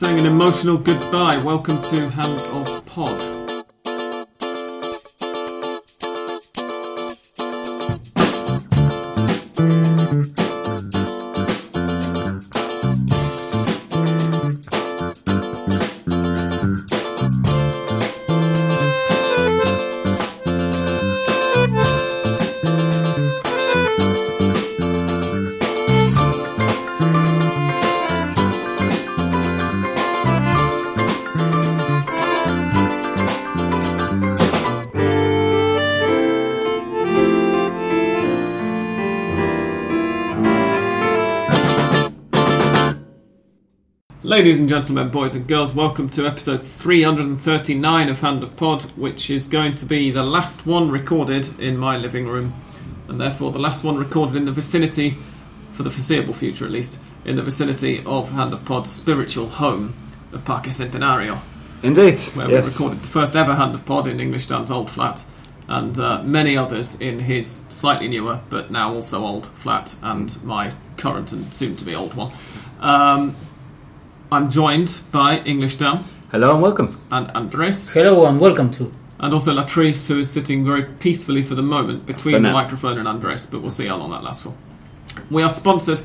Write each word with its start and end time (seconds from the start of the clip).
saying 0.00 0.18
an 0.18 0.24
emotional 0.24 0.78
goodbye. 0.78 1.36
Welcome 1.44 1.82
to 1.82 2.08
Hand 2.08 2.40
of 2.56 2.86
Pod. 2.86 3.39
Ladies 44.40 44.58
and 44.58 44.70
gentlemen, 44.70 45.10
boys 45.10 45.34
and 45.34 45.46
girls, 45.46 45.74
welcome 45.74 46.08
to 46.08 46.26
episode 46.26 46.64
339 46.64 48.08
of 48.08 48.20
Hand 48.20 48.42
of 48.42 48.56
Pod, 48.56 48.84
which 48.96 49.28
is 49.28 49.46
going 49.46 49.74
to 49.74 49.84
be 49.84 50.10
the 50.10 50.22
last 50.22 50.64
one 50.64 50.90
recorded 50.90 51.60
in 51.60 51.76
my 51.76 51.98
living 51.98 52.26
room, 52.26 52.54
and 53.06 53.20
therefore 53.20 53.52
the 53.52 53.58
last 53.58 53.84
one 53.84 53.98
recorded 53.98 54.36
in 54.36 54.46
the 54.46 54.50
vicinity, 54.50 55.18
for 55.72 55.82
the 55.82 55.90
foreseeable 55.90 56.32
future 56.32 56.64
at 56.64 56.70
least, 56.70 57.02
in 57.26 57.36
the 57.36 57.42
vicinity 57.42 58.02
of 58.06 58.30
Hand 58.30 58.54
of 58.54 58.64
Pod's 58.64 58.90
spiritual 58.90 59.46
home 59.46 59.94
the 60.30 60.38
Parque 60.38 60.68
Centenario, 60.68 61.42
Indeed. 61.82 62.18
where 62.32 62.50
yes. 62.50 62.64
we 62.64 62.72
recorded 62.72 63.02
the 63.02 63.08
first 63.08 63.36
ever 63.36 63.54
Hand 63.54 63.74
of 63.74 63.84
Pod 63.84 64.06
in 64.06 64.20
English 64.20 64.46
Dan's 64.46 64.70
old 64.70 64.88
flat, 64.88 65.22
and 65.68 65.98
uh, 65.98 66.22
many 66.22 66.56
others 66.56 66.98
in 66.98 67.18
his 67.18 67.66
slightly 67.68 68.08
newer 68.08 68.40
but 68.48 68.70
now 68.70 68.94
also 68.94 69.22
old 69.22 69.48
flat, 69.48 69.96
and 70.00 70.42
my 70.42 70.72
current 70.96 71.30
and 71.30 71.52
soon 71.52 71.76
to 71.76 71.84
be 71.84 71.94
old 71.94 72.14
one. 72.14 72.32
Um, 72.80 73.36
I'm 74.32 74.50
joined 74.50 75.00
by 75.10 75.38
English 75.40 75.76
Dan 75.76 76.04
Hello 76.30 76.52
and 76.52 76.62
welcome. 76.62 77.00
and 77.10 77.28
Andres, 77.32 77.90
Hello 77.92 78.26
and 78.26 78.38
welcome 78.38 78.70
to. 78.72 78.92
and 79.18 79.34
also 79.34 79.52
Latrice, 79.52 80.06
who 80.06 80.20
is 80.20 80.30
sitting 80.30 80.64
very 80.64 80.84
peacefully 80.84 81.42
for 81.42 81.56
the 81.56 81.62
moment 81.62 82.06
between 82.06 82.42
the 82.42 82.52
microphone 82.52 82.98
and 82.98 83.08
Andres, 83.08 83.46
but 83.46 83.60
we'll 83.60 83.70
see 83.70 83.86
how 83.88 83.96
long 83.96 84.10
that 84.12 84.22
lasts 84.22 84.42
for. 84.42 84.54
We 85.30 85.42
are 85.42 85.50
sponsored, 85.50 86.00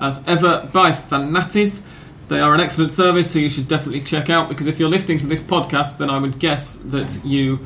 as 0.00 0.26
ever, 0.26 0.68
by 0.72 0.90
Fanatiz. 0.90 1.86
They 2.26 2.40
are 2.40 2.52
an 2.52 2.60
excellent 2.60 2.90
service 2.90 3.30
so 3.30 3.38
you 3.38 3.48
should 3.48 3.68
definitely 3.68 4.00
check 4.02 4.28
out 4.28 4.48
because 4.48 4.66
if 4.66 4.80
you're 4.80 4.88
listening 4.88 5.18
to 5.20 5.28
this 5.28 5.40
podcast, 5.40 5.98
then 5.98 6.10
I 6.10 6.18
would 6.18 6.40
guess 6.40 6.76
that 6.78 7.20
you 7.24 7.60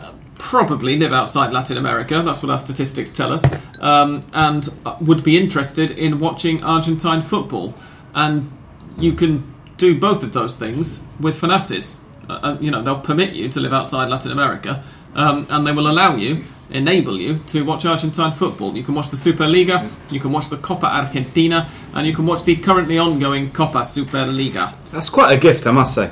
uh, 0.00 0.12
probably 0.38 0.96
live 0.96 1.12
outside 1.12 1.52
Latin 1.52 1.76
America. 1.76 2.22
That's 2.22 2.42
what 2.42 2.50
our 2.50 2.58
statistics 2.58 3.10
tell 3.10 3.32
us, 3.32 3.44
um, 3.80 4.24
and 4.32 4.66
uh, 4.86 4.96
would 5.02 5.22
be 5.22 5.36
interested 5.36 5.90
in 5.90 6.18
watching 6.20 6.64
Argentine 6.64 7.20
football. 7.20 7.74
And 8.14 8.50
you 8.96 9.12
can 9.12 9.54
do 9.76 9.98
both 9.98 10.22
of 10.22 10.32
those 10.32 10.56
things 10.56 11.02
with 11.20 11.40
Fanatiz. 11.40 11.98
Uh, 12.28 12.32
uh, 12.42 12.58
you 12.60 12.70
know, 12.70 12.82
they'll 12.82 13.00
permit 13.00 13.34
you 13.34 13.48
to 13.48 13.60
live 13.60 13.72
outside 13.72 14.08
Latin 14.08 14.32
America, 14.32 14.82
um, 15.14 15.46
and 15.50 15.66
they 15.66 15.72
will 15.72 15.88
allow 15.88 16.16
you, 16.16 16.44
enable 16.70 17.18
you 17.18 17.38
to 17.48 17.62
watch 17.62 17.84
Argentine 17.84 18.32
football. 18.32 18.76
You 18.76 18.82
can 18.82 18.94
watch 18.94 19.10
the 19.10 19.16
Superliga, 19.16 19.88
you 20.10 20.18
can 20.18 20.32
watch 20.32 20.48
the 20.48 20.56
Copa 20.56 20.86
Argentina, 20.86 21.70
and 21.94 22.06
you 22.06 22.14
can 22.14 22.26
watch 22.26 22.44
the 22.44 22.56
currently 22.56 22.98
ongoing 22.98 23.50
Copa 23.52 23.80
Superliga. 23.80 24.76
That's 24.90 25.10
quite 25.10 25.32
a 25.32 25.40
gift, 25.40 25.66
I 25.66 25.72
must 25.72 25.94
say. 25.94 26.10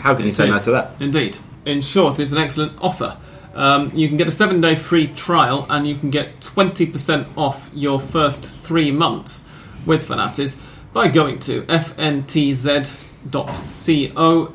How 0.00 0.14
can 0.14 0.26
you 0.26 0.32
say 0.32 0.48
no 0.48 0.58
to 0.58 0.70
that? 0.72 0.92
Indeed. 1.00 1.38
In 1.64 1.80
short, 1.80 2.20
it's 2.20 2.32
an 2.32 2.38
excellent 2.38 2.78
offer. 2.80 3.16
Um, 3.54 3.90
you 3.94 4.08
can 4.08 4.16
get 4.16 4.26
a 4.26 4.32
seven 4.32 4.60
day 4.60 4.74
free 4.74 5.06
trial 5.06 5.66
and 5.70 5.86
you 5.86 5.94
can 5.94 6.10
get 6.10 6.40
20% 6.40 7.26
off 7.36 7.70
your 7.72 8.00
first 8.00 8.44
three 8.44 8.90
months 8.90 9.48
with 9.86 10.06
Fanatiz 10.06 10.58
by 10.94 11.08
going 11.08 11.38
to 11.40 11.62
fntz.co 11.64 12.92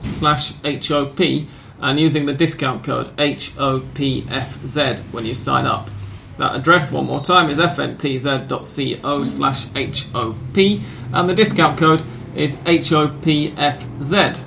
slash 0.02 0.54
HOP 0.64 1.20
and 1.82 2.00
using 2.00 2.26
the 2.26 2.34
discount 2.34 2.84
code 2.84 3.16
HOPFZ 3.18 5.00
when 5.12 5.26
you 5.26 5.36
sign 5.36 5.68
up. 5.68 5.90
That 6.40 6.56
address, 6.56 6.92
one 6.92 7.06
more 7.06 7.22
time, 7.22 7.52
is 7.52 7.60
fntz.co 7.60 9.24
slash 9.24 9.66
HOP 9.68 10.58
and 11.14 11.30
the 11.30 11.36
discount 11.36 11.78
code 11.78 12.02
is 12.36 12.56
HOPFZ 12.64 14.46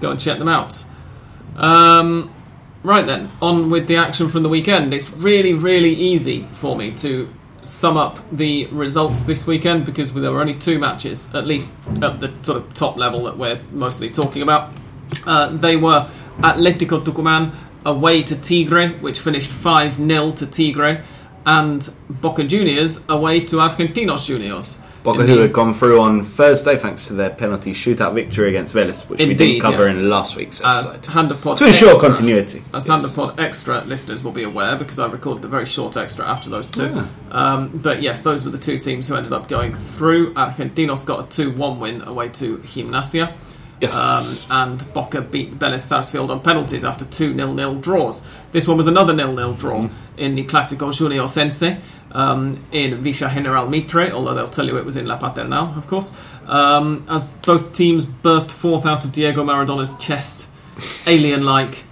go 0.00 0.10
and 0.10 0.20
check 0.20 0.38
them 0.38 0.48
out. 0.48 0.84
Um, 1.56 2.32
right 2.82 3.06
then, 3.06 3.30
on 3.40 3.70
with 3.70 3.86
the 3.86 3.96
action 3.96 4.28
from 4.28 4.42
the 4.42 4.48
weekend. 4.48 4.92
It's 4.92 5.10
really, 5.10 5.54
really 5.54 5.92
easy 5.92 6.42
for 6.52 6.76
me 6.76 6.92
to 6.96 7.32
sum 7.66 7.96
up 7.96 8.18
the 8.30 8.66
results 8.66 9.22
this 9.22 9.46
weekend 9.46 9.84
because 9.84 10.12
there 10.12 10.30
were 10.30 10.40
only 10.40 10.54
two 10.54 10.78
matches, 10.78 11.34
at 11.34 11.46
least 11.46 11.74
at 12.00 12.20
the 12.20 12.32
sort 12.42 12.58
of 12.58 12.72
top 12.74 12.96
level 12.96 13.24
that 13.24 13.36
we're 13.36 13.60
mostly 13.72 14.08
talking 14.08 14.42
about. 14.42 14.72
Uh, 15.26 15.48
they 15.48 15.76
were 15.76 16.08
Atletico 16.38 17.00
Tucumán 17.00 17.54
away 17.84 18.22
to 18.22 18.36
Tigre, 18.36 18.88
which 19.00 19.18
finished 19.18 19.50
5 19.50 19.96
0 19.96 20.32
to 20.32 20.46
Tigre, 20.46 21.04
and 21.44 21.92
Boca 22.08 22.44
Juniors 22.44 23.04
away 23.08 23.40
to 23.46 23.56
Argentinos 23.56 24.26
Juniors. 24.26 24.80
Boca, 25.06 25.24
who 25.26 25.38
had 25.38 25.52
gone 25.52 25.72
through 25.74 26.00
on 26.00 26.22
Thursday 26.22 26.76
thanks 26.76 27.06
to 27.06 27.14
their 27.14 27.30
penalty 27.30 27.72
shootout 27.72 28.14
victory 28.14 28.48
against 28.50 28.74
Vélez, 28.74 29.08
which 29.08 29.20
we 29.20 29.34
didn't 29.34 29.60
cover 29.60 29.84
yes. 29.84 29.98
in 29.98 30.10
last 30.10 30.36
week's 30.36 30.60
as 30.60 30.96
episode. 30.96 31.12
Hand 31.12 31.30
of 31.30 31.40
Pod 31.40 31.56
To 31.58 31.66
ensure 31.66 31.90
Extra- 31.90 32.08
continuity. 32.08 32.62
As 32.74 32.86
Yes. 32.88 33.18
Extra 33.38 33.80
listeners 33.84 34.22
will 34.24 34.32
be 34.32 34.42
aware 34.42 34.76
because 34.76 34.98
I 34.98 35.06
recorded 35.08 35.44
a 35.44 35.48
very 35.48 35.66
short 35.66 35.96
extra 35.96 36.26
after 36.26 36.50
those 36.50 36.68
two. 36.70 36.92
Ah. 36.94 37.08
Um, 37.30 37.70
but 37.74 38.02
yes, 38.02 38.22
those 38.22 38.44
were 38.44 38.50
the 38.50 38.58
two 38.58 38.78
teams 38.78 39.08
who 39.08 39.14
ended 39.14 39.32
up 39.32 39.48
going 39.48 39.74
through. 39.74 40.34
Argentinos 40.34 41.06
got 41.06 41.26
a 41.26 41.28
2 41.30 41.52
1 41.52 41.80
win 41.80 42.02
away 42.02 42.28
to 42.30 42.58
Gimnasia. 42.58 43.32
Yes. 43.80 44.50
Um, 44.50 44.56
and 44.70 44.94
Boca 44.94 45.20
beat 45.20 45.58
Vélez 45.58 45.80
Sarsfield 45.80 46.30
on 46.30 46.40
penalties 46.40 46.84
after 46.84 47.04
two 47.04 47.34
0 47.34 47.54
0 47.56 47.74
draws. 47.76 48.26
This 48.52 48.66
one 48.66 48.76
was 48.76 48.86
another 48.86 49.14
0 49.16 49.34
0 49.36 49.52
draw 49.54 49.80
Mm. 49.82 49.90
in 50.16 50.34
the 50.34 50.44
Clásico 50.44 50.92
Junior 50.96 51.26
Sense 51.28 51.62
um, 52.12 52.64
in 52.72 53.02
Villa 53.02 53.30
General 53.32 53.68
Mitre, 53.68 54.10
although 54.12 54.34
they'll 54.34 54.48
tell 54.48 54.66
you 54.66 54.76
it 54.78 54.84
was 54.86 54.96
in 54.96 55.06
La 55.06 55.16
Paternal, 55.18 55.76
of 55.76 55.86
course. 55.86 56.12
Um, 56.46 57.04
as 57.08 57.28
both 57.44 57.74
teams 57.74 58.06
burst 58.06 58.50
forth 58.50 58.86
out 58.86 59.04
of 59.04 59.12
Diego 59.12 59.44
Maradona's 59.44 59.96
chest, 59.98 60.48
alien 61.06 61.44
like. 61.44 61.84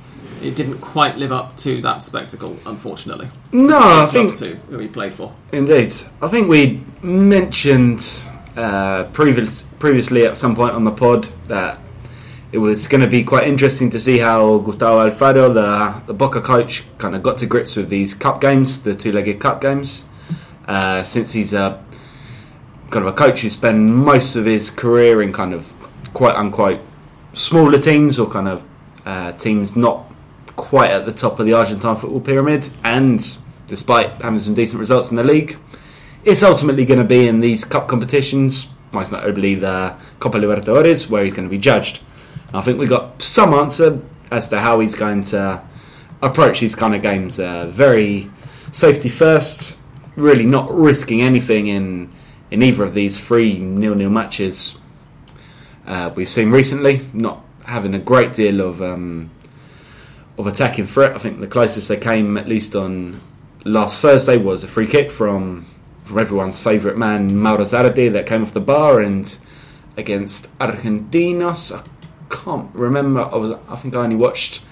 It 0.42 0.56
didn't 0.56 0.78
quite 0.82 1.16
live 1.16 1.32
up 1.32 1.56
to 1.58 1.80
that 1.80 2.02
spectacle, 2.02 2.58
unfortunately. 2.66 3.28
no, 3.52 3.78
I 3.78 4.04
think 4.12 4.30
who, 4.34 4.54
who 4.68 4.78
he 4.78 4.88
played 4.88 5.14
for. 5.14 5.34
Indeed. 5.52 5.94
I 6.20 6.28
think 6.28 6.48
we 6.48 6.82
mentioned 7.02 8.00
uh, 8.56 9.04
previous, 9.12 9.62
previously 9.62 10.26
at 10.26 10.36
some 10.36 10.54
point 10.54 10.74
on 10.74 10.84
the 10.84 10.90
pod 10.90 11.28
that 11.46 11.80
it 12.52 12.58
was 12.58 12.86
going 12.86 13.00
to 13.00 13.08
be 13.08 13.24
quite 13.24 13.48
interesting 13.48 13.90
to 13.90 13.98
see 13.98 14.18
how 14.18 14.58
Gustavo 14.58 15.10
Alfaro, 15.10 15.52
the, 15.52 16.06
the 16.06 16.14
Boca 16.14 16.40
coach, 16.40 16.84
kind 16.98 17.16
of 17.16 17.22
got 17.22 17.38
to 17.38 17.46
grips 17.46 17.74
with 17.74 17.88
these 17.88 18.14
cup 18.14 18.40
games, 18.40 18.82
the 18.82 18.94
two-legged 18.94 19.40
cup 19.40 19.60
games, 19.60 20.04
uh, 20.68 21.02
since 21.02 21.32
he's 21.32 21.52
a 21.52 21.84
kind 22.90 23.04
of 23.04 23.12
a 23.12 23.16
coach 23.16 23.40
who 23.40 23.50
spent 23.50 23.78
most 23.80 24.36
of 24.36 24.44
his 24.44 24.70
career 24.70 25.20
in 25.20 25.32
kind 25.32 25.52
of 25.52 25.72
quote 26.12 26.36
unquote 26.36 26.80
smaller 27.32 27.80
teams 27.80 28.20
or 28.20 28.30
kind 28.30 28.46
of 28.46 28.62
uh, 29.04 29.32
teams 29.32 29.74
not 29.74 30.06
quite 30.54 30.92
at 30.92 31.06
the 31.06 31.12
top 31.12 31.40
of 31.40 31.46
the 31.46 31.52
Argentine 31.52 31.96
football 31.96 32.20
pyramid, 32.20 32.70
and 32.84 33.36
despite 33.66 34.10
having 34.22 34.38
some 34.38 34.54
decent 34.54 34.78
results 34.78 35.10
in 35.10 35.16
the 35.16 35.24
league, 35.24 35.58
it's 36.24 36.42
ultimately 36.42 36.84
going 36.84 36.98
to 36.98 37.04
be 37.04 37.28
in 37.28 37.40
these 37.40 37.64
cup 37.64 37.88
competitions, 37.88 38.68
most 38.92 39.12
notably 39.12 39.54
the 39.54 39.94
Copa 40.20 40.38
Libertadores, 40.38 41.08
where 41.08 41.24
he's 41.24 41.34
going 41.34 41.48
to 41.48 41.50
be 41.50 41.58
judged. 41.58 42.00
And 42.48 42.56
I 42.56 42.60
think 42.62 42.78
we 42.78 42.86
got 42.86 43.22
some 43.22 43.52
answer 43.52 44.00
as 44.30 44.48
to 44.48 44.60
how 44.60 44.80
he's 44.80 44.94
going 44.94 45.24
to 45.24 45.62
approach 46.22 46.60
these 46.60 46.74
kind 46.74 46.94
of 46.94 47.02
games. 47.02 47.38
Uh, 47.38 47.66
very 47.66 48.30
safety 48.72 49.08
first, 49.08 49.78
really 50.16 50.46
not 50.46 50.72
risking 50.72 51.20
anything 51.20 51.66
in 51.66 52.10
in 52.50 52.62
either 52.62 52.84
of 52.84 52.94
these 52.94 53.18
three 53.18 53.58
nil-nil 53.58 54.10
matches 54.10 54.78
uh, 55.86 56.12
we've 56.14 56.28
seen 56.28 56.50
recently. 56.50 57.00
Not 57.12 57.44
having 57.66 57.94
a 57.94 57.98
great 57.98 58.32
deal 58.32 58.60
of 58.60 58.80
um, 58.80 59.30
of 60.38 60.46
attacking 60.46 60.86
threat. 60.86 61.14
I 61.14 61.18
think 61.18 61.40
the 61.40 61.46
closest 61.46 61.88
they 61.88 61.96
came, 61.96 62.36
at 62.36 62.48
least 62.48 62.74
on 62.74 63.20
last 63.64 64.00
Thursday, 64.00 64.36
was 64.36 64.64
a 64.64 64.68
free 64.68 64.86
kick 64.86 65.10
from 65.10 65.66
from 66.04 66.18
everyone's 66.18 66.60
favourite 66.60 66.96
man, 66.96 67.36
Mauro 67.36 67.64
Zarate, 67.64 68.12
that 68.12 68.26
came 68.26 68.42
off 68.42 68.52
the 68.52 68.60
bar 68.60 69.00
and 69.00 69.36
against 69.96 70.56
Argentinos. 70.58 71.72
I 71.76 71.82
can't 72.28 72.74
remember. 72.74 73.22
I 73.22 73.36
was. 73.36 73.52
I 73.68 73.76
think 73.76 73.94
I 73.94 73.98
only 73.98 74.16
watched 74.16 74.62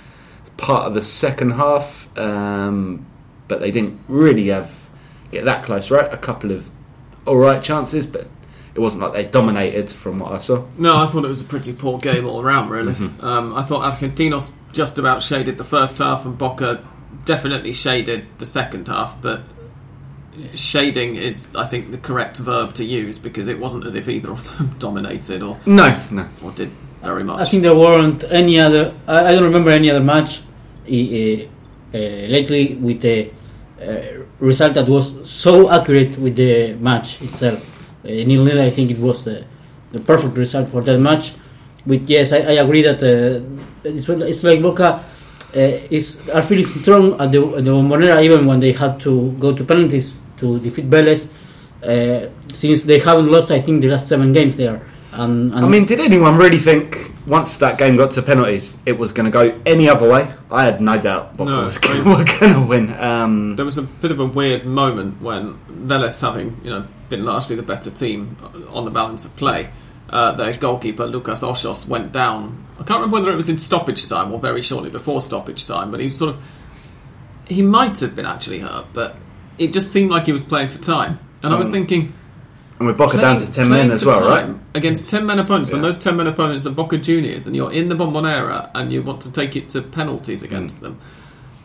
part 0.56 0.84
of 0.84 0.94
the 0.94 1.02
second 1.02 1.52
half, 1.52 2.06
um, 2.18 3.06
but 3.48 3.60
they 3.60 3.70
didn't 3.70 3.98
really 4.08 4.48
have 4.48 4.72
get 5.30 5.44
that 5.44 5.64
close. 5.64 5.90
Right, 5.90 6.12
a 6.12 6.18
couple 6.18 6.52
of 6.52 6.70
all 7.26 7.36
right 7.36 7.62
chances, 7.62 8.06
but 8.06 8.28
it 8.74 8.80
wasn't 8.80 9.02
like 9.02 9.12
they 9.12 9.24
dominated 9.24 9.90
from 9.90 10.18
what 10.18 10.32
I 10.32 10.38
saw. 10.38 10.66
No, 10.76 10.96
I 10.96 11.06
thought 11.06 11.24
it 11.24 11.28
was 11.28 11.40
a 11.40 11.44
pretty 11.44 11.72
poor 11.72 11.98
game 11.98 12.26
all 12.26 12.40
around, 12.42 12.70
really. 12.70 12.94
Um, 13.20 13.54
I 13.54 13.62
thought 13.62 13.92
Argentinos 13.92 14.52
just 14.72 14.98
about 14.98 15.22
shaded 15.22 15.58
the 15.58 15.64
first 15.64 15.98
half, 15.98 16.24
and 16.24 16.36
Boca 16.36 16.86
definitely 17.24 17.72
shaded 17.72 18.26
the 18.38 18.46
second 18.46 18.88
half, 18.88 19.20
but 19.20 19.42
shading 20.54 21.16
is, 21.16 21.54
I 21.54 21.66
think, 21.66 21.90
the 21.90 21.98
correct 21.98 22.38
verb 22.38 22.74
to 22.74 22.84
use 22.84 23.18
because 23.18 23.48
it 23.48 23.58
wasn't 23.58 23.84
as 23.84 23.94
if 23.94 24.08
either 24.08 24.30
of 24.30 24.44
them 24.56 24.74
dominated 24.78 25.42
or, 25.42 25.58
No, 25.66 25.98
no. 26.10 26.28
or 26.42 26.52
did 26.52 26.70
very 27.02 27.24
much. 27.24 27.40
I 27.40 27.44
think 27.44 27.62
there 27.62 27.74
weren't 27.74 28.24
any 28.24 28.58
other. 28.60 28.94
I, 29.06 29.26
I 29.28 29.32
don't 29.32 29.44
remember 29.44 29.70
any 29.70 29.90
other 29.90 30.00
match 30.04 30.40
uh, 30.40 30.92
uh, 30.92 31.48
lately 31.92 32.76
with 32.76 33.04
a 33.04 33.30
uh, 33.80 34.24
result 34.38 34.74
that 34.74 34.88
was 34.88 35.28
so 35.28 35.70
accurate 35.70 36.16
with 36.18 36.36
the 36.36 36.74
match 36.74 37.20
itself. 37.22 37.60
Uh, 38.04 38.08
nil 38.08 38.44
nil, 38.44 38.60
I 38.60 38.70
think 38.70 38.90
it 38.90 38.98
was 38.98 39.24
the, 39.24 39.44
the 39.92 40.00
perfect 40.00 40.36
result 40.36 40.68
for 40.68 40.82
that 40.82 40.98
match. 40.98 41.34
With 41.84 42.08
yes, 42.08 42.32
I, 42.32 42.38
I 42.38 42.52
agree 42.62 42.82
that 42.82 43.02
uh, 43.02 43.44
it's, 43.84 44.08
it's 44.08 44.44
like 44.44 44.62
Boca 44.62 45.02
uh, 45.54 45.58
is 45.58 46.18
are 46.32 46.42
feeling 46.42 46.64
strong 46.64 47.20
at 47.20 47.32
the, 47.32 47.44
at 47.56 47.64
the 47.64 47.70
Bombonera 47.70 48.22
even 48.22 48.46
when 48.46 48.60
they 48.60 48.72
had 48.72 49.00
to 49.00 49.32
go 49.32 49.52
to 49.52 49.64
penalties 49.64 50.12
to 50.42 50.58
defeat 50.58 50.90
Vélez. 50.90 51.26
Uh, 51.82 52.28
since 52.52 52.82
they 52.84 52.98
haven't 52.98 53.26
lost, 53.30 53.50
I 53.50 53.60
think 53.60 53.80
the 53.82 53.88
last 53.88 54.06
seven 54.08 54.32
games 54.32 54.56
there. 54.56 54.82
Um, 55.12 55.52
and 55.54 55.64
I 55.64 55.68
mean, 55.68 55.84
did 55.84 56.00
anyone 56.00 56.36
really 56.36 56.58
think 56.58 57.10
once 57.26 57.56
that 57.58 57.76
game 57.78 57.96
got 57.96 58.12
to 58.12 58.22
penalties, 58.22 58.74
it 58.86 58.92
was 58.98 59.12
going 59.12 59.24
to 59.24 59.30
go 59.30 59.60
any 59.66 59.88
other 59.88 60.08
way? 60.08 60.32
I 60.50 60.64
had 60.64 60.80
no 60.80 60.96
doubt 60.98 61.36
Boca 61.36 61.50
No, 61.50 61.64
was 61.64 61.78
I- 61.78 62.38
going 62.40 62.54
to 62.54 62.60
win. 62.60 62.94
Um, 62.98 63.56
there 63.56 63.64
was 63.64 63.78
a 63.78 63.82
bit 63.82 64.10
of 64.10 64.20
a 64.20 64.26
weird 64.26 64.64
moment 64.64 65.20
when 65.20 65.58
Vélez, 65.86 66.20
having 66.20 66.58
you 66.64 66.70
know 66.70 66.84
been 67.08 67.24
largely 67.24 67.56
the 67.56 67.62
better 67.62 67.90
team 67.90 68.36
on 68.70 68.84
the 68.86 68.90
balance 68.90 69.24
of 69.26 69.34
play, 69.36 69.68
uh, 70.10 70.32
their 70.32 70.52
goalkeeper 70.54 71.04
Lucas 71.06 71.42
Hoyos 71.42 71.86
went 71.86 72.12
down. 72.12 72.64
I 72.80 72.84
can't 72.84 73.00
remember 73.00 73.16
whether 73.18 73.32
it 73.32 73.36
was 73.36 73.48
in 73.50 73.58
stoppage 73.58 74.06
time 74.08 74.32
or 74.32 74.38
very 74.38 74.62
shortly 74.62 74.88
before 74.90 75.20
stoppage 75.20 75.66
time, 75.66 75.90
but 75.90 76.00
he 76.00 76.06
was 76.08 76.18
sort 76.18 76.34
of 76.34 76.42
he 77.48 77.60
might 77.60 77.98
have 78.00 78.14
been 78.16 78.24
actually 78.26 78.60
hurt, 78.60 78.86
but 78.94 79.16
it 79.58 79.72
just 79.72 79.90
seemed 79.92 80.10
like 80.10 80.26
he 80.26 80.32
was 80.32 80.42
playing 80.42 80.68
for 80.70 80.78
time. 80.78 81.18
And 81.42 81.52
I 81.52 81.58
was 81.58 81.68
Um, 81.68 81.74
thinking, 81.74 82.12
and 82.78 82.86
with 82.86 82.96
Boca 82.96 83.16
down 83.18 83.36
to 83.38 83.50
10 83.50 83.68
men 83.68 83.90
as 83.90 84.04
well, 84.04 84.26
right? 84.28 84.46
Against 84.74 85.08
10 85.10 85.26
men 85.26 85.38
opponents, 85.38 85.70
when 85.70 85.80
Yeah. 85.82 85.88
those 85.88 85.98
10 85.98 86.16
men 86.16 86.26
opponents 86.26 86.66
are 86.66 86.70
Boca 86.70 86.98
Juniors 86.98 87.46
and 87.46 87.54
you're 87.54 87.72
in 87.72 87.88
the 87.88 87.94
Bombonera 87.94 88.68
and 88.74 88.92
you 88.92 89.02
want 89.02 89.20
to 89.22 89.32
take 89.32 89.54
it 89.56 89.68
to 89.70 89.82
penalties 89.82 90.42
against 90.42 90.80
them. 90.80 90.96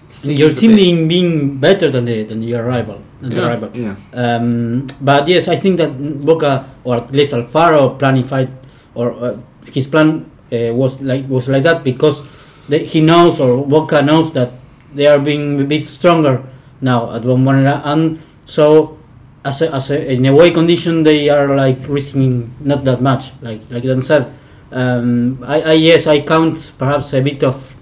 seems 0.09 0.39
your 0.39 0.47
a 0.49 0.53
team 0.53 0.71
bit- 0.71 0.77
being, 0.77 1.07
being 1.09 1.57
better 1.57 1.89
than 1.91 2.05
the 2.05 2.23
than 2.23 2.41
your 2.41 2.63
rival. 2.63 3.01
Than 3.21 3.31
the 3.31 3.41
Yeah. 3.41 3.47
rival. 3.47 3.69
Yeah. 3.73 3.95
Um, 4.13 4.87
but 5.01 5.27
yes, 5.27 5.49
I 5.49 5.57
think 5.57 5.77
that 5.77 5.91
Boca 6.25 6.65
or 6.85 6.95
at 6.95 7.11
least 7.11 7.33
Alfaro 7.33 7.99
planified 7.99 8.47
or 8.95 9.11
uh, 9.11 9.35
his 9.73 9.85
plan 9.85 10.25
uh, 10.53 10.71
was 10.73 11.01
like 11.01 11.27
was 11.27 11.49
like 11.49 11.63
that 11.63 11.83
because 11.83 12.23
they, 12.69 12.85
he 12.85 13.01
knows 13.01 13.39
or 13.41 13.65
Boca 13.67 14.01
knows 14.01 14.31
that 14.31 14.51
they 14.95 15.07
are 15.07 15.19
being 15.19 15.59
a 15.59 15.65
bit 15.65 15.85
stronger 15.85 16.41
now 16.81 17.13
at 17.15 17.23
Bombonera, 17.23 17.81
and 17.85 18.19
so 18.45 18.97
as 19.43 19.61
a, 19.61 19.73
as 19.73 19.89
a, 19.91 20.11
in 20.11 20.25
a 20.25 20.33
way 20.33 20.51
condition 20.51 21.03
they 21.03 21.29
are 21.29 21.55
like 21.55 21.79
risking 21.87 22.53
not 22.59 22.83
that 22.83 23.01
much, 23.01 23.31
like 23.41 23.61
like 23.69 23.83
Dan 23.83 24.01
said. 24.01 24.33
Um, 24.69 25.41
I, 25.47 25.61
I 25.61 25.73
yes, 25.73 26.07
I 26.07 26.21
count 26.21 26.73
perhaps 26.77 27.13
a 27.13 27.21
bit 27.21 27.43
of 27.43 27.73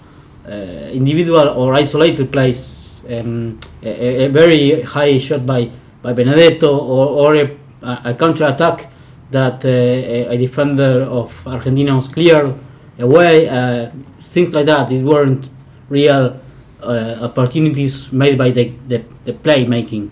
uh, 0.48 0.90
individual 0.94 1.50
or 1.50 1.74
isolated 1.74 2.32
plays, 2.32 3.02
um, 3.10 3.60
a, 3.82 4.26
a 4.26 4.28
very 4.28 4.82
high 4.82 5.18
shot 5.18 5.46
by, 5.46 5.72
by 6.04 6.14
Benedetto 6.14 6.70
or, 6.70 7.34
or 7.34 7.36
a, 7.36 7.58
a 7.82 8.14
counter 8.14 8.46
attack 8.46 8.92
that 9.32 9.66
uh, 9.66 10.32
a, 10.32 10.38
defender 10.38 11.02
of 11.10 11.34
Argentinos 11.46 12.14
cleared 12.14 12.54
away, 13.00 13.50
uh, 13.50 13.90
things 14.22 14.54
like 14.54 14.68
that. 14.68 14.92
It 14.92 15.04
weren't 15.04 15.50
real 15.90 16.40
uh, 16.86 17.20
opportunities 17.22 18.12
made 18.12 18.38
by 18.38 18.52
the, 18.52 18.74
the, 18.88 19.04
the 19.24 19.34
playmaking, 19.34 20.10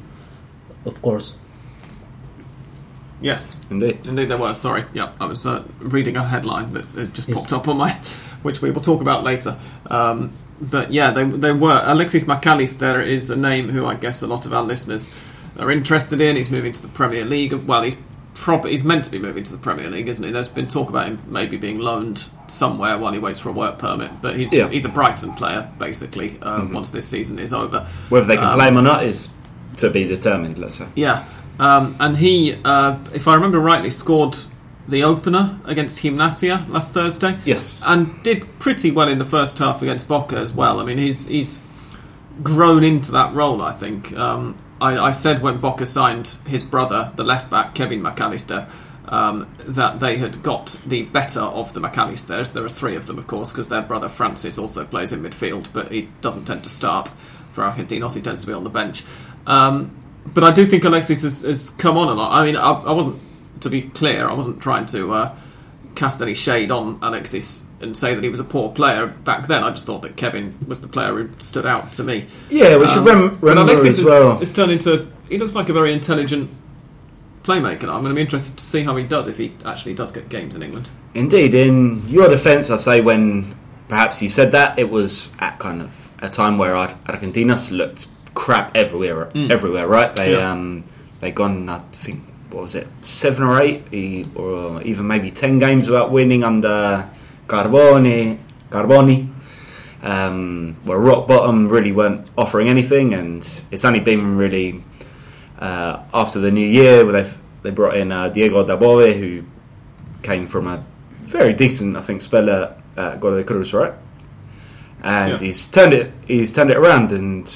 of 0.86 1.02
course. 1.02 1.38
Yes, 3.22 3.60
Indeed. 3.70 4.06
Indeed, 4.06 4.30
there 4.30 4.38
were. 4.38 4.54
Sorry, 4.54 4.84
yeah, 4.94 5.14
I 5.20 5.26
was 5.26 5.48
uh, 5.48 5.64
reading 5.80 6.18
a 6.18 6.28
headline 6.28 6.74
that 6.74 6.86
it 6.96 7.14
just 7.14 7.32
popped 7.32 7.54
up 7.54 7.70
on 7.70 7.78
my, 7.78 7.92
which 8.44 8.62
we 8.62 8.70
will 8.70 8.82
talk 8.82 9.00
about 9.00 9.24
later. 9.24 9.58
Um, 9.90 10.34
but 10.60 10.92
yeah, 10.92 11.12
they 11.12 11.24
they 11.24 11.54
were. 11.54 11.82
Alexis 11.86 12.28
Mac 12.28 12.46
Allister 12.46 13.02
is 13.02 13.30
a 13.30 13.38
name 13.38 13.70
who 13.70 13.86
I 13.86 13.96
guess 13.96 14.22
a 14.22 14.28
lot 14.28 14.46
of 14.46 14.54
our 14.54 14.64
listeners 14.64 15.14
are 15.58 15.72
interested 15.72 16.20
in. 16.20 16.36
He's 16.36 16.50
moving 16.50 16.74
to 16.74 16.82
the 16.82 16.90
Premier 16.90 17.24
League. 17.24 17.54
Well, 17.54 17.84
he's 17.84 17.96
prob- 18.34 18.66
he's 18.66 18.84
meant 18.84 19.06
to 19.06 19.12
be 19.12 19.20
moving 19.20 19.44
to 19.44 19.52
the 19.52 19.58
Premier 19.58 19.90
League, 19.90 20.08
isn't 20.10 20.24
he? 20.26 20.32
There's 20.32 20.48
been 20.48 20.68
talk 20.68 20.90
about 20.90 21.08
him 21.08 21.20
maybe 21.28 21.58
being 21.58 21.80
loaned 21.80 22.30
somewhere 22.48 22.98
while 22.98 23.14
he 23.14 23.20
waits 23.20 23.40
for 23.40 23.50
a 23.50 23.54
work 23.54 23.78
permit. 23.80 24.12
But 24.22 24.36
he's 24.36 24.52
Yeah. 24.54 24.70
he's 24.70 24.86
a 24.86 24.90
Brighton 24.90 25.34
player 25.34 25.70
basically. 25.80 26.38
Uh, 26.42 26.66
Once 26.72 26.92
this 26.92 27.08
season 27.08 27.40
is 27.40 27.54
over, 27.54 27.86
Whether 28.10 28.26
they 28.28 28.36
can 28.38 28.46
Um, 28.48 28.56
play 28.56 28.68
him 28.68 28.78
or 28.78 28.82
not 28.82 29.04
is 29.04 29.30
to 29.78 29.90
be 29.90 30.06
determined, 30.08 30.58
let's 30.58 30.76
say. 30.76 30.86
Yeah, 30.96 31.24
um, 31.60 31.96
and 32.00 32.18
he, 32.18 32.56
uh, 32.64 32.96
if 33.14 33.28
I 33.28 33.36
remember 33.36 33.60
rightly, 33.60 33.90
scored 33.90 34.36
the 34.88 35.04
opener 35.04 35.58
against 35.66 36.02
Gimnasia 36.04 36.68
last 36.70 36.92
Thursday. 36.94 37.38
Yes. 37.46 37.82
and 37.88 38.12
did 38.24 38.46
pretty 38.60 38.92
well 38.92 39.08
in 39.08 39.18
the 39.18 39.26
first 39.26 39.58
half 39.60 39.82
against 39.82 40.08
Boca 40.10 40.36
as 40.38 40.52
well. 40.52 40.80
I 40.80 40.84
mean, 40.86 40.98
he's 40.98 41.26
he's 41.28 41.62
grown 42.42 42.84
into 42.84 43.12
that 43.14 43.34
role. 43.34 43.62
I 43.62 43.72
think. 43.72 44.18
Um, 44.18 44.56
I, 44.84 45.08
I 45.08 45.12
said 45.12 45.42
when 45.42 45.58
Boca 45.60 45.86
signed 45.86 46.38
his 46.46 46.62
brother, 46.64 47.12
the 47.16 47.24
left 47.24 47.50
back 47.50 47.74
Kevin 47.74 48.02
Mac 48.02 48.20
Allister. 48.20 48.68
Um, 49.06 49.52
that 49.60 50.00
they 50.00 50.18
had 50.18 50.42
got 50.42 50.78
the 50.86 51.04
better 51.04 51.42
of 51.42 51.74
the 51.74 51.82
Mac 51.82 51.98
Allisters. 51.98 52.54
There 52.54 52.64
are 52.64 52.70
three 52.70 52.96
of 52.96 53.06
them, 53.06 53.20
of 53.20 53.28
course, 53.28 53.52
because 53.52 53.68
their 53.68 53.82
brother 53.82 54.08
Francis 54.08 54.58
also 54.58 54.86
plays 54.86 55.12
in 55.12 55.22
midfield, 55.22 55.68
but 55.74 55.92
he 55.92 56.10
doesn't 56.22 56.46
tend 56.46 56.64
to 56.64 56.70
start 56.70 57.12
for 57.52 57.64
Argentinos. 57.64 58.16
He 58.16 58.22
tends 58.22 58.42
to 58.42 58.48
be 58.48 58.54
on 58.54 58.64
the 58.64 58.70
bench. 58.70 59.04
Um, 59.46 59.96
but 60.34 60.46
I 60.46 60.52
do 60.52 60.66
think 60.66 60.86
Alexis 60.86 61.22
has, 61.24 61.42
has 61.42 61.70
come 61.70 61.98
on 61.98 62.08
a 62.08 62.14
lot. 62.14 62.32
I 62.32 62.46
mean, 62.46 62.56
I, 62.56 62.72
I 62.72 62.92
wasn't, 62.94 63.22
to 63.62 63.70
be 63.70 63.84
clear, 63.84 64.28
I 64.28 64.34
wasn't 64.34 64.62
trying 64.62 64.86
to 64.88 65.14
uh, 65.14 65.36
cast 65.96 66.22
any 66.22 66.34
shade 66.34 66.72
on 66.72 66.98
Alexis 67.02 67.66
and 67.82 67.96
say 67.96 68.16
that 68.16 68.24
he 68.24 68.30
was 68.30 68.40
a 68.40 68.44
poor 68.44 68.72
player 68.72 69.08
back 69.08 69.48
then. 69.48 69.64
I 69.64 69.70
just 69.72 69.86
thought 69.86 70.02
that 70.04 70.16
Kevin 70.16 70.56
was 70.68 70.82
the 70.82 70.88
player 70.88 71.14
who 71.16 71.30
stood 71.40 71.66
out 71.66 71.94
to 71.94 72.04
me. 72.04 72.26
Yeah, 72.50 72.78
we 72.78 72.88
should 72.88 73.00
Um, 73.00 73.06
rem- 73.06 73.38
remember 73.42 73.72
Alexis 73.74 74.00
as 74.00 74.06
well. 74.06 74.36
is, 74.42 74.50
is 74.50 74.56
turned 74.56 74.72
into. 74.72 75.08
He 75.30 75.38
looks 75.38 75.54
like 75.56 75.70
a 75.70 75.74
very 75.74 75.94
intelligent 75.94 76.50
playmaker. 77.44 77.84
I'm 77.84 78.02
going 78.02 78.06
to 78.10 78.14
be 78.16 78.22
interested 78.22 78.58
to 78.58 78.64
see 78.64 78.84
how 78.84 78.96
he 78.96 79.04
does 79.04 79.28
if 79.28 79.38
he 79.38 79.54
actually 79.66 79.94
does 79.94 80.12
get 80.12 80.30
games 80.30 80.56
in 80.56 80.64
England. 80.64 80.90
Indeed, 81.14 81.54
in 81.54 82.08
your 82.08 82.30
defence, 82.30 82.70
I 82.70 82.78
say 82.78 83.02
when 83.02 83.56
perhaps 83.88 84.22
you 84.22 84.30
said 84.30 84.52
that, 84.54 84.80
it 84.80 84.90
was 84.90 85.34
at 85.40 85.60
kind 85.60 85.82
of 85.82 86.12
a 86.20 86.30
time 86.30 86.58
where 86.58 86.76
Ar- 86.76 86.98
Argentinos 87.08 87.70
looked 87.72 88.08
crap 88.34 88.76
everywhere. 88.76 89.30
Everywhere, 89.36 89.88
right? 89.88 90.16
They 90.16 90.32
Yeah. 90.34 90.52
um, 90.52 90.86
they 91.20 91.32
gone. 91.32 91.70
I 91.70 91.80
think 91.92 92.24
what 92.54 92.62
was 92.62 92.76
it, 92.76 92.88
seven 93.02 93.44
or 93.44 93.60
eight, 93.62 93.84
or 94.36 94.82
even 94.84 95.08
maybe 95.08 95.32
ten 95.32 95.60
games 95.60 95.90
without 95.90 96.12
winning 96.12 96.44
under 96.44 97.10
Carboni. 97.48 98.38
Carboni. 98.70 99.30
Um, 100.02 100.76
were 100.86 101.00
rock 101.00 101.28
bottom, 101.28 101.70
really 101.70 101.94
weren't 101.94 102.28
offering 102.38 102.68
anything, 102.68 103.14
and 103.14 103.38
it's 103.72 103.86
only 103.86 104.02
been 104.02 104.36
really 104.36 104.84
uh, 105.60 106.04
after 106.14 106.40
the 106.40 106.52
new 106.52 106.68
year 106.68 107.06
where 107.06 107.24
they 107.24 107.32
they 107.62 107.70
brought 107.70 107.96
in 107.96 108.12
uh, 108.12 108.28
Diego 108.28 108.66
Dabove, 108.66 109.18
who 109.18 109.44
came 110.22 110.46
from 110.48 110.68
a 110.68 110.84
very 111.22 111.54
decent, 111.54 111.96
I 111.96 112.02
think, 112.02 112.22
spell 112.22 112.50
at 112.50 112.78
uh, 112.98 113.16
Godoy 113.16 113.44
Cruz, 113.46 113.74
right? 113.74 113.94
And 115.02 115.32
Yeah. 115.34 115.38
he's 115.40 115.66
turned 115.68 115.94
it. 115.94 116.12
He's 116.28 116.52
turned 116.52 116.70
it 116.72 116.78
around, 116.78 117.14
and 117.14 117.48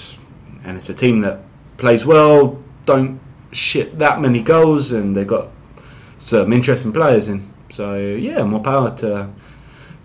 and 0.64 0.78
it's 0.78 0.90
a 0.90 0.94
team 0.94 1.20
that 1.22 1.42
plays 1.76 2.06
well, 2.06 2.60
don't 2.86 3.20
shit 3.52 3.98
that 4.00 4.22
many 4.22 4.42
goals, 4.42 4.92
and 4.92 5.16
they've 5.16 5.28
got 5.28 5.50
some 6.18 6.52
interesting 6.54 6.92
players 6.92 7.28
in. 7.28 7.52
So 7.70 7.96
yeah, 7.96 8.44
more 8.44 8.62
power 8.62 8.96
to 8.98 9.30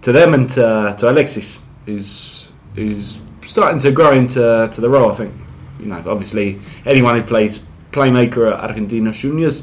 to 0.02 0.12
them 0.12 0.34
and 0.34 0.50
to, 0.50 0.94
to 0.98 1.10
Alexis, 1.10 1.62
who's 1.86 2.52
who's 2.74 3.20
starting 3.46 3.78
to 3.80 3.92
grow 3.92 4.12
into 4.12 4.68
to 4.70 4.80
the 4.80 4.88
role. 4.88 5.10
I 5.12 5.14
think 5.14 5.34
you 5.78 5.86
know, 5.86 6.02
obviously, 6.06 6.60
anyone 6.86 7.16
who 7.16 7.22
plays 7.22 7.60
playmaker 7.90 8.46
at 8.46 8.70
Argentina 8.70 9.12
Juniors, 9.12 9.62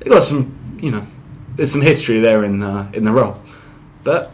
they 0.00 0.10
got 0.10 0.22
some, 0.22 0.78
you 0.80 0.90
know, 0.90 1.06
there's 1.56 1.72
some 1.72 1.82
history 1.82 2.20
there 2.20 2.44
in 2.44 2.58
the 2.60 2.88
in 2.92 3.04
the 3.04 3.12
role, 3.12 3.40
but 4.04 4.32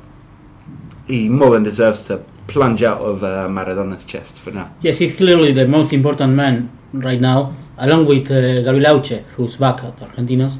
he 1.07 1.29
more 1.29 1.51
than 1.51 1.63
deserves 1.63 2.07
to 2.07 2.25
plunge 2.47 2.83
out 2.83 3.01
of 3.01 3.23
uh, 3.23 3.49
Maradona's 3.49 4.05
chest 4.05 4.39
for 4.39 4.51
now. 4.51 4.73
Yes, 4.81 4.99
he's 4.99 5.17
clearly 5.17 5.53
the 5.53 5.67
most 5.67 5.93
important 5.93 6.35
man 6.35 6.71
right 6.93 7.21
now, 7.21 7.55
along 7.79 8.07
with 8.07 8.31
uh, 8.31 8.63
Gabriel 8.63 8.97
Hauche, 8.97 9.23
who's 9.37 9.57
back 9.57 9.83
at 9.85 9.97
Argentinos. 9.97 10.59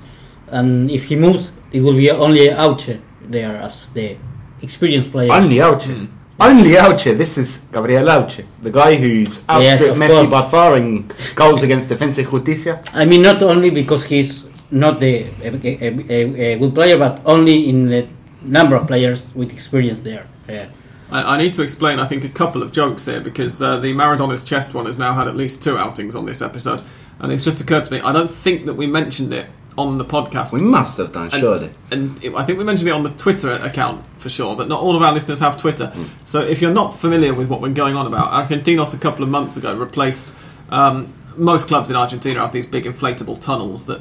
And 0.49 0.91
if 0.91 1.05
he 1.05 1.17
moves, 1.17 1.53
it 1.73 1.81
will 1.83 1.95
be 1.95 2.11
only 2.11 2.49
Hauche 2.49 3.01
there 3.23 3.57
as 3.57 3.89
the 3.95 4.17
experienced 4.63 5.11
player. 5.13 5.33
Only 5.33 5.57
Hauche. 5.57 6.09
Only 6.41 6.75
Hauche. 6.75 7.17
This 7.17 7.37
is 7.37 7.59
Gabriel 7.73 8.07
Hauche, 8.07 8.45
the 8.63 8.71
guy 8.71 8.95
who's 8.95 9.45
outstripped 9.49 9.93
of 9.93 9.99
Messi 9.99 10.09
course. 10.09 10.31
by 10.31 10.51
far 10.51 10.77
in 10.77 11.11
goals 11.35 11.63
against 11.63 11.89
Defensa 11.89 12.23
y 12.23 12.31
Justicia. 12.31 12.83
I 12.95 13.05
mean, 13.05 13.23
not 13.23 13.43
only 13.43 13.71
because 13.71 14.05
he's 14.05 14.47
not 14.71 15.01
the 15.01 15.27
a, 15.43 15.49
a, 15.49 16.11
a, 16.11 16.53
a 16.55 16.59
good 16.59 16.75
player, 16.75 16.97
but 16.97 17.21
only 17.25 17.69
in 17.69 17.89
the 17.89 18.07
number 18.43 18.77
of 18.77 18.87
players 18.87 19.35
with 19.35 19.53
experience 19.53 20.01
there. 20.01 20.27
Yeah. 20.49 20.69
I, 21.11 21.35
I 21.35 21.39
need 21.39 21.55
to 21.55 21.63
explain, 21.63 21.99
I 21.99 22.07
think, 22.07 22.25
a 22.25 22.29
couple 22.29 22.63
of 22.63 22.71
jokes 22.73 23.07
here 23.07 23.21
because 23.21 23.63
uh, 23.63 23.79
the 23.79 23.93
Maradona's 23.93 24.45
chest 24.45 24.75
one 24.75 24.87
has 24.87 24.99
now 24.99 25.15
had 25.15 25.27
at 25.27 25.37
least 25.37 25.63
two 25.63 25.77
outings 25.77 26.15
on 26.15 26.27
this 26.27 26.43
episode, 26.43 26.83
and 27.21 27.33
it's 27.33 27.45
just 27.45 27.61
occurred 27.61 27.85
to 27.85 27.93
me. 27.93 28.01
I 28.01 28.13
don't 28.13 28.31
think 28.31 28.67
that 28.67 28.75
we 28.75 28.87
mentioned 28.87 29.33
it 29.33 29.47
on 29.77 29.97
the 29.99 30.05
podcast. 30.05 30.53
We 30.53 30.61
must 30.61 30.99
have 30.99 31.13
done, 31.13 31.25
And- 31.25 31.33
surely. 31.33 31.71
And 31.93 32.23
it, 32.25 32.35
I 32.35 32.43
think 32.45 32.59
we 32.59 32.65
mentioned 32.65 32.89
it 32.89 32.93
on 32.93 33.05
the 33.05 33.11
Twitter 33.11 33.53
account 33.53 34.05
for 34.17 34.29
sure, 34.29 34.57
but 34.57 34.67
not 34.69 34.81
all 34.81 34.97
of 34.97 35.03
our 35.03 35.13
listeners 35.13 35.39
have 35.39 35.57
Twitter. 35.57 35.93
So 36.25 36.41
if 36.41 36.61
you're 36.61 36.73
not 36.73 36.97
familiar 36.99 37.33
with 37.33 37.49
what 37.49 37.61
we're 37.61 37.69
going 37.73 37.95
on 37.97 38.07
about, 38.07 38.31
Argentinos 38.49 38.93
a 38.95 38.99
couple 38.99 39.23
of 39.23 39.29
months 39.31 39.57
ago 39.57 39.77
replaced. 39.77 40.35
Um, 40.71 41.13
most 41.37 41.69
clubs 41.69 41.89
in 41.91 41.95
Argentina 41.97 42.41
have 42.41 42.53
these 42.53 42.67
big 42.67 42.85
inflatable 42.85 43.41
tunnels 43.41 43.87
that 43.87 44.01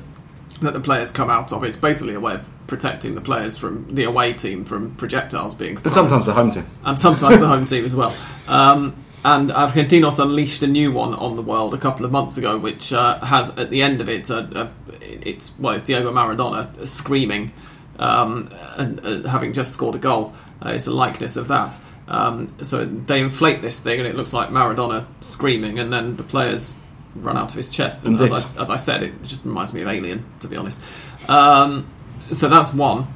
that 0.62 0.74
the 0.74 0.79
players 0.79 1.12
come 1.12 1.29
out 1.29 1.53
of. 1.53 1.63
It's 1.63 1.75
basically 1.75 2.15
a 2.15 2.19
way 2.19 2.33
of 2.33 2.45
protecting 2.65 3.13
the 3.13 3.21
players 3.21 3.59
from 3.59 3.93
the 3.93 4.03
away 4.05 4.33
team 4.33 4.65
from 4.65 4.95
projectiles 4.95 5.53
being 5.53 5.77
And 5.77 5.93
sometimes 5.93 6.25
the 6.25 6.33
home 6.33 6.50
team. 6.50 6.65
and 6.83 6.97
sometimes 6.97 7.39
the 7.39 7.47
home 7.47 7.65
team 7.65 7.86
as 7.86 7.95
well. 7.95 8.12
Um, 8.47 8.95
and 9.27 9.50
Argentinos 9.50 10.19
unleashed 10.19 10.63
a 10.63 10.67
new 10.67 10.89
one 10.89 11.13
on 11.13 11.36
the 11.36 11.41
world 11.41 11.74
a 11.74 11.77
couple 11.77 12.05
of 12.05 12.12
months 12.13 12.38
ago, 12.38 12.57
which 12.57 12.93
uh, 12.93 13.19
has 13.19 13.50
at 13.57 13.69
the 13.69 13.81
end 13.81 14.00
of 14.00 14.07
it, 14.07 14.29
a, 14.29 14.38
a, 14.38 14.72
it's 15.01 15.53
well, 15.60 15.74
it's 15.74 15.84
Diego 15.84 16.13
Maradona 16.13 16.88
screaming 16.88 17.51
um, 18.00 18.50
and 18.77 19.05
uh, 19.05 19.27
having 19.27 19.51
just 19.51 19.74
scored 19.74 19.96
a 19.96 19.98
goal. 19.98 20.34
Uh, 20.65 20.69
it's 20.69 20.88
a 20.88 20.91
likeness 20.91 21.36
of 21.36 21.50
that. 21.50 21.77
Um, 22.07 22.55
so 22.62 22.86
they 22.86 23.19
inflate 23.19 23.62
this 23.62 23.81
thing, 23.81 24.00
and 24.00 24.07
it 24.07 24.15
looks 24.15 24.31
like 24.31 24.48
Maradona 24.48 25.05
screaming, 25.19 25.77
and 25.77 25.91
then 25.91 26.15
the 26.15 26.24
players 26.24 26.75
run 27.13 27.36
out 27.38 27.51
of 27.51 27.57
his 27.57 27.69
chest. 27.69 28.05
And 28.05 28.19
as 28.22 28.31
I, 28.31 28.62
as 28.62 28.69
I 28.69 28.77
said, 28.77 29.03
it 29.03 29.24
just 29.24 29.43
reminds 29.43 29.74
me 29.74 29.81
of 29.81 29.89
Alien, 29.89 30.24
to 30.39 30.48
be 30.48 30.55
honest. 30.55 30.79
Um, 31.27 31.86
so 32.31 32.48
that's 32.48 32.74
one. 32.74 33.07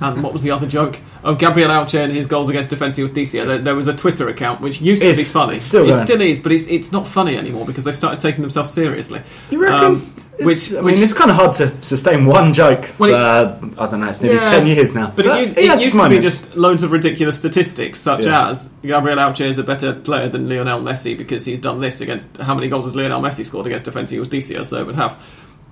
And 0.00 0.22
what 0.22 0.32
was 0.32 0.42
the 0.42 0.50
other 0.50 0.66
joke? 0.66 0.98
Oh, 1.22 1.34
Gabriel 1.34 1.68
Hauche 1.68 1.94
and 2.02 2.10
his 2.10 2.26
goals 2.26 2.48
against 2.48 2.70
Defensa 2.70 2.96
Justicia. 3.06 3.44
There, 3.44 3.58
there 3.58 3.74
was 3.74 3.86
a 3.86 3.94
Twitter 3.94 4.28
account 4.30 4.60
which 4.62 4.80
used 4.80 5.02
to 5.02 5.14
be 5.14 5.22
funny. 5.22 5.58
still 5.58 5.88
it 5.90 5.96
still 6.04 6.20
is, 6.22 6.40
but 6.40 6.52
it's 6.52 6.66
it's 6.68 6.90
not 6.90 7.06
funny 7.06 7.36
anymore 7.36 7.66
because 7.66 7.84
they've 7.84 7.96
started 7.96 8.18
taking 8.20 8.40
themselves 8.40 8.70
seriously. 8.70 9.20
You 9.50 9.58
reckon? 9.62 9.84
Um, 9.84 10.14
It's- 10.38 10.46
which, 10.46 10.72
I 10.72 10.76
mean, 10.76 10.84
which 10.86 10.98
it's 10.98 11.12
kind 11.12 11.30
of 11.30 11.36
hard 11.36 11.54
to 11.56 11.70
sustain 11.82 12.26
one 12.26 12.52
joke. 12.52 12.90
Well, 12.98 13.10
it- 13.10 13.60
for, 13.60 13.80
I 13.80 13.86
don't 13.90 14.00
know. 14.00 14.08
It's 14.08 14.20
nearly 14.20 14.38
Yeah, 14.38 14.50
ten 14.50 14.66
years 14.66 14.92
now. 14.94 15.12
But, 15.14 15.26
it, 15.26 15.48
u- 15.48 15.54
he 15.54 15.66
has 15.68 15.78
it 15.80 15.84
used 15.84 16.00
to 16.00 16.08
be 16.08 16.18
just 16.18 16.56
loads 16.56 16.82
of 16.82 16.90
ridiculous 16.90 17.36
statistics, 17.36 18.00
such 18.00 18.24
Yeah. 18.24 18.48
as 18.48 18.70
Gabriel 18.82 19.18
Hauche 19.18 19.42
is 19.42 19.58
a 19.58 19.62
better 19.62 19.92
player 19.92 20.28
than 20.28 20.48
Lionel 20.48 20.80
Messi 20.80 21.16
because 21.16 21.44
he's 21.44 21.60
done 21.60 21.80
this 21.80 22.00
against. 22.00 22.36
How 22.38 22.54
many 22.54 22.66
goals 22.68 22.84
has 22.84 22.96
Lionel 22.96 23.20
Messi 23.22 23.44
scored 23.44 23.66
against 23.66 23.86
Defensa 23.86 24.16
Justicia? 24.16 24.64
So 24.64 24.78
it 24.78 24.86
would 24.86 24.96
have 24.96 25.22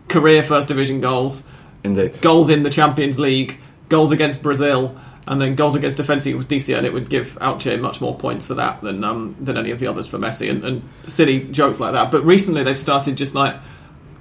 career 0.09 0.43
first 0.45 0.69
division 0.69 1.01
goals, 1.01 1.43
indeed. 1.83 2.17
goals 2.23 2.49
in 2.49 2.63
the 2.63 2.71
Champions 2.71 3.19
League, 3.19 3.59
goals 3.93 4.11
against 4.11 4.43
Brazil, 4.43 4.97
and 5.29 5.41
then 5.41 5.55
goals 5.55 5.75
against 5.77 5.99
Defensa 5.99 6.33
Justicia, 6.33 6.77
and 6.79 6.85
it 6.87 6.93
would 6.93 7.09
give 7.09 7.39
Hauche 7.41 7.79
much 7.79 8.01
more 8.01 8.17
points 8.17 8.47
for 8.47 8.55
that 8.55 8.81
than 8.83 9.05
um, 9.05 9.37
than 9.47 9.57
any 9.57 9.71
of 9.71 9.79
the 9.79 9.87
others 9.87 10.07
for 10.09 10.19
Messi, 10.19 10.51
and, 10.51 10.65
and 10.65 10.83
silly 11.07 11.45
jokes 11.53 11.79
like 11.79 11.93
that. 11.93 12.11
But 12.11 12.25
recently 12.25 12.65
they've 12.65 12.79
started 12.89 13.17
just 13.17 13.35
like 13.35 13.55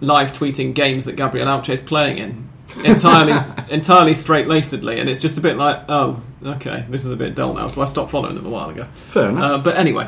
live 0.02 0.32
tweeting 0.32 0.76
games 0.76 1.06
that 1.06 1.16
Gabriel 1.16 1.48
Hauche 1.48 1.70
is 1.70 1.80
playing 1.82 2.18
in. 2.20 2.50
entirely 2.86 3.34
entirely 3.70 4.14
straight 4.14 4.48
lacedly 4.48 4.98
and 5.00 5.10
it's 5.10 5.20
just 5.20 5.38
a 5.38 5.42
bit 5.42 5.58
like 5.58 5.78
oh 5.90 6.22
okay 6.46 6.86
this 6.90 7.04
is 7.04 7.12
a 7.12 7.18
bit 7.18 7.36
dull 7.36 7.54
now 7.54 7.68
so 7.68 7.82
I 7.82 7.86
stopped 7.86 8.10
following 8.12 8.34
them 8.34 8.46
a 8.46 8.50
while 8.50 8.70
ago 8.70 8.88
Fair 9.10 9.28
enough. 9.28 9.44
uh, 9.44 9.58
but 9.58 9.76
anyway, 9.76 10.08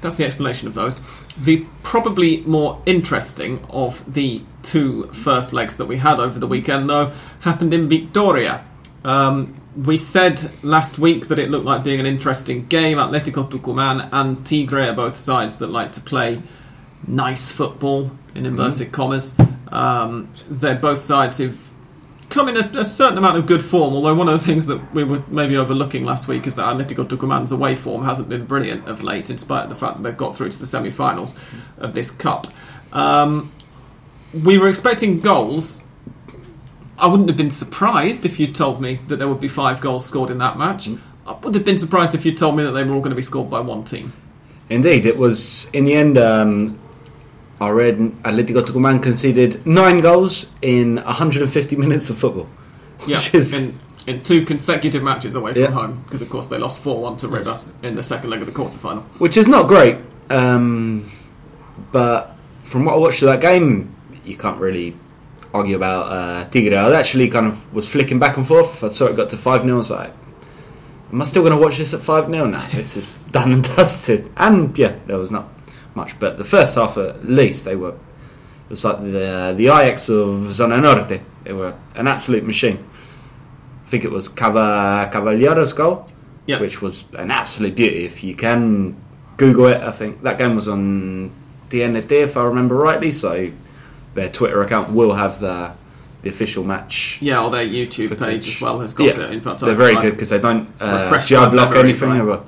that's 0.00 0.14
the 0.16 0.24
explanation 0.24 0.68
of 0.68 0.74
those. 0.74 1.00
The 1.36 1.66
probably 1.82 2.42
more 2.42 2.80
interesting 2.86 3.66
of 3.70 3.92
the 4.14 4.42
two 4.62 5.08
first 5.12 5.52
legs 5.52 5.76
that 5.78 5.86
we 5.86 5.96
had 5.96 6.18
over 6.20 6.38
the 6.38 6.46
weekend, 6.46 6.88
though, 6.88 7.12
happened 7.40 7.74
in 7.74 7.88
Victoria. 7.88 8.64
Um, 9.04 9.56
we 9.76 9.96
said 9.96 10.50
last 10.62 10.98
week 10.98 11.28
that 11.28 11.38
it 11.38 11.50
looked 11.50 11.64
like 11.64 11.84
being 11.84 12.00
an 12.00 12.06
interesting 12.06 12.66
game. 12.66 12.98
Atletico 12.98 13.48
Tucumán 13.48 14.08
and 14.12 14.44
Tigre 14.46 14.88
are 14.88 14.92
both 14.92 15.16
sides 15.16 15.56
that 15.58 15.68
like 15.68 15.92
to 15.92 16.00
play 16.00 16.42
nice 17.06 17.50
football, 17.50 18.12
in 18.34 18.46
inverted 18.46 18.92
commas. 18.92 19.34
Um, 19.68 20.30
they're 20.48 20.78
both 20.78 20.98
sides 20.98 21.38
who've 21.38 21.70
come 22.28 22.48
in 22.48 22.56
a, 22.56 22.70
a 22.78 22.84
certain 22.84 23.18
amount 23.18 23.38
of 23.38 23.46
good 23.46 23.64
form. 23.64 23.94
Although 23.94 24.14
one 24.14 24.28
of 24.28 24.38
the 24.38 24.44
things 24.44 24.66
that 24.66 24.94
we 24.94 25.02
were 25.04 25.22
maybe 25.28 25.56
overlooking 25.56 26.04
last 26.04 26.28
week 26.28 26.46
is 26.46 26.54
that 26.56 26.74
Atletico 26.74 27.08
Tucumán's 27.08 27.52
away 27.52 27.74
form 27.74 28.04
hasn't 28.04 28.28
been 28.28 28.44
brilliant 28.44 28.86
of 28.88 29.02
late, 29.02 29.30
in 29.30 29.38
spite 29.38 29.64
of 29.64 29.70
the 29.70 29.76
fact 29.76 29.96
that 29.96 30.02
they've 30.02 30.16
got 30.16 30.36
through 30.36 30.50
to 30.50 30.58
the 30.58 30.66
semi-finals 30.66 31.38
of 31.78 31.94
this 31.94 32.10
cup. 32.10 32.46
Um, 32.92 33.52
we 34.44 34.58
were 34.58 34.68
expecting 34.68 35.20
goals. 35.20 35.84
I 37.00 37.06
wouldn't 37.06 37.28
have 37.28 37.36
been 37.36 37.50
surprised 37.50 38.24
if 38.26 38.38
you 38.38 38.46
told 38.46 38.80
me 38.80 38.98
that 39.08 39.16
there 39.16 39.28
would 39.28 39.40
be 39.40 39.48
five 39.48 39.80
goals 39.80 40.04
scored 40.06 40.30
in 40.30 40.38
that 40.38 40.58
match. 40.58 40.88
I 41.26 41.32
would 41.32 41.54
have 41.54 41.64
been 41.64 41.78
surprised 41.78 42.14
if 42.14 42.24
you 42.24 42.32
told 42.34 42.56
me 42.56 42.62
that 42.64 42.72
they 42.72 42.82
were 42.84 42.94
all 42.94 43.00
going 43.00 43.10
to 43.10 43.16
be 43.16 43.22
scored 43.22 43.48
by 43.50 43.60
one 43.60 43.84
team. 43.84 44.12
Indeed, 44.68 45.06
it 45.06 45.16
was 45.16 45.68
in 45.72 45.84
the 45.84 45.94
end. 45.94 46.16
Um, 46.18 46.78
I 47.60 47.68
read 47.68 47.98
Atletico 48.22 48.62
Tucumán 48.62 49.02
conceded 49.02 49.66
nine 49.66 50.00
goals 50.00 50.50
in 50.62 50.96
150 50.96 51.76
minutes 51.76 52.08
of 52.10 52.18
football. 52.18 52.48
Yeah, 53.06 53.16
Which 53.16 53.34
is- 53.34 53.56
in, 53.58 53.78
in 54.06 54.22
two 54.22 54.44
consecutive 54.44 55.02
matches 55.02 55.34
away 55.34 55.52
from 55.52 55.62
Yeah. 55.62 55.70
home, 55.70 56.02
because 56.04 56.22
of 56.22 56.30
course 56.30 56.46
they 56.46 56.56
lost 56.58 56.80
4 56.82 57.00
1 57.02 57.16
to 57.18 57.28
River 57.28 57.58
in 57.82 57.94
the 57.96 58.02
second 58.02 58.30
leg 58.30 58.40
of 58.40 58.46
the 58.46 58.52
quarterfinal. 58.52 59.02
which 59.18 59.36
is 59.36 59.46
not 59.48 59.68
great. 59.68 59.96
Um, 60.30 61.10
but 61.92 62.34
from 62.62 62.84
what 62.84 62.94
I 62.94 62.98
watched 62.98 63.22
of 63.22 63.26
that 63.28 63.40
game, 63.40 63.94
you 64.24 64.36
can't 64.36 64.58
really 64.58 64.96
argue 65.52 65.76
about 65.76 66.06
uh, 66.06 66.44
Tigre. 66.50 66.76
I 66.76 66.94
actually 66.98 67.28
kind 67.28 67.46
of 67.46 67.72
was 67.74 67.88
flicking 67.88 68.18
back 68.18 68.36
and 68.36 68.46
forth. 68.46 68.82
I 68.84 68.88
saw 68.88 69.06
it 69.06 69.16
got 69.16 69.30
to 69.30 69.36
5 69.36 69.62
0. 69.62 69.74
I 69.74 69.76
was 69.76 69.90
like, 69.90 70.12
am 71.12 71.20
I 71.20 71.24
still 71.24 71.42
going 71.42 71.54
to 71.54 71.58
watch 71.58 71.78
this 71.78 71.94
at 71.94 72.00
5 72.00 72.30
0? 72.30 72.46
No, 72.46 72.60
this 72.72 72.96
is 72.96 73.10
done 73.30 73.52
and 73.52 73.64
dusted. 73.64 74.30
And 74.36 74.76
yeah, 74.78 74.96
there 75.06 75.18
was 75.18 75.30
not 75.30 75.48
much. 75.94 76.18
But 76.18 76.38
the 76.38 76.44
first 76.44 76.74
half, 76.74 76.96
at 76.96 77.28
least, 77.28 77.64
they 77.64 77.76
were. 77.76 77.90
It 77.94 78.74
was 78.74 78.84
like 78.84 79.00
the 79.00 79.54
the 79.56 79.66
Ajax 79.66 80.08
of 80.08 80.52
Zona 80.52 80.80
Norte. 80.80 81.20
They 81.44 81.52
were 81.52 81.74
an 81.94 82.06
absolute 82.06 82.44
machine. 82.44 82.84
I 83.84 83.88
think 83.90 84.04
it 84.04 84.12
was 84.12 84.28
Cava, 84.28 85.10
Cavaliero's 85.12 85.72
goal 85.72 86.06
Yeah, 86.46 86.60
which 86.60 86.80
was 86.80 87.06
an 87.14 87.32
absolute 87.32 87.74
beauty. 87.74 88.04
If 88.04 88.22
you 88.22 88.36
can 88.36 88.94
Google 89.36 89.66
it, 89.66 89.82
I 89.82 89.90
think 89.90 90.22
that 90.22 90.38
game 90.38 90.54
was 90.54 90.68
on 90.68 91.32
TNT, 91.70 92.12
if 92.12 92.36
I 92.36 92.44
remember 92.44 92.76
rightly. 92.76 93.10
So 93.10 93.50
their 94.14 94.28
Twitter 94.28 94.62
account 94.62 94.90
will 94.92 95.14
have 95.14 95.40
the 95.40 95.72
the 96.22 96.28
official 96.28 96.62
match. 96.64 97.16
yeah, 97.22 97.40
or 97.42 97.50
their 97.50 97.64
YouTube 97.64 98.08
footage. 98.10 98.24
page 98.26 98.48
as 98.48 98.60
well 98.60 98.78
has 98.80 98.92
got 98.92 99.04
Yeah, 99.16 99.22
it. 99.24 99.30
In 99.32 99.40
fact, 99.40 99.60
they're 99.60 99.70
I- 99.70 99.74
very 99.74 99.96
I- 99.96 100.02
good 100.02 100.10
because 100.12 100.28
they 100.28 100.38
don't 100.38 100.68
uh, 100.80 100.98
refreshed 101.02 101.30
block 101.30 101.74
anything. 101.74 102.26
by- 102.26 102.40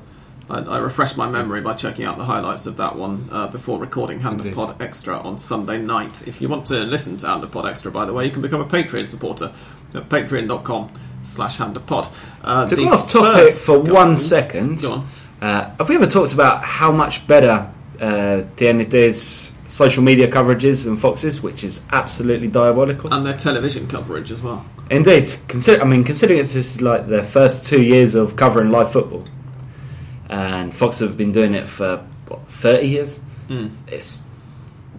I, 0.50 0.58
I 0.58 0.78
refreshed 0.78 1.16
my 1.16 1.26
memory 1.30 1.62
by 1.62 1.72
checking 1.72 2.04
out 2.04 2.18
the 2.18 2.24
highlights 2.26 2.66
of 2.66 2.76
that 2.76 2.96
one 2.96 3.28
uh, 3.32 3.46
before 3.46 3.78
recording 3.78 4.20
Hand 4.20 4.44
of 4.44 4.54
Pod 4.54 4.82
Extra 4.82 5.18
on 5.18 5.38
Sunday 5.38 5.78
night. 5.80 6.28
If 6.28 6.42
you 6.42 6.48
want 6.48 6.66
to 6.66 6.80
listen 6.80 7.16
to 7.18 7.26
Hand 7.28 7.44
of 7.44 7.50
Pod 7.50 7.64
Extra, 7.64 7.90
by 7.90 8.04
the 8.04 8.12
way, 8.12 8.26
you 8.26 8.30
can 8.30 8.42
become 8.42 8.60
a 8.60 8.66
Patreon 8.66 9.08
supporter 9.08 9.50
at 9.94 10.08
patreon.com 10.10 10.90
slash 11.22 11.56
Hand 11.56 11.76
of 11.78 11.86
Pod. 11.86 12.08
Uh, 12.44 12.66
to 12.66 12.76
go 12.76 12.88
off 12.88 13.10
topic 13.10 13.50
for 13.54 13.78
one 13.78 14.16
second, 14.18 14.82
Go 14.82 14.92
on. 14.92 15.08
uh, 15.40 15.74
have 15.78 15.88
we 15.88 15.94
ever 15.94 16.06
talked 16.06 16.34
about 16.34 16.62
how 16.64 16.92
much 16.92 17.26
better 17.26 17.70
uh, 18.00 18.42
TNT's 18.56 19.56
social 19.72 20.02
media 20.02 20.28
coverages 20.28 20.84
than 20.84 20.96
Fox's, 20.98 21.42
which 21.42 21.64
is 21.64 21.80
absolutely 21.92 22.46
diabolical? 22.48 23.12
And 23.12 23.24
their 23.24 23.36
television 23.36 23.88
coverage 23.88 24.30
as 24.30 24.42
well. 24.42 24.66
Indeed, 24.90 25.34
consider. 25.48 25.80
I 25.82 25.86
mean, 25.86 26.04
considering 26.04 26.38
this 26.38 26.54
is 26.54 26.82
like 26.82 27.08
their 27.08 27.22
first 27.22 27.64
two 27.64 27.80
years 27.82 28.14
of 28.14 28.36
covering 28.36 28.68
live 28.70 28.92
football, 28.92 29.24
and 30.28 30.74
Fox 30.74 30.98
have 30.98 31.16
been 31.16 31.32
doing 31.32 31.54
it 31.54 31.68
for 31.68 32.04
what 32.28 32.46
thirty 32.48 32.88
years. 32.88 33.20
Mm. 33.48 33.70
It's 33.86 34.18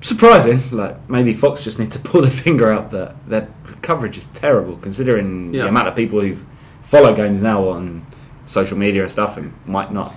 surprising. 0.02 0.62
Like 0.72 1.08
maybe 1.10 1.34
Fox 1.34 1.64
just 1.64 1.80
need 1.80 1.92
to 1.92 2.00
pull 2.10 2.22
their 2.22 2.32
finger 2.32 2.72
out, 2.72 2.90
but 2.92 3.16
their 3.30 3.48
coverage 3.82 4.18
is 4.18 4.28
terrible 4.28 4.78
considering 4.78 5.54
Yeah. 5.54 5.64
the 5.64 5.70
amount 5.70 5.88
of 5.90 5.96
people 5.96 6.20
who 6.22 6.38
follow 6.84 7.14
games 7.16 7.42
now 7.42 7.68
on 7.70 8.06
social 8.46 8.78
media 8.78 9.02
and 9.04 9.12
stuff, 9.12 9.38
and 9.38 9.54
might 9.68 9.94
not 9.94 10.16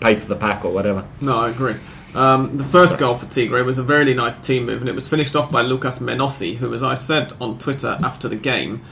pay 0.00 0.14
for 0.14 0.26
the 0.26 0.36
pack 0.36 0.64
or 0.64 0.72
whatever. 0.72 1.04
No, 1.20 1.36
I 1.40 1.50
agree. 1.50 1.74
Um, 2.14 2.56
the 2.56 2.64
first 2.64 2.98
goal 2.98 3.14
for 3.14 3.26
Tigre 3.26 3.62
was 3.62 3.78
a 3.78 3.84
really 3.84 4.14
nice 4.14 4.34
team 4.36 4.66
move, 4.66 4.80
and 4.80 4.88
it 4.88 4.94
was 4.94 5.06
finished 5.06 5.36
off 5.36 5.50
by 5.50 5.62
Lucas 5.62 5.98
Menossi, 5.98 6.56
who, 6.56 6.72
as 6.72 6.82
I 6.82 6.94
said 6.94 7.32
on 7.40 7.58
Twitter 7.58 7.98
after 8.02 8.28
the 8.28 8.36
game, 8.36 8.82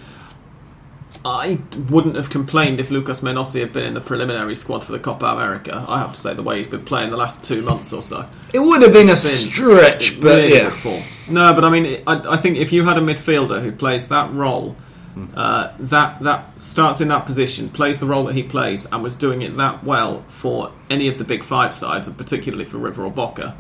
I 1.25 1.59
wouldn't 1.91 2.15
have 2.17 2.31
complained 2.31 2.79
if 2.79 2.91
Lucas 2.91 3.21
Menossi 3.21 3.61
had 3.61 3.73
been 3.73 3.85
in 3.85 3.95
the 3.95 4.01
preliminary 4.01 4.55
squad 4.55 4.85
for 4.85 4.93
the 4.93 4.99
Copa 4.99 5.27
America. 5.27 5.85
I 5.89 5.99
have 5.99 6.13
to 6.13 6.21
say, 6.21 6.35
the 6.35 6.43
way 6.43 6.59
he's 6.59 6.69
been 6.69 6.85
playing 6.85 7.11
the 7.11 7.17
last 7.17 7.43
two 7.43 7.63
months 7.63 7.93
or 7.93 8.03
so. 8.03 8.29
It 8.53 8.59
would 8.59 8.83
have 8.83 8.93
been 8.93 9.07
a 9.07 9.13
been 9.13 9.17
stretch, 9.17 10.21
but 10.21 10.27
really 10.27 10.55
yeah, 10.55 10.71
form. 10.71 11.03
No, 11.29 11.55
but 11.55 11.65
I 11.65 11.71
mean, 11.71 12.03
I, 12.07 12.35
I 12.35 12.37
think 12.37 12.59
if 12.59 12.73
you 12.73 12.85
had 12.85 12.99
a 12.99 13.01
midfielder 13.01 13.63
who 13.63 13.73
plays 13.73 14.09
that 14.09 14.33
role, 14.33 14.77
uh, 15.35 15.73
that 15.79 16.21
that 16.23 16.63
starts 16.63 17.01
in 17.01 17.09
that 17.09 17.25
position, 17.27 17.69
plays 17.71 17.99
the 18.01 18.07
role 18.07 18.25
that 18.25 18.35
he 18.35 18.43
plays, 18.43 18.87
and 18.93 19.03
was 19.03 19.17
doing 19.17 19.43
it 19.43 19.57
that 19.57 19.83
well 19.85 20.25
for 20.29 20.73
any 20.91 21.09
of 21.09 21.17
the 21.19 21.25
big 21.25 21.43
five 21.43 21.75
sides, 21.75 22.07
and 22.09 22.17
particularly 22.19 22.65
for 22.67 22.79
River 22.79 23.05
or 23.05 23.11
Boca, 23.11 23.55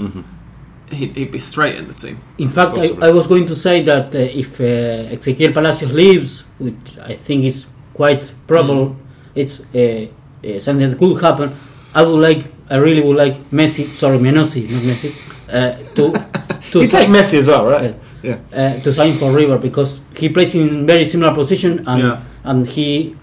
he'd, 0.90 1.16
he'd 1.16 1.30
be 1.30 1.38
straight 1.38 1.76
in 1.76 1.88
the 1.88 1.94
team. 1.94 2.20
In 2.38 2.48
fact, 2.48 2.76
I, 2.78 2.88
I 3.08 3.10
was 3.10 3.26
going 3.26 3.46
to 3.46 3.56
say 3.56 3.82
that 3.84 4.14
uh, 4.14 4.18
if 4.18 4.60
uh, 4.60 5.14
Exequiel 5.14 5.52
Palacios 5.54 5.92
leaves, 5.92 6.44
which 6.58 6.98
I 7.02 7.14
think 7.14 7.44
is 7.44 7.66
quite 7.94 8.32
probable, 8.46 8.88
Mm. 8.90 8.96
it's 9.34 9.60
uh, 9.74 10.06
uh, 10.46 10.60
something 10.60 10.90
that 10.90 10.98
could 10.98 11.20
happen. 11.22 11.54
I 11.94 12.02
would 12.02 12.20
like, 12.20 12.44
I 12.70 12.76
really 12.76 13.00
would 13.02 13.16
like 13.16 13.50
Messi, 13.50 13.86
sorry, 13.94 14.18
Menossi, 14.18 14.68
not 14.70 14.82
Messi, 14.82 15.12
uh, 15.52 15.94
to 15.94 16.12
to 16.72 16.80
You 16.80 16.86
take 16.88 17.08
Messi 17.08 17.38
as 17.38 17.46
well, 17.46 17.64
right? 17.66 17.94
Yeah. 18.26 18.38
Yeah. 18.52 18.58
uh, 18.76 18.80
to 18.82 18.92
sign 18.92 19.12
for 19.18 19.30
River 19.32 19.58
because 19.58 20.00
he 20.16 20.28
plays 20.28 20.54
in 20.54 20.86
very 20.86 21.04
similar 21.04 21.32
position 21.34 21.84
and 21.86 22.02
Yeah. 22.02 22.22
and 22.44 22.66
he 22.66 23.14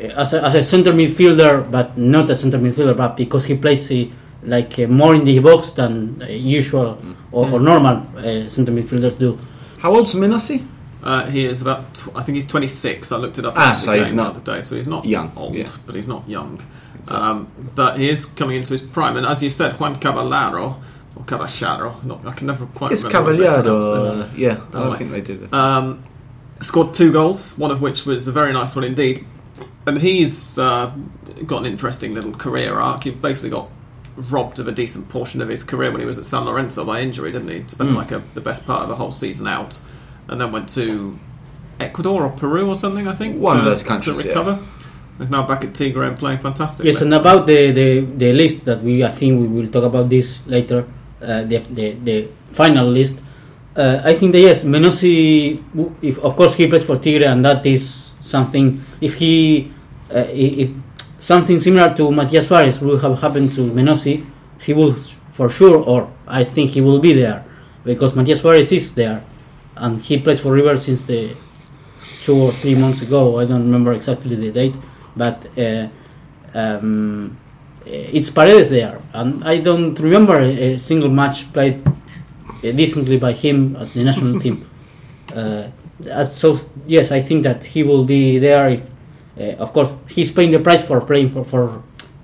uh, 0.00 0.20
as 0.22 0.34
a, 0.34 0.44
as 0.44 0.54
a 0.54 0.62
center 0.62 0.92
midfielder, 0.92 1.70
but 1.70 1.96
not 1.98 2.30
a 2.30 2.36
center 2.36 2.58
midfielder, 2.58 2.96
but 2.96 3.16
because 3.16 3.44
he 3.50 3.54
plays 3.56 3.90
uh, 3.90 4.04
like 4.42 4.78
uh, 4.78 4.86
more 4.86 5.14
in 5.14 5.24
the 5.24 5.38
box 5.40 5.70
than 5.70 6.22
uh, 6.22 6.26
usual 6.26 6.98
or, 7.32 7.50
or 7.50 7.60
normal 7.60 7.96
uh, 8.18 8.48
center 8.48 8.72
midfielders 8.72 9.18
do. 9.18 9.38
How 9.78 9.94
old's 9.96 10.14
Menossi? 10.14 10.64
Uh, 11.02 11.24
he 11.30 11.44
is 11.44 11.62
about, 11.62 11.94
tw- 11.94 12.08
I 12.16 12.22
think 12.22 12.34
he's 12.36 12.46
26. 12.46 13.12
I 13.12 13.16
looked 13.18 13.38
it 13.38 13.44
up 13.44 13.54
Ah, 13.56 13.74
so 13.74 13.92
he's 13.92 14.08
game 14.08 14.16
not 14.16 14.34
the 14.34 14.40
other 14.40 14.52
day, 14.56 14.60
so 14.62 14.74
he's 14.74 14.88
not 14.88 15.04
young, 15.04 15.30
old, 15.36 15.54
yeah. 15.54 15.68
but 15.86 15.94
he's 15.94 16.08
not 16.08 16.28
young. 16.28 16.60
Exactly. 16.98 17.16
Um, 17.16 17.48
but 17.76 17.98
he 17.98 18.08
is 18.08 18.24
coming 18.26 18.56
into 18.56 18.72
his 18.72 18.82
prime, 18.82 19.16
and 19.16 19.24
as 19.26 19.40
you 19.42 19.50
said, 19.50 19.78
Juan 19.78 19.96
Caballero 19.96 20.76
or 21.32 21.46
Caballero, 21.46 21.96
not, 22.04 22.24
I 22.26 22.32
can 22.32 22.46
never 22.46 22.66
quite 22.66 22.92
It's 22.92 23.04
remember 23.04 23.30
what 23.32 23.38
they 23.38 23.44
Cavaliero. 23.44 23.82
pronounce. 23.82 24.36
Yeah, 24.36 24.52
I 24.52 24.70
don't 24.72 24.90
way. 24.90 24.98
think 24.98 25.10
they 25.12 25.20
did 25.20 25.42
it. 25.44 25.52
Um, 25.54 26.04
scored 26.60 26.94
two 26.94 27.12
goals, 27.12 27.56
one 27.58 27.70
of 27.70 27.80
which 27.80 28.06
was 28.06 28.28
a 28.28 28.32
very 28.32 28.52
nice 28.52 28.74
one 28.76 28.84
indeed. 28.84 29.26
And 29.86 29.98
he's 29.98 30.58
uh, 30.58 30.92
got 31.46 31.58
an 31.58 31.66
interesting 31.66 32.14
little 32.14 32.32
career 32.32 32.78
arc. 32.78 33.04
He 33.04 33.10
basically 33.10 33.50
got 33.50 33.68
robbed 34.30 34.58
of 34.58 34.66
a 34.66 34.72
decent 34.72 35.08
portion 35.08 35.40
of 35.40 35.48
his 35.48 35.62
career 35.62 35.90
when 35.92 36.00
he 36.00 36.06
was 36.06 36.18
at 36.18 36.26
San 36.26 36.44
Lorenzo 36.44 36.84
by 36.84 37.00
injury, 37.00 37.30
didn't 37.32 37.48
he? 37.48 37.62
Spent 37.68 37.90
Hmm. 37.90 37.96
like 37.96 38.10
a, 38.12 38.22
the 38.34 38.40
best 38.40 38.66
part 38.66 38.82
of 38.82 38.88
the 38.88 38.96
whole 38.96 39.10
season 39.10 39.46
out, 39.46 39.78
and 40.28 40.40
then 40.40 40.50
went 40.52 40.68
to 40.70 41.18
Ecuador 41.78 42.24
or 42.24 42.30
Peru 42.30 42.66
or 42.68 42.74
something, 42.74 43.06
I 43.06 43.14
think. 43.14 43.40
One 43.40 43.56
to, 43.56 43.60
of 43.60 43.64
those 43.66 43.82
countries, 43.82 44.18
to 44.18 44.22
yeah. 44.24 44.28
recover. 44.30 44.58
He's 45.18 45.30
now 45.30 45.46
back 45.46 45.64
at 45.64 45.74
Tigre 45.74 46.02
and 46.08 46.16
playing 46.18 46.38
fantastic. 46.38 46.84
Yes, 46.84 47.00
and 47.00 47.12
about 47.14 47.46
the, 47.46 47.70
the, 47.70 48.00
the 48.00 48.32
list 48.32 48.64
that 48.66 48.82
we, 48.82 49.02
I 49.04 49.10
think 49.10 49.40
we 49.40 49.46
will 49.48 49.68
talk 49.70 49.84
about 49.84 50.08
this 50.10 50.38
later, 50.46 50.86
uh, 51.22 51.42
the, 51.42 51.58
the, 51.58 51.92
the 51.92 52.28
final 52.52 52.86
list. 52.86 53.16
Uh, 53.76 54.00
I 54.04 54.14
think 54.14 54.32
that 54.32 54.40
yes, 54.40 54.64
Menossi, 54.64 55.62
if 56.00 56.18
of 56.18 56.34
course 56.36 56.54
he 56.54 56.66
plays 56.66 56.84
for 56.84 56.96
Tigre, 56.96 57.26
and 57.26 57.44
that 57.44 57.64
is 57.66 58.12
something. 58.20 58.82
If 59.00 59.14
he, 59.14 59.70
uh, 60.10 60.24
if 60.28 60.70
something 61.20 61.60
similar 61.60 61.94
to 61.94 62.10
Matias 62.10 62.48
Suarez 62.48 62.80
will 62.80 62.98
have 62.98 63.20
happened 63.20 63.52
to 63.52 63.60
Menossi, 63.70 64.24
he 64.60 64.72
will 64.72 64.94
for 65.32 65.50
sure, 65.50 65.76
or 65.76 66.10
I 66.26 66.44
think 66.44 66.70
he 66.70 66.80
will 66.80 66.98
be 67.00 67.12
there, 67.12 67.44
because 67.84 68.14
Matias 68.14 68.40
Suarez 68.40 68.72
is 68.72 68.94
there, 68.94 69.22
and 69.76 70.00
he 70.00 70.18
plays 70.18 70.40
for 70.40 70.52
River 70.52 70.76
since 70.78 71.02
the 71.02 71.36
two 72.22 72.36
or 72.36 72.52
three 72.52 72.74
months 72.74 73.02
ago. 73.02 73.38
I 73.38 73.44
don't 73.44 73.60
remember 73.60 73.92
exactly 73.92 74.36
the 74.36 74.50
date, 74.50 74.74
but 75.14 75.46
uh, 75.58 75.88
um, 76.54 77.36
it's 77.86 78.30
Paredes 78.30 78.70
there, 78.70 79.00
and 79.12 79.44
I 79.44 79.58
don't 79.58 79.98
remember 79.98 80.40
a, 80.40 80.78
single 80.78 81.08
match 81.08 81.50
played 81.52 81.86
uh, 81.86 81.92
decently 82.72 83.18
by 83.18 83.32
him 83.32 83.76
at 83.76 83.92
the 83.92 84.02
national 84.02 84.40
team. 84.44 84.68
Uh, 85.34 85.68
so 86.24 86.58
yes, 86.86 87.12
I 87.12 87.20
think 87.20 87.44
that 87.44 87.64
he 87.64 87.82
will 87.82 88.04
be 88.04 88.38
there. 88.38 88.68
If, 88.70 88.82
uh, 89.38 89.62
of 89.62 89.72
course, 89.72 89.92
he's 90.08 90.30
paying 90.30 90.50
the 90.50 90.58
price 90.58 90.82
for 90.82 91.00
playing 91.00 91.30
for, 91.30 91.44
for 91.44 91.82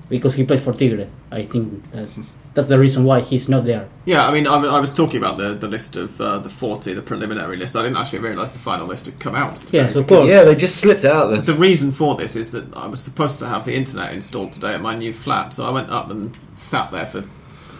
because 0.09 0.35
he 0.35 0.45
plays 0.45 0.62
for 0.62 0.73
Tigre. 0.73 1.09
I 1.31 1.45
think 1.45 1.83
that's 2.54 2.68
the 2.68 2.78
reason 2.78 3.04
why 3.04 3.21
he's 3.21 3.49
not 3.49 3.64
there. 3.64 3.88
Yeah, 4.04 4.26
I 4.26 4.32
mean, 4.32 4.47
I, 4.47 4.56
I 4.56 4.78
was 4.80 4.92
talking 4.92 5.16
about 5.16 5.38
the, 5.38 5.54
the 5.54 5.68
list 5.68 5.97
of 5.97 6.21
uh, 6.21 6.38
the 6.38 6.50
40, 6.50 6.92
the 6.92 7.02
preliminary 7.02 7.56
list. 7.56 7.75
I 7.76 7.82
didn't 7.82 7.97
actually 7.97 8.18
realise 8.18 8.52
the 8.52 8.59
final 8.59 8.87
list 8.87 9.06
had 9.06 9.18
come 9.18 9.35
out 9.35 9.56
today. 9.56 9.78
Yes, 9.78 9.94
of 9.94 10.06
course. 10.06 10.26
Yeah, 10.26 10.44
they 10.44 10.54
just 10.54 10.76
slipped 10.76 11.04
out 11.04 11.28
there. 11.28 11.40
The 11.40 11.54
reason 11.54 11.92
for 11.92 12.14
this 12.14 12.37
is 12.37 12.50
that 12.50 12.75
I 12.76 12.87
was 12.87 13.00
supposed 13.02 13.38
to 13.38 13.49
have 13.49 13.64
the 13.64 13.75
internet 13.75 14.12
installed 14.12 14.52
today 14.52 14.75
at 14.75 14.82
my 14.82 14.94
new 14.94 15.12
flat, 15.14 15.54
so 15.54 15.66
I 15.66 15.71
went 15.71 15.90
up 15.90 16.11
and 16.11 16.37
sat 16.56 16.90
there 16.90 17.06
for 17.06 17.23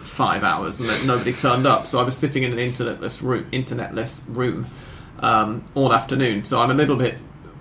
five 0.03 0.43
hours, 0.43 0.79
and 0.79 0.87
nobody 1.05 1.33
turned 1.33 1.67
up. 1.67 1.85
So 1.85 1.99
I 1.99 2.03
was 2.03 2.17
sitting 2.17 2.43
in 2.43 2.53
an 2.53 2.59
internetless 2.59 3.21
room, 3.21 3.49
internetless 3.51 4.23
room, 4.35 4.65
um, 5.19 5.63
all 5.75 5.93
afternoon. 5.93 6.45
So 6.45 6.61
I'm 6.61 6.71
a 6.71 6.75
little 6.75 6.95
bit, 6.95 7.15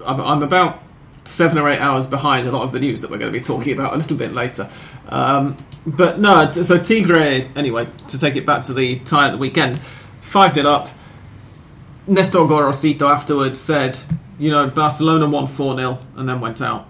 I'm, 0.05 0.21
I'm 0.21 0.43
about 0.43 0.83
seven 1.25 1.59
or 1.59 1.69
eight 1.69 1.79
hours 1.79 2.07
behind 2.07 2.49
a 2.49 2.51
lot 2.51 2.63
of 2.63 2.73
the 2.73 2.81
news 2.81 3.01
that 3.03 3.11
we're 3.11 3.19
going 3.19 3.33
to 3.33 3.39
be 3.39 3.45
talking 3.45 3.73
about 3.73 3.93
a 3.93 3.97
little 3.97 4.17
bit 4.17 4.33
later. 4.33 4.69
Um, 5.09 5.57
but 5.87 6.19
no, 6.19 6.51
so 6.53 6.79
Tigre, 6.79 7.49
anyway, 7.57 7.87
to 8.09 8.19
take 8.19 8.37
it 8.37 8.47
back 8.47 8.65
to 8.65 8.75
the 8.75 8.99
tie 9.01 9.29
at 9.29 9.33
the 9.33 9.39
weekend, 9.39 9.81
5 10.21 10.59
it 10.59 10.67
up. 10.67 10.89
Nestor 12.07 12.41
Gorosito 12.41 13.03
afterwards 13.03 13.61
said, 13.61 13.99
you 14.39 14.51
know, 14.51 14.69
Barcelona 14.69 15.29
won 15.29 15.47
4 15.47 15.77
0 15.77 15.99
and 16.17 16.29
then 16.29 16.41
went 16.41 16.61
out. 16.61 16.89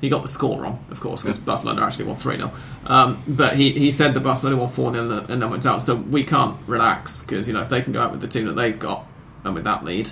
He 0.00 0.08
got 0.08 0.22
the 0.22 0.28
score 0.28 0.60
wrong, 0.60 0.84
of 0.90 1.00
course, 1.00 1.22
because 1.22 1.38
Barcelona 1.38 1.82
actually 1.82 2.04
won 2.04 2.16
3 2.16 2.36
0. 2.36 2.52
Um, 2.86 3.22
but 3.26 3.56
he, 3.56 3.72
he 3.72 3.90
said 3.90 4.14
that 4.14 4.20
Barcelona 4.20 4.56
won 4.56 4.68
4 4.68 4.92
0 4.92 5.26
and 5.28 5.42
then 5.42 5.50
went 5.50 5.64
out. 5.66 5.80
So 5.82 5.96
we 5.96 6.24
can't 6.24 6.56
relax, 6.68 7.22
because, 7.22 7.48
you 7.48 7.54
know, 7.54 7.62
if 7.62 7.68
they 7.68 7.80
can 7.80 7.92
go 7.92 8.00
out 8.00 8.12
with 8.12 8.20
the 8.20 8.28
team 8.28 8.46
that 8.46 8.52
they've 8.52 8.78
got 8.78 9.06
and 9.44 9.54
with 9.54 9.64
that 9.64 9.84
lead, 9.84 10.10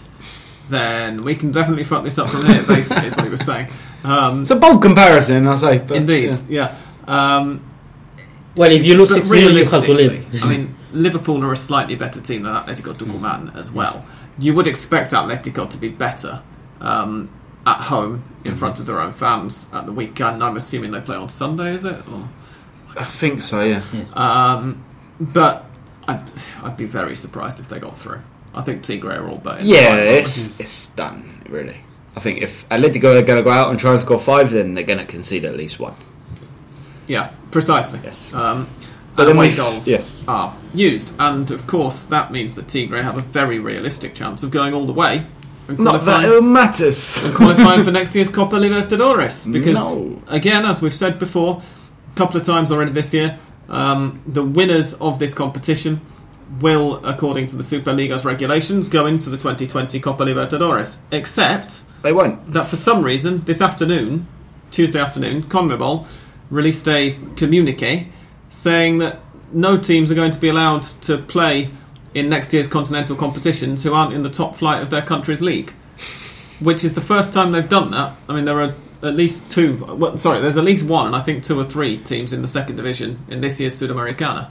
then 0.71 1.25
we 1.25 1.35
can 1.35 1.51
definitely 1.51 1.85
fuck 1.85 2.05
this 2.05 2.19
up 2.19 2.31
from 2.31 2.47
here, 2.47 2.63
basically, 2.67 3.07
is 3.07 3.17
what 3.17 3.25
he 3.25 3.31
was 3.31 3.45
saying. 3.45 3.69
Um, 4.05 4.43
It's 4.43 4.51
a 4.51 4.57
bold 4.57 4.81
comparison, 4.81 5.47
I'll 5.47 5.59
say. 5.59 5.79
But, 5.79 5.97
indeed, 5.97 6.35
yeah. 6.49 6.77
yeah. 7.07 7.37
Um, 7.37 7.63
Well, 8.57 8.71
if 8.71 8.85
you 8.85 8.97
lose 8.97 9.09
but 9.09 9.15
six 9.17 9.29
0 9.29 9.41
you 9.41 9.47
have 9.47 9.55
to 9.85 9.93
realistically. 9.93 10.41
I 10.43 10.49
mean, 10.49 10.75
Liverpool 10.93 11.43
are 11.45 11.53
a 11.53 11.57
slightly 11.57 11.95
better 11.95 12.21
team 12.21 12.43
than 12.43 12.55
Atletico 12.55 12.95
Tucumán 12.95 13.55
as 13.57 13.71
well. 13.71 14.05
You 14.39 14.55
would 14.55 14.67
expect 14.67 15.13
Atletico 15.13 15.69
to 15.69 15.77
be 15.77 15.89
better 15.89 16.43
um, 16.81 17.31
at 17.67 17.83
home 17.83 18.25
in 18.45 18.57
front 18.57 18.81
of 18.81 18.87
their 18.87 19.01
own 19.01 19.13
fans 19.13 19.71
at 19.73 19.87
the 19.87 19.93
weekend. 19.93 20.43
I'm 20.43 20.57
assuming 20.57 20.91
they 20.91 21.01
play 21.01 21.17
on 21.17 21.29
Sunday, 21.29 21.75
is 21.75 21.85
it? 21.85 22.07
Or, 22.09 22.29
I 22.97 23.05
think 23.05 23.41
so, 23.41 23.63
yeah. 23.63 23.83
um, 24.15 24.85
but 25.19 25.65
I'd, 26.07 26.23
I'd 26.63 26.77
be 26.77 26.85
very 26.85 27.15
surprised 27.15 27.61
if 27.61 27.69
they 27.69 27.79
got 27.79 27.97
through. 27.97 28.21
I 28.55 28.63
think 28.63 28.83
Tigre 28.83 29.17
are 29.17 29.29
all 29.29 29.39
better. 29.39 29.65
Yeah, 29.65 29.97
it's 29.97 30.59
it's 30.61 30.91
done, 30.91 31.43
really. 31.49 31.85
I 32.15 32.21
think 32.21 32.43
if 32.43 32.69
Atletico 32.69 33.19
are 33.19 33.23
going 33.23 33.39
to 33.39 33.43
go 33.43 33.51
out 33.51 33.71
and 33.71 33.79
try 33.79 33.93
and 33.93 34.01
score 34.01 34.19
five, 34.19 34.51
then 34.51 34.75
they're 34.75 34.85
going 34.85 34.99
to 34.99 35.07
concede 35.07 35.47
at 35.47 35.57
least 35.57 35.81
one. 35.81 35.95
Yeah, 37.07 37.31
precisely. 37.51 38.01
Yes. 38.05 38.33
Um, 38.35 38.69
But 39.17 39.29
away 39.29 39.51
we- 39.51 39.57
goals 39.57 39.87
yes. 39.87 40.23
are 40.27 40.55
used, 40.75 41.15
and 41.19 41.51
of 41.51 41.67
course 41.67 42.05
that 42.07 42.33
means 42.33 42.55
that 42.55 42.69
Tigre 42.69 43.03
have 43.03 43.19
a 43.19 43.23
very 43.23 43.59
realistic 43.59 44.15
chance 44.15 44.43
of 44.43 44.51
going 44.51 44.73
all 44.73 44.87
the 44.87 44.93
way 44.95 45.27
and 45.69 45.79
Not 45.79 46.05
that 46.07 46.25
it 46.25 46.43
matters. 46.43 47.23
and 47.23 47.35
qualifying 47.35 47.85
for 47.85 47.91
next 48.01 48.15
year's 48.15 48.29
Copa 48.29 48.57
Libertadores. 48.57 49.51
Because 49.53 49.95
No. 49.95 50.23
again, 50.29 50.65
as 50.65 50.81
we've 50.83 50.95
said 50.95 51.19
before, 51.19 51.63
a 52.13 52.17
couple 52.17 52.37
of 52.41 52.47
times 52.47 52.73
already 52.73 52.91
this 52.93 53.13
year, 53.13 53.39
um, 53.69 54.21
the 54.27 54.43
winners 54.43 54.95
of 54.95 55.19
this 55.19 55.35
competition 55.35 56.01
will, 56.61 57.01
according 57.05 57.47
to 57.49 57.57
the 57.57 57.63
Superliga's 57.63 58.25
regulations, 58.25 58.89
go 58.89 59.07
into 59.07 59.31
the 59.31 59.37
2020 59.37 59.99
Copa 60.01 60.25
Libertadores. 60.25 60.99
Except 61.11 61.83
They 62.03 62.13
won't. 62.13 62.53
that 62.53 62.69
for 62.69 62.77
some 62.77 63.03
reason, 63.03 63.43
this 63.47 63.61
afternoon, 63.63 64.27
Tuesday 64.71 64.99
afternoon, 65.01 65.45
CONMEBOL 65.45 66.07
released 66.51 66.89
a 66.89 67.17
communique 67.37 68.09
saying 68.51 68.99
that 68.99 69.21
no 69.53 69.77
teams 69.77 70.11
are 70.11 70.15
going 70.15 70.31
to 70.31 70.41
be 70.41 70.49
allowed 70.49 70.83
to 70.83 71.19
play 71.19 71.71
in 72.15 72.29
next 72.29 72.53
year's 72.53 72.67
continental 72.67 73.17
competitions 73.17 73.83
who 73.83 73.95
aren't 73.95 74.13
in 74.13 74.23
the 74.23 74.31
top 74.31 74.57
flight 74.57 74.83
of 74.83 74.91
their 74.91 75.03
country's 75.03 75.41
league. 75.41 75.73
Which 76.61 76.85
is 76.85 76.95
the 76.95 77.01
first 77.01 77.33
time 77.33 77.53
they've 77.53 77.69
done 77.69 77.91
that. 77.91 78.17
I 78.29 78.35
mean, 78.35 78.45
there 78.45 78.61
are 78.61 78.75
at 79.03 79.17
least 79.17 79.51
two, 79.51 79.85
well, 79.85 80.17
sorry, 80.17 80.41
there's 80.41 80.57
at 80.57 80.65
least 80.65 80.87
one, 80.87 81.07
and 81.07 81.17
I 81.17 81.21
think 81.21 81.43
two 81.43 81.59
or 81.59 81.65
three 81.65 81.97
teams 81.97 82.33
in 82.33 82.41
the 82.41 82.49
second 82.49 82.77
division 82.77 83.19
in 83.29 83.41
this 83.41 83.59
year's 83.59 83.75
Sudamericana. 83.75 84.51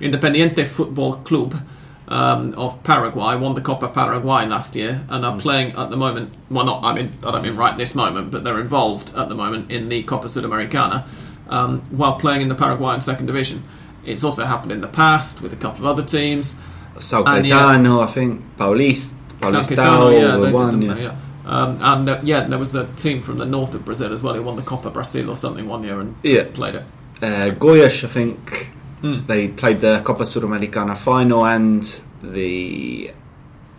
Independiente 0.00 0.66
Football 0.66 1.16
Club 1.18 1.62
um, 2.08 2.54
of 2.54 2.82
Paraguay 2.82 3.36
won 3.36 3.54
the 3.54 3.60
Copa 3.60 3.88
Paraguay 3.88 4.46
last 4.46 4.74
year 4.74 5.06
and 5.08 5.24
are 5.24 5.38
playing 5.38 5.72
at 5.72 5.90
the 5.90 5.96
moment. 5.96 6.34
Well, 6.50 6.66
not 6.66 6.84
I 6.84 6.94
mean 6.94 7.12
I 7.22 7.30
don't 7.30 7.42
mean 7.42 7.56
right 7.56 7.76
this 7.76 7.94
moment, 7.94 8.30
but 8.30 8.44
they're 8.44 8.60
involved 8.60 9.14
at 9.14 9.28
the 9.28 9.34
moment 9.34 9.70
in 9.70 9.88
the 9.88 10.02
Copa 10.02 10.26
Sudamericana 10.26 11.06
um, 11.48 11.80
while 11.90 12.18
playing 12.18 12.42
in 12.42 12.48
the 12.48 12.54
Paraguayan 12.54 13.00
second 13.00 13.26
division. 13.26 13.62
It's 14.04 14.22
also 14.22 14.44
happened 14.44 14.72
in 14.72 14.80
the 14.80 14.88
past 14.88 15.40
with 15.40 15.52
a 15.52 15.56
couple 15.56 15.86
of 15.86 15.98
other 15.98 16.06
teams. 16.06 16.56
Sao 16.98 17.24
yeah. 17.42 18.00
I 18.00 18.06
think. 18.06 18.42
Paulista. 18.56 19.14
Paulistao, 19.40 20.12
yeah, 20.12 20.36
they 20.36 20.46
did, 20.46 20.54
one, 20.54 20.70
didn't 20.70 20.82
yeah. 20.82 20.94
they? 20.94 21.02
Yeah. 21.02 21.16
Um, 21.46 21.78
and 21.82 22.08
uh, 22.08 22.20
yeah, 22.22 22.46
there 22.46 22.58
was 22.58 22.74
a 22.74 22.86
team 22.94 23.20
from 23.20 23.36
the 23.36 23.44
north 23.44 23.74
of 23.74 23.84
Brazil 23.84 24.12
as 24.12 24.22
well 24.22 24.34
who 24.34 24.42
won 24.42 24.56
the 24.56 24.62
Copa 24.62 24.90
Brazil 24.90 25.28
or 25.28 25.36
something 25.36 25.68
one 25.68 25.82
year 25.82 26.00
and 26.00 26.16
Yeah. 26.22 26.44
played 26.52 26.76
it. 26.76 26.84
Uh, 27.22 27.50
Goiás, 27.50 28.04
I 28.04 28.08
think. 28.08 28.70
Hmm. 29.00 29.26
They 29.26 29.48
played 29.48 29.80
the 29.80 30.00
Copa 30.04 30.22
Sudamericana 30.22 30.96
final 30.96 31.44
and 31.44 32.00
the 32.22 33.12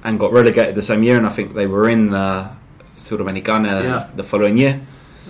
and 0.03 0.19
got 0.19 0.31
relegated 0.31 0.75
the 0.75 0.83
same 0.83 1.01
year, 1.01 1.17
and 1.17 1.25
I 1.25 1.31
think 1.31 1.55
they 1.55 1.65
were 1.65 1.89
in 1.89 2.11
the 2.11 2.49
Sudamericana 2.95 3.83
Yeah. 3.83 4.07
the 4.15 4.23
following 4.23 4.57
year. 4.57 4.81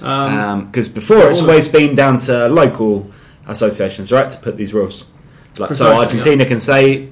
Um, 0.02 0.66
Because 0.66 0.90
before 0.90 1.30
it's 1.30 1.42
always 1.42 1.68
been 1.68 1.96
down 1.96 2.20
to 2.22 2.48
local 2.48 3.10
associations, 3.48 4.12
right, 4.12 4.30
to 4.30 4.38
put 4.38 4.58
these 4.58 4.74
rules. 4.74 5.06
Like 5.58 5.74
so, 5.74 5.92
Argentina 5.94 6.46
can 6.46 6.60
say 6.60 7.10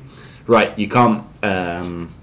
right, 0.48 0.78
you 0.78 0.90
can't 0.90 1.24
um, 1.44 2.14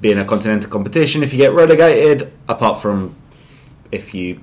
be 0.00 0.12
in 0.12 0.18
a 0.18 0.24
continental 0.24 0.70
competition 0.70 1.22
if 1.22 1.32
you 1.32 1.38
get 1.38 1.52
relegated, 1.52 2.32
apart 2.48 2.80
from 2.80 3.16
if 3.90 4.14
you 4.14 4.38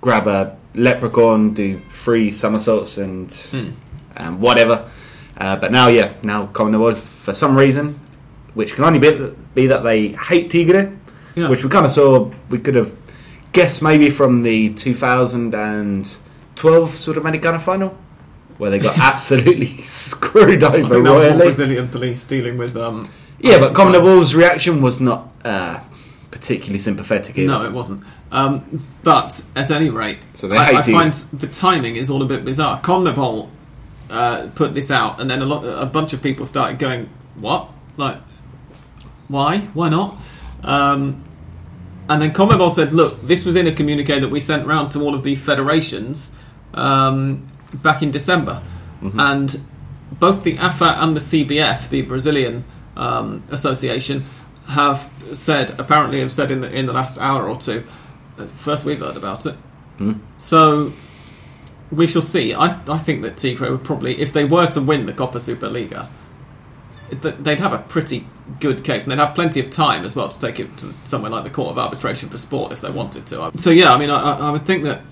grab 0.00 0.26
a 0.26 0.56
leprechaun, 0.74 1.54
do 1.54 1.80
three 2.04 2.30
somersaults 2.30 2.98
and 2.98 3.32
Hmm. 3.52 3.70
um, 4.16 4.40
whatever. 4.40 4.88
Uh, 5.38 5.56
but 5.56 5.70
now, 5.72 5.88
yeah, 5.88 6.12
now 6.22 6.46
CONMEBOL, 6.52 6.98
for 6.98 7.32
some 7.34 7.56
reason, 7.56 7.98
which 8.54 8.74
can 8.74 8.84
only 8.84 8.98
be, 8.98 9.32
be 9.54 9.66
that 9.68 9.82
they 9.84 10.08
hate 10.08 10.50
Tigre, 10.50 10.92
Yeah. 11.36 11.48
which 11.48 11.62
we 11.64 11.70
kind 11.70 11.86
of 11.86 11.92
saw, 11.92 12.30
we 12.50 12.58
could 12.58 12.74
have 12.74 12.92
guessed 13.52 13.82
maybe 13.82 14.10
from 14.10 14.42
the 14.42 14.70
2012 14.74 16.90
Sudamericana 16.92 17.60
final, 17.60 17.96
where 18.58 18.70
they 18.70 18.78
got 18.78 18.98
absolutely 19.12 19.78
screwed 19.82 20.62
I 20.62 20.68
over 20.68 20.76
think 20.76 20.88
that 21.04 21.12
was 21.12 21.24
royally. 21.24 21.44
Brazilian 21.44 21.88
police 21.88 22.24
dealing 22.26 22.58
with. 22.58 22.76
Um, 22.76 23.10
Yeah, 23.40 23.58
but 23.58 23.76
Argentine. 23.78 24.02
CONMEBOL's 24.02 24.34
reaction 24.34 24.82
was 24.82 25.00
not 25.00 25.28
uh, 25.44 25.80
particularly 26.30 26.78
sympathetic 26.78 27.38
either. 27.38 27.48
No, 27.48 27.64
it 27.64 27.72
wasn't. 27.72 28.04
Um, 28.32 28.84
but 29.02 29.42
at 29.56 29.70
any 29.70 29.90
rate, 29.90 30.18
So 30.34 30.52
I, 30.52 30.78
I 30.78 30.82
find 30.82 31.12
the 31.14 31.48
timing 31.48 31.96
is 31.96 32.08
all 32.10 32.22
a 32.22 32.26
bit 32.26 32.44
bizarre. 32.44 32.80
CONMEBOL 32.80 33.48
uh, 34.08 34.48
put 34.54 34.74
this 34.74 34.90
out, 34.90 35.20
and 35.20 35.28
then 35.28 35.42
a 35.42 35.46
lot, 35.46 35.64
a 35.64 35.86
bunch 35.86 36.12
of 36.12 36.22
people 36.22 36.44
started 36.44 36.78
going, 36.78 37.08
"What? 37.34 37.70
Like, 37.96 38.18
why? 39.28 39.58
Why 39.74 39.88
not?" 39.88 40.16
Um, 40.62 41.24
and 42.10 42.20
then 42.20 42.32
CONMEBOL 42.32 42.70
said, 42.70 42.92
"Look, 42.92 43.26
this 43.26 43.44
was 43.46 43.56
in 43.56 43.66
a 43.66 43.72
communique 43.72 44.20
that 44.20 44.28
we 44.30 44.40
sent 44.40 44.66
round 44.66 44.90
to 44.92 45.00
all 45.00 45.14
of 45.14 45.22
the 45.22 45.34
federations 45.36 46.34
um, 46.74 47.48
back 47.72 48.02
in 48.02 48.10
December, 48.10 48.62
and 49.18 49.48
both 50.18 50.42
the 50.44 50.58
AFA 50.58 50.96
and 51.02 51.16
the 51.16 51.20
CBF, 51.20 51.88
the 51.88 52.02
Brazilian 52.02 52.64
um, 52.96 53.42
association, 53.50 54.24
have 54.66 55.08
said 55.32 55.66
apparently 55.78 56.18
have 56.20 56.32
said 56.32 56.50
in 56.50 56.60
the 56.60 56.70
in 56.78 56.84
the 56.86 56.92
last 56.92 57.16
hour 57.18 57.48
or 57.48 57.56
two. 57.56 57.84
uh, 58.38 58.46
First 58.46 58.84
we've 58.84 58.98
heard 59.00 59.16
about 59.16 59.46
it, 59.46 59.54
so 60.36 60.92
we 61.92 62.06
shall 62.06 62.22
see. 62.22 62.54
I 62.54 62.68
th- 62.68 62.88
I 62.88 62.98
think 62.98 63.22
that 63.22 63.36
Tigre 63.36 63.70
would 63.70 63.84
probably, 63.84 64.20
if 64.20 64.32
they 64.32 64.44
were 64.44 64.66
to 64.68 64.80
win 64.80 65.06
the 65.06 65.12
Copa 65.12 65.38
Superliga, 65.38 66.08
they'd 67.10 67.60
have 67.60 67.72
a 67.72 67.78
pretty 67.78 68.26
good 68.60 68.82
case, 68.84 69.04
and 69.04 69.12
they'd 69.12 69.18
have 69.18 69.34
plenty 69.34 69.60
of 69.60 69.70
time 69.70 70.04
as 70.04 70.14
well 70.16 70.28
to 70.28 70.38
take 70.38 70.60
it 70.60 70.76
to 70.78 70.92
somewhere 71.04 71.30
like 71.30 71.44
the 71.44 71.50
Court 71.50 71.70
of 71.70 71.78
Arbitration 71.78 72.28
for 72.28 72.36
Sport 72.38 72.72
if 72.72 72.80
they 72.80 72.90
wanted 72.90 73.26
to. 73.26 73.50
So 73.56 73.70
yeah, 73.70 73.92
I 73.92 73.98
mean, 73.98 74.10
I, 74.10 74.20
I 74.20 74.48
I 74.48 74.50
would 74.50 74.62
think 74.62 74.84
that 74.84 75.02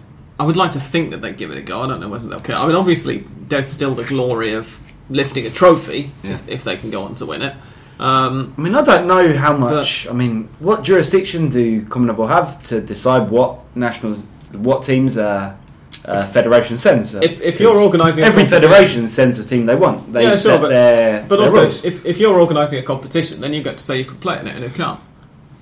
I 0.40 0.44
would 0.44 0.56
like 0.56 0.72
to 0.72 0.80
think 0.80 1.10
that 1.10 1.18
they'd 1.22 1.36
give 1.36 1.50
it 1.50 1.58
a 1.58 1.62
go. 1.62 1.80
I 1.82 1.88
don't 1.88 2.00
know 2.00 2.08
whether 2.08 2.28
they'll 2.28 2.40
care. 2.40 2.56
I 2.56 2.66
mean, 2.66 2.76
obviously, 2.76 3.24
there's 3.48 3.66
still 3.66 3.94
the 3.94 4.04
glory 4.04 4.52
of 4.54 4.80
lifting 5.10 5.46
a 5.46 5.50
trophy 5.50 6.12
Yeah. 6.22 6.32
if, 6.34 6.48
if 6.48 6.64
they 6.64 6.76
can 6.76 6.90
go 6.90 7.02
on 7.02 7.14
to 7.16 7.26
win 7.26 7.42
it. 7.42 7.54
Um, 7.98 8.54
I 8.56 8.60
mean, 8.60 8.74
I 8.76 8.82
don't 8.82 9.08
know 9.08 9.32
how 9.36 9.56
much. 9.56 10.06
I 10.08 10.12
mean, 10.12 10.48
what 10.60 10.84
jurisdiction 10.84 11.48
do 11.48 11.82
CONMEBOL 11.82 12.28
have 12.28 12.62
to 12.64 12.80
decide 12.80 13.28
what 13.30 13.58
national, 13.74 14.18
what 14.52 14.84
teams 14.84 15.16
a 15.16 15.58
uh, 16.04 16.26
federation 16.26 16.76
sends? 16.76 17.14
If- 17.14 17.40
if 17.40 17.60
you're 17.60 17.74
organising 17.74 18.24
every 18.24 18.44
competition- 18.44 18.70
federation 18.70 19.08
sends 19.08 19.38
the 19.38 19.44
team 19.48 19.66
they 19.66 19.74
want. 19.76 20.12
They 20.12 20.22
Yeah, 20.24 20.30
sure, 20.30 20.36
set 20.36 20.60
but- 20.60 20.68
their, 20.70 21.24
but 21.28 21.36
their 21.36 21.44
also, 21.46 21.62
rules. 21.64 21.84
if, 21.84 22.04
if 22.06 22.18
you're 22.18 22.38
organising 22.38 22.78
a 22.78 22.82
competition, 22.82 23.40
then 23.40 23.52
you 23.54 23.62
get 23.62 23.76
to 23.78 23.84
say 23.84 23.98
you 23.98 24.04
can 24.04 24.16
play 24.16 24.38
in 24.40 24.46
it 24.46 24.54
and 24.56 24.64
who 24.64 24.70
can't. 24.70 25.00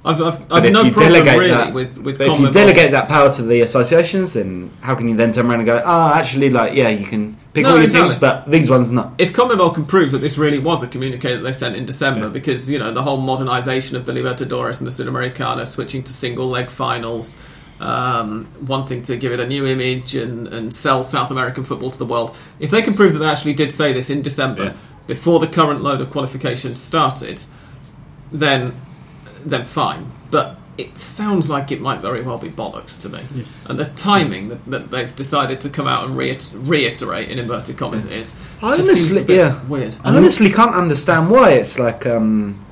I've, 0.04 0.22
I've, 0.22 0.52
I've 0.52 0.70
no 0.70 0.88
problem 0.92 1.24
really 1.36 1.50
that- 1.50 1.74
with 1.74 1.98
with 1.98 2.20
if 2.20 2.38
you 2.38 2.48
delegate 2.52 2.92
that 2.92 3.08
power 3.08 3.32
to 3.34 3.42
the 3.42 3.60
associations, 3.62 4.34
then 4.34 4.70
how 4.80 4.94
can 4.94 5.08
you 5.08 5.16
then 5.16 5.32
turn 5.32 5.46
around 5.46 5.60
and 5.60 5.66
go, 5.66 5.82
oh, 5.84 6.12
actually, 6.14 6.48
like, 6.48 6.74
yeah, 6.74 6.90
you 6.90 7.04
can 7.04 7.36
pick 7.54 7.64
No, 7.64 7.70
all 7.70 7.74
your 7.76 7.84
exactly. 7.84 8.10
teams, 8.10 8.20
but 8.20 8.48
these 8.48 8.70
ones 8.70 8.92
not. 8.92 9.14
if 9.18 9.32
CONMEBOL 9.32 9.74
can 9.74 9.84
prove 9.84 10.12
that 10.12 10.18
this 10.18 10.38
really 10.38 10.60
was 10.60 10.84
a 10.84 10.86
communique 10.86 11.22
that 11.34 11.42
they 11.42 11.52
sent 11.52 11.74
in 11.74 11.86
December, 11.86 12.26
Yeah. 12.26 12.32
because 12.32 12.70
you 12.70 12.78
know 12.78 12.92
the 12.92 13.02
whole 13.02 13.18
modernisation 13.20 13.94
of 13.94 14.06
the 14.06 14.12
Libertadores 14.12 14.78
and 14.80 14.86
the 14.86 14.92
Sudamericana, 14.92 15.66
switching 15.66 16.04
to 16.04 16.12
single 16.12 16.46
leg 16.48 16.70
finals, 16.70 17.36
um, 17.80 18.48
wanting 18.66 19.02
to 19.02 19.16
give 19.16 19.32
it 19.32 19.40
a 19.40 19.46
new 19.46 19.66
image 19.66 20.14
and, 20.14 20.48
and 20.48 20.72
sell 20.72 21.04
South 21.04 21.30
American 21.30 21.64
football 21.64 21.90
to 21.90 21.98
the 21.98 22.06
world, 22.06 22.34
if 22.60 22.70
they 22.70 22.82
can 22.82 22.94
prove 22.94 23.12
that 23.12 23.18
they 23.20 23.26
actually 23.26 23.54
did 23.54 23.72
say 23.72 23.92
this 23.92 24.08
in 24.10 24.22
December 24.22 24.64
Yeah. 24.64 24.72
before 25.06 25.40
the 25.40 25.46
current 25.46 25.82
load 25.82 26.00
of 26.00 26.10
qualifications 26.10 26.80
started, 26.80 27.42
then 28.32 28.80
then 29.44 29.64
fine. 29.64 30.10
But 30.30 30.56
it 30.78 30.98
sounds 30.98 31.48
like 31.48 31.70
it 31.72 31.80
might 31.80 32.00
very 32.00 32.20
well 32.20 32.36
be 32.36 32.50
bollocks 32.50 33.00
to 33.02 33.08
me. 33.08 33.20
Yes. 33.34 33.64
And 33.68 33.78
the 33.78 33.84
timing 33.84 34.48
that, 34.48 34.66
that 34.66 34.90
they've 34.90 35.14
decided 35.16 35.60
to 35.62 35.70
come 35.70 35.86
out 35.86 36.04
and 36.04 36.16
reiter- 36.16 36.58
reiterate 36.58 37.30
in 37.30 37.38
inverted 37.38 37.78
commas 37.78 38.04
is 38.04 38.34
I 38.62 38.74
just 38.74 38.88
seems 38.88 39.12
honestly- 39.12 39.22
a 39.22 39.24
bit 39.24 39.36
yeah. 39.36 39.64
weird. 39.66 39.96
I 40.04 40.14
honestly 40.16 40.50
can't 40.50 40.74
understand 40.74 41.30
why. 41.30 41.52
It's 41.52 41.78
like, 41.78 42.04
um, 42.06 42.62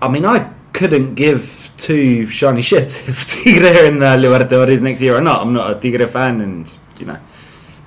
I 0.00 0.08
mean, 0.08 0.24
I 0.24 0.50
couldn't 0.82 1.14
give 1.14 1.70
two 1.76 2.26
shiny 2.28 2.60
shits 2.60 3.08
if 3.08 3.26
Tigre 3.28 3.66
are 3.82 3.84
in 3.86 3.98
the 4.00 4.06
Libertadores 4.16 4.82
next 4.82 5.00
year 5.00 5.16
or 5.16 5.20
not. 5.20 5.40
I'm 5.40 5.52
not 5.52 5.70
a 5.70 5.80
Tigre 5.80 6.06
fan, 6.08 6.40
and 6.40 6.78
you 6.98 7.06
know, 7.06 7.18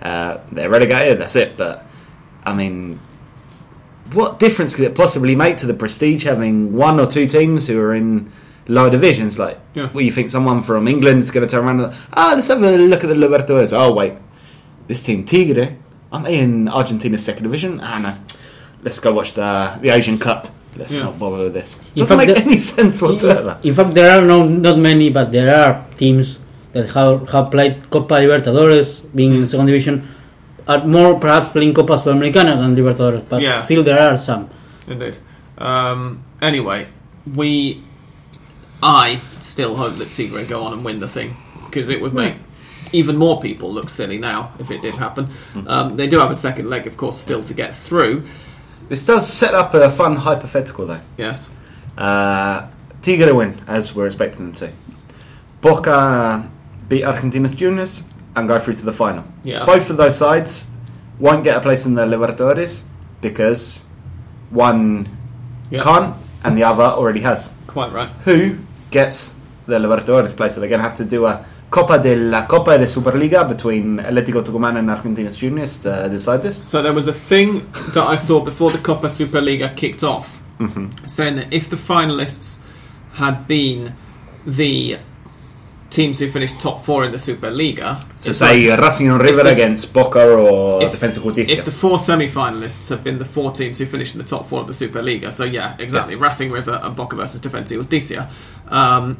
uh, 0.02 0.38
they're 0.52 0.70
relegated. 0.70 1.20
That's 1.20 1.36
it. 1.36 1.58
But 1.58 1.86
I 2.46 2.54
mean, 2.54 3.00
what 4.14 4.40
difference 4.40 4.76
could 4.76 4.86
it 4.86 4.96
possibly 4.96 5.36
make 5.36 5.58
to 5.58 5.66
the 5.66 5.74
prestige 5.74 6.24
having 6.24 6.74
one 6.74 7.00
or 7.00 7.06
two 7.08 7.28
teams 7.28 7.68
who 7.68 7.80
are 7.80 7.94
in 7.94 8.32
lower 8.68 8.90
divisions? 8.90 9.38
Like, 9.38 9.60
Yeah. 9.74 9.90
well, 9.94 10.02
you 10.04 10.12
think 10.12 10.30
someone 10.30 10.64
from 10.64 10.88
England 10.88 11.20
is 11.20 11.32
going 11.32 11.46
to 11.46 11.52
turn 11.52 11.66
around 11.66 11.82
and 11.82 11.94
ah, 12.14 12.34
let's 12.36 12.48
have 12.48 12.64
a 12.64 12.78
look 12.78 13.04
at 13.04 13.08
the 13.08 13.16
Libertadores. 13.16 13.74
Oh 13.74 13.94
wait, 13.94 14.14
this 14.88 15.04
team 15.04 15.26
Tigre 15.26 15.76
aren't 16.12 16.26
they 16.26 16.40
in 16.40 16.68
Argentina's 16.70 17.26
second 17.26 17.44
division? 17.44 17.82
Ah 17.84 18.00
no, 18.00 18.18
let's 18.84 19.00
go 19.00 19.14
watch 19.14 19.34
the 19.34 19.78
the 19.82 19.90
Asian 19.90 20.18
Cup. 20.18 20.48
Let's 20.78 20.94
Yeah. 20.94 21.04
not 21.04 21.18
bother 21.20 21.38
with 21.46 21.54
this. 21.54 21.80
In 21.96 22.02
Doesn't 22.02 22.18
fact, 22.18 22.28
make 22.28 22.46
any 22.46 22.58
sense 22.58 23.02
whatsoever. 23.02 23.58
In 23.64 23.74
fact, 23.74 23.94
there 23.94 24.18
are 24.18 24.26
no 24.26 24.46
not 24.48 24.78
many, 24.78 25.10
but 25.10 25.32
there 25.32 25.54
are 25.56 25.86
teams 25.98 26.40
that 26.74 26.90
have, 26.92 27.30
have 27.30 27.50
played 27.52 27.90
Copa 27.90 28.16
Libertadores, 28.16 29.02
being 29.16 29.34
in 29.36 29.42
the 29.42 29.48
second 29.48 29.68
division, 29.68 30.04
are 30.68 30.86
more 30.86 31.20
perhaps 31.20 31.50
playing 31.50 31.74
Copa 31.74 31.98
Sudamericana 31.98 32.58
than 32.58 32.76
Libertadores, 32.76 33.24
but 33.30 33.42
Yeah. 33.42 33.62
still 33.62 33.84
there 33.84 34.00
are 34.00 34.18
some. 34.18 34.50
Indeed. 34.88 35.18
Um, 35.58 36.20
anyway, 36.42 36.88
we. 37.34 37.82
I 38.84 39.20
still 39.40 39.76
hope 39.78 39.98
that 39.98 40.12
Tigre 40.12 40.44
go 40.46 40.62
on 40.64 40.74
and 40.74 40.84
win 40.86 41.00
the 41.00 41.08
thing 41.08 41.38
because 41.66 41.90
it 41.90 42.02
would 42.02 42.14
make 42.14 42.36
even 42.92 43.16
more 43.18 43.42
people 43.42 43.74
look 43.74 43.90
silly 43.90 44.18
now 44.18 44.50
if 44.60 44.70
it 44.70 44.82
did 44.82 44.96
happen. 44.96 45.28
Um, 45.66 45.96
they 45.98 46.08
do 46.08 46.20
have 46.20 46.30
a 46.30 46.36
second 46.36 46.70
leg, 46.70 46.86
of 46.86 46.98
course, 46.98 47.18
still 47.18 47.42
to 47.44 47.54
get 47.54 47.74
through. 47.76 48.24
This 48.90 49.06
does 49.06 49.32
set 49.32 49.54
up 49.54 49.74
a 49.74 49.90
fun 49.90 50.16
hypothetical 50.18 50.86
though. 50.88 51.02
Yes. 51.18 51.50
Uh, 51.98 52.68
Tigre 53.02 53.34
win 53.34 53.60
as 53.68 53.96
we're 53.96 54.06
expecting 54.06 54.48
them 54.48 54.54
to. 54.56 54.72
Boca 55.62 56.50
beat 56.88 57.04
Argentinos 57.04 57.56
Juniors 57.56 58.04
and 58.36 58.48
go 58.48 58.60
through 58.60 58.76
to 58.76 58.86
the 58.86 58.92
final. 58.94 59.24
Yeah. 59.44 59.66
Both 59.66 59.90
of 59.90 59.98
those 59.98 60.18
sides 60.18 60.68
won't 61.20 61.44
get 61.44 61.58
a 61.58 61.62
place 61.62 61.86
in 61.86 61.96
the 61.96 62.06
Libertadores 62.06 62.84
because 63.22 63.86
one 64.50 65.08
Yeah. 65.70 65.82
can't 65.82 66.16
and 66.44 66.58
the 66.58 66.64
other 66.64 66.84
already 66.84 67.22
has. 67.22 67.54
Quite 67.68 67.92
right. 67.92 68.10
Who 68.26 68.58
gets 68.92 69.34
the 69.66 69.80
Libertadores 69.80 70.36
place? 70.36 70.54
So 70.54 70.60
they're 70.60 70.70
going 70.70 70.82
to 70.82 70.88
have 70.88 70.98
to 70.98 71.06
do 71.06 71.26
a 71.26 71.44
Copa 71.76 71.98
de 71.98 72.16
la 72.16 72.46
Copa 72.48 72.78
de 72.78 72.88
Superliga 72.88 73.44
between 73.44 74.00
Atlético 74.00 74.42
Tucumán 74.42 74.78
and 74.78 74.90
Argentinos 74.90 75.38
Juniors 75.38 75.76
to 75.82 76.08
decide 76.08 76.42
this. 76.42 76.56
So 76.66 76.82
there 76.82 76.94
was 76.94 77.10
a 77.10 77.12
thing 77.14 77.68
that 77.94 78.08
I 78.08 78.16
saw 78.16 78.40
before 78.40 78.72
the 78.72 78.78
Copa 78.78 79.08
Superliga 79.08 79.76
kicked 79.76 80.02
off, 80.02 80.40
saying 81.06 81.36
that 81.36 81.54
if 81.54 81.70
the 81.70 81.76
finalists 81.76 82.60
had 83.16 83.46
been 83.46 83.94
the 84.46 85.00
teams 85.90 86.20
who 86.20 86.30
finished 86.30 86.62
top 86.62 86.86
four 86.86 87.04
in 87.04 87.12
the 87.12 87.18
Superliga, 87.18 88.02
So 88.16 88.30
it's 88.30 88.40
say 88.40 88.70
like- 88.70 88.80
Racing 88.80 89.10
and 89.10 89.22
River 89.22 89.44
this- 89.44 89.58
against 89.58 89.94
Boca 89.94 90.24
or 90.34 90.82
if- 90.82 90.94
Defensa 90.94 91.22
Justicia. 91.22 91.58
if 91.58 91.66
the 91.66 91.72
four 91.72 91.98
semi-finalists 92.00 92.88
have 92.90 93.04
been 93.04 93.18
the 93.20 93.26
four 93.26 93.52
teams 93.52 93.80
who 93.80 93.86
finished 93.86 94.16
in 94.16 94.22
the 94.22 94.28
top 94.28 94.48
four 94.48 94.62
of 94.62 94.68
the 94.68 94.74
Superliga, 94.74 95.30
so 95.32 95.44
yeah, 95.44 95.76
exactly, 95.80 96.16
Racing 96.16 96.52
River 96.52 96.80
and 96.82 96.96
Boca 96.96 97.18
versus 97.18 97.42
Defensa 97.42 97.76
Justicia, 97.76 98.30
um, 98.70 99.18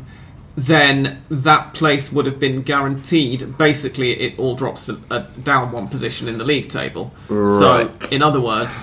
then 0.58 1.22
that 1.30 1.74
place 1.74 2.12
would 2.12 2.26
have 2.26 2.40
been 2.40 2.62
guaranteed. 2.62 3.58
Basically, 3.58 4.12
it 4.12 4.40
all 4.40 4.56
drops 4.56 4.88
a, 4.90 4.98
a 5.10 5.24
down 5.24 5.72
one 5.72 5.88
position 5.90 6.28
in 6.28 6.38
the 6.38 6.46
league 6.46 6.70
table. 6.70 7.14
Right. 7.30 8.02
So, 8.04 8.16
in 8.16 8.22
other 8.22 8.40
words, 8.40 8.80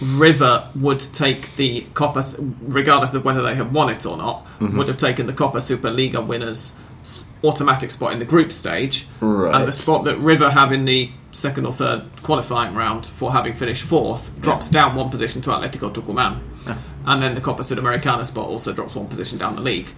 River 0.00 0.68
would 0.76 1.00
take 1.00 1.56
the 1.56 1.86
Copa, 1.94 2.22
regardless 2.60 3.14
of 3.14 3.24
whether 3.24 3.42
they 3.42 3.54
have 3.54 3.72
won 3.72 3.88
it 3.90 4.04
or 4.04 4.16
not, 4.16 4.44
Mm-hmm. 4.60 4.78
would 4.78 4.88
have 4.88 4.96
taken 4.96 5.26
the 5.26 5.34
Copa 5.34 5.58
Superliga 5.58 6.26
winners' 6.26 6.76
automatic 7.44 7.90
spot 7.90 8.12
in 8.14 8.18
the 8.18 8.24
group 8.24 8.50
stage, 8.52 9.06
Right. 9.20 9.54
and 9.54 9.68
the 9.68 9.72
spot 9.72 10.04
that 10.04 10.16
River 10.18 10.48
have 10.50 10.72
in 10.72 10.86
the 10.86 11.10
second 11.32 11.66
or 11.66 11.72
third 11.72 12.02
qualifying 12.22 12.74
round 12.74 13.06
for 13.06 13.32
having 13.32 13.52
finished 13.52 13.82
fourth 13.84 14.38
drops 14.40 14.70
down 14.70 14.94
one 14.96 15.10
position 15.10 15.42
to 15.42 15.50
Atletico 15.50 15.92
Tucumán, 15.92 16.40
and 17.06 17.22
then 17.22 17.34
the 17.34 17.40
Copa 17.42 17.62
Sudamericana 17.62 18.24
spot 18.24 18.48
also 18.48 18.72
drops 18.72 18.94
one 18.94 19.06
position 19.08 19.36
down 19.38 19.56
the 19.56 19.62
league. 19.62 19.88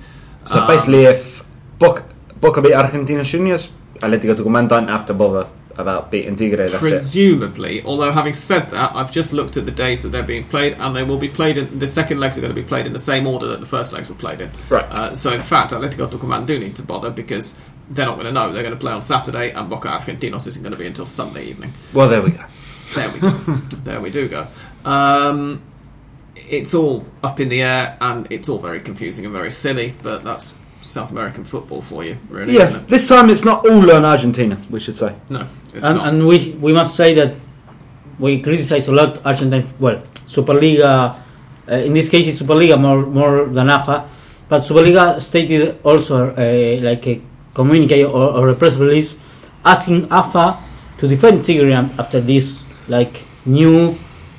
So 0.49 0.61
Um, 0.61 0.67
basically, 0.67 1.05
if 1.05 1.45
Boca, 1.79 2.05
Boca 2.41 2.63
beat 2.63 2.73
Argentinos 2.73 3.25
Juniors, 3.31 3.71
Atlético 4.01 4.35
Tucumán 4.35 4.67
don't 4.69 4.89
have 4.89 5.05
to 5.07 5.15
bother 5.15 5.47
about 5.77 6.11
beating 6.11 6.37
Tigre. 6.37 6.57
That's 6.69 6.75
it. 6.87 6.91
Presumably, 6.91 7.83
although 7.85 8.11
having 8.11 8.35
said 8.35 8.71
that, 8.71 8.97
I've 8.97 9.13
just 9.13 9.33
looked 9.33 9.57
at 9.57 9.65
the 9.67 9.71
days 9.73 10.03
that 10.03 10.09
they're 10.09 10.23
being 10.35 10.45
played, 10.45 10.73
and 10.79 10.97
they 10.97 11.03
will 11.05 11.19
be 11.19 11.29
played 11.29 11.57
in 11.59 11.79
the 11.79 11.87
second 11.87 12.19
legs 12.19 12.37
are 12.39 12.41
going 12.41 12.55
to 12.55 12.61
be 12.61 12.67
played 12.67 12.87
in 12.87 12.93
the 12.93 12.99
same 12.99 13.27
order 13.27 13.47
that 13.49 13.61
the 13.61 13.67
first 13.67 13.93
legs 13.93 14.09
were 14.09 14.17
played 14.17 14.41
in. 14.41 14.51
Right. 14.71 14.85
Uh, 14.91 15.15
so, 15.15 15.33
in 15.33 15.43
fact, 15.43 15.73
Atletico 15.73 16.11
Tucumán 16.11 16.47
do 16.47 16.59
need 16.59 16.75
to 16.77 16.83
bother 16.83 17.11
because 17.11 17.57
they're 17.91 18.07
not 18.07 18.15
going 18.17 18.27
to 18.27 18.33
know. 18.33 18.53
They're 18.53 18.63
going 18.63 18.75
to 18.75 18.81
play 18.81 18.93
on 18.93 19.03
Saturday, 19.03 19.51
and 19.53 19.69
Boca 19.71 19.89
Argentinos 19.89 20.47
isn't 20.47 20.63
going 20.63 20.73
to 20.73 20.79
be 20.79 20.87
until 20.87 21.07
Sunday 21.07 21.45
evening. 21.45 21.73
Well, 21.93 22.09
there 22.09 22.23
we 22.23 22.31
go. 22.31 22.45
There 22.95 23.11
we 23.13 23.21
go. 23.21 23.31
there 23.85 24.01
we 24.01 24.11
do 24.11 24.29
go. 24.29 24.49
Um, 24.85 25.63
it's 26.51 26.75
all 26.75 27.05
up 27.23 27.41
in 27.41 27.49
the 27.49 27.63
air, 27.63 27.97
and 28.01 28.27
it's 28.31 28.49
all 28.49 28.59
very 28.59 28.81
confusing 28.81 29.25
and 29.25 29.33
very 29.35 29.51
silly, 29.51 29.95
but 30.03 30.23
that's 30.23 30.59
South 30.83 31.11
American 31.11 31.45
football 31.45 31.83
for 31.83 32.05
you, 32.05 32.17
really, 32.31 32.57
isn't 32.57 32.73
Yeah, 32.75 32.81
it? 32.81 32.89
this 32.89 33.09
time 33.09 33.31
it's 33.31 33.45
not 33.45 33.67
all 33.67 33.91
on 33.91 34.05
Argentina. 34.05 34.57
We 34.71 34.81
should 34.81 34.95
say. 34.97 35.15
No, 35.29 35.47
it's 35.75 35.87
and, 35.87 35.99
not. 35.99 36.09
and 36.09 36.27
we 36.27 36.57
we 36.61 36.73
must 36.73 36.95
say 36.97 37.15
that 37.15 37.35
we 38.19 38.41
criticize 38.41 38.89
a 38.89 38.93
lot 38.93 39.25
Argentine 39.25 39.65
well 39.79 40.03
Superliga 40.27 41.17
uh, 41.71 41.75
in 41.75 41.93
this 41.95 42.09
case 42.09 42.27
it's 42.27 42.41
Superliga 42.43 42.77
more 42.81 43.07
more 43.07 43.47
than 43.47 43.69
AFA 43.71 44.09
but 44.49 44.63
Superliga 44.63 45.21
stated 45.21 45.77
also 45.85 46.31
uh, 46.35 46.81
like 46.83 47.07
a 47.07 47.21
communique 47.55 48.05
or, 48.05 48.33
or 48.39 48.49
a 48.49 48.55
press 48.55 48.75
release 48.77 49.15
asking 49.65 50.11
AFA 50.11 50.59
to 50.99 51.07
defend 51.07 51.45
Tigre 51.45 51.73
after 51.99 52.21
this 52.21 52.65
like 52.89 53.25
new 53.47 53.97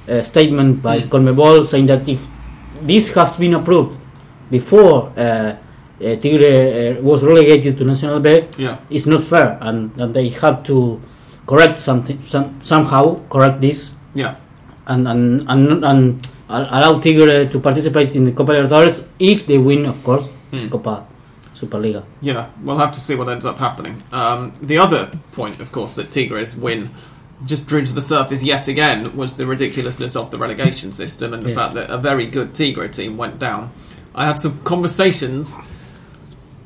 uh, 0.10 0.24
statement 0.24 0.82
by 0.82 1.00
Mm. 1.02 1.10
Conmebol 1.10 1.66
saying 1.66 1.86
that 1.88 2.08
if 2.10 2.26
this 2.82 3.14
has 3.14 3.38
been 3.38 3.54
approved 3.54 3.98
before 4.52 5.12
uh, 5.18 5.22
uh, 5.22 5.56
Tigre 6.00 6.98
uh, 6.98 7.02
was 7.02 7.24
relegated 7.24 7.78
to 7.78 7.84
Nacional 7.86 8.20
B 8.20 8.46
yeah. 8.58 8.78
it's 8.90 9.06
not 9.06 9.24
fair 9.24 9.58
and, 9.62 9.92
and 9.98 10.14
they 10.14 10.30
have 10.30 10.64
to 10.64 11.00
correct 11.46 11.80
something 11.80 12.20
some, 12.26 12.60
somehow 12.64 13.20
correct 13.30 13.62
this 13.62 13.92
Yeah. 14.16 14.36
and 14.88 15.08
and, 15.08 15.42
and, 15.50 15.84
and 15.86 16.28
al- 16.50 16.70
allow 16.72 17.00
Tigre 17.00 17.46
to 17.50 17.60
participate 17.60 18.16
in 18.16 18.24
the 18.24 18.32
Copa 18.32 18.54
Libertadores 18.54 19.04
if 19.20 19.46
they 19.46 19.58
win 19.58 19.86
of 19.86 20.04
course 20.04 20.30
Hmm. 20.52 20.68
Copa 20.70 21.06
Superliga 21.54 22.04
Yeah, 22.22 22.48
we'll 22.64 22.78
have 22.80 22.92
to 22.94 23.00
see 23.00 23.14
what 23.16 23.30
ends 23.30 23.46
up 23.46 23.58
happening. 23.60 24.02
Um, 24.12 24.52
the 24.62 24.78
other 24.80 25.12
point, 25.32 25.60
of 25.62 25.72
course, 25.72 25.94
that 25.94 26.10
Tigres 26.10 26.56
win 26.56 26.90
just 27.46 27.68
dredged 27.68 27.96
the 27.96 28.02
surface 28.02 28.44
yet 28.44 28.68
again 28.68 29.16
was 29.16 29.36
the 29.36 29.46
ridiculousness 29.46 30.16
of 30.16 30.30
the 30.32 30.38
relegation 30.38 30.92
system 30.92 31.34
and 31.34 31.44
the 31.44 31.50
Yes. 31.50 31.58
fact 31.58 31.74
that 31.76 31.90
a 31.90 31.98
very 31.98 32.26
good 32.28 32.54
Tigre 32.54 32.88
team 32.90 33.16
went 33.18 33.40
down. 33.40 33.72
I 34.14 34.26
had 34.26 34.40
some 34.40 34.60
conversations 34.64 35.58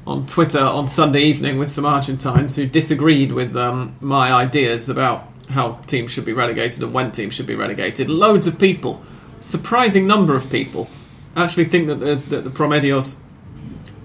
on 0.08 0.26
Twitter 0.26 0.60
on 0.60 0.88
Sunday 0.88 1.22
evening 1.24 1.58
with 1.60 1.70
some 1.70 1.86
Argentines 1.86 2.56
who 2.56 2.66
disagreed 2.66 3.32
with 3.32 3.56
um, 3.56 3.96
my 4.02 4.34
ideas 4.34 4.90
about 4.90 5.28
how 5.50 5.74
teams 5.86 6.12
should 6.12 6.26
be 6.26 6.34
relegated 6.34 6.82
and 6.84 6.94
when 6.94 7.12
teams 7.12 7.34
should 7.34 7.46
be 7.48 7.56
relegated. 7.56 8.10
Loads 8.10 8.48
of 8.48 8.58
people, 8.60 9.02
surprising 9.40 10.08
number 10.08 10.36
of 10.36 10.50
people, 10.50 10.90
actually 11.36 11.66
think 11.66 11.88
that 11.88 12.00
the, 12.00 12.16
that 12.16 12.44
the 12.44 12.50
Promedios 12.50 13.18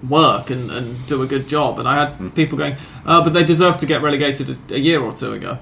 work 0.07 0.49
and, 0.49 0.71
and 0.71 1.05
do 1.07 1.21
a 1.21 1.27
good 1.27 1.47
job. 1.47 1.79
And 1.79 1.87
I 1.87 2.05
had 2.05 2.35
people 2.35 2.57
going, 2.57 2.75
uh, 3.05 3.23
but 3.23 3.33
they 3.33 3.43
deserve 3.43 3.77
to 3.77 3.85
get 3.85 4.01
relegated 4.01 4.49
a, 4.71 4.75
a 4.75 4.79
year 4.79 5.01
or 5.01 5.11
two 5.13 5.33
ago. 5.33 5.57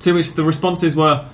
To 0.00 0.12
which 0.12 0.34
the 0.34 0.44
responses 0.44 0.94
were, 0.94 1.28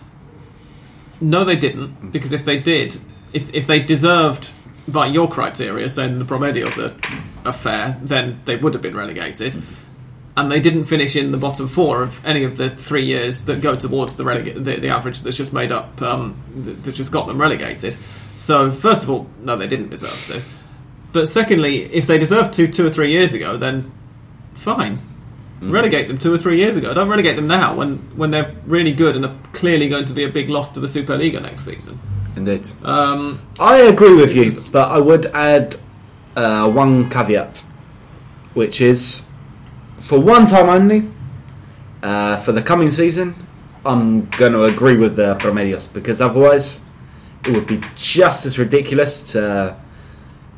no, 1.20 1.44
they 1.44 1.56
didn't, 1.56 2.10
because 2.10 2.32
if 2.32 2.44
they 2.44 2.58
did, 2.58 2.98
if, 3.32 3.52
if 3.54 3.66
they 3.66 3.80
deserved 3.80 4.54
by 4.88 5.06
your 5.06 5.28
criteria, 5.28 5.88
saying 5.88 6.18
the 6.18 6.24
Promedios 6.24 6.78
are, 6.78 6.94
are 7.48 7.52
fair, 7.52 7.98
then 8.02 8.40
they 8.44 8.56
would 8.56 8.74
have 8.74 8.82
been 8.82 8.96
relegated. 8.96 9.62
And 10.36 10.50
they 10.50 10.60
didn't 10.60 10.84
finish 10.84 11.14
in 11.14 11.30
the 11.30 11.38
bottom 11.38 11.68
four 11.68 12.02
of 12.02 12.24
any 12.24 12.42
of 12.42 12.56
the 12.56 12.70
three 12.70 13.04
years 13.04 13.44
that 13.44 13.60
go 13.60 13.76
towards 13.76 14.16
the 14.16 14.24
relega- 14.24 14.62
the, 14.62 14.76
the 14.76 14.88
average 14.88 15.20
that's 15.22 15.36
just 15.36 15.52
made 15.52 15.70
up, 15.70 16.02
um, 16.02 16.36
that, 16.56 16.82
that 16.82 16.92
just 16.92 17.12
got 17.12 17.26
them 17.26 17.40
relegated. 17.40 17.96
So, 18.36 18.70
first 18.70 19.04
of 19.04 19.10
all, 19.10 19.28
no, 19.40 19.56
they 19.56 19.68
didn't 19.68 19.90
deserve 19.90 20.24
to. 20.24 20.42
But 21.12 21.28
secondly, 21.28 21.84
if 21.84 22.08
they 22.08 22.18
deserved 22.18 22.54
to 22.54 22.66
two 22.66 22.84
or 22.84 22.90
three 22.90 23.12
years 23.12 23.32
ago, 23.32 23.56
then 23.56 23.92
fine. 24.54 24.98
Relegate 25.60 26.08
them 26.08 26.18
two 26.18 26.32
or 26.34 26.38
three 26.38 26.58
years 26.58 26.76
ago. 26.76 26.92
Don't 26.92 27.08
relegate 27.08 27.36
them 27.36 27.46
now 27.46 27.74
when, 27.74 27.98
when 28.16 28.30
they're 28.30 28.54
really 28.66 28.92
good 28.92 29.16
and 29.16 29.24
are 29.24 29.36
clearly 29.52 29.88
going 29.88 30.04
to 30.04 30.12
be 30.12 30.24
a 30.24 30.28
big 30.28 30.50
loss 30.50 30.70
to 30.72 30.80
the 30.80 30.86
Superliga 30.86 31.40
next 31.40 31.64
season. 31.64 31.98
Indeed. 32.36 32.70
Um, 32.82 33.40
I 33.58 33.78
agree 33.78 34.14
with 34.14 34.34
you, 34.34 34.50
but 34.72 34.90
I 34.90 34.98
would 34.98 35.26
add 35.26 35.76
uh, 36.36 36.70
one 36.70 37.08
caveat, 37.08 37.64
which 38.52 38.80
is 38.80 39.26
for 39.98 40.20
one 40.20 40.46
time 40.46 40.68
only, 40.68 41.10
uh, 42.02 42.36
for 42.36 42.52
the 42.52 42.60
coming 42.60 42.90
season, 42.90 43.34
I'm 43.86 44.28
going 44.30 44.52
to 44.52 44.64
agree 44.64 44.96
with 44.96 45.16
the 45.16 45.36
Promedios 45.36 45.90
because 45.90 46.20
otherwise 46.20 46.80
it 47.46 47.52
would 47.52 47.66
be 47.66 47.80
just 47.96 48.44
as 48.46 48.58
ridiculous 48.58 49.32
to 49.32 49.76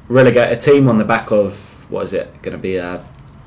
relegate 0.08 0.52
a 0.52 0.56
team 0.56 0.88
on 0.88 0.98
the 0.98 1.04
back 1.04 1.30
of 1.30 1.56
what 1.88 2.02
is 2.02 2.12
it 2.12 2.42
going 2.42 2.56
to 2.56 2.62
be 2.62 2.76
a 2.76 3.04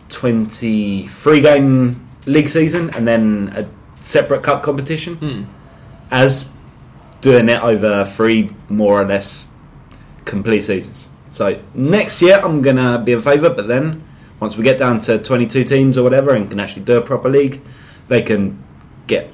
23 0.10 1.42
game 1.42 2.08
league 2.26 2.50
season 2.50 2.90
and 2.92 3.08
then 3.08 3.52
a 3.56 3.70
separate 4.02 4.44
cup 4.44 4.64
competition 4.64 5.16
hmm. 5.16 5.44
as 6.12 6.50
doing 7.22 7.50
it 7.50 7.62
over 7.64 8.06
three 8.06 8.50
more 8.70 9.02
or 9.02 9.06
less 9.06 9.50
complete 10.26 10.62
seasons. 10.62 11.10
So 11.30 11.62
next 11.74 12.22
year 12.22 12.40
I'm 12.40 12.62
gonna 12.62 13.00
be 13.00 13.14
in 13.14 13.22
favour, 13.22 13.50
but 13.50 13.68
then 13.68 14.04
once 14.40 14.56
we 14.56 14.64
get 14.64 14.78
down 14.78 15.00
to 15.02 15.18
22 15.18 15.64
teams 15.64 15.98
or 15.98 16.04
whatever 16.04 16.34
and 16.34 16.50
can 16.50 16.60
actually 16.60 16.84
do 16.84 16.98
a 16.98 17.02
proper 17.02 17.30
league, 17.30 17.62
they 18.08 18.22
can 18.22 18.64
get 19.08 19.32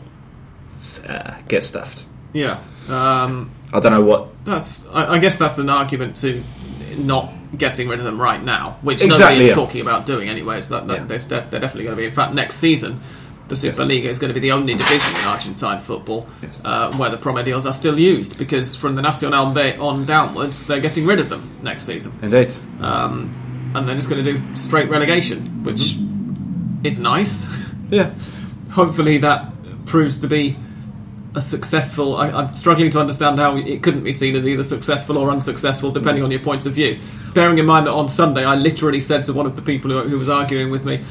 uh, 1.08 1.36
get 1.48 1.64
stuffed. 1.64 2.06
Yeah. 2.34 2.60
Um, 2.88 3.52
I 3.74 3.80
don't 3.80 3.92
know 3.92 4.02
what 4.02 4.30
that's. 4.46 4.88
I, 4.90 5.14
I 5.14 5.20
guess 5.20 5.38
that's 5.38 5.58
an 5.58 5.70
argument 5.70 6.18
to 6.18 6.44
not 6.98 7.32
getting 7.58 7.88
rid 7.88 8.00
of 8.00 8.06
them 8.06 8.20
right 8.22 8.42
now, 8.44 8.78
which 8.82 9.02
Exactly, 9.02 9.20
nobody 9.20 9.42
is 9.42 9.48
yeah. 9.50 9.54
talking 9.56 9.82
about 9.82 10.06
doing 10.06 10.30
anyway. 10.30 10.62
So 10.62 10.76
that, 10.76 10.88
that 10.88 11.00
Yeah. 11.02 11.06
they're, 11.06 11.42
they're 11.50 11.60
definitely 11.62 11.84
going 11.84 11.96
to 11.96 12.02
be. 12.02 12.06
In 12.06 12.12
fact, 12.12 12.34
next 12.34 12.56
season, 12.56 13.00
the 13.48 13.56
Superliga 13.56 14.06
is 14.06 14.18
going 14.20 14.30
to 14.30 14.34
be 14.34 14.40
the 14.40 14.52
only 14.54 14.74
division 14.74 15.16
in 15.16 15.22
Argentine 15.22 15.80
football 15.80 16.28
Yes. 16.42 16.62
uh, 16.66 16.92
where 16.98 17.10
the 17.12 17.18
Promedios 17.18 17.66
are 17.70 17.74
still 17.74 18.00
used 18.00 18.38
because 18.40 18.76
from 18.76 18.96
the 18.96 19.02
Nacional 19.04 19.52
B 19.54 19.74
on 19.74 20.06
downwards, 20.06 20.64
they're 20.64 20.82
getting 20.82 21.06
rid 21.06 21.20
of 21.20 21.30
them 21.30 21.50
next 21.62 21.84
season. 21.86 22.12
indeed. 22.24 22.54
Um, 22.82 23.72
and 23.76 23.88
they're 23.88 23.96
just 23.96 24.10
going 24.10 24.24
to 24.24 24.34
do 24.34 24.56
straight 24.56 24.90
relegation, 24.90 25.64
which 25.64 25.96
is 26.84 27.00
nice. 27.00 27.46
Yeah, 27.90 28.14
Hopefully, 28.72 29.20
that 29.20 29.52
proves 29.86 30.20
to 30.20 30.28
be 30.28 30.58
a 31.36 31.42
successful. 31.42 32.16
I, 32.16 32.32
I'm 32.32 32.54
struggling 32.54 32.90
to 32.92 33.00
understand 33.00 33.38
how 33.38 33.58
it 33.58 33.84
couldn't 33.84 34.04
be 34.04 34.14
seen 34.14 34.36
as 34.36 34.48
either 34.48 34.64
successful 34.64 35.18
or 35.18 35.30
unsuccessful, 35.30 35.92
depending 35.92 36.24
on 36.24 36.32
your 36.32 36.40
point 36.40 36.66
of 36.66 36.74
view. 36.74 37.00
Bearing 37.34 37.58
in 37.58 37.66
mind 37.66 37.88
that 37.88 37.92
on 37.92 38.08
Sunday, 38.08 38.46
I 38.46 38.56
literally 38.56 39.02
said 39.02 39.26
to 39.26 39.34
one 39.34 39.46
of 39.46 39.56
the 39.56 39.62
people 39.62 39.92
who, 39.92 40.00
who 40.08 40.18
was 40.18 40.30
arguing 40.30 40.72
with 40.72 40.86
me, 40.86 41.04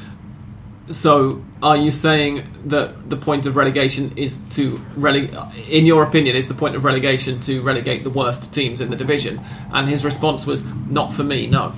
"So, 0.88 1.44
are 1.62 1.76
you 1.76 1.92
saying 1.92 2.44
that 2.64 3.10
the 3.10 3.16
point 3.16 3.46
of 3.46 3.54
relegation 3.54 4.12
is 4.16 4.38
to 4.50 4.80
releg? 4.96 5.34
In 5.68 5.84
your 5.84 6.02
opinion, 6.02 6.36
is 6.36 6.48
the 6.48 6.54
point 6.54 6.74
of 6.74 6.84
relegation 6.84 7.40
to 7.40 7.60
relegate 7.60 8.02
the 8.02 8.10
worst 8.10 8.52
teams 8.52 8.80
in 8.80 8.90
the 8.90 8.96
division?" 8.96 9.40
And 9.72 9.88
his 9.88 10.04
response 10.04 10.46
was, 10.46 10.64
"Not 10.88 11.12
for 11.12 11.24
me, 11.24 11.46
no." 11.46 11.74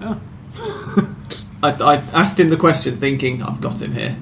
Oh. 0.00 0.20
I, 1.62 1.72
I 1.72 1.96
asked 2.14 2.40
him 2.40 2.48
the 2.48 2.56
question, 2.56 2.96
thinking, 2.96 3.42
"I've 3.42 3.60
got 3.60 3.82
him 3.82 3.92
here," 3.92 4.16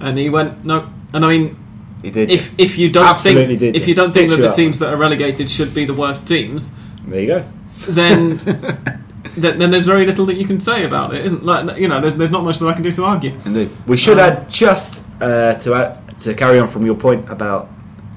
and 0.00 0.18
he 0.18 0.28
went, 0.28 0.64
"No." 0.64 0.90
And 1.12 1.24
I 1.24 1.28
mean, 1.28 1.59
he 2.02 2.10
did. 2.10 2.30
if 2.30 2.50
if 2.58 2.78
you 2.78 2.90
don't 2.90 3.06
Absolutely 3.06 3.56
think 3.58 3.74
did, 3.74 3.76
if 3.76 3.88
you 3.88 3.94
don't 3.94 4.10
think 4.12 4.28
Stitch 4.28 4.30
that 4.30 4.36
you 4.38 4.42
the 4.42 4.48
up. 4.50 4.54
teams 4.56 4.78
that 4.78 4.92
are 4.92 4.96
relegated 4.96 5.50
should 5.50 5.72
be 5.74 5.84
the 5.84 5.94
worst 5.94 6.26
teams, 6.26 6.72
there 7.06 7.20
you 7.20 7.26
go. 7.26 7.44
then 7.88 8.36
then, 9.36 9.58
then 9.58 9.70
there's 9.70 9.86
very 9.86 10.06
little 10.06 10.26
that 10.26 10.34
you 10.34 10.46
can 10.46 10.60
say 10.60 10.84
about 10.84 11.14
it, 11.14 11.24
isn't 11.26 11.44
like 11.44 11.78
you 11.78 11.88
know 11.88 12.00
there's 12.00 12.14
there's 12.16 12.32
not 12.32 12.44
much 12.44 12.58
that 12.58 12.66
I 12.68 12.72
can 12.72 12.82
do 12.82 12.92
to 12.92 13.04
argue. 13.04 13.32
Indeed. 13.44 13.70
We 13.86 13.96
should 13.96 14.18
Um, 14.18 14.32
add 14.32 14.50
just 14.50 15.04
uh, 15.20 15.54
to 15.54 15.74
add, 15.74 16.18
to 16.20 16.34
carry 16.34 16.58
on 16.58 16.68
from 16.68 16.84
your 16.86 16.94
point 16.96 17.28
about 17.30 17.68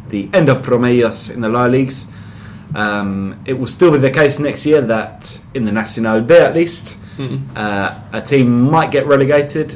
the 0.10 0.30
end 0.34 0.50
of 0.50 0.62
Promedios 0.62 1.34
in 1.34 1.42
the 1.42 1.50
lower 1.50 1.70
leagues. 1.70 2.08
Um, 2.76 3.40
it 3.46 3.54
will 3.54 3.68
still 3.68 3.92
be 3.92 3.98
the 4.00 4.10
case 4.12 4.40
next 4.40 4.66
year 4.66 4.82
that 4.82 5.40
in 5.54 5.64
the 5.66 5.72
Nacional 5.72 6.22
B 6.22 6.34
at 6.36 6.56
least, 6.56 6.98
Mhm. 7.18 7.42
uh, 7.56 7.96
a 8.12 8.22
team 8.22 8.62
might 8.72 8.90
get 8.92 9.06
relegated 9.06 9.76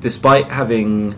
despite 0.00 0.46
having 0.48 1.14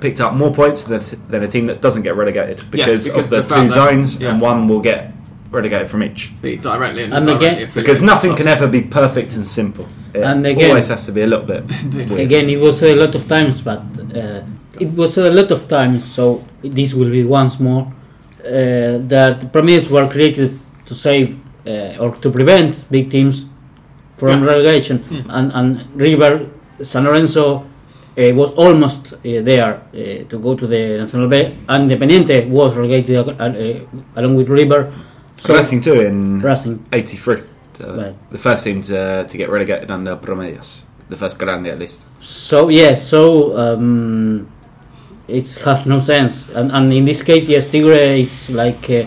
picked 0.00 0.20
up 0.20 0.34
more 0.34 0.52
points 0.54 0.84
than, 0.84 1.02
than 1.28 1.42
a 1.42 1.48
team 1.48 1.66
that 1.66 1.80
doesn't 1.80 2.02
get 2.02 2.14
relegated 2.16 2.58
because, 2.70 3.08
because 3.08 3.32
of 3.32 3.48
the 3.48 3.54
the, 3.54 3.62
two 3.62 3.68
that- 3.68 3.70
zones 3.72 4.20
yeah. 4.20 4.30
and 4.30 4.40
one 4.40 4.68
will 4.68 4.80
get 4.80 5.12
relegated 5.50 5.88
from 5.88 6.02
each. 6.02 6.30
The 6.42 6.56
directly 6.56 7.04
and, 7.04 7.14
And 7.14 7.28
indirectly 7.28 7.62
again- 7.64 7.70
Because 7.74 8.02
nothing 8.02 8.36
can 8.36 8.46
ever 8.48 8.66
be 8.66 8.82
perfect 8.82 9.34
and 9.36 9.44
simple. 9.46 9.86
It 10.14 10.22
And 10.22 10.46
again- 10.46 10.70
always 10.70 10.88
has 10.88 11.06
to 11.06 11.12
be 11.12 11.22
a 11.22 11.26
little 11.26 11.46
bit. 11.46 11.64
Again 12.26 12.48
it 12.50 12.60
was 12.60 12.82
a 12.82 12.94
lot 12.94 13.14
of 13.14 13.26
times 13.26 13.60
but 13.62 13.80
uh, 14.14 14.42
it 14.78 14.90
was 14.92 15.18
a 15.18 15.30
lot 15.30 15.50
of 15.50 15.66
times 15.68 16.04
so 16.04 16.44
this 16.62 16.94
will 16.94 17.10
be 17.10 17.24
once 17.24 17.58
more 17.58 17.82
uh, 18.44 18.98
that 19.14 19.50
Promedios 19.52 19.90
were 19.90 20.08
created 20.08 20.58
to 20.84 20.94
save 20.94 21.38
uh, 21.66 21.96
or 22.02 22.14
to 22.16 22.30
prevent 22.30 22.84
big 22.90 23.10
teams 23.10 23.46
from 24.16 24.42
Yeah. 24.42 24.46
relegation 24.52 24.98
Hmm. 24.98 25.30
and, 25.30 25.52
and 25.54 25.68
River 25.96 26.46
San 26.82 27.04
Lorenzo 27.04 27.64
uh, 28.18 28.34
was 28.34 28.50
almost 28.52 29.12
uh, 29.12 29.18
there 29.22 29.74
uh, 29.94 30.24
to 30.28 30.38
go 30.38 30.54
to 30.56 30.66
the 30.66 30.98
Nacional 30.98 31.28
B. 31.28 31.56
And 31.68 31.90
Independiente 31.90 32.48
was 32.48 32.76
relegated 32.76 33.16
uh, 33.40 34.16
along 34.16 34.34
with 34.34 34.48
River. 34.48 34.92
So 35.36 35.54
Racing 35.54 35.82
too 35.82 36.00
in 36.00 36.40
Racing. 36.40 36.84
'83. 36.92 37.42
So 37.74 37.94
Right. 37.94 38.14
The 38.32 38.38
first 38.38 38.64
team 38.64 38.82
to, 38.82 39.24
to 39.28 39.36
get 39.38 39.48
relegated 39.48 39.90
under 39.90 40.16
Promedios. 40.16 40.82
The 41.08 41.16
first 41.16 41.38
grande 41.38 41.68
at 41.68 41.78
least. 41.78 42.04
So 42.18 42.68
yes, 42.68 43.06
so 43.06 43.56
um, 43.56 44.50
it 45.28 45.46
has 45.64 45.86
no 45.86 46.00
sense, 46.00 46.48
and, 46.50 46.70
and 46.72 46.92
in 46.92 47.04
this 47.06 47.22
case, 47.22 47.48
yes, 47.48 47.68
Tigre 47.70 48.18
is 48.18 48.50
like 48.50 48.90
uh, 48.90 49.06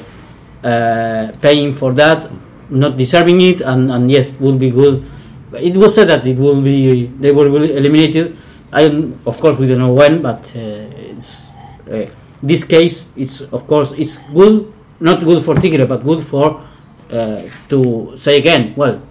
uh, 0.66 1.32
paying 1.42 1.76
for 1.76 1.94
that, 1.94 2.32
not 2.70 2.98
deserving 2.98 3.42
it, 3.42 3.62
and, 3.62 3.92
and 3.92 4.10
yes, 4.10 4.32
would 4.40 4.58
be 4.58 4.72
good. 4.72 5.06
It 5.54 5.76
was 5.76 5.94
said 5.94 6.08
that 6.08 6.26
it 6.26 6.40
will 6.40 6.62
be 6.62 7.06
they 7.20 7.32
will 7.32 7.52
be 7.52 7.76
eliminated. 7.76 8.38
I 8.72 8.84
of 9.26 9.40
course 9.40 9.58
we 9.58 9.68
don't 9.68 9.80
know 9.80 9.94
when, 9.94 10.22
but 10.22 10.52
uh, 10.56 10.60
it's 10.60 11.50
uh, 11.90 12.06
this 12.42 12.64
case. 12.64 13.06
It's 13.16 13.42
of 13.42 13.68
course 13.68 13.92
it's 13.92 14.18
good, 14.34 14.72
not 15.00 15.20
good 15.24 15.44
for 15.44 15.56
Tigre, 15.56 15.86
but 15.86 16.04
good 16.04 16.24
for 16.24 16.66
uh, 17.12 17.44
to 17.70 18.14
say 18.18 18.38
again. 18.38 18.74
Well, 18.76 19.02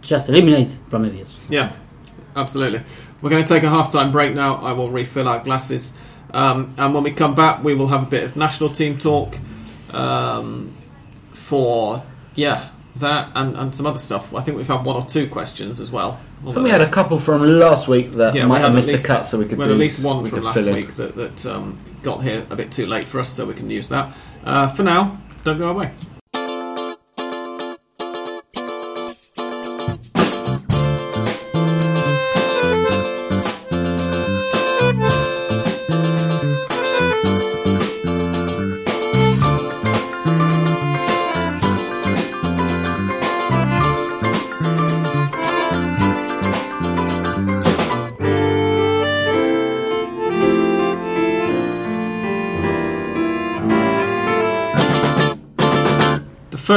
just 0.00 0.28
eliminate 0.28 0.68
Promedios. 0.88 1.36
Yeah, 1.48 1.72
absolutely. 2.36 2.82
We're 3.20 3.30
going 3.30 3.42
to 3.42 3.48
take 3.48 3.64
a 3.64 3.68
half-time 3.68 4.12
break 4.12 4.34
now. 4.34 4.56
I 4.56 4.72
will 4.72 4.90
refill 4.90 5.28
our 5.28 5.42
glasses, 5.42 5.92
um, 6.32 6.74
and 6.78 6.94
when 6.94 7.02
we 7.02 7.10
come 7.10 7.34
back, 7.34 7.62
we 7.64 7.74
will 7.74 7.88
have 7.88 8.04
a 8.04 8.10
bit 8.10 8.24
of 8.24 8.36
national 8.36 8.70
team 8.70 8.96
talk 8.96 9.36
um, 9.92 10.76
for 11.32 12.02
yeah 12.34 12.68
that 12.96 13.30
and, 13.34 13.56
and 13.56 13.74
some 13.74 13.86
other 13.86 13.98
stuff. 13.98 14.34
I 14.34 14.40
think 14.40 14.56
we've 14.56 14.66
had 14.66 14.84
one 14.84 14.96
or 14.96 15.04
two 15.04 15.28
questions 15.28 15.80
as 15.80 15.90
well. 15.90 16.20
We 16.42 16.70
had 16.70 16.80
a 16.80 16.88
couple 16.88 17.18
from 17.18 17.42
last 17.42 17.86
week 17.86 18.14
that 18.14 18.34
yeah, 18.34 18.46
might 18.46 18.60
have 18.60 18.74
missed 18.74 18.88
least 18.88 19.04
a 19.04 19.08
cut, 19.08 19.26
so 19.26 19.38
we 19.38 19.44
could 19.44 19.58
we 19.58 19.64
had 19.64 19.72
at 19.72 19.76
least 19.76 20.02
one 20.04 20.24
from 20.24 20.42
last 20.42 20.66
in. 20.66 20.74
week 20.74 20.94
that, 20.94 21.14
that 21.16 21.44
um, 21.46 21.76
got 22.02 22.22
here 22.22 22.46
a 22.48 22.56
bit 22.56 22.72
too 22.72 22.86
late 22.86 23.06
for 23.06 23.20
us, 23.20 23.28
so 23.28 23.44
we 23.44 23.52
can 23.52 23.68
use 23.68 23.88
that. 23.90 24.14
Uh, 24.44 24.68
for 24.68 24.82
now, 24.82 25.20
don't 25.44 25.58
go 25.58 25.68
away. 25.68 25.92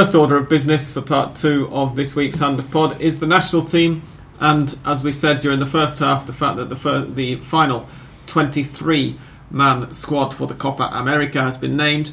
First 0.04 0.16
order 0.16 0.36
of 0.36 0.50
business 0.50 0.92
for 0.92 1.02
part 1.02 1.34
two 1.34 1.70
of 1.72 1.96
this 1.96 2.14
week's 2.14 2.40
Hand 2.40 2.60
of 2.60 2.70
Pod 2.70 3.00
is 3.00 3.22
the 3.22 3.26
national 3.26 3.64
team, 3.64 4.02
and 4.42 4.78
as 4.86 5.02
we 5.02 5.14
said 5.14 5.40
during 5.40 5.62
the 5.62 5.66
first 5.66 6.00
half, 6.00 6.28
the 6.28 6.34
fact 6.34 6.58
that 6.58 6.68
the 6.68 6.76
fir- 6.76 7.06
the 7.06 7.38
final 7.38 7.88
23 8.28 9.18
man 9.50 9.94
squad 9.94 10.34
for 10.34 10.46
the 10.46 10.56
Copa 10.56 10.90
America 10.92 11.42
has 11.42 11.56
been 11.56 11.78
named 11.78 12.12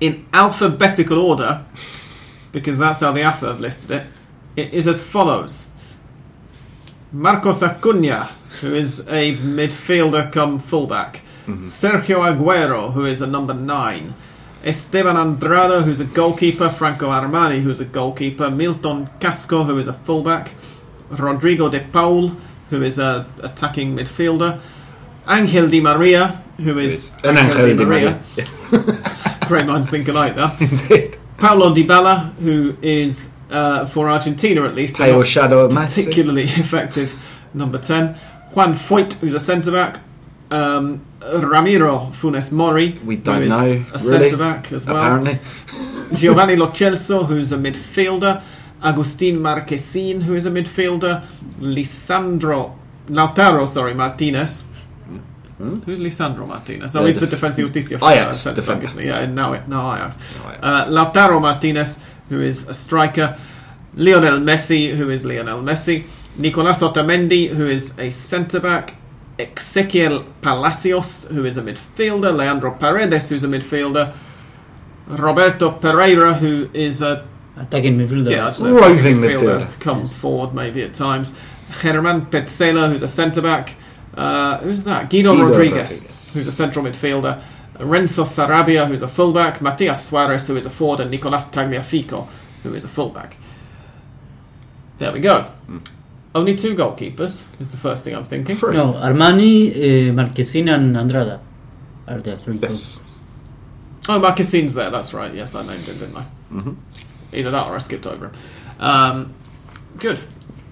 in 0.00 0.26
alphabetical 0.32 1.20
order, 1.20 1.64
because 2.50 2.78
that's 2.78 2.98
how 2.98 3.12
the 3.12 3.22
AFA 3.22 3.46
have 3.46 3.60
listed 3.60 3.92
it. 3.92 4.06
It 4.56 4.74
is 4.74 4.88
as 4.88 5.04
follows: 5.04 5.68
Marcos 7.12 7.62
Acuna, 7.62 8.24
who 8.60 8.74
is 8.74 9.06
a 9.08 9.36
midfielder 9.36 10.32
come 10.32 10.58
fullback. 10.58 11.20
Mm-hmm. 11.46 11.62
Sergio 11.62 12.24
Aguero, 12.28 12.92
who 12.92 13.04
is 13.04 13.22
a 13.22 13.26
number 13.28 13.54
nine. 13.54 14.14
Esteban 14.64 15.16
Andrada, 15.16 15.82
who's 15.82 16.00
a 16.00 16.04
goalkeeper. 16.04 16.68
Franco 16.68 17.08
Armani, 17.08 17.60
who's 17.60 17.80
a 17.80 17.84
goalkeeper. 17.84 18.50
Milton 18.50 19.08
Casco, 19.20 19.64
who 19.64 19.78
is 19.78 19.88
a 19.88 19.92
fullback. 19.92 20.52
Rodrigo 21.10 21.68
de 21.68 21.80
Paul, 21.80 22.28
who 22.68 22.82
is 22.82 22.98
a 22.98 23.26
attacking 23.42 23.96
midfielder. 23.96 24.60
Angel 25.28 25.68
Di 25.68 25.80
Maria, 25.80 26.42
who 26.58 26.78
is 26.78 27.12
An 27.24 27.38
Angel 27.38 27.76
Di 27.76 27.84
Maria. 27.84 28.20
Great 29.46 29.66
minds 29.66 29.90
think 29.90 30.08
alike 30.08 30.34
there. 30.36 30.56
Indeed. 30.60 31.18
Paulo 31.38 31.74
Dybala, 31.74 32.34
who 32.34 32.76
is 32.82 33.30
uh, 33.50 33.86
for 33.86 34.08
Argentina 34.10 34.62
at 34.64 34.74
least, 34.74 34.96
Pale 34.96 35.22
shadow 35.24 35.68
particularly 35.68 36.42
effective 36.44 37.36
number 37.54 37.78
10. 37.78 38.14
Juan 38.52 38.74
Foyth, 38.74 39.14
who's 39.20 39.34
a 39.34 39.40
centre 39.40 39.72
back. 39.72 40.00
Um, 40.50 41.04
Ramiro 41.22 42.10
Funes 42.12 42.50
Mori, 42.52 42.98
We 43.04 43.16
don't 43.16 43.38
who 43.38 43.42
is 43.42 43.48
know, 43.50 43.58
a 43.58 43.98
really, 43.98 44.28
centre 44.28 44.36
back 44.36 44.72
as 44.72 44.86
well. 44.86 44.96
Apparently. 44.96 45.38
Giovanni 46.16 46.56
Lo 46.56 46.68
Celso, 46.68 47.26
who's 47.26 47.52
a 47.52 47.58
midfielder. 47.58 48.42
Agustin 48.82 49.36
Marchesin, 49.38 50.22
who 50.22 50.34
is 50.34 50.46
a 50.46 50.50
midfielder. 50.50 51.26
Lisandro 51.58 52.76
Lautaro, 53.08 53.66
sorry, 53.66 53.94
Martinez. 53.94 54.64
Who's 55.58 55.98
Lisandro 55.98 56.46
Martinez? 56.46 56.96
Oh, 56.96 57.00
Hmm? 57.00 57.04
The 57.04 57.06
he's 57.08 57.20
the 57.20 57.26
defensive 57.26 57.72
for 57.72 58.10
Ajax 58.10 58.44
back, 58.44 58.54
defender. 58.54 59.02
Yeah, 59.02 59.26
now 59.26 59.52
it, 59.52 59.68
now 59.68 59.94
Ajax. 59.94 60.18
Now 60.38 60.50
Ajax. 60.52 60.58
Uh, 60.62 60.86
Lautaro 60.88 61.40
Martinez, 61.40 62.00
who 62.30 62.40
is 62.40 62.66
a 62.68 62.72
striker. 62.74 63.38
Lionel 63.94 64.38
Messi, 64.38 64.94
who 64.96 65.10
is 65.10 65.24
Lionel 65.24 65.60
Messi. 65.62 66.06
Nicolas 66.38 66.80
Otamendi, 66.80 67.48
who 67.48 67.66
is 67.66 67.92
a 67.98 68.08
centre 68.10 68.60
back. 68.60 68.94
Exequiel 69.46 70.24
Palacios, 70.42 71.28
who 71.30 71.44
is 71.44 71.56
a 71.56 71.62
midfielder. 71.62 72.34
Leandro 72.36 72.72
Paredes, 72.72 73.28
who's 73.30 73.44
a 73.44 73.48
midfielder. 73.48 74.14
Roberto 75.06 75.70
Pereyra, 75.72 76.38
who 76.38 76.70
is 76.72 77.02
a 77.02 77.26
Attacking 77.56 77.98
midfielder. 77.98 78.30
yeah, 78.30 78.44
that's 78.44 78.60
a 78.62 78.72
Roving 78.72 79.16
midfielder, 79.16 79.62
midfielder. 79.66 79.80
come 79.80 80.06
forward 80.06 80.54
maybe 80.54 80.82
at 80.82 80.94
times. 80.94 81.34
German 81.82 82.26
Pezzella, 82.26 82.88
who's 82.90 83.02
a 83.02 83.08
centre 83.08 83.42
back. 83.42 83.74
Uh, 84.14 84.58
who's 84.58 84.84
that? 84.84 85.10
Guido, 85.10 85.32
Guido 85.34 85.46
Rodriguez, 85.48 85.92
Rodriguez. 86.00 86.34
who's 86.34 86.46
a 86.46 86.52
central 86.52 86.84
midfielder. 86.84 87.42
Renzo 87.78 88.24
Saravia, 88.24 88.86
who's 88.86 89.02
a 89.02 89.08
fullback. 89.08 89.60
Matias 89.60 90.04
Suarez, 90.06 90.46
who 90.48 90.56
is 90.56 90.66
a 90.66 90.70
forward, 90.70 91.00
and 91.00 91.10
Nicolas 91.10 91.44
Tagliafico, 91.44 92.28
who 92.62 92.74
is 92.74 92.84
a 92.84 92.88
fullback. 92.88 93.36
There 94.98 95.12
we 95.12 95.20
go. 95.20 95.42
Hmm. 95.66 95.78
Only 96.34 96.54
two 96.54 96.76
goalkeepers 96.76 97.44
is 97.60 97.70
the 97.70 97.76
first 97.76 98.04
thing 98.04 98.14
I'm 98.14 98.24
thinking. 98.24 98.56
Three. 98.56 98.74
No, 98.76 98.92
Armani, 98.92 99.70
uh, 99.70 100.12
Marchesin, 100.12 100.68
and 100.72 100.94
Andrada 100.94 101.40
are 102.06 102.20
the 102.20 102.36
three. 102.36 102.56
Yes. 102.58 103.00
Oh, 104.08 104.20
Marchesin's 104.20 104.74
there. 104.74 104.90
That's 104.90 105.12
right. 105.12 105.34
Yes, 105.34 105.54
I 105.54 105.66
named 105.66 105.84
him, 105.84 105.98
didn't 105.98 106.16
I? 106.16 106.24
Mhm. 106.52 106.76
Either 107.32 107.50
that 107.50 107.66
or 107.66 107.74
I 107.74 107.78
skipped 107.78 108.06
over 108.06 108.26
him. 108.26 108.32
Um, 108.78 109.34
good. 109.98 110.20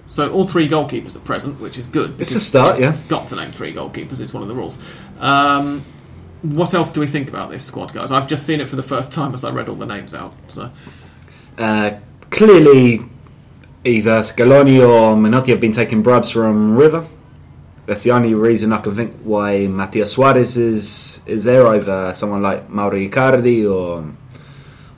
So 0.07 0.31
all 0.31 0.47
three 0.47 0.67
goalkeepers 0.67 1.15
are 1.15 1.19
present, 1.21 1.59
which 1.59 1.77
is 1.77 1.85
good. 1.87 2.19
It's 2.19 2.33
a 2.33 2.39
start, 2.39 2.79
yeah. 2.79 2.97
Got 3.09 3.27
to 3.27 3.35
name 3.35 3.51
three 3.51 3.73
goalkeepers. 3.73 4.19
It's 4.21 4.33
one 4.33 4.41
of 4.41 4.49
the 4.49 4.55
rules. 4.55 4.79
Um, 5.19 5.85
what 6.41 6.73
else 6.73 6.91
do 6.93 6.99
we 7.01 7.05
think 7.07 7.27
about 7.29 7.51
this 7.51 7.63
squad, 7.63 7.93
guys? 7.93 8.11
I've 8.11 8.27
just 8.27 8.45
seen 8.45 8.59
it 8.61 8.69
for 8.69 8.75
the 8.77 8.83
first 8.83 9.11
time 9.11 9.33
as 9.33 9.43
I 9.43 9.51
read 9.51 9.69
all 9.69 9.75
the 9.75 9.85
names 9.85 10.15
out. 10.15 10.33
So 10.47 10.71
Uh, 11.57 11.91
clearly, 12.31 13.03
either 13.83 14.19
Scaloni 14.21 14.79
or 14.79 15.15
Menotti 15.15 15.47
have 15.47 15.59
been 15.59 15.71
taking 15.71 16.01
bribes 16.01 16.31
from 16.31 16.75
River. 16.75 17.05
That's 17.85 18.03
the 18.03 18.11
only 18.11 18.33
reason 18.33 18.71
I 18.71 18.81
can 18.81 18.95
think 18.95 19.15
why 19.23 19.67
Matias 19.67 20.11
Suarez 20.11 20.57
is 20.57 21.21
is 21.25 21.43
there 21.43 21.65
over 21.65 22.13
someone 22.13 22.43
like 22.43 22.69
Mauro 22.69 22.97
Icardi 22.97 23.69
or 23.69 24.05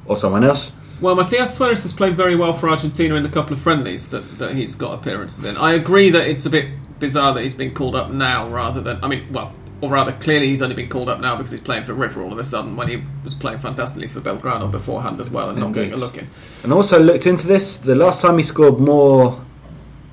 or 0.06 0.16
someone 0.18 0.44
else. 0.44 0.76
Well, 1.00 1.16
Matias 1.16 1.56
Suarez 1.56 1.84
has 1.84 1.94
played 1.94 2.16
very 2.16 2.36
well 2.36 2.54
for 2.54 2.70
Argentina 2.70 3.16
in 3.16 3.24
the 3.24 3.30
couple 3.30 3.54
of 3.54 3.62
friendlies 3.62 4.10
that, 4.10 4.38
that 4.38 4.56
he's 4.56 4.76
got 4.76 5.00
appearances 5.00 5.44
in. 5.44 5.58
I 5.58 5.74
agree 5.74 6.12
that 6.12 6.28
it's 6.28 6.46
a 6.46 6.50
bit 6.50 6.68
bizarre 7.00 7.34
that 7.34 7.42
he's 7.42 7.56
been 7.56 7.74
called 7.74 7.96
up 7.96 8.12
now 8.12 8.48
rather 8.50 8.82
than. 8.82 9.04
I 9.04 9.08
mean, 9.08 9.32
well, 9.32 9.54
or 9.82 9.90
rather, 9.90 10.12
clearly 10.14 10.48
he's 10.48 10.62
only 10.62 10.76
been 10.76 10.90
called 10.90 11.10
up 11.10 11.20
now 11.20 11.36
because 11.36 11.52
he's 11.52 11.60
playing 11.60 11.86
for 11.86 11.94
River 11.94 12.22
all 12.22 12.32
of 12.32 12.38
a 12.38 12.44
sudden 12.44 12.76
when 12.76 12.88
he 12.88 13.04
was 13.24 13.34
playing 13.34 13.60
fantastically 13.60 14.08
for 14.08 14.22
Belgrano 14.22 14.72
beforehand 14.72 15.20
as 15.20 15.30
well 15.30 15.50
and 15.50 15.60
not 15.60 15.74
getting 15.74 15.94
a 15.94 15.98
look 15.98 16.18
in. 16.18 16.30
And 16.64 16.72
also 16.72 17.00
looked 17.00 17.26
into 17.26 17.48
this. 17.48 17.78
The 17.78 17.96
last 17.96 18.22
time 18.22 18.38
he 18.38 18.44
scored 18.44 18.80
more, 18.80 19.44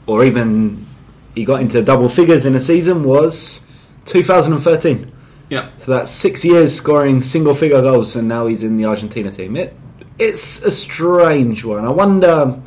or 0.06 0.24
even 0.24 0.86
he 1.34 1.44
got 1.44 1.60
into 1.60 1.82
double 1.82 2.08
figures 2.08 2.46
in 2.46 2.54
a 2.54 2.60
season 2.60 3.02
was 3.02 3.66
2013. 4.06 5.12
Yeah. 5.50 5.70
So 5.76 5.92
that's 5.92 6.10
six 6.10 6.44
years 6.44 6.74
scoring 6.74 7.20
single 7.20 7.54
figure 7.54 7.80
goals, 7.80 8.16
and 8.16 8.26
now 8.26 8.46
he's 8.46 8.62
in 8.62 8.76
the 8.76 8.86
Argentina 8.86 9.30
team. 9.30 9.56
It, 9.56 9.76
it's 10.18 10.62
a 10.62 10.70
strange 10.70 11.64
one. 11.64 11.84
I 11.84 11.90
wonder 11.90 12.60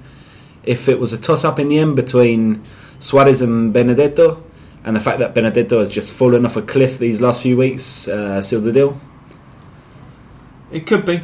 if 0.64 0.88
it 0.88 1.00
was 1.00 1.14
a 1.14 1.18
toss 1.18 1.44
up 1.44 1.60
in 1.60 1.70
the 1.70 1.80
end 1.80 1.96
between 1.96 2.64
Suarez 3.00 3.42
and 3.42 3.74
Benedetto, 3.74 4.44
and 4.84 4.96
the 4.96 5.00
fact 5.00 5.20
that 5.20 5.34
Benedetto 5.34 5.80
has 5.80 5.92
just 5.92 6.14
fallen 6.14 6.46
off 6.46 6.56
a 6.56 6.62
cliff 6.62 6.98
these 6.98 7.22
last 7.22 7.42
few 7.42 7.58
weeks 7.58 8.08
uh, 8.08 8.42
sealed 8.42 8.64
the 8.64 8.72
deal. 8.72 9.00
It 10.72 10.88
could 10.88 11.06
be. 11.06 11.22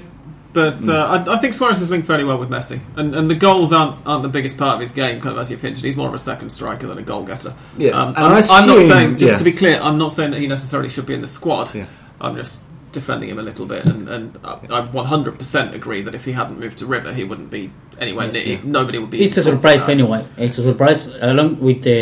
But 0.53 0.89
uh, 0.89 1.23
I, 1.27 1.35
I 1.35 1.37
think 1.37 1.53
Suarez 1.53 1.81
is 1.81 1.91
linked 1.91 2.07
fairly 2.07 2.23
well 2.23 2.39
with 2.39 2.49
Messi, 2.49 2.79
and 2.95 3.13
and 3.13 3.29
the 3.29 3.35
goals 3.35 3.71
aren't 3.71 4.05
aren't 4.07 4.23
the 4.23 4.29
biggest 4.29 4.57
part 4.57 4.75
of 4.75 4.81
his 4.81 4.91
game. 4.91 5.21
Kind 5.21 5.35
of 5.35 5.39
as 5.39 5.51
you've 5.51 5.61
hinted, 5.61 5.83
he's 5.83 5.95
more 5.95 6.07
of 6.07 6.15
a 6.15 6.17
second 6.17 6.49
striker 6.49 6.87
than 6.87 6.97
a 6.97 7.03
goal 7.03 7.23
getter. 7.23 7.53
Yeah, 7.77 7.91
um, 7.91 8.09
and 8.09 8.17
I'm, 8.17 8.31
I 8.31 8.41
I'm 8.49 8.67
not 8.67 8.87
saying 8.87 9.17
just 9.17 9.31
yeah. 9.31 9.37
to 9.37 9.43
be 9.43 9.51
clear, 9.51 9.79
I'm 9.79 9.99
not 9.99 10.13
saying 10.13 10.31
that 10.31 10.39
he 10.39 10.47
necessarily 10.47 10.89
should 10.89 11.05
be 11.05 11.13
in 11.13 11.21
the 11.21 11.27
squad. 11.27 11.75
Yeah. 11.75 11.85
I'm 12.19 12.35
just 12.35 12.61
defending 12.99 13.29
him 13.31 13.39
a 13.43 13.45
little 13.49 13.67
bit, 13.73 13.83
and, 13.91 14.01
and 14.15 14.25
I, 14.43 14.53
I 14.77 14.79
100% 14.81 15.73
agree 15.79 16.01
that 16.05 16.13
if 16.19 16.23
he 16.27 16.31
hadn't 16.39 16.57
moved 16.63 16.77
to 16.81 16.85
River, 16.95 17.11
he 17.19 17.23
wouldn't 17.29 17.51
be 17.57 17.63
anywhere 17.99 18.25
Yes, 18.27 18.33
near. 18.35 18.47
yeah. 18.55 18.59
Nobody 18.79 18.97
would 19.01 19.11
be. 19.15 19.17
It's 19.25 19.37
a 19.37 19.41
surprise 19.51 19.81
about 19.83 19.97
anyway. 19.97 20.21
It's 20.45 20.57
a 20.57 20.63
surprise 20.71 21.01
along 21.31 21.49
with 21.67 21.81
uh, 21.87 21.97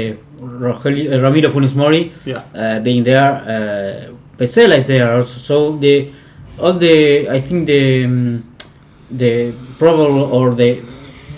Rogelio, 0.64 1.06
uh, 1.14 1.22
Ramiro 1.26 1.50
Funes 1.54 1.76
Mori 1.82 2.02
Yeah. 2.26 2.43
uh, 2.62 2.80
being 2.88 3.04
there. 3.12 3.32
Uh, 3.56 4.14
Pezzella 4.38 4.76
is 4.82 4.86
there 4.86 5.08
also. 5.16 5.38
So 5.50 5.56
the 5.84 5.96
all 6.64 6.74
the 6.86 6.96
I 7.38 7.39
think 7.48 7.60
the 7.74 7.84
um, 8.06 8.43
the 9.22 9.34
probable 9.80 10.22
or 10.38 10.48
the 10.62 10.72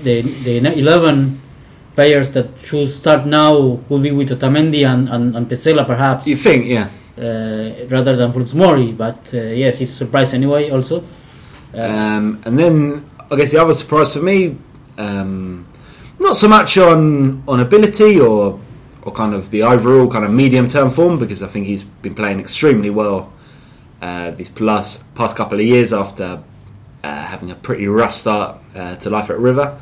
the 0.05 0.15
the 0.45 0.53
eleven 0.83 1.39
players 1.95 2.27
that 2.35 2.47
should 2.67 2.89
start 3.01 3.25
now 3.25 3.53
will 3.89 3.99
be 4.07 4.11
with 4.19 4.29
Otamendi 4.35 4.81
and 4.91 5.09
and, 5.09 5.35
and 5.37 5.43
Pezzella 5.51 5.83
perhaps 5.85 6.25
You 6.27 6.35
think, 6.45 6.65
yeah. 6.65 6.87
Uh, 7.17 7.85
rather 7.89 8.15
than 8.15 8.31
Funes 8.31 8.53
Mori. 8.53 8.91
But 8.91 9.31
uh, 9.33 9.37
yes, 9.41 9.81
it's 9.81 9.91
a 9.91 9.95
surprise 9.95 10.33
anyway. 10.33 10.69
Also. 10.69 11.01
Uh, 11.73 11.81
Um, 11.81 12.41
and 12.45 12.57
then 12.57 13.05
I 13.29 13.35
guess 13.35 13.51
the 13.51 13.61
other 13.61 13.73
surprise 13.73 14.13
for 14.13 14.21
me, 14.21 14.57
um, 14.97 15.65
not 16.19 16.35
so 16.35 16.47
much 16.47 16.77
on 16.77 17.43
on 17.47 17.59
ability 17.59 18.19
or 18.19 18.59
or 19.01 19.11
kind 19.11 19.33
of 19.33 19.51
the 19.51 19.63
overall 19.63 20.07
kind 20.07 20.25
of 20.25 20.31
medium 20.31 20.67
term 20.67 20.89
form 20.91 21.17
because 21.17 21.41
I 21.43 21.47
think 21.47 21.67
he's 21.67 21.83
been 21.83 22.15
playing 22.15 22.39
extremely 22.39 22.89
well 22.89 23.31
uh, 24.01 24.31
these 24.31 24.49
plus 24.49 25.03
past 25.15 25.35
couple 25.37 25.59
of 25.59 25.65
years 25.65 25.93
after 25.93 26.41
uh, 27.03 27.21
having 27.25 27.51
a 27.51 27.55
pretty 27.55 27.87
rough 27.87 28.13
start 28.13 28.57
uh, 28.75 28.95
to 28.97 29.09
life 29.09 29.29
at 29.29 29.37
River. 29.39 29.77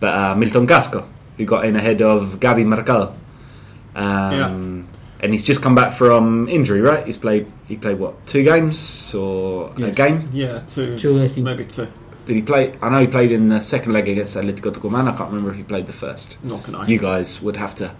But 0.00 0.14
uh, 0.14 0.34
Milton 0.34 0.66
Casco, 0.66 1.08
who 1.36 1.44
got 1.44 1.64
in 1.64 1.76
ahead 1.76 2.00
of 2.02 2.38
Gabi 2.40 2.64
Mercado. 2.64 3.14
Um, 3.94 4.86
And 5.20 5.32
he's 5.32 5.42
just 5.42 5.62
come 5.62 5.74
back 5.74 5.94
from 5.94 6.46
injury, 6.48 6.80
right? 6.80 7.04
He's 7.06 7.16
played. 7.16 7.46
He 7.68 7.76
played 7.76 7.98
what 7.98 8.26
two 8.26 8.42
games 8.44 9.14
or 9.14 9.72
Yes. 9.76 9.94
a 9.94 9.96
game? 9.96 10.28
Yeah, 10.32 10.60
two, 10.66 10.98
Two, 10.98 11.22
I 11.22 11.28
think. 11.28 11.44
maybe 11.46 11.64
two. 11.64 11.86
Did 12.26 12.36
he 12.36 12.42
play? 12.42 12.74
I 12.82 12.90
know 12.90 12.98
he 13.00 13.06
played 13.06 13.32
in 13.32 13.48
the 13.48 13.60
second 13.60 13.92
leg 13.92 14.08
against 14.08 14.36
Atletico 14.36 14.72
Tucumán. 14.74 15.08
I 15.08 15.16
can't 15.16 15.30
remember 15.30 15.50
if 15.52 15.56
he 15.56 15.62
played 15.62 15.86
the 15.86 15.92
first. 15.94 16.38
Nor 16.44 16.58
can 16.60 16.74
I. 16.74 16.86
You 16.86 16.98
guys 16.98 17.40
would 17.40 17.56
have 17.56 17.74
to 17.76 17.92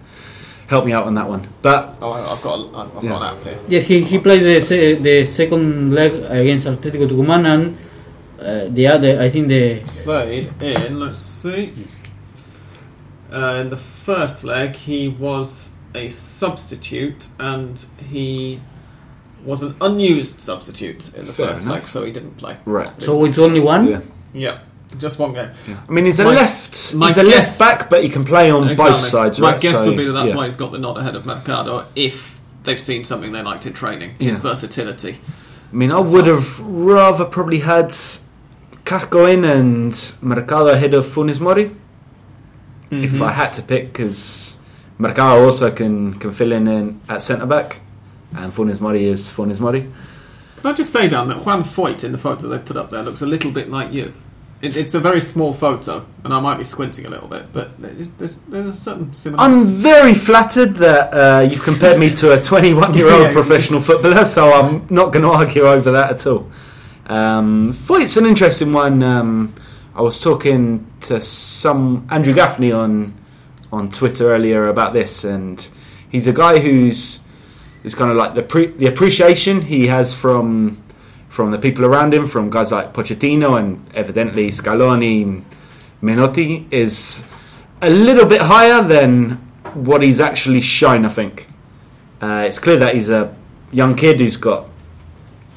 help 0.67 0.85
me 0.85 0.93
out 0.93 1.05
on 1.05 1.14
that 1.14 1.29
one. 1.29 1.47
But 1.62 1.95
Oh, 2.03 2.11
I- 2.11 2.33
I've 2.33 2.43
got, 2.43 2.59
a- 2.59 2.77
I've 2.77 3.05
Yeah. 3.05 3.11
got 3.11 3.23
an 3.23 3.37
app 3.39 3.45
here. 3.45 3.59
Yes, 3.69 3.87
he, 3.87 4.01
he 4.03 4.19
played 4.19 4.43
the 4.43 4.61
se- 4.61 4.97
the 4.97 5.25
second 5.25 5.93
leg 5.95 6.12
against 6.29 6.67
Atletico 6.67 7.09
Tucumán 7.09 7.47
and 7.47 7.79
uh, 8.41 8.67
the 8.69 8.87
other, 8.89 9.19
I 9.23 9.31
think 9.31 9.49
the 9.49 9.81
Played 10.05 10.51
in. 10.61 11.01
Let's 11.01 11.21
see. 11.21 11.73
Uh, 13.33 13.59
in 13.62 13.71
the 13.71 13.77
first 13.77 14.45
leg, 14.45 14.75
he 14.77 15.09
was 15.09 15.73
a 15.97 16.09
substitute, 16.09 17.28
and 17.38 17.84
he 18.09 18.61
was 19.44 19.62
an 19.62 19.74
unused 19.80 20.40
substitute 20.40 21.14
in 21.14 21.26
the 21.26 21.32
Fair 21.32 21.49
first 21.49 21.64
enough. 21.64 21.74
leg, 21.76 21.88
so 21.88 22.05
he 22.05 22.12
didn't 22.12 22.36
play. 22.36 22.57
right, 22.64 22.90
so 23.03 23.24
it's 23.24 23.38
only 23.38 23.61
one. 23.61 23.86
yeah. 23.88 24.01
Yeah, 24.32 24.59
just 24.99 25.18
one 25.18 25.32
game. 25.32 25.51
I 25.88 25.90
mean, 25.92 26.05
he's 26.05 26.18
a 26.20 26.24
My- 26.24 26.34
left. 26.34 26.94
my 26.94 27.07
He's 27.07 27.16
a 27.16 27.24
guess- 27.24 27.59
left 27.59 27.59
back, 27.59 27.90
but 27.90 28.03
he 28.03 28.09
can 28.11 28.24
play 28.24 28.51
on 28.51 28.68
Exactly. 28.68 28.92
both 28.97 29.01
sides. 29.05 29.38
My 29.38 29.57
guess 29.57 29.78
So, 29.82 29.86
would 29.86 29.97
be 29.97 30.05
that 30.05 30.12
that's 30.12 30.30
yeah. 30.30 30.36
why 30.36 30.44
he's 30.44 30.57
got 30.57 30.72
the 30.72 30.78
nod 30.78 30.99
ahead 30.99 31.14
of 31.14 31.24
Mercado. 31.24 31.86
If 31.94 32.40
they've 32.64 32.80
seen 32.80 33.05
something 33.05 33.32
they 33.32 33.42
liked 33.42 33.64
in 33.66 33.72
training, 33.72 34.12
Yeah. 34.18 34.32
his 34.32 34.38
versatility. 34.40 35.18
I 35.72 35.76
mean, 35.76 35.90
I 35.90 35.97
That's 35.99 36.11
would 36.11 36.26
nice. 36.26 36.38
have 36.40 36.61
rather 36.61 37.24
probably 37.24 37.61
had 37.61 37.94
Casco 38.84 39.24
in 39.26 39.44
and 39.44 40.12
Mercado 40.20 40.66
ahead 40.68 40.92
of 40.94 41.07
Funes 41.07 41.40
Mori 41.40 41.70
if 42.90 43.12
Mhm. 43.12 43.22
I 43.22 43.32
had 43.32 43.55
to 43.55 43.62
pick, 43.62 43.92
because 43.92 44.55
Mercado 44.99 45.44
also 45.44 45.70
can 45.70 46.14
can 46.14 46.32
fill 46.32 46.53
in, 46.53 46.68
in 46.68 47.01
at 47.09 47.22
centre 47.22 47.47
back, 47.47 47.80
and 48.34 48.53
Funes 48.53 48.80
Mori 48.80 49.07
is 49.07 49.30
Funes 49.30 49.61
Mori. 49.61 49.90
Can 50.57 50.66
I 50.70 50.72
just 50.72 50.92
say, 50.92 51.09
Dan, 51.09 51.28
that 51.28 51.44
Juan 51.44 51.62
Foyth 51.62 52.03
in 52.03 52.12
the 52.12 52.18
photo 52.18 52.49
they've 52.49 52.64
put 52.64 52.76
up 52.76 52.90
there 52.90 53.03
looks 53.03 53.22
a 53.22 53.26
little 53.26 53.51
bit 53.51 53.70
like 53.70 53.92
you. 53.92 54.12
It, 54.62 54.74
it's 54.74 54.94
a 54.94 55.01
very 55.01 55.20
small 55.20 55.53
photo, 55.53 56.07
and 56.24 56.32
I 56.32 56.40
might 56.40 56.57
be 56.57 56.64
squinting 56.64 57.05
a 57.05 57.11
little 57.11 57.28
bit, 57.28 57.53
but 57.53 57.78
there's, 57.80 58.11
there's, 58.12 58.38
there's 58.38 58.70
a 58.70 58.74
certain 58.74 59.12
similarity. 59.12 59.55
I'm 59.55 59.70
very 59.70 60.14
flattered 60.14 60.76
that 60.76 61.12
uh, 61.12 61.40
you've 61.42 61.62
compared 61.62 62.01
me 62.01 62.14
to 62.16 62.32
a 62.32 62.42
21 62.42 62.94
year 62.94 63.11
old 63.11 63.22
Yeah, 63.26 63.32
professional 63.32 63.82
footballer, 63.82 64.24
so 64.24 64.51
I'm 64.55 64.86
not 64.88 65.12
going 65.12 65.24
to 65.24 65.30
argue 65.30 65.66
over 65.66 65.90
that 65.92 66.11
at 66.11 66.26
all. 66.26 66.51
Um, 67.07 67.74
Foyth's 67.74 68.16
an 68.16 68.24
interesting 68.24 68.72
one. 68.72 69.03
Um, 69.03 69.55
I 69.94 70.01
was 70.01 70.22
talking 70.22 70.90
to 71.03 71.20
some 71.20 72.09
Andrew 72.11 72.34
Gaffney 72.34 72.72
on 72.72 73.14
on 73.77 73.91
Twitter 73.91 74.35
earlier 74.35 74.68
about 74.68 74.93
this, 74.93 75.24
and 75.24 75.68
he's 76.11 76.27
a 76.27 76.33
guy 76.33 76.59
who's 76.59 77.20
is 77.85 77.95
kind 77.95 78.11
of 78.11 78.16
like 78.16 78.35
the 78.35 78.43
pre- 78.43 78.72
the 78.72 78.87
appreciation 78.87 79.62
he 79.62 79.87
has 79.87 80.14
from 80.14 80.83
from 81.29 81.51
the 81.51 81.59
people 81.59 81.85
around 81.85 82.14
him, 82.14 82.27
from 82.27 82.49
guys 82.51 82.72
like 82.72 82.93
Pochettino 82.95 83.59
and 83.59 83.87
evidently 83.95 84.49
Scaloni, 84.49 85.43
Menotti, 86.03 86.66
is 86.72 87.29
a 87.83 87.91
little 87.91 88.24
bit 88.27 88.41
higher 88.41 88.83
than 88.83 89.33
what 89.74 90.03
he's 90.03 90.20
actually 90.20 90.62
shown. 90.62 91.05
I 91.05 91.11
think 91.11 91.47
uh, 92.22 92.45
it's 92.47 92.59
clear 92.59 92.79
that 92.79 92.95
he's 92.95 93.11
a 93.11 93.37
young 93.70 93.95
kid 93.95 94.18
who's 94.18 94.39
got 94.39 94.68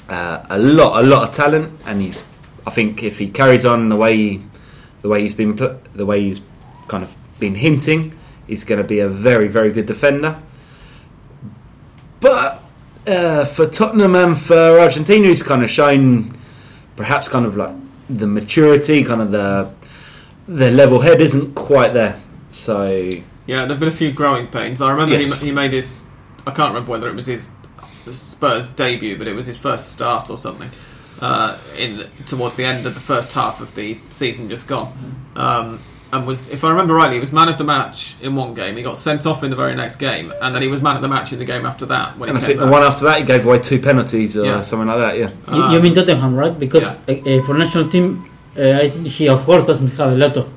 uh, 0.10 0.46
a 0.50 0.60
lot, 0.60 1.02
a 1.02 1.08
lot 1.08 1.30
of 1.30 1.34
talent, 1.34 1.80
and 1.86 2.02
he's. 2.02 2.22
I 2.68 2.72
think 2.72 3.02
if 3.02 3.18
he 3.18 3.30
carries 3.30 3.66
on 3.66 3.90
the 3.90 3.96
way 3.96 4.16
he, 4.16 4.42
the 5.02 5.08
way 5.08 5.22
he's 5.22 5.34
been 5.34 5.56
put, 5.56 5.92
the 5.96 6.06
way 6.06 6.22
he's 6.22 6.42
kind 6.88 7.04
of 7.04 7.16
been 7.40 7.56
hinting, 7.56 8.18
he's 8.48 8.64
going 8.64 8.82
to 8.82 8.88
be 8.88 9.00
a 9.00 9.08
very, 9.10 9.48
very 9.48 9.72
good 9.72 9.86
defender. 9.86 10.42
But 12.20 12.62
uh, 13.08 13.46
for 13.46 13.66
Tottenham 13.68 14.16
and 14.16 14.40
for 14.40 14.80
Argentina, 14.80 15.28
he's 15.28 15.44
kind 15.44 15.64
of 15.64 15.70
shown 15.70 16.38
perhaps 16.96 17.28
kind 17.28 17.46
of 17.46 17.56
like 17.56 17.76
the 18.10 18.28
maturity, 18.28 19.04
kind 19.04 19.22
of 19.22 19.32
the 19.32 19.74
the 20.48 20.72
level 20.72 21.00
head 21.02 21.22
isn't 21.22 21.54
quite 21.54 21.94
there. 21.94 22.20
So 22.50 23.10
Yeah, 23.46 23.66
there've 23.66 23.80
been 23.80 23.88
a 23.90 23.92
few 23.92 24.12
growing 24.12 24.48
pains. 24.48 24.82
I 24.82 24.92
remember 24.92 25.16
Yes. 25.16 25.42
he, 25.42 25.50
he 25.50 25.54
made 25.54 25.72
his. 25.72 26.08
I 26.48 26.52
can't 26.52 26.70
remember 26.74 26.92
whether 26.92 27.08
it 27.08 27.16
was 27.16 27.28
his 27.28 27.46
Spurs 28.12 28.70
debut, 28.72 29.18
but 29.18 29.28
it 29.28 29.34
was 29.36 29.46
his 29.46 29.58
first 29.58 29.92
start 29.92 30.30
or 30.30 30.38
something. 30.38 30.72
Uh, 31.22 31.58
in 31.78 32.06
towards 32.26 32.56
the 32.56 32.64
end 32.64 32.86
of 32.88 32.94
the 32.96 33.00
first 33.00 33.34
half 33.34 33.60
of 33.62 33.76
the 33.76 33.98
season 34.10 34.50
just 34.50 34.68
gone, 34.68 35.28
um, 35.36 35.80
and 36.12 36.26
was, 36.26 36.50
if 36.50 36.64
I 36.64 36.70
remember 36.72 36.94
rightly, 36.96 37.16
he 37.16 37.20
was 37.20 37.32
man 37.32 37.50
of 37.50 37.58
the 37.58 37.64
match 37.64 38.16
in 38.22 38.36
one 38.36 38.54
game. 38.54 38.76
He 38.78 38.84
got 38.84 38.98
sent 38.98 39.26
off 39.26 39.44
in 39.44 39.50
the 39.50 39.56
very 39.56 39.76
next 39.76 39.98
game, 39.98 40.34
and 40.42 40.54
then 40.56 40.62
he 40.62 40.68
was 40.68 40.82
man 40.82 40.96
of 40.96 41.02
the 41.02 41.08
match 41.08 41.32
in 41.34 41.40
the 41.40 41.46
game 41.46 41.66
after 41.66 41.86
that 41.88 42.18
when 42.18 42.30
and 42.30 42.38
I 42.38 42.42
think 42.42 42.60
the 42.60 42.68
one 42.68 42.82
after 42.84 43.06
that 43.06 43.20
he 43.20 43.24
gave 43.26 43.46
away 43.46 43.60
two 43.60 43.80
penalties 43.80 44.36
or 44.38 44.46
Yeah. 44.46 44.62
something 44.62 44.88
like 44.88 44.98
that. 45.00 45.18
Yeah. 45.18 45.30
You, 45.56 45.64
Um, 45.64 45.74
you 45.74 45.82
mean 45.82 45.94
Tottenham, 45.94 46.36
right? 46.36 46.58
Because 46.60 46.86
uh, 46.86 46.96
uh, 47.08 47.42
for 47.44 47.54
national 47.56 47.88
team, 47.90 48.26
uh, 48.58 48.84
he 49.18 49.30
of 49.30 49.44
course 49.46 49.66
doesn't 49.68 49.90
have 49.98 50.14
a 50.14 50.16
lot 50.16 50.36
of, 50.38 50.50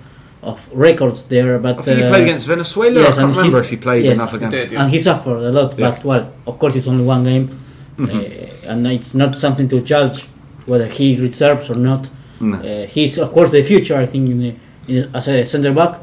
of 0.43 0.67
records 0.73 1.25
there, 1.25 1.59
but 1.59 1.79
I 1.79 1.83
think 1.83 1.99
he 1.99 2.05
uh, 2.05 2.09
played 2.11 2.25
against 2.25 2.47
Venezuela. 2.47 3.01
yes, 3.01 3.19
I 3.19 3.23
can't 3.23 3.37
remember 3.37 3.59
he- 3.61 3.65
if 3.65 3.71
he 3.71 3.77
played 3.77 4.05
yes, 4.05 4.17
another 4.19 4.33
he 4.39 4.39
game. 4.41 4.51
did, 4.51 4.73
yeah. 4.73 4.83
and 4.83 4.91
he 4.91 4.99
suffered 4.99 5.37
a 5.39 5.53
lot. 5.53 5.79
Yeah. 5.79 5.91
But 5.91 6.05
well, 6.05 6.33
of 6.47 6.59
course, 6.59 6.77
it's 6.77 6.89
only 6.89 7.05
one 7.05 7.25
game, 7.25 7.59
Mhm. 7.99 8.09
uh, 8.09 8.71
and 8.71 8.87
it's 8.87 9.15
not 9.15 9.37
something 9.37 9.69
to 9.69 9.81
judge 9.83 10.27
whether 10.67 10.87
he 10.87 11.17
reserves 11.21 11.69
or 11.71 11.77
not. 11.77 12.09
No. 12.41 12.57
Uh, 12.59 12.87
he's 12.87 13.19
of 13.19 13.31
course 13.33 13.51
the 13.51 13.63
future, 13.63 13.97
I 13.97 14.07
think, 14.07 14.31
in 14.31 14.39
the, 14.41 14.55
in, 14.93 15.11
as 15.15 15.29
a 15.29 15.45
centre 15.45 15.73
back, 15.73 16.01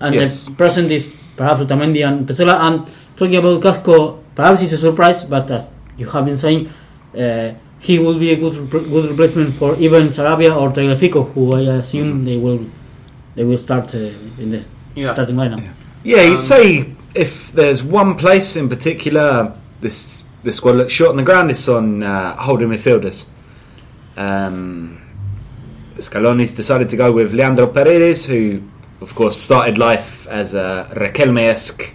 and 0.00 0.14
Yes. 0.14 0.46
the 0.46 0.52
present 0.52 0.90
is 0.90 1.12
perhaps 1.36 1.60
Otamendi 1.62 2.06
and 2.06 2.26
Pezzella. 2.28 2.60
And 2.60 2.86
talking 3.16 3.36
about 3.36 3.62
Casco, 3.62 4.18
perhaps 4.34 4.62
it's 4.62 4.72
a 4.72 4.78
surprise, 4.78 5.24
but 5.24 5.50
as 5.50 5.68
you 5.96 6.06
have 6.10 6.24
been 6.24 6.36
saying, 6.36 6.68
uh, 7.18 7.50
he 7.78 7.98
will 7.98 8.18
be 8.18 8.30
a 8.32 8.36
good 8.36 8.52
repl- 8.54 8.88
good 8.90 9.10
replacement 9.10 9.54
for 9.56 9.76
even 9.76 10.08
Saravia 10.08 10.54
or 10.56 10.70
Tagliafico, 10.70 11.32
who 11.32 11.52
I 11.54 11.60
assume 11.78 12.24
they 12.24 12.36
will 12.36 12.60
they 13.34 13.44
will 13.44 13.58
start 13.58 13.94
uh, 13.94 13.98
in 14.42 14.50
the 14.50 14.64
Yeah. 14.94 15.12
starting 15.12 15.36
lineup. 15.36 15.62
Yeah, 16.04 16.22
you 16.22 16.32
Um, 16.32 16.36
say 16.36 16.86
if 17.14 17.52
there's 17.52 17.82
one 17.82 18.14
place 18.14 18.56
in 18.56 18.68
particular 18.68 19.52
this 19.80 20.22
this 20.44 20.56
squad 20.56 20.76
looks 20.76 20.92
short 20.92 21.10
on 21.10 21.16
the 21.16 21.22
ground, 21.22 21.50
it's 21.50 21.68
on 21.68 22.02
uh, 22.02 22.34
holding 22.36 22.68
midfielders. 22.68 23.26
Um, 24.16 24.98
Scaloni's 26.02 26.52
decided 26.54 26.88
to 26.90 26.96
go 26.96 27.10
with 27.12 27.32
Leandro 27.32 27.66
Paredes, 27.66 28.26
who, 28.26 28.62
of 29.00 29.14
course, 29.14 29.36
started 29.40 29.78
life 29.78 30.26
as 30.28 30.54
a 30.54 30.88
Riquelme-esque 30.94 31.94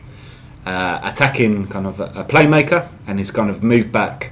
uh, 0.65 0.99
attacking 1.03 1.67
kind 1.67 1.85
of 1.87 1.99
a, 1.99 2.05
a 2.15 2.23
playmaker, 2.25 2.87
and 3.07 3.19
he's 3.19 3.31
kind 3.31 3.49
of 3.49 3.63
moved 3.63 3.91
back 3.91 4.31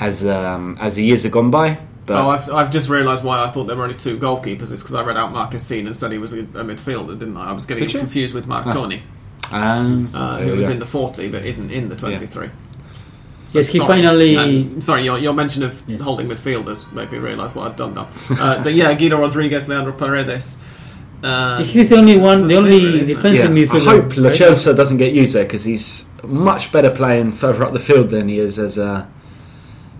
as 0.00 0.26
um, 0.26 0.76
as 0.80 0.96
the 0.96 1.04
years 1.04 1.22
have 1.22 1.32
gone 1.32 1.50
by. 1.50 1.78
But 2.04 2.24
Oh, 2.24 2.28
I've, 2.30 2.50
I've 2.52 2.70
just 2.70 2.88
realised 2.88 3.24
why 3.24 3.42
I 3.42 3.48
thought 3.50 3.64
there 3.64 3.76
were 3.76 3.82
only 3.84 3.96
two 3.96 4.18
goalkeepers. 4.18 4.70
It's 4.72 4.82
because 4.82 4.94
I 4.94 5.02
read 5.02 5.16
out 5.16 5.32
Marchesin 5.32 5.86
and 5.86 5.96
said 5.96 6.12
he 6.12 6.18
was 6.18 6.32
a, 6.32 6.40
a 6.40 6.64
midfielder, 6.64 7.18
didn't 7.18 7.36
I? 7.36 7.50
I 7.50 7.52
was 7.52 7.66
getting 7.66 7.82
confused 8.00 8.32
with 8.34 8.46
Marcone, 8.46 9.00
um, 9.50 10.08
uh, 10.14 10.38
who 10.38 10.54
was 10.56 10.68
in 10.68 10.78
the 10.78 10.86
40 10.86 11.30
but 11.30 11.44
isn't 11.44 11.70
in 11.70 11.88
the 11.88 11.96
23. 11.96 12.48
So 13.46 13.60
Yes, 13.60 13.68
he 13.68 13.78
sorry. 13.78 14.02
finally- 14.02 14.34
And, 14.36 14.82
sorry, 14.84 15.04
your, 15.04 15.18
your 15.18 15.32
mention 15.32 15.62
of 15.62 15.80
Yes. 15.86 16.00
holding 16.00 16.28
midfielders 16.28 16.92
made 16.92 17.10
me 17.12 17.18
realise 17.18 17.54
what 17.54 17.70
I'd 17.70 17.76
done 17.76 17.94
now. 17.94 18.08
Uh, 18.30 18.62
but 18.62 18.74
yeah, 18.74 18.92
Guido 18.94 19.18
Rodriguez, 19.20 19.68
Leandro 19.68 19.92
Paredes. 19.92 20.58
Uh, 21.22 21.62
He's 21.64 21.88
the 21.88 21.96
only 21.96 22.18
one, 22.18 22.46
the 22.46 22.56
only 22.56 22.70
really, 22.70 23.00
isn't 23.00 23.10
it? 23.10 23.14
defensive 23.22 23.56
Yeah, 23.56 23.74
I 23.74 23.78
hope 23.78 24.16
Lo 24.16 24.28
right? 24.28 24.38
Celso 24.38 24.76
doesn't 24.76 24.98
get 24.98 25.12
used 25.12 25.34
there 25.34 25.44
because 25.44 25.64
he's 25.64 26.04
much 26.26 26.70
better 26.72 26.90
playing 26.90 27.32
further 27.32 27.64
up 27.64 27.72
the 27.72 27.78
field 27.78 28.10
than 28.10 28.28
he 28.28 28.38
is 28.38 28.58
as 28.58 28.76
a 28.78 29.08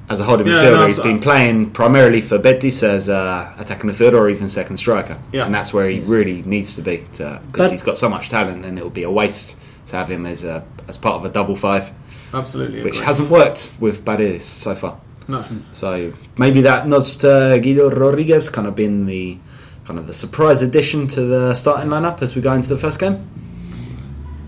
as 0.08 0.20
a 0.20 0.24
holding 0.24 0.46
Yeah, 0.46 0.54
midfielder. 0.62 0.76
no, 0.80 0.86
he's 0.86 0.96
so- 0.96 1.02
been 1.04 1.18
playing 1.18 1.70
primarily 1.70 2.20
for 2.20 2.38
Betis 2.38 2.82
as 2.82 3.08
a 3.08 3.52
attacking 3.58 3.90
midfielder 3.90 4.14
or 4.14 4.28
even 4.28 4.48
second 4.48 4.76
striker, 4.76 5.16
Yeah. 5.32 5.46
and 5.46 5.54
that's 5.54 5.72
where 5.72 5.88
he 5.88 5.98
really 6.00 6.42
needs 6.46 6.76
to 6.76 6.82
be 6.82 7.02
because 7.50 7.70
he's 7.72 7.82
got 7.82 7.96
so 7.98 8.08
much 8.08 8.28
talent, 8.28 8.64
and 8.64 8.78
it 8.78 8.84
would 8.84 8.94
be 8.94 9.02
a 9.04 9.10
waste 9.10 9.56
to 9.86 9.96
have 9.96 10.08
him 10.10 10.26
as 10.26 10.44
a 10.44 10.64
as 10.86 10.96
part 10.96 11.16
of 11.16 11.24
a 11.24 11.28
double 11.28 11.56
five, 11.56 11.90
absolutely. 12.32 12.82
which 12.82 12.96
agree. 12.96 13.06
hasn't 13.06 13.30
worked 13.30 13.72
with 13.80 14.04
Betis 14.04 14.44
so 14.44 14.74
far. 14.74 15.00
No. 15.28 15.44
So 15.72 16.12
maybe 16.36 16.60
that 16.62 16.86
nods 16.86 17.16
to 17.16 17.58
Guido 17.62 17.90
Rodriguez 17.90 18.48
kind 18.48 18.66
of 18.66 18.74
being 18.74 19.06
the 19.06 19.38
kind 19.84 19.98
of 19.98 20.06
the 20.06 20.12
surprise 20.12 20.62
addition 20.62 21.06
to 21.08 21.22
the 21.22 21.54
starting 21.54 21.90
lineup 21.90 22.22
as 22.22 22.34
we 22.34 22.42
go 22.42 22.52
into 22.52 22.68
the 22.68 22.78
first 22.78 22.98
game. 22.98 23.28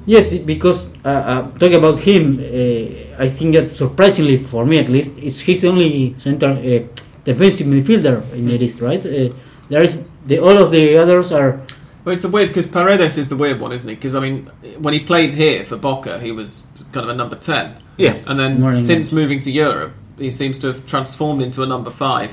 Yes, 0.06 0.34
because 0.38 0.86
uh, 1.04 1.08
uh, 1.08 1.50
talking 1.58 1.74
about 1.74 1.98
him, 2.00 2.38
uh, 2.38 3.22
I 3.22 3.28
think 3.28 3.54
that 3.54 3.76
surprisingly 3.76 4.42
for 4.42 4.64
me 4.64 4.78
at 4.78 4.88
least, 4.88 5.18
it's 5.18 5.40
he's 5.40 5.60
the 5.60 5.68
only 5.68 6.14
center 6.18 6.48
uh, 6.48 7.02
defensive 7.24 7.66
midfielder 7.66 8.32
in 8.32 8.46
the 8.46 8.56
list, 8.56 8.80
right? 8.80 9.04
Uh, 9.04 9.34
there 9.68 9.82
is 9.82 10.02
the 10.26 10.38
all 10.38 10.56
of 10.56 10.70
the 10.72 10.96
others 10.96 11.30
are 11.30 11.60
Well, 12.04 12.14
it's 12.14 12.24
a 12.24 12.30
weird 12.30 12.48
because 12.48 12.66
Paredes 12.66 13.18
is 13.18 13.28
the 13.28 13.36
weird 13.36 13.60
one, 13.60 13.70
isn't 13.72 13.86
he? 13.86 13.96
Because 13.96 14.14
I 14.14 14.20
mean, 14.20 14.46
when 14.78 14.94
he 14.94 15.00
played 15.00 15.34
here 15.34 15.66
for 15.66 15.76
Boca, 15.76 16.18
he 16.20 16.32
was 16.32 16.66
kind 16.92 17.04
of 17.04 17.10
a 17.10 17.14
number 17.14 17.36
ten, 17.36 17.74
Yeah. 17.96 18.16
and 18.26 18.38
then 18.38 18.60
More 18.60 18.70
in 18.70 18.76
since 18.82 19.08
that. 19.10 19.14
moving 19.16 19.40
to 19.40 19.50
Europe, 19.50 19.92
he 20.18 20.30
seems 20.30 20.58
to 20.60 20.68
have 20.68 20.86
transformed 20.86 21.42
into 21.42 21.62
a 21.62 21.66
number 21.66 21.90
five, 21.90 22.32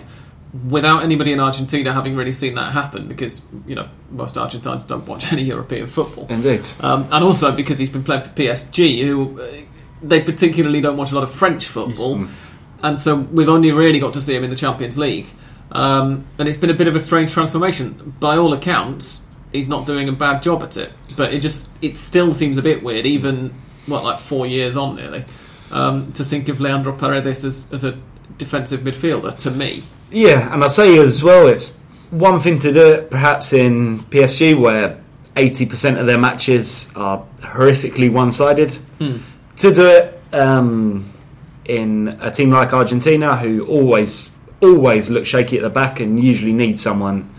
without 0.69 1.03
anybody 1.03 1.31
in 1.33 1.39
Argentina 1.39 1.93
having 1.93 2.15
really 2.15 2.31
seen 2.31 2.55
that 2.55 2.71
happen. 2.71 3.07
Because 3.07 3.41
you 3.67 3.75
know 3.75 3.87
most 4.11 4.37
Argentines 4.37 4.83
don't 4.83 5.05
watch 5.07 5.31
any 5.33 5.43
European 5.43 5.87
football, 5.87 6.27
Indeed. 6.29 6.65
um, 6.81 7.07
and 7.11 7.23
also 7.23 7.51
because 7.51 7.77
he's 7.79 7.89
been 7.89 8.03
playing 8.03 8.23
for 8.23 8.29
PSG, 8.29 9.01
who 9.05 9.41
uh, 9.41 9.45
they 10.01 10.21
particularly 10.21 10.81
don't 10.81 10.97
watch 10.97 11.11
a 11.11 11.15
lot 11.15 11.23
of 11.23 11.31
French 11.31 11.65
football, 11.67 12.17
Mm. 12.17 12.29
and 12.83 12.99
so 12.99 13.15
we've 13.15 13.49
only 13.49 13.71
really 13.71 13.99
got 13.99 14.13
to 14.13 14.21
see 14.21 14.35
him 14.35 14.43
in 14.43 14.49
the 14.49 14.55
Champions 14.55 14.97
League. 14.97 15.27
Um, 15.71 16.25
and 16.37 16.47
it's 16.47 16.57
been 16.57 16.69
a 16.69 16.73
bit 16.75 16.87
of 16.87 16.95
a 16.95 16.99
strange 16.99 17.31
transformation. 17.31 18.13
By 18.19 18.37
all 18.37 18.53
accounts, 18.53 19.23
he's 19.51 19.67
not 19.67 19.85
doing 19.87 20.07
a 20.07 20.11
bad 20.13 20.43
job 20.43 20.61
at 20.63 20.77
it, 20.77 20.91
but 21.17 21.33
it 21.33 21.39
just 21.39 21.69
it 21.81 21.97
still 21.97 22.33
seems 22.33 22.57
a 22.57 22.61
bit 22.61 22.83
weird, 22.83 23.05
even 23.05 23.53
what 23.88 24.03
like 24.03 24.19
four 24.19 24.45
years 24.45 24.77
on 24.77 24.95
nearly, 24.95 25.25
um, 25.71 26.11
to 26.13 26.23
think 26.23 26.49
of 26.49 26.59
Leandro 26.59 26.93
Paredes 26.93 27.45
as, 27.45 27.67
as 27.71 27.83
a 27.83 27.97
defensive 28.38 28.81
midfielder. 28.81 29.36
To 29.38 29.51
me, 29.51 29.83
Yeah, 30.11 30.53
and 30.53 30.63
I'd 30.63 30.71
say 30.71 30.97
as 30.97 31.23
well, 31.23 31.47
it's 31.47 31.75
one 32.11 32.39
thing 32.41 32.59
to 32.59 32.71
do 32.71 32.91
it 32.91 33.09
perhaps 33.09 33.53
in 33.53 33.99
PSG 34.05 34.59
where 34.59 35.01
80% 35.36 35.99
of 35.99 36.07
their 36.07 36.17
matches 36.17 36.89
are 36.95 37.25
horrifically 37.39 38.11
one 38.11 38.31
sided. 38.31 38.77
To 39.57 39.73
do 39.73 39.88
it 39.88 40.21
um, 40.33 41.11
in 41.65 42.17
a 42.21 42.31
team 42.31 42.51
like 42.51 42.73
Argentina 42.73 43.36
who 43.38 43.65
always 43.65 44.31
always 44.61 45.09
look 45.09 45.25
shaky 45.25 45.57
at 45.57 45.63
the 45.63 45.69
back 45.69 45.99
and 45.99 46.21
usually 46.21 46.53
need 46.53 46.79
someone 46.79 47.29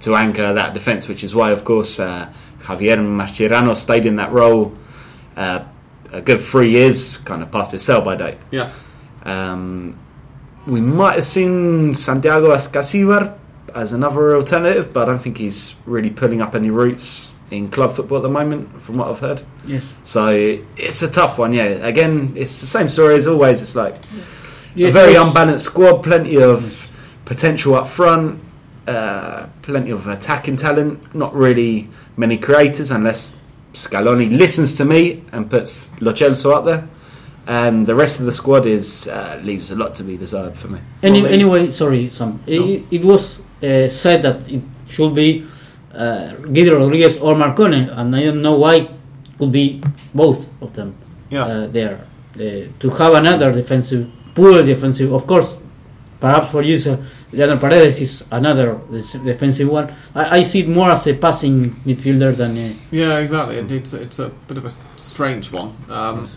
to 0.00 0.14
anchor 0.16 0.52
that 0.52 0.74
defence, 0.74 1.08
which 1.08 1.24
is 1.24 1.34
why, 1.34 1.50
of 1.50 1.64
course, 1.64 1.98
uh, 1.98 2.30
Javier 2.60 2.98
Mascherano 2.98 3.74
stayed 3.76 4.04
in 4.04 4.16
that 4.16 4.32
role 4.32 4.76
uh, 5.36 5.64
a 6.16 6.22
good 6.22 6.40
three 6.40 6.70
years, 6.70 7.16
kind 7.18 7.42
of 7.42 7.50
past 7.50 7.72
his 7.72 7.82
sell 7.82 8.00
by 8.02 8.16
date. 8.16 8.38
yeah, 8.50 8.70
Um, 9.24 9.98
we 10.66 10.80
might 10.80 11.14
have 11.14 11.24
seen 11.24 11.94
Santiago 11.94 12.50
Ascacibar 12.54 13.34
as 13.74 13.92
another 13.92 14.34
alternative, 14.36 14.92
but 14.92 15.02
I 15.02 15.12
don't 15.12 15.18
think 15.22 15.38
he's 15.38 15.74
really 15.84 16.10
pulling 16.10 16.40
up 16.40 16.54
any 16.54 16.70
roots 16.70 17.32
in 17.50 17.68
club 17.70 17.94
football 17.94 18.18
at 18.18 18.22
the 18.22 18.28
moment, 18.28 18.82
from 18.82 18.96
what 18.96 19.08
I've 19.08 19.20
heard. 19.20 19.42
yes, 19.66 19.94
So 20.02 20.58
it's 20.76 21.02
a 21.02 21.08
tough 21.10 21.38
one. 21.38 21.52
Yeah, 21.52 21.64
again, 21.64 22.32
it's 22.36 22.60
the 22.60 22.66
same 22.66 22.88
story 22.88 23.14
as 23.14 23.26
always. 23.28 23.62
It's 23.62 23.76
like 23.76 23.96
yes 24.74 24.90
a 24.90 24.94
very 24.94 25.12
yes. 25.12 25.26
unbalanced 25.28 25.66
squad, 25.66 26.02
plenty 26.02 26.40
of 26.42 26.90
potential 27.24 27.74
up 27.76 27.86
front, 27.86 28.40
uh, 28.88 29.46
plenty 29.62 29.90
of 29.90 30.06
attacking 30.08 30.56
talent, 30.56 31.14
not 31.14 31.32
really 31.34 31.88
many 32.16 32.36
creators 32.36 32.90
unless 32.90 33.35
Scaloni 33.76 34.30
listens 34.36 34.74
to 34.78 34.84
me 34.84 35.22
and 35.32 35.50
puts 35.50 35.90
Lo 36.00 36.12
Celso 36.12 36.54
up 36.56 36.64
there. 36.64 36.88
And 37.46 37.86
the 37.86 37.94
rest 37.94 38.18
of 38.18 38.26
the 38.26 38.32
squad 38.32 38.66
is 38.66 39.06
uh, 39.06 39.38
leaves 39.44 39.70
a 39.70 39.76
lot 39.76 39.94
to 39.96 40.02
be 40.02 40.16
desired 40.16 40.58
for 40.58 40.68
me. 40.68 40.80
Any, 41.02 41.22
Well, 41.22 41.32
anyway, 41.32 41.70
sorry, 41.70 42.10
Sam. 42.10 42.40
It, 42.46 42.82
it 42.90 43.04
was 43.04 43.38
uh, 43.62 43.88
said 43.88 44.22
that 44.22 44.48
it 44.48 44.62
should 44.88 45.14
be 45.14 45.46
uh, 45.94 46.34
Guido 46.34 46.78
Rodriguez 46.78 47.18
or 47.18 47.34
Marcone, 47.34 47.86
and 47.96 48.16
I 48.16 48.24
don't 48.24 48.42
know 48.42 48.56
why 48.58 48.74
it 48.76 48.90
could 49.38 49.52
be 49.52 49.80
both 50.12 50.48
of 50.60 50.74
them 50.74 50.96
yeah. 51.30 51.44
uh, 51.44 51.66
there. 51.68 52.00
Uh, 52.34 52.66
to 52.80 52.90
have 52.98 53.14
another 53.14 53.52
defensive, 53.52 54.10
poor 54.34 54.62
defensive, 54.64 55.12
of 55.12 55.26
course, 55.26 55.54
perhaps 56.18 56.50
for 56.50 56.62
you, 56.62 56.78
Leandro 57.36 57.58
Paredes 57.58 58.00
is 58.00 58.24
another 58.30 58.80
defensive 59.24 59.68
one. 59.68 59.92
I, 60.14 60.38
I 60.38 60.42
see 60.42 60.60
it 60.60 60.68
more 60.68 60.90
as 60.90 61.06
a 61.06 61.14
passing 61.14 61.70
midfielder 61.84 62.34
than 62.36 62.56
a. 62.56 62.76
Yeah, 62.90 63.18
exactly. 63.18 63.56
It, 63.56 63.70
it's 63.70 63.92
it's 63.92 64.18
a 64.18 64.30
bit 64.48 64.58
of 64.58 64.64
a 64.64 64.72
strange 64.96 65.52
one. 65.52 65.76
Um, 65.90 66.28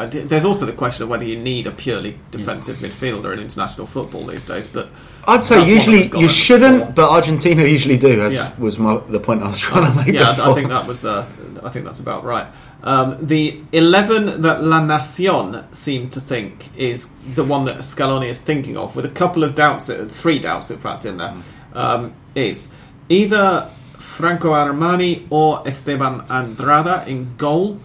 I 0.00 0.06
there's 0.06 0.44
also 0.44 0.64
the 0.66 0.72
question 0.72 1.02
of 1.04 1.08
whether 1.08 1.24
you 1.24 1.36
need 1.38 1.66
a 1.66 1.72
purely 1.72 2.18
defensive 2.30 2.76
midfielder 2.78 3.32
in 3.32 3.40
international 3.40 3.86
football 3.86 4.26
these 4.26 4.44
days. 4.44 4.66
But 4.66 4.88
I'd 5.26 5.44
say 5.44 5.68
usually 5.68 6.06
you 6.16 6.28
shouldn't, 6.28 6.78
before. 6.78 6.92
but 6.94 7.10
Argentina 7.10 7.64
usually 7.64 7.96
do. 7.96 8.20
As 8.22 8.34
Yeah. 8.34 8.58
was 8.60 8.78
my, 8.78 8.98
the 9.08 9.18
point 9.20 9.42
I 9.42 9.48
was 9.48 9.58
trying 9.58 9.90
to 9.90 9.96
make. 9.98 10.14
yeah, 10.14 10.36
I 10.38 10.54
think 10.54 10.68
that 10.68 10.86
was. 10.86 11.04
Uh, 11.04 11.26
I 11.62 11.68
think 11.68 11.84
that's 11.84 12.00
about 12.00 12.24
right. 12.24 12.46
Um, 12.82 13.16
the 13.26 13.60
eleven 13.72 14.42
that 14.42 14.62
La 14.62 14.80
Nacion 14.80 15.64
seem 15.74 16.10
to 16.10 16.20
think 16.20 16.76
is 16.76 17.12
the 17.34 17.42
one 17.42 17.64
that 17.64 17.78
Scaloni 17.78 18.28
is 18.28 18.40
thinking 18.40 18.76
of, 18.76 18.94
with 18.94 19.04
a 19.04 19.10
couple 19.10 19.42
of 19.42 19.54
doubts, 19.56 19.90
uh, 19.90 20.06
three 20.08 20.38
doubts 20.38 20.70
in 20.70 20.78
fact 20.78 21.04
in 21.04 21.16
there, 21.16 21.34
um, 21.74 22.14
is 22.36 22.70
either 23.08 23.68
Franco 23.98 24.52
Armani 24.52 25.26
or 25.30 25.66
Esteban 25.66 26.20
Andrada 26.28 27.06
in 27.06 27.34
goal. 27.36 27.80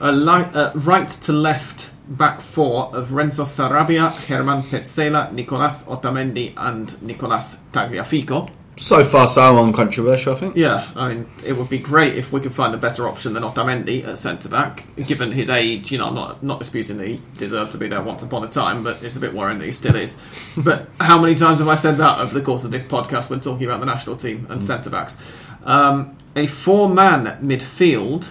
a 0.00 0.12
li- 0.12 0.50
uh, 0.54 0.70
right 0.74 1.08
to 1.08 1.32
left 1.32 1.90
back 2.08 2.40
four 2.40 2.94
of 2.96 3.12
Renzo 3.12 3.42
Saravia, 3.44 4.10
Herman 4.28 4.62
Pezzella, 4.62 5.30
Nicolas 5.32 5.84
Otamendi, 5.86 6.54
and 6.56 7.00
Nicolas 7.02 7.60
Tagliafico. 7.72 8.48
So 8.78 9.04
far 9.04 9.26
so 9.26 9.58
uncontroversial. 9.58 10.34
I 10.34 10.38
think. 10.38 10.56
Yeah, 10.56 10.88
I 10.94 11.08
mean, 11.12 11.28
it 11.44 11.54
would 11.54 11.68
be 11.68 11.78
great 11.78 12.16
if 12.16 12.32
we 12.32 12.40
could 12.40 12.54
find 12.54 12.74
a 12.74 12.78
better 12.78 13.08
option 13.08 13.32
than 13.32 13.42
Otamendi 13.42 14.06
at 14.06 14.18
centre 14.18 14.48
back, 14.48 14.84
given 14.96 15.32
his 15.32 15.50
age. 15.50 15.90
You 15.90 15.98
know, 15.98 16.08
I'm 16.08 16.14
not 16.14 16.42
not 16.42 16.60
disputing 16.60 16.96
that 16.98 17.08
he 17.08 17.20
deserved 17.36 17.72
to 17.72 17.78
be 17.78 17.88
there 17.88 18.00
once 18.00 18.22
upon 18.22 18.44
a 18.44 18.48
time, 18.48 18.84
but 18.84 19.02
it's 19.02 19.16
a 19.16 19.20
bit 19.20 19.34
worrying 19.34 19.58
that 19.58 19.66
he 19.66 19.72
still 19.72 19.96
is. 19.96 20.16
but 20.56 20.88
how 21.00 21.20
many 21.20 21.34
times 21.34 21.58
have 21.58 21.68
I 21.68 21.74
said 21.74 21.96
that 21.98 22.18
over 22.20 22.32
the 22.32 22.44
course 22.44 22.64
of 22.64 22.70
this 22.70 22.84
podcast 22.84 23.30
when 23.30 23.40
talking 23.40 23.66
about 23.66 23.80
the 23.80 23.86
national 23.86 24.16
team 24.16 24.46
and 24.48 24.62
centre 24.62 24.90
backs? 24.90 25.20
Um, 25.64 26.16
a 26.36 26.46
four-man 26.46 27.38
midfield 27.42 28.30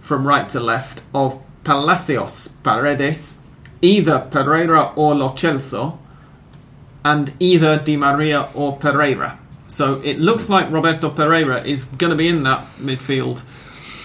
from 0.00 0.26
right 0.26 0.48
to 0.48 0.60
left 0.60 1.02
of 1.14 1.40
Palacios 1.64 2.48
Paredes, 2.48 3.38
either 3.80 4.26
Pereyra 4.30 4.96
or 4.96 5.14
Lo 5.14 5.28
Celso, 5.30 5.98
and 7.04 7.32
either 7.38 7.78
Di 7.78 7.96
Maria 7.96 8.50
or 8.54 8.76
Pereyra. 8.76 9.38
So 9.72 10.02
it 10.02 10.18
looks 10.20 10.50
like 10.50 10.70
Roberto 10.70 11.08
Pereyra 11.08 11.64
is 11.64 11.84
going 11.86 12.10
to 12.10 12.16
be 12.16 12.28
in 12.28 12.42
that 12.42 12.66
midfield 12.76 13.42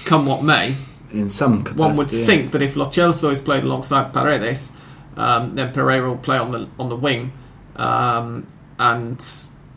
come 0.05 0.25
what 0.25 0.41
may. 0.41 0.75
In 1.11 1.27
some 1.27 1.59
capacity, 1.59 1.79
One 1.79 1.97
would 1.97 2.11
yeah. 2.11 2.25
think 2.25 2.51
that 2.51 2.61
if 2.61 2.77
Lo 2.77 2.85
Celso 2.85 3.31
is 3.31 3.41
played 3.41 3.63
alongside 3.65 4.13
Paredes, 4.13 4.77
um, 5.17 5.55
then 5.55 5.73
Pereyra 5.73 6.07
will 6.07 6.17
play 6.17 6.37
on 6.37 6.51
the 6.51 6.69
on 6.79 6.87
the 6.87 6.95
wing, 6.95 7.33
um, 7.75 8.47
and 8.79 9.25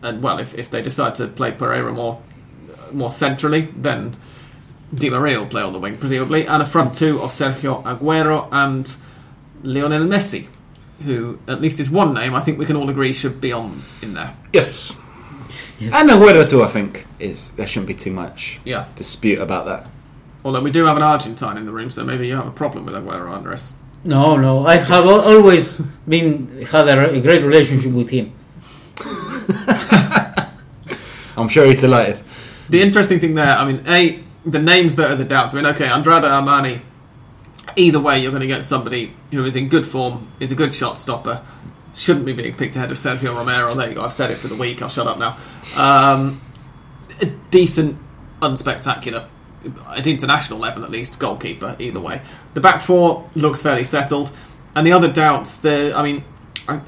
and 0.03 0.23
well, 0.23 0.39
if, 0.39 0.55
if 0.55 0.71
they 0.71 0.81
decide 0.81 1.17
to 1.17 1.27
play 1.27 1.51
Pereyra 1.51 1.93
more 1.93 2.23
more 2.93 3.11
centrally, 3.11 3.63
then 3.77 4.17
Di 4.95 5.11
Maria 5.11 5.41
will 5.41 5.47
play 5.47 5.63
on 5.63 5.73
the 5.73 5.81
wing 5.81 5.97
presumably, 5.99 6.47
and 6.47 6.63
a 6.63 6.67
front 6.67 6.95
two 6.95 7.21
of 7.21 7.33
Sergio 7.33 7.83
Aguero 7.83 8.49
and 8.53 8.95
Lionel 9.65 10.05
Messi, 10.05 10.47
who 11.05 11.41
at 11.49 11.61
least 11.61 11.81
is 11.81 11.91
one 11.91 12.15
name 12.15 12.35
I 12.35 12.41
think 12.41 12.59
we 12.59 12.67
can 12.67 12.77
all 12.77 12.91
agree 12.91 13.13
should 13.13 13.41
be 13.41 13.53
on 13.53 13.83
in 14.03 14.15
there. 14.15 14.37
Yes. 14.53 14.97
And 15.81 16.11
Aguero 16.11 16.49
too, 16.49 16.63
I 16.63 16.69
think, 16.69 17.07
is 17.19 17.51
there 17.51 17.67
shouldn't 17.67 17.89
be 17.89 17.95
too 17.95 18.11
much 18.13 18.61
Yeah. 18.65 18.85
dispute 18.97 19.39
about 19.41 19.65
that. 19.67 19.87
Although 20.45 20.61
we 20.63 20.71
do 20.71 20.85
have 20.85 20.97
an 20.97 21.03
Argentine 21.03 21.57
in 21.57 21.65
the 21.67 21.73
room, 21.73 21.91
so 21.91 22.05
maybe 22.05 22.27
you 22.29 22.37
have 22.37 22.47
a 22.47 22.51
problem 22.51 22.85
with 22.87 22.95
Aguero, 22.95 23.31
Andres. 23.31 23.75
No, 24.05 24.37
no, 24.37 24.67
I 24.67 24.77
have 24.77 25.05
al- 25.07 25.21
always 25.21 25.77
been 26.09 26.67
had 26.71 26.89
a, 26.89 27.11
a 27.13 27.21
great 27.21 27.43
relationship 27.43 27.93
with 27.93 28.09
him. 28.11 28.33
I'm 31.37 31.49
sure 31.49 31.67
he's 31.67 31.81
delighted. 31.81 32.21
The 32.69 32.83
interesting 32.83 33.19
thing 33.19 33.35
there, 33.35 33.57
I 33.57 33.65
mean, 33.71 33.83
A, 33.87 34.21
the 34.45 34.59
names 34.59 34.97
that 34.97 35.11
are 35.11 35.17
the 35.17 35.25
doubts. 35.25 35.55
I 35.55 35.57
mean, 35.61 35.67
okay, 35.75 35.87
Andrada 35.87 36.25
Armani 36.31 36.81
either 37.77 38.01
way, 38.01 38.21
you're 38.21 38.31
going 38.33 38.41
to 38.43 38.47
get 38.47 38.65
somebody 38.65 39.15
who 39.31 39.45
is 39.45 39.57
in 39.57 39.69
good 39.69 39.87
form, 39.87 40.29
is 40.41 40.51
a 40.53 40.55
good 40.55 40.75
shot 40.75 40.99
stopper, 40.99 41.43
shouldn't 41.95 42.27
be 42.27 42.33
being 42.33 42.55
picked 42.55 42.77
ahead 42.77 42.91
of 42.91 42.97
Sergio 42.99 43.35
Romero. 43.35 43.75
There 43.75 43.89
you 43.89 43.95
go. 43.95 44.03
I've 44.03 44.13
said 44.13 44.31
it 44.31 44.39
for 44.39 44.49
the 44.49 44.57
week. 44.57 44.83
I'll 44.83 44.89
shut 44.89 45.07
up 45.07 45.19
now. 45.19 45.37
Um, 45.77 46.41
a 47.21 47.27
decent, 47.51 47.99
unspectacular, 48.41 49.27
at 49.89 50.07
international 50.07 50.59
level 50.59 50.85
at 50.85 50.91
least, 50.91 51.19
goalkeeper. 51.19 51.77
Either 51.79 52.01
way, 52.01 52.23
the 52.55 52.61
back 52.61 52.81
four 52.81 53.29
looks 53.35 53.61
fairly 53.61 53.85
settled, 53.85 54.31
and 54.75 54.87
the 54.87 54.93
other 54.93 55.13
doubts. 55.13 55.59
The 55.59 55.93
I 55.95 56.03
mean, 56.03 56.25
I, 56.69 56.81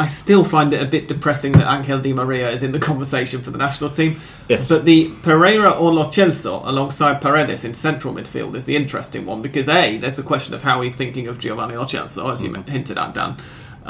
I 0.00 0.06
still 0.06 0.44
find 0.44 0.72
it 0.72 0.82
a 0.82 0.86
bit 0.86 1.08
depressing 1.08 1.52
that 1.52 1.70
Angel 1.70 2.00
Di 2.00 2.14
Maria 2.14 2.48
is 2.48 2.62
in 2.62 2.72
the 2.72 2.78
conversation 2.90 3.42
for 3.42 3.50
the 3.50 3.58
national 3.58 3.90
team. 3.90 4.20
Yes. 4.48 4.66
But 4.68 4.86
the 4.86 5.10
Pereyra 5.10 5.78
or 5.78 5.92
Lo 5.92 6.06
Celso 6.06 6.66
alongside 6.66 7.20
Paredes 7.20 7.64
in 7.64 7.74
central 7.74 8.14
midfield 8.14 8.54
is 8.56 8.64
the 8.64 8.76
interesting 8.76 9.26
one 9.26 9.42
because 9.42 9.68
A, 9.68 9.98
there's 9.98 10.16
the 10.16 10.22
question 10.22 10.54
of 10.54 10.62
how 10.62 10.80
he's 10.80 10.96
thinking 10.96 11.28
of 11.28 11.38
Giovanni 11.38 11.76
Lo 11.76 11.84
Celso, 11.84 12.32
as 12.32 12.42
you 12.42 12.50
hinted 12.54 12.96
at, 12.96 13.12
Dan. 13.12 13.36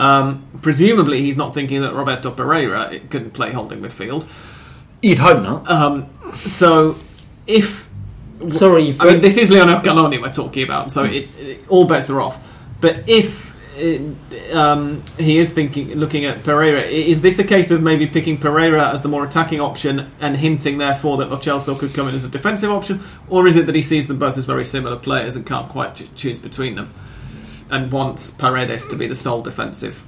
Um, 0.01 0.47
presumably, 0.63 1.21
he's 1.23 1.37
not 1.37 1.55
thinking 1.55 1.83
that 1.83 1.95
Roberto 1.95 2.31
Pereyra 2.33 3.09
couldn't 3.11 3.33
play 3.33 3.53
holding 3.53 3.81
midfield. 3.81 4.27
You'd 5.03 5.19
hope 5.19 5.43
not. 5.43 5.71
Um, 5.71 6.11
so, 6.35 6.99
if 7.47 7.89
Sorry, 8.49 8.97
I 8.99 9.05
mean, 9.05 9.21
this 9.21 9.37
is 9.37 9.51
Lionel 9.51 9.81
Scaloni 9.81 10.21
we're 10.21 10.33
talking 10.33 10.63
about, 10.63 10.91
so 10.91 11.05
it, 11.05 11.29
it, 11.39 11.61
all 11.69 11.85
bets 11.85 12.09
are 12.09 12.23
off. 12.23 12.43
But 12.81 13.07
if 13.07 13.55
um, 14.55 15.05
he 15.19 15.37
is 15.37 15.53
thinking, 15.53 15.93
looking 15.95 16.25
at 16.25 16.39
Pereyra, 16.39 16.83
is 16.89 17.21
this 17.21 17.39
a 17.39 17.45
case 17.45 17.71
of 17.71 17.83
maybe 17.83 18.07
picking 18.07 18.39
Pereyra 18.39 18.95
as 18.95 19.03
the 19.03 19.09
more 19.09 19.25
attacking 19.25 19.61
option 19.61 20.11
and 20.21 20.37
hinting, 20.37 20.79
therefore, 20.79 21.19
that 21.19 21.29
Lo 21.29 21.75
could 21.75 21.93
come 21.93 22.09
in 22.09 22.15
as 22.15 22.25
a 22.25 22.29
defensive 22.29 22.71
option, 22.71 23.03
or 23.29 23.47
is 23.47 23.57
it 23.57 23.67
that 23.67 23.75
he 23.75 23.83
sees 23.83 24.07
them 24.07 24.19
both 24.19 24.39
as 24.39 24.47
very 24.47 24.65
similar 24.65 24.97
players 24.97 25.37
and 25.37 25.45
can't 25.45 25.69
quite 25.69 26.11
choose 26.17 26.39
between 26.39 26.77
them, 26.77 26.95
and 27.71 27.91
wants 27.93 28.31
Paredes 28.31 28.87
to 28.89 28.97
be 28.97 29.07
the 29.07 29.15
sole 29.15 29.43
defensive 29.43 30.05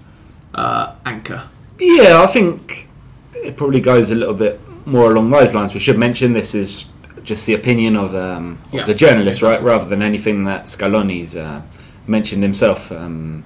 uh, 0.54 0.94
anchor? 1.04 1.48
Yeah, 1.78 2.22
I 2.22 2.26
think 2.26 2.88
it 3.34 3.56
probably 3.56 3.80
goes 3.80 4.10
a 4.10 4.14
little 4.14 4.34
bit 4.34 4.60
more 4.86 5.10
along 5.10 5.30
those 5.30 5.54
lines. 5.54 5.74
We 5.74 5.80
should 5.80 5.98
mention 5.98 6.32
this 6.32 6.54
is 6.54 6.86
just 7.24 7.46
the 7.46 7.54
opinion 7.54 7.96
of, 7.96 8.14
um, 8.14 8.58
of 8.66 8.74
Yeah. 8.74 8.84
the 8.86 8.94
journalist, 8.94 9.42
right, 9.42 9.62
rather 9.62 9.84
than 9.84 10.02
anything 10.02 10.44
that 10.44 10.64
Scaloni's 10.64 11.36
uh, 11.36 11.62
mentioned 12.06 12.42
himself. 12.42 12.90
Um, 12.90 13.44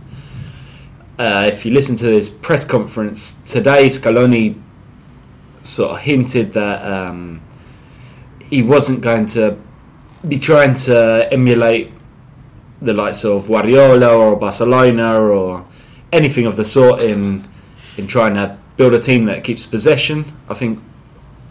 uh, 1.18 1.44
if 1.52 1.64
you 1.64 1.72
listen 1.72 1.96
to 1.96 2.06
his 2.06 2.28
press 2.28 2.64
conference 2.64 3.36
today, 3.46 3.88
Scaloni 3.88 4.54
sort 5.62 5.92
of 5.92 5.98
hinted 6.00 6.52
that 6.54 6.84
um, 6.90 7.40
he 8.48 8.62
wasn't 8.62 9.00
going 9.00 9.26
to 9.26 9.56
be 10.26 10.38
trying 10.38 10.74
to 10.74 11.28
emulate 11.32 11.90
the 12.83 12.93
likes 12.93 13.24
of 13.24 13.49
Guardiola 13.49 14.14
or 14.14 14.37
Barcelona 14.37 15.18
or 15.20 15.64
anything 16.12 16.47
of 16.47 16.57
the 16.57 16.64
sort 16.64 17.01
in 17.01 17.49
in 17.97 18.07
trying 18.07 18.35
to 18.35 18.57
build 18.77 18.93
a 18.95 19.01
team 19.01 19.24
that 19.24 19.43
keeps 19.43 19.64
possession. 19.64 20.24
I 20.51 20.55
think 20.55 20.79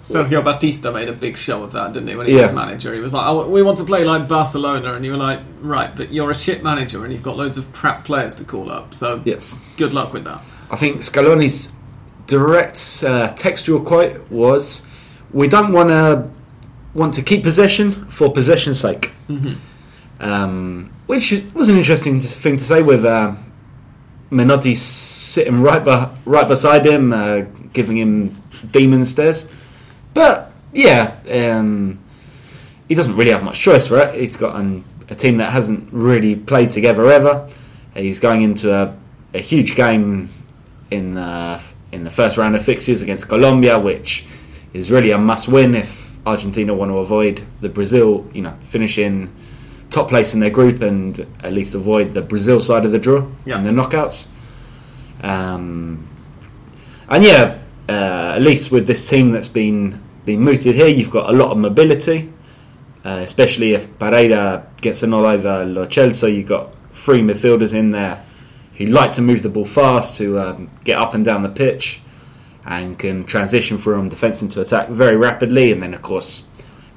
Sergio 0.02 0.44
Batista 0.44 0.92
made 0.92 1.10
a 1.10 1.14
big 1.14 1.36
show 1.36 1.64
of 1.64 1.72
that, 1.72 1.94
didn't 1.94 2.10
he? 2.10 2.16
When 2.16 2.28
he 2.28 2.36
Yeah. 2.36 2.46
was 2.48 2.56
manager, 2.56 2.94
he 2.94 3.00
was 3.00 3.12
like, 3.12 3.26
oh, 3.28 3.48
"We 3.50 3.64
want 3.64 3.80
to 3.80 3.84
play 3.84 4.06
like 4.06 4.28
Barcelona," 4.28 4.94
and 4.94 5.04
you 5.04 5.12
were 5.12 5.18
like, 5.18 5.40
"Right, 5.62 5.90
but 5.96 6.14
you're 6.14 6.30
a 6.30 6.36
shit 6.36 6.64
manager, 6.64 7.04
and 7.04 7.12
you've 7.12 7.24
got 7.24 7.36
loads 7.38 7.58
of 7.58 7.72
crap 7.74 8.06
players 8.06 8.36
to 8.36 8.44
call 8.44 8.72
up. 8.72 8.94
So 8.94 9.22
yes, 9.26 9.58
good 9.78 9.94
luck 9.94 10.14
with 10.14 10.24
that." 10.26 10.42
I 10.70 10.76
think 10.76 11.02
Scaloni's 11.02 11.72
direct 12.28 13.04
uh, 13.04 13.30
textual 13.30 13.80
quote 13.80 14.30
was, 14.30 14.84
"We 15.34 15.48
don't 15.48 15.72
want 15.72 15.90
to 15.90 16.26
want 16.94 17.16
to 17.16 17.24
keep 17.24 17.42
possession 17.44 18.06
for 18.10 18.32
possession's 18.32 18.80
sake," 18.80 19.12
um, 20.20 20.92
which 21.08 21.44
was 21.54 21.70
an 21.70 21.78
interesting 21.78 22.20
thing 22.20 22.58
to 22.58 22.64
say 22.64 22.82
with 22.82 23.06
uh, 23.06 23.36
Menotti 24.32 24.76
sitting 24.76 25.62
right 25.62 25.84
be- 25.84 26.22
right 26.26 26.48
beside 26.48 26.86
him, 26.86 27.14
uh, 27.14 27.42
giving 27.74 27.98
him 27.98 28.42
demon 28.72 29.06
stares. 29.06 29.50
But 30.14 30.52
yeah, 30.74 31.18
um, 31.30 32.00
he 32.88 32.96
doesn't 32.96 33.16
really 33.16 33.32
have 33.32 33.44
much 33.44 33.60
choice, 33.60 33.90
right? 33.90 34.14
He's 34.14 34.36
got 34.36 34.56
an, 34.56 34.84
a 35.10 35.16
team 35.16 35.38
that 35.38 35.52
hasn't 35.52 35.92
really 35.92 36.36
played 36.36 36.72
together 36.72 37.10
ever. 37.12 37.50
He's 37.94 38.20
going 38.20 38.42
into 38.42 38.74
a, 38.74 38.96
a 39.34 39.40
huge 39.40 39.76
game 39.76 40.30
in 40.92 41.16
the 41.16 41.62
in 41.92 42.04
the 42.04 42.12
first 42.12 42.38
round 42.38 42.56
of 42.56 42.66
fixtures 42.66 43.02
against 43.02 43.28
Colombia, 43.28 43.80
which 43.80 44.26
is 44.74 44.92
really 44.92 45.12
a 45.12 45.18
must-win 45.18 45.76
if 45.76 46.20
Argentina 46.28 46.74
want 46.74 46.92
to 46.92 46.98
avoid 46.98 47.42
the 47.62 47.70
Brazil, 47.70 48.30
you 48.34 48.42
know, 48.42 48.54
finishing 48.68 49.34
top 49.90 50.10
place 50.10 50.34
in 50.34 50.40
their 50.40 50.50
group 50.50 50.82
and 50.82 51.26
at 51.44 51.54
least 51.54 51.74
avoid 51.76 52.14
the 52.14 52.22
Brazil 52.22 52.60
side 52.60 52.86
of 52.86 52.92
the 52.92 53.00
draw 53.00 53.26
Yeah. 53.46 53.58
in 53.60 53.64
the 53.64 53.72
knockouts. 53.72 54.28
Um, 55.24 56.08
and 57.10 57.24
yeah, 57.24 57.60
uh, 57.88 58.34
at 58.36 58.42
least 58.42 58.72
with 58.72 58.88
this 58.88 59.08
team 59.08 59.32
that's 59.32 59.48
been 59.48 60.02
been 60.26 60.42
mooted 60.42 60.74
here, 60.76 60.88
you've 60.88 61.12
got 61.12 61.30
a 61.32 61.34
lot 61.36 61.52
of 61.52 61.58
mobility, 61.60 62.30
uh, 63.06 63.20
especially 63.22 63.74
if 63.74 63.88
Pereyra 64.00 64.64
gets 64.82 65.04
a 65.04 65.08
nod 65.08 65.24
over 65.26 65.64
Lo 65.66 65.86
Celso. 65.86 66.34
You've 66.34 66.48
got 66.48 66.74
three 66.94 67.22
midfielders 67.22 67.74
in 67.76 67.92
there 67.92 68.24
who 68.78 68.86
like 68.88 69.12
to 69.14 69.22
move 69.22 69.44
the 69.44 69.50
ball 69.50 69.66
fast, 69.66 70.18
to 70.18 70.40
um, 70.40 70.70
get 70.84 70.98
up 70.98 71.14
and 71.14 71.24
down 71.24 71.44
the 71.44 71.50
pitch, 71.50 72.02
and 72.66 72.98
can 72.98 73.24
transition 73.24 73.78
from 73.78 74.10
defence 74.10 74.42
into 74.42 74.60
attack 74.60 74.90
very 74.90 75.16
rapidly. 75.16 75.72
And 75.72 75.82
then, 75.82 75.94
of 75.94 76.02
course, 76.02 76.44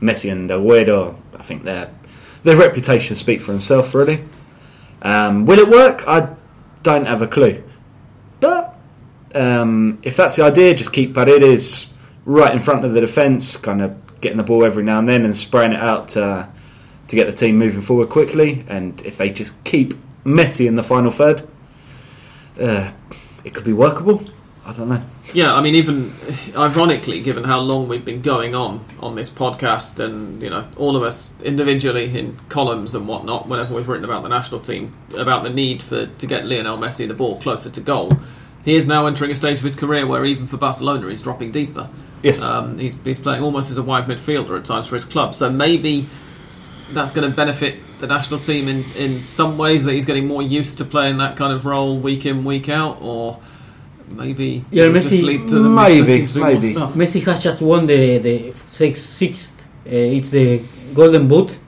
Messi 0.01 0.33
and 0.33 0.49
Aguero, 0.51 1.15
I 1.39 1.43
think 1.43 1.65
their 1.65 1.91
their 2.45 2.57
reputation 2.57 3.17
speak 3.17 3.41
for 3.41 3.53
himself. 3.53 3.95
Really, 3.95 4.25
um, 5.03 5.47
will 5.47 5.59
it 5.59 5.69
work? 5.69 6.07
I 6.07 6.35
don't 6.83 7.07
have 7.07 7.23
a 7.23 7.27
clue, 7.27 7.63
but 8.41 8.79
um, 9.35 9.99
if 10.03 10.17
that's 10.17 10.37
the 10.37 10.45
idea, 10.45 10.75
just 10.75 10.93
keep 10.93 11.15
Paredes 11.15 11.93
right 12.25 12.53
in 12.53 12.61
front 12.61 12.85
of 12.85 12.93
the 12.93 13.01
defence, 13.01 13.57
kind 13.57 13.83
of 13.83 14.21
getting 14.21 14.37
the 14.37 14.43
ball 14.43 14.65
every 14.65 14.83
now 14.83 14.99
and 14.99 15.09
then 15.09 15.25
and 15.25 15.37
spraying 15.37 15.73
it 15.73 15.81
out 15.81 16.09
to, 16.09 16.49
to 17.09 17.17
get 17.17 17.27
the 17.27 17.33
team 17.33 17.57
moving 17.57 17.81
forward 17.81 18.09
quickly. 18.09 18.65
And 18.69 19.01
if 19.03 19.17
they 19.17 19.31
just 19.31 19.63
keep 19.65 19.95
Messi 20.25 20.67
in 20.67 20.77
the 20.77 20.83
final 20.83 21.11
third, 21.11 21.49
uh, 22.61 22.93
it 23.45 23.55
could 23.55 23.65
be 23.65 23.73
workable. 23.73 24.23
I 24.69 24.73
don't 24.75 24.91
know. 24.91 25.03
Yeah, 25.33 25.55
I 25.55 25.63
mean, 25.63 25.75
even 25.77 26.15
ironically, 26.55 27.23
given 27.23 27.43
how 27.43 27.59
long 27.59 27.89
we've 27.89 28.05
been 28.05 28.21
going 28.21 28.55
on 28.55 28.85
on 29.01 29.15
this 29.15 29.31
podcast, 29.31 29.99
and 29.99 30.43
you 30.43 30.51
know, 30.51 30.69
all 30.77 30.95
of 30.95 31.03
us 31.03 31.35
individually 31.41 32.19
in 32.19 32.37
columns 32.51 32.95
and 32.95 33.09
whatnot, 33.09 33.49
whenever 33.49 33.75
we've 33.75 33.89
written 33.89 34.05
about 34.05 34.25
the 34.25 34.29
national 34.29 34.61
team, 34.61 34.95
about 35.17 35.43
the 35.43 35.49
need 35.49 35.83
for 35.83 36.05
to 36.07 36.27
get 36.27 36.45
Lionel 36.45 36.77
Messi 36.77 37.09
the 37.09 37.15
ball 37.15 37.41
closer 37.41 37.71
to 37.71 37.81
goal, 37.81 38.13
he 38.63 38.77
is 38.77 38.87
now 38.87 39.07
entering 39.07 39.31
a 39.31 39.35
stage 39.35 39.57
of 39.57 39.65
his 39.65 39.75
career 39.75 40.07
where 40.07 40.23
even 40.27 40.47
for 40.47 40.59
Barcelona, 40.59 41.09
he's 41.09 41.23
dropping 41.23 41.51
deeper. 41.51 41.89
Yes. 42.23 42.39
Um, 42.43 42.79
he's, 42.79 43.01
he's 43.05 43.19
playing 43.19 43.43
almost 43.43 43.71
as 43.71 43.79
a 43.79 43.83
wide 43.83 44.05
midfielder 44.05 44.59
at 44.59 44.67
times 44.67 44.87
for 44.87 44.97
his 44.97 45.05
club. 45.05 45.35
So 45.35 45.51
maybe 45.51 46.09
that's 46.91 47.13
going 47.13 47.31
to 47.31 47.35
benefit 47.35 47.79
the 48.01 48.07
national 48.07 48.41
team 48.41 48.69
in, 48.69 48.85
in 48.97 49.25
some 49.25 49.57
ways 49.57 49.85
that 49.85 49.95
he's 49.95 50.05
getting 50.05 50.27
more 50.27 50.43
used 50.43 50.77
to 50.79 50.85
playing 50.85 51.17
that 51.19 51.39
kind 51.39 51.55
of 51.55 51.65
role 51.65 51.99
week 51.99 52.27
in, 52.27 52.45
week 52.45 52.69
out, 52.69 52.99
or 53.01 53.41
maybe 54.11 54.65
Yeah, 54.71 54.85
it'll 54.85 54.95
just 55.01 55.13
Messi- 55.13 55.23
lead 55.25 55.49
to 55.49 55.55
the 55.57 55.69
maybe, 55.69 56.01
national 56.01 56.07
team 56.07 56.27
to 56.27 56.33
do 56.35 56.41
more 56.41 56.49
maybe. 56.49 56.73
stuff. 56.73 56.95
Messi 56.95 57.23
has 57.25 57.43
just 57.43 57.61
won 57.61 57.87
the 57.87 58.19
the 58.19 58.53
six, 58.67 59.01
sixth. 59.01 59.67
Uh, 59.87 59.91
it's 60.17 60.31
the 60.31 60.63
Golden 60.95 61.29
Boot. 61.29 61.59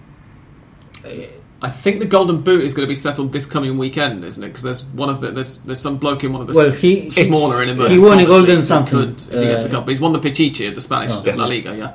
I 1.63 1.69
think 1.69 2.01
the 2.01 2.07
Golden 2.07 2.41
Boot 2.41 2.63
is 2.65 2.73
going 2.73 2.87
to 2.87 2.89
be 2.89 2.95
settled 2.95 3.33
this 3.33 3.45
coming 3.45 3.77
weekend, 3.77 4.25
isn't 4.25 4.43
it? 4.43 4.47
Because 4.49 4.63
there's 4.63 4.85
one 4.87 5.11
of 5.11 5.21
the 5.21 5.31
there's 5.31 5.59
there's 5.59 5.81
some 5.81 5.99
bloke 5.99 6.25
in 6.25 6.33
one 6.33 6.41
of 6.41 6.49
the 6.49 6.55
Well, 6.55 6.71
he 6.71 7.11
smaller 7.11 7.63
in 7.63 7.69
inverted 7.71 7.93
he 7.93 7.99
won 7.99 8.19
a 8.19 8.25
golden 8.25 8.63
something. 8.63 8.99
Could, 8.99 9.21
if 9.21 9.29
he 9.29 9.45
gets 9.45 9.65
a 9.65 9.69
Uh, 9.69 9.71
cup. 9.73 9.85
But 9.85 9.91
he's 9.93 10.01
won 10.01 10.13
the 10.13 10.21
Pichichi 10.21 10.69
at 10.69 10.75
the 10.75 10.81
Spanish 10.81 11.13
Oh. 11.13 11.23
Yes. 11.25 11.37
La 11.39 11.47
Liga. 11.47 11.77
Yeah, 11.77 11.93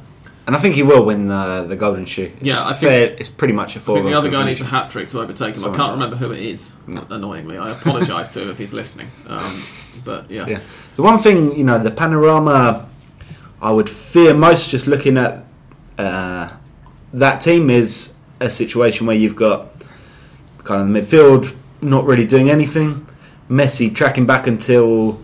And 0.48 0.56
I 0.56 0.60
think 0.60 0.76
he 0.76 0.84
will 0.84 1.04
win 1.04 1.28
the, 1.28 1.66
the 1.68 1.76
Golden 1.76 2.06
Shoe. 2.06 2.32
It's 2.40 2.44
Yeah, 2.44 2.64
I 2.64 2.74
think- 2.74 2.80
fair, 2.82 3.16
it's 3.18 3.30
pretty 3.30 3.54
much 3.56 3.76
a 3.76 3.80
I 3.80 3.82
foregone 3.82 4.04
think 4.06 4.14
the 4.14 4.18
other 4.20 4.30
guy 4.30 4.46
needs 4.46 4.62
a 4.62 4.66
hat 4.66 4.92
trick 4.92 5.08
to 5.10 5.20
overtake 5.22 5.56
him. 5.56 5.66
I 5.66 5.76
can't 5.76 5.94
remember 5.94 6.18
who 6.18 6.32
it 6.32 6.40
is. 6.42 6.76
No. 6.86 7.06
Annoyingly, 7.10 7.58
I 7.58 7.72
apologise 7.72 8.30
to 8.30 8.44
him 8.44 8.50
if 8.50 8.58
he's 8.60 8.72
listening. 8.72 9.08
Um, 9.28 9.52
but 10.04 10.30
yeah. 10.30 10.46
Yeah. 10.48 10.60
The 10.98 11.02
one 11.02 11.18
thing, 11.20 11.56
you 11.58 11.64
know, 11.64 11.80
the 11.80 11.90
panorama 11.92 12.88
I 13.62 13.72
would 13.72 13.90
fear 13.90 14.34
most 14.36 14.70
just 14.70 14.86
looking 14.86 15.18
at 15.18 15.46
uh, 15.98 16.50
that 17.14 17.42
team 17.42 17.70
is 17.72 18.14
a 18.40 18.50
situation 18.50 19.08
where 19.08 19.16
you've 19.16 19.36
got 19.36 19.70
kind 20.64 20.82
of 20.82 20.88
the 20.94 21.00
midfield 21.18 21.56
not 21.82 22.06
really 22.06 22.26
doing 22.26 22.50
anything, 22.50 23.08
Messi 23.50 23.94
tracking 23.94 24.26
back 24.28 24.46
until 24.46 25.24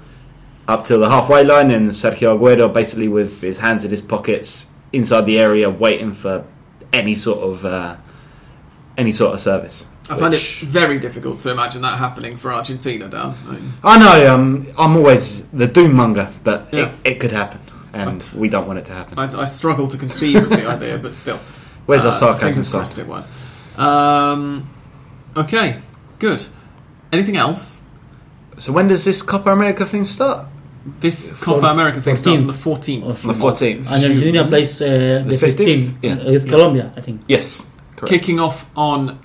up 0.67 0.85
till 0.85 0.99
the 0.99 1.09
halfway 1.09 1.43
line, 1.43 1.69
and 1.71 1.87
Sergio 1.87 2.39
Aguero 2.39 2.71
basically 2.73 3.07
with 3.07 3.41
his 3.41 3.59
hands 3.59 3.83
in 3.83 3.91
his 3.91 4.01
pockets 4.01 4.67
inside 4.93 5.21
the 5.25 5.39
area 5.39 5.69
waiting 5.69 6.13
for 6.13 6.45
any 6.93 7.15
sort 7.15 7.39
of 7.39 7.65
uh, 7.65 7.95
any 8.97 9.11
sort 9.11 9.33
of 9.33 9.39
service. 9.39 9.85
I 10.09 10.17
find 10.17 10.33
it 10.33 10.41
very 10.65 10.99
difficult 10.99 11.39
to 11.41 11.51
imagine 11.51 11.81
that 11.83 11.97
happening 11.97 12.35
for 12.37 12.51
Argentina, 12.51 13.07
Dan. 13.07 13.33
I 13.47 13.51
mean, 13.51 13.73
I 13.83 13.97
know. 13.97 14.33
Um, 14.33 14.67
I'm 14.77 14.97
always 14.97 15.47
the 15.49 15.67
doom 15.67 15.93
monger, 15.95 16.29
but 16.43 16.67
Yeah. 16.73 16.91
it, 17.05 17.11
it 17.13 17.19
could 17.21 17.31
happen, 17.31 17.61
and 17.93 18.21
we 18.35 18.49
don't 18.49 18.67
want 18.67 18.79
it 18.79 18.85
to 18.87 18.93
happen. 18.93 19.17
I, 19.17 19.41
I 19.41 19.45
struggle 19.45 19.87
to 19.87 19.97
conceive 19.97 20.35
of 20.43 20.49
the 20.49 20.67
idea, 20.67 20.97
but 20.97 21.15
still. 21.15 21.39
Where's 21.85 22.03
our 22.05 22.09
Uh, 22.09 22.15
sarcasm 22.15 22.63
side? 22.63 22.79
crossed 22.79 22.97
it 22.99 23.07
won't. 23.07 23.25
Um, 23.79 24.69
okay, 25.37 25.77
good. 26.19 26.45
Anything 27.13 27.37
else? 27.37 27.83
So 28.57 28.71
when 28.73 28.87
does 28.87 29.05
this 29.05 29.21
Copa 29.21 29.51
America 29.51 29.85
thing 29.85 30.03
start? 30.03 30.47
This 30.85 31.31
Copa 31.33 31.67
America 31.67 32.01
thing 32.01 32.15
starts 32.15 32.41
on 32.41 32.47
the 32.47 32.53
14th. 32.53 33.03
Of- 33.03 33.25
On 33.27 33.37
the 33.37 33.43
14th. 33.45 33.77
And 33.79 33.87
Argentina 34.03 34.47
plays 34.47 34.81
uh, 34.81 35.23
the, 35.27 35.35
The 35.37 35.45
15th? 35.47 35.55
15th 35.57 35.93
Yeah. 36.01 36.11
against 36.13 36.47
Colombia, 36.47 36.91
I 36.97 37.01
think. 37.01 37.21
Yes. 37.27 37.61
Correct. 37.95 38.09
Kicking 38.09 38.39
off 38.39 38.65
on 38.75 39.19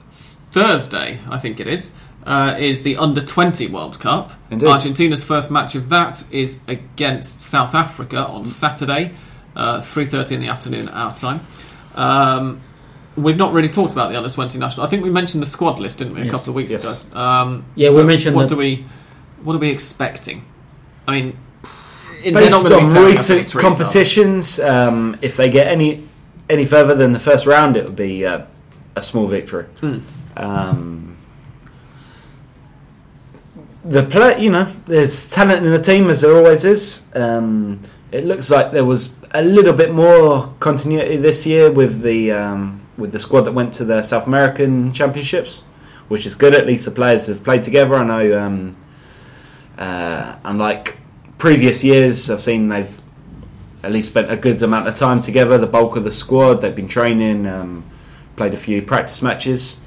Thursday, 0.51 1.19
I 1.31 1.39
think 1.39 1.59
it 1.61 1.67
is, 1.67 1.95
uh, 2.27 2.57
is 2.59 2.83
the 2.83 2.97
Under 2.99 3.21
20 3.23 3.69
World 3.69 3.99
Cup. 4.01 4.33
Indeed. 4.51 4.69
Argentina's 4.69 5.25
first 5.25 5.51
match 5.51 5.75
of 5.75 5.89
that 5.89 6.25
is 6.31 6.63
against 6.69 7.41
South 7.41 7.75
Africa 7.75 8.27
on 8.27 8.45
Saturday, 8.45 9.13
uh, 9.55 9.81
3.30 9.81 10.33
in 10.33 10.41
the 10.43 10.49
afternoon 10.49 10.89
our 10.91 11.15
time. 11.15 11.41
Um, 11.95 12.61
we've 13.17 13.39
not 13.39 13.55
really 13.55 13.71
talked 13.71 13.93
about 13.93 14.11
the 14.11 14.17
Under 14.19 14.29
20 14.29 14.59
national. 14.59 14.85
I 14.87 14.91
think 14.91 15.03
we 15.03 15.11
mentioned 15.11 15.43
the 15.43 15.47
squad 15.49 15.79
list, 15.79 15.99
didn't 15.99 16.15
we, 16.15 16.21
a 16.21 16.25
Yes. 16.25 16.33
couple 16.35 16.51
of 16.51 16.55
weeks 16.55 16.71
Yes. 16.73 17.05
ago. 17.07 17.19
Um, 17.19 17.65
Yeah, 17.75 17.89
we 17.91 18.03
mentioned 18.03 18.37
what 18.37 18.49
that. 18.51 18.55
do 18.55 18.57
we 18.59 18.85
What 19.43 19.55
are 19.55 19.59
we 19.59 19.69
expecting? 19.71 20.43
I 21.07 21.13
mean, 21.13 21.27
they're 21.27 21.37
Based 22.35 22.51
not 22.51 22.63
gonna 22.63 22.87
be 22.87 22.99
on 22.99 23.05
recent 23.05 23.41
victories, 23.41 23.63
competitions, 23.63 24.59
um, 24.61 25.19
if 25.23 25.37
they 25.37 25.49
get 25.49 25.67
any 25.69 26.09
any 26.49 26.65
further 26.65 26.95
than 26.95 27.13
the 27.13 27.21
first 27.21 27.47
round, 27.47 27.77
it 27.77 27.85
would 27.85 27.97
be 27.97 28.25
uh, 28.25 28.43
a 28.95 29.03
small 29.03 29.27
victory. 29.27 29.65
Hmm. 29.81 29.99
Um, 30.37 31.17
the 33.85 34.03
play, 34.03 34.41
you 34.41 34.51
know, 34.51 34.71
there's 34.87 35.31
talent 35.31 35.65
in 35.65 35.73
the 35.73 35.81
team 35.81 36.09
as 36.11 36.23
there 36.23 36.37
always 36.37 36.65
is. 36.65 37.07
Um, 37.15 37.83
it 38.11 38.25
looks 38.25 38.51
like 38.51 38.73
there 38.73 38.85
was 38.85 39.15
a 39.33 39.43
little 39.43 39.73
bit 39.73 39.93
more 39.93 40.55
continuity 40.61 41.17
this 41.17 41.47
year 41.47 41.71
with 41.71 42.03
the 42.03 42.33
um, 42.33 42.81
with 42.97 43.13
the 43.13 43.19
squad 43.19 43.43
that 43.43 43.53
went 43.53 43.73
to 43.75 43.85
the 43.85 44.03
South 44.03 44.27
American 44.27 44.93
Championships, 44.93 45.63
which 46.09 46.27
is 46.27 46.35
good. 46.35 46.55
At 46.55 46.67
least 46.67 46.85
the 46.85 46.91
players 46.91 47.27
have 47.27 47.45
played 47.45 47.63
together. 47.63 47.95
I 47.95 48.05
know, 48.05 48.39
um, 48.39 48.77
uh, 49.79 50.37
unlike 50.45 50.99
previous 51.39 51.83
years, 51.85 52.31
I've 52.31 52.43
seen 52.43 52.69
they've 52.69 53.01
at 53.83 53.93
least 53.93 54.11
spent 54.11 54.31
a 54.31 54.37
good 54.37 54.63
amount 54.63 54.89
of 54.89 54.97
time 54.97 55.21
together. 55.21 55.59
The 55.59 55.67
bulk 55.67 55.97
of 55.97 56.05
the 56.05 56.11
squad, 56.11 56.55
they've 56.61 56.75
been 56.75 56.89
training, 56.89 57.47
um, 57.47 57.85
played 58.37 58.55
a 58.55 58.57
few 58.57 58.83
practice 58.83 59.23
matches, 59.23 59.79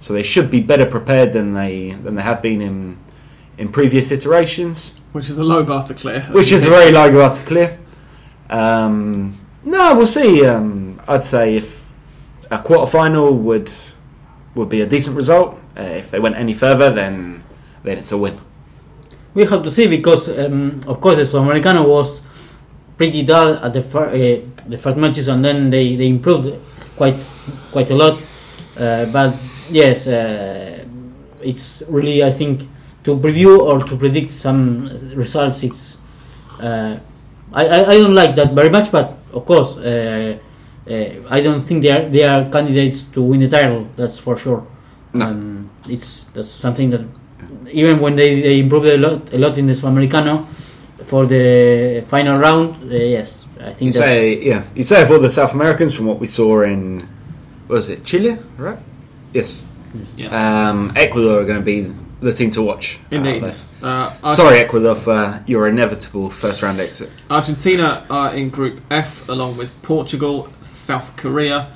so 0.00 0.12
they 0.12 0.22
should 0.22 0.50
be 0.50 0.60
better 0.60 0.86
prepared 0.86 1.32
than 1.32 1.54
they 1.54 1.92
than 1.92 2.14
they 2.14 2.22
have 2.22 2.40
been 2.42 2.60
in 2.62 2.98
in 3.56 3.70
previous 3.72 4.12
iterations, 4.12 5.00
Which 5.12 5.28
is 5.28 5.38
a 5.38 5.42
low 5.44 5.64
bar 5.64 5.82
to 5.82 5.94
clear. 5.94 6.20
which 6.30 6.52
is 6.52 6.64
a 6.64 6.68
very 6.70 6.92
low 6.92 7.10
bar 7.10 7.34
to 7.34 7.42
clear. 7.42 7.78
Um, 8.50 9.40
no, 9.64 9.94
we'll 9.96 10.06
see. 10.06 10.46
Um, 10.46 11.00
I'd 11.08 11.24
say 11.24 11.56
if 11.56 11.84
a 12.50 12.58
quarter 12.62 12.90
final 12.90 13.34
would 13.34 13.70
would 14.54 14.68
be 14.68 14.80
a 14.80 14.86
decent 14.86 15.16
result. 15.16 15.58
Uh, 15.76 15.82
if 15.82 16.10
they 16.10 16.18
went 16.20 16.36
any 16.36 16.54
further, 16.54 16.90
then 16.90 17.42
then 17.82 17.98
it's 17.98 18.12
a 18.12 18.18
win. 18.18 18.40
We 19.38 19.44
have 19.44 19.62
to 19.62 19.70
see 19.70 19.86
because, 19.86 20.28
um, 20.36 20.80
of 20.88 21.00
course, 21.00 21.16
the 21.16 21.22
Sudamericano 21.22 21.86
was 21.86 22.22
pretty 22.96 23.22
dull 23.22 23.54
at 23.64 23.72
the 23.72 23.82
fir- 23.82 24.10
uh, 24.10 24.68
the 24.68 24.78
first 24.78 24.96
matches, 24.96 25.28
and 25.28 25.44
then 25.44 25.70
they, 25.70 25.94
they 25.94 26.08
improved 26.08 26.58
quite 26.96 27.14
quite 27.70 27.88
a 27.92 27.94
lot. 27.94 28.18
Uh, 28.76 29.04
but 29.06 29.36
yes, 29.70 30.08
uh, 30.08 30.84
it's 31.40 31.84
really 31.86 32.24
I 32.24 32.32
think 32.32 32.66
to 33.04 33.16
preview 33.16 33.60
or 33.60 33.78
to 33.84 33.96
predict 33.96 34.32
some 34.32 34.90
results. 35.14 35.62
It's 35.62 35.98
uh, 36.58 36.98
I, 37.52 37.62
I 37.68 37.78
I 37.92 37.94
don't 38.02 38.16
like 38.16 38.34
that 38.34 38.54
very 38.54 38.70
much, 38.70 38.90
but 38.90 39.18
of 39.32 39.46
course. 39.46 39.76
Uh, 39.76 40.38
uh, 40.90 41.10
I 41.30 41.42
don't 41.42 41.62
think 41.62 41.82
they 41.82 41.92
are 41.92 42.08
they 42.08 42.24
are 42.24 42.50
candidates 42.50 43.04
to 43.14 43.22
win 43.22 43.38
the 43.38 43.48
title. 43.48 43.86
That's 43.94 44.18
for 44.18 44.36
sure. 44.36 44.66
No. 45.12 45.26
Um, 45.26 45.70
it's 45.88 46.24
that's 46.34 46.48
something 46.50 46.90
that 46.90 47.02
even 47.72 48.00
when 48.00 48.16
they, 48.16 48.40
they 48.40 48.58
improved 48.60 48.86
a 48.86 48.96
lot 48.98 49.32
a 49.32 49.38
lot 49.38 49.58
in 49.58 49.66
the 49.66 49.74
Sudamericano 49.74 50.46
for 51.04 51.26
the 51.26 52.02
final 52.06 52.36
round, 52.38 52.90
uh, 52.92 52.94
yes, 52.94 53.46
I 53.60 53.72
think 53.72 53.92
that 53.92 53.98
say 53.98 54.40
yeah. 54.42 54.62
You 54.74 54.84
say 54.84 55.02
of 55.02 55.10
all 55.10 55.18
the 55.18 55.30
South 55.30 55.52
Americans 55.52 55.94
from 55.94 56.06
what 56.06 56.18
we 56.18 56.26
saw 56.26 56.62
in 56.62 57.00
what 57.66 57.76
was 57.76 57.88
it 57.90 58.04
Chile, 58.04 58.38
right? 58.56 58.78
Yes. 59.32 59.64
Yes. 60.16 60.32
Um, 60.34 60.92
Ecuador 60.96 61.40
are 61.40 61.44
going 61.44 61.58
to 61.58 61.64
be 61.64 61.92
the 62.20 62.32
team 62.32 62.50
to 62.52 62.62
watch. 62.62 62.98
Indeed. 63.10 63.44
Uh, 63.82 64.12
Uh, 64.22 64.34
Sorry, 64.34 64.58
Ecuador, 64.58 64.96
for 64.96 65.42
your 65.46 65.68
inevitable 65.68 66.30
first 66.30 66.62
round 66.62 66.78
exit. 66.80 67.10
Argentina 67.30 68.04
are 68.10 68.34
in 68.34 68.50
Group 68.50 68.80
F 68.90 69.28
along 69.28 69.56
with 69.56 69.70
Portugal, 69.82 70.48
South 70.60 71.16
Korea, 71.16 71.68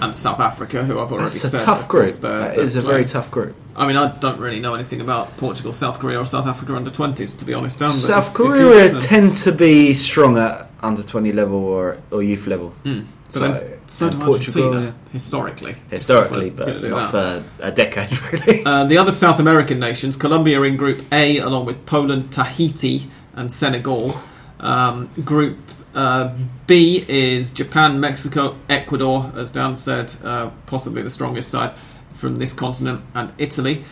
and 0.00 0.14
South 0.14 0.40
Africa, 0.40 0.84
who 0.84 0.98
I've 1.00 1.12
already 1.12 1.28
said, 1.28 1.50
That's 1.50 1.62
a 1.62 1.66
tough 1.66 1.88
group. 1.88 2.04
course, 2.06 2.16
they're 2.18 2.58
is 2.60 2.76
a 2.76 2.82
very 2.82 3.04
tough 3.04 3.30
group. 3.30 3.54
I 3.76 3.86
mean, 3.86 3.96
I 3.96 4.08
don't 4.18 4.38
really 4.38 4.60
know 4.60 4.74
anything 4.74 5.00
about 5.00 5.36
Portugal, 5.38 5.72
South 5.72 5.98
Korea, 5.98 6.18
or 6.20 6.26
South 6.26 6.46
Africa 6.46 6.74
under 6.74 6.90
20s, 6.90 7.38
to 7.38 7.44
be 7.44 7.54
honest. 7.54 7.78
South 7.78 7.92
if- 7.92 8.28
if 8.28 8.34
Korea 8.34 8.88
then- 8.92 9.00
tend 9.00 9.34
to 9.36 9.52
be 9.52 9.94
strong 9.94 10.36
at 10.36 10.70
under 10.82 11.02
20 11.02 11.32
level 11.32 11.58
or, 11.64 11.96
or 12.10 12.22
youth 12.22 12.46
level. 12.46 12.74
Mm. 12.84 13.04
But 13.26 13.32
So- 13.32 13.40
then, 13.40 13.60
so 13.86 14.10
do 14.10 14.18
Portugal, 14.18 14.64
Argentina, 14.74 14.94
historically. 15.10 15.76
Historically, 15.90 16.50
But 16.50 16.66
but 16.66 16.66
gonna 16.74 16.80
do 16.80 16.88
not 16.90 17.10
for 17.10 17.42
a 17.60 17.70
decade, 17.70 18.10
really. 18.32 18.62
Uh, 18.66 18.84
the 18.84 18.98
other 18.98 19.12
South 19.12 19.40
American 19.40 19.78
nations, 19.78 20.16
Colombia 20.16 20.60
are 20.60 20.66
in 20.66 20.76
Group 20.76 21.02
A 21.12 21.38
along 21.38 21.64
with 21.66 21.86
Poland, 21.86 22.30
Tahiti, 22.32 23.08
and 23.34 23.50
Senegal. 23.50 24.20
Um, 24.60 25.08
group 25.24 25.56
uh, 25.94 26.34
B 26.66 27.04
is 27.08 27.50
Japan, 27.50 28.00
Mexico, 28.00 28.56
Ecuador, 28.68 29.32
as 29.36 29.50
Dan 29.50 29.76
said, 29.76 30.14
uh, 30.24 30.50
possibly 30.66 31.02
the 31.02 31.10
strongest 31.10 31.50
side 31.50 31.72
from 32.14 32.36
this 32.36 32.52
continent, 32.52 33.02
and 33.14 33.32
Italy. 33.38 33.84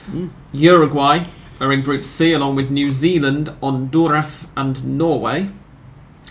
Uruguay 0.53 1.24
are 1.61 1.72
in 1.72 1.82
Group 1.82 2.05
C 2.05 2.32
along 2.32 2.57
with 2.57 2.70
New 2.70 2.90
Zealand, 2.90 3.48
Honduras, 3.62 4.53
and 4.57 4.98
Norway. 4.98 5.51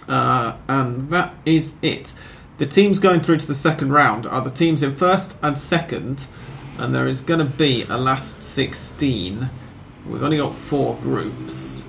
Uh, 0.08 0.56
and 0.68 1.10
that 1.10 1.36
is 1.46 1.76
it. 1.82 2.14
The 2.58 2.66
teams 2.66 3.00
going 3.00 3.22
through 3.22 3.38
to 3.38 3.48
the 3.48 3.54
second 3.54 3.94
round 3.94 4.26
are 4.26 4.42
the 4.42 4.50
teams 4.50 4.82
in 4.82 4.96
first 4.96 5.38
and 5.44 5.58
second, 5.58 6.28
and 6.78 6.96
there 6.96 7.08
is 7.08 7.22
going 7.22 7.40
to 7.40 7.46
be 7.46 7.84
a 7.84 7.98
last 7.98 8.42
16. 8.42 9.50
We've 10.08 10.24
only 10.24 10.38
got 10.38 10.56
four 10.56 10.96
groups. 10.96 11.88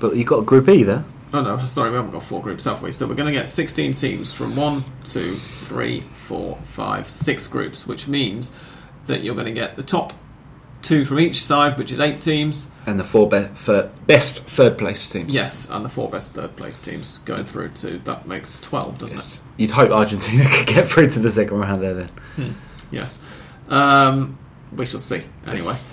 But 0.00 0.16
you've 0.16 0.26
got 0.26 0.44
Group 0.44 0.68
E 0.68 0.82
there. 0.82 1.04
Oh 1.32 1.42
no, 1.42 1.64
sorry, 1.66 1.90
we 1.90 1.96
haven't 1.96 2.12
got 2.12 2.22
four 2.22 2.40
groups, 2.40 2.64
have 2.64 2.82
we? 2.82 2.92
So 2.92 3.06
we're 3.06 3.14
going 3.14 3.32
to 3.32 3.38
get 3.38 3.48
16 3.48 3.94
teams 3.94 4.32
from 4.32 4.54
one, 4.56 4.84
two, 5.04 5.34
three, 5.36 6.02
four, 6.14 6.56
five, 6.64 7.10
six 7.10 7.46
groups, 7.46 7.86
which 7.86 8.06
means 8.08 8.56
that 9.06 9.22
you're 9.22 9.34
going 9.34 9.46
to 9.46 9.52
get 9.52 9.76
the 9.76 9.82
top 9.82 10.12
two 10.82 11.04
from 11.04 11.18
each 11.18 11.42
side, 11.42 11.76
which 11.78 11.90
is 11.90 11.98
eight 11.98 12.20
teams. 12.20 12.70
And 12.86 12.98
the 12.98 13.04
four 13.04 13.28
be- 13.28 13.48
best 14.06 14.48
third 14.48 14.78
place 14.78 15.10
teams. 15.10 15.34
Yes, 15.34 15.68
and 15.68 15.84
the 15.84 15.88
four 15.88 16.08
best 16.08 16.32
third 16.34 16.54
place 16.56 16.80
teams 16.80 17.18
going 17.18 17.44
through 17.44 17.70
to 17.70 17.98
that 18.00 18.28
makes 18.28 18.56
12, 18.60 18.98
doesn't 18.98 19.16
Yes. 19.18 19.42
You'd 19.56 19.72
hope 19.72 19.90
Argentina 19.90 20.48
could 20.52 20.66
get 20.66 20.88
through 20.88 21.08
to 21.08 21.18
the 21.18 21.30
second 21.30 21.58
round 21.58 21.82
there 21.82 21.94
then. 21.94 22.10
it? 22.38 22.52
Yes. 22.92 23.18
Um, 23.68 24.38
we 24.72 24.86
shall 24.86 25.00
see. 25.00 25.22
Anyway. 25.44 25.64
Yes. 25.64 25.88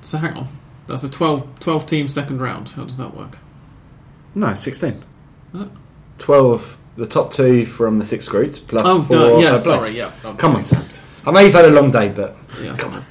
So 0.00 0.18
hang 0.18 0.36
on. 0.38 0.48
That's 0.86 1.04
a 1.04 1.10
12, 1.10 1.58
12 1.60 1.86
team 1.86 2.08
second 2.08 2.40
round. 2.40 2.70
How 2.70 2.84
does 2.84 2.96
that 2.96 3.14
work? 3.14 3.36
No, 4.36 4.54
16. 4.54 5.02
Huh? 5.56 5.64
12, 6.18 6.76
the 6.98 7.06
top 7.06 7.32
two 7.32 7.66
from 7.66 7.98
the 7.98 8.04
six 8.04 8.28
groups, 8.28 8.58
plus 8.58 8.82
Oh, 8.84 9.02
four. 9.02 9.16
duh, 9.16 9.38
yeah, 9.38 9.56
third 9.56 9.62
place. 9.62 9.62
sorry, 9.64 9.96
yeah. 9.96 10.10
I'm 10.24 10.36
Come 10.36 10.56
on, 10.56 10.62
Sam. 10.62 11.02
I 11.26 11.30
know 11.32 11.40
you've 11.40 11.54
had 11.54 11.64
a 11.64 11.70
long 11.70 11.90
day, 11.90 12.10
but 12.14 12.36
Yeah. 12.62 12.76
come 12.76 12.94
on. 12.94 13.04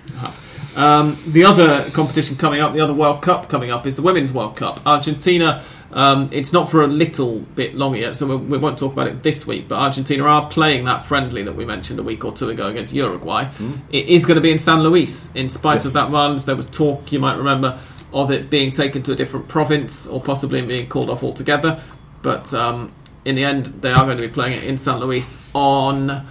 Um, 0.77 1.17
the 1.27 1.45
other 1.45 1.89
competition 1.91 2.35
coming 2.35 2.59
up, 2.61 2.73
the 2.73 2.81
other 2.81 2.93
World 2.93 3.21
Cup 3.21 3.47
coming 3.49 3.71
up, 3.71 3.87
is 3.87 3.95
the 3.95 4.01
Women's 4.01 4.33
World 4.33 4.57
Cup. 4.57 4.81
Argentina, 4.85 5.61
um, 5.93 6.27
it's 6.33 6.51
not 6.51 6.69
for 6.69 6.83
a 6.83 6.87
little 6.87 7.39
bit 7.55 7.75
longer 7.77 7.97
yet, 7.97 8.17
so 8.17 8.27
we, 8.27 8.35
we 8.35 8.57
won't 8.57 8.77
talk 8.77 8.91
about 8.91 9.07
it 9.07 9.23
this 9.23 9.47
week. 9.47 9.69
But 9.69 9.79
Argentina 9.79 10.23
are 10.25 10.49
playing 10.49 10.83
that 10.85 11.05
friendly 11.05 11.43
that 11.43 11.55
we 11.55 11.63
mentioned 11.63 11.97
a 11.99 12.03
week 12.03 12.25
or 12.25 12.33
two 12.33 12.49
ago 12.49 12.67
against 12.67 12.93
Uruguay. 12.93 13.47
It 13.91 14.07
is 14.09 14.25
going 14.25 14.35
to 14.35 14.41
be 14.41 14.51
in 14.51 14.57
San 14.59 14.83
Luis. 14.83 15.29
In 15.33 15.49
spite 15.49 15.75
Yes. 15.75 15.85
of 15.85 15.93
that 15.93 16.09
violence, 16.09 16.43
there 16.43 16.57
was 16.57 16.65
talk, 16.65 17.09
you 17.13 17.19
might 17.19 17.37
remember, 17.37 17.79
of 18.15 18.31
it 18.31 18.49
being 18.49 18.71
taken 18.71 19.03
to 19.03 19.11
a 19.11 19.15
different 19.15 19.47
province 19.49 20.07
or 20.07 20.21
possibly 20.21 20.61
being 20.61 20.87
called 20.87 21.09
off 21.09 21.21
altogether. 21.21 21.81
But 22.23 22.53
um, 22.53 22.93
in 23.25 23.35
the 23.35 23.43
end, 23.43 23.65
they 23.81 23.91
are 23.91 24.05
going 24.05 24.17
to 24.17 24.27
be 24.27 24.33
playing 24.33 24.57
it 24.57 24.63
in 24.63 24.77
San 24.77 24.99
Luis 24.99 25.39
on. 25.53 26.25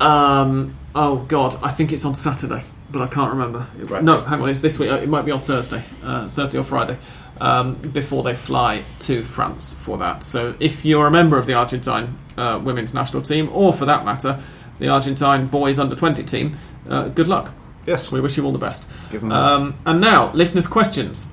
Um, 0.00 0.76
oh 0.94 1.16
God, 1.28 1.56
I 1.62 1.70
think 1.70 1.92
it's 1.92 2.04
on 2.06 2.14
Saturday, 2.14 2.64
but 2.90 3.02
I 3.02 3.06
can't 3.08 3.30
remember. 3.30 3.66
Right. 3.76 4.02
No, 4.02 4.20
hang 4.22 4.40
on, 4.40 4.48
it's 4.48 4.62
this 4.62 4.78
week. 4.78 4.90
Uh, 4.90 4.96
It 4.96 5.08
might 5.08 5.24
be 5.26 5.30
on 5.30 5.40
Thursday, 5.40 5.84
uh, 6.02 6.28
Thursday 6.30 6.58
or 6.58 6.64
Friday, 6.64 6.96
um, 7.40 7.74
before 7.74 8.22
they 8.22 8.34
fly 8.34 8.84
to 9.00 9.22
France 9.22 9.74
for 9.74 9.98
that. 9.98 10.24
So 10.24 10.54
if 10.60 10.84
you're 10.84 11.06
a 11.06 11.10
member 11.10 11.38
of 11.38 11.46
the 11.46 11.54
Argentine 11.54 12.18
uh, 12.38 12.58
women's 12.62 12.94
national 12.94 13.22
team, 13.22 13.50
or 13.52 13.72
for 13.72 13.84
that 13.84 14.04
matter, 14.06 14.40
the 14.78 14.88
Argentine 14.88 15.46
boys 15.46 15.78
under 15.78 15.94
20 15.94 16.22
team, 16.24 16.56
uh, 16.88 17.08
good 17.08 17.28
luck. 17.28 17.52
Yes, 17.86 18.12
We 18.12 18.20
wish 18.20 18.36
you 18.36 18.44
all 18.44 18.52
the 18.52 18.58
best. 18.58 18.84
give 19.10 19.20
them 19.22 19.32
Um, 19.32 19.74
and 19.84 20.00
now, 20.00 20.30
listeners' 20.34 20.66
questions. 20.68 21.26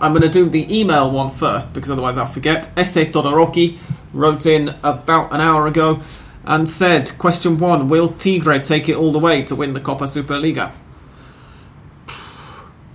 I'm 0.00 0.12
going 0.12 0.22
to 0.22 0.28
do 0.30 0.48
the 0.48 0.66
email 0.80 1.10
one 1.10 1.30
first 1.30 1.72
because 1.72 1.90
otherwise 1.90 2.18
I'll 2.18 2.26
forget. 2.26 2.70
Esse 2.76 3.04
Todoroki 3.12 3.78
wrote 4.12 4.44
in 4.46 4.74
about 4.82 5.32
an 5.32 5.40
hour 5.40 5.66
ago 5.66 6.00
and 6.44 6.68
said, 6.68 7.12
"Question 7.18 7.58
one: 7.58 7.88
Will 7.88 8.08
Tigre 8.08 8.58
take 8.58 8.88
it 8.88 8.96
all 8.96 9.12
the 9.12 9.18
way 9.20 9.42
to 9.42 9.54
win 9.54 9.72
the 9.72 9.80
Copa 9.80 10.04
Superliga?" 10.04 10.72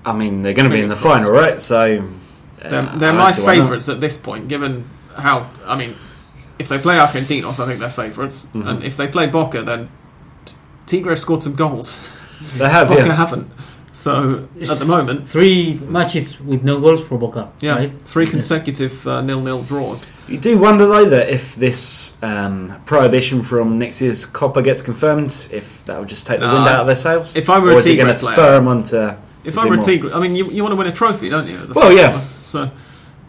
I 0.05 0.13
mean, 0.13 0.41
they're 0.41 0.53
going 0.53 0.69
to 0.69 0.75
be 0.75 0.81
in 0.81 0.87
the 0.87 0.95
crossed. 0.95 1.23
final, 1.23 1.31
right? 1.37 1.59
So 1.59 2.03
They're, 2.61 2.73
uh, 2.81 2.95
they're 2.97 3.13
my 3.13 3.31
why 3.31 3.37
not. 3.37 3.45
favourites 3.45 3.89
at 3.89 4.01
this 4.01 4.17
point, 4.17 4.47
given 4.47 4.85
how 5.15 5.49
I 5.65 5.75
mean, 5.77 5.95
if 6.57 6.67
they 6.69 6.77
play 6.79 6.95
Argentinos, 6.97 7.59
I 7.59 7.65
think 7.65 7.79
they're 7.79 7.89
favorites, 7.89 8.47
Mm-hmm. 8.53 8.67
and 8.67 8.83
if 8.83 8.97
they 8.97 9.07
play 9.07 9.27
Boca, 9.27 9.61
then 9.61 9.89
Tigre 10.85 11.11
have 11.11 11.19
scored 11.19 11.43
some 11.43 11.55
goals. 11.55 11.97
They 12.57 12.69
have, 12.69 12.89
Boca 12.89 13.05
yeah. 13.05 13.13
haven't. 13.13 13.51
So 13.93 14.47
at 14.61 14.77
the 14.77 14.85
moment, 14.85 15.27
Three 15.27 15.73
matches 15.87 16.39
with 16.39 16.63
no 16.63 16.79
goals 16.79 17.01
for 17.05 17.17
Boca. 17.17 17.51
yeah, 17.59 17.75
right? 17.75 18.01
three 18.03 18.25
consecutive 18.27 19.05
uh, 19.05 19.21
nil-nil 19.21 19.63
draws. 19.63 20.13
You 20.29 20.37
do 20.37 20.57
wonder 20.57 20.85
though 20.87 21.05
that 21.09 21.29
if 21.29 21.55
this 21.55 22.15
um, 22.23 22.81
prohibition 22.85 23.43
from 23.43 23.77
next 23.77 23.99
year's 24.01 24.25
Copa 24.25 24.61
gets 24.61 24.81
confirmed, 24.81 25.31
if 25.51 25.83
that 25.85 25.99
would 25.99 26.07
just 26.07 26.25
take 26.27 26.39
the 26.39 26.47
No, 26.47 26.53
wind 26.53 26.67
I- 26.69 26.73
out 26.75 26.81
of 26.81 26.87
their 26.87 26.95
sails. 26.95 27.35
if 27.35 27.49
I 27.49 27.59
were 27.59 27.71
or 27.71 27.73
a 27.73 27.75
is 27.77 27.87
it 27.87 27.89
Tigre 27.97 28.03
going 28.05 28.15
to 28.15 28.19
player- 28.21 28.35
spur 28.35 28.51
them 28.53 28.67
on 28.69 28.83
to? 28.83 29.17
If 29.43 29.55
to 29.55 29.59
I 29.61 29.65
were 29.65 29.73
a 29.73 29.77
more? 29.77 29.85
Tigre, 29.85 30.13
I 30.13 30.19
mean, 30.19 30.35
you, 30.35 30.49
you 30.49 30.63
want 30.63 30.71
to 30.71 30.77
win 30.77 30.87
a 30.87 30.93
trophy, 30.93 31.27
don't 31.29 31.47
you? 31.47 31.57
As 31.57 31.71
a 31.71 31.73
Well, 31.73 31.91
yeah. 31.91 32.11
footballer? 32.21 32.27
So 32.45 32.71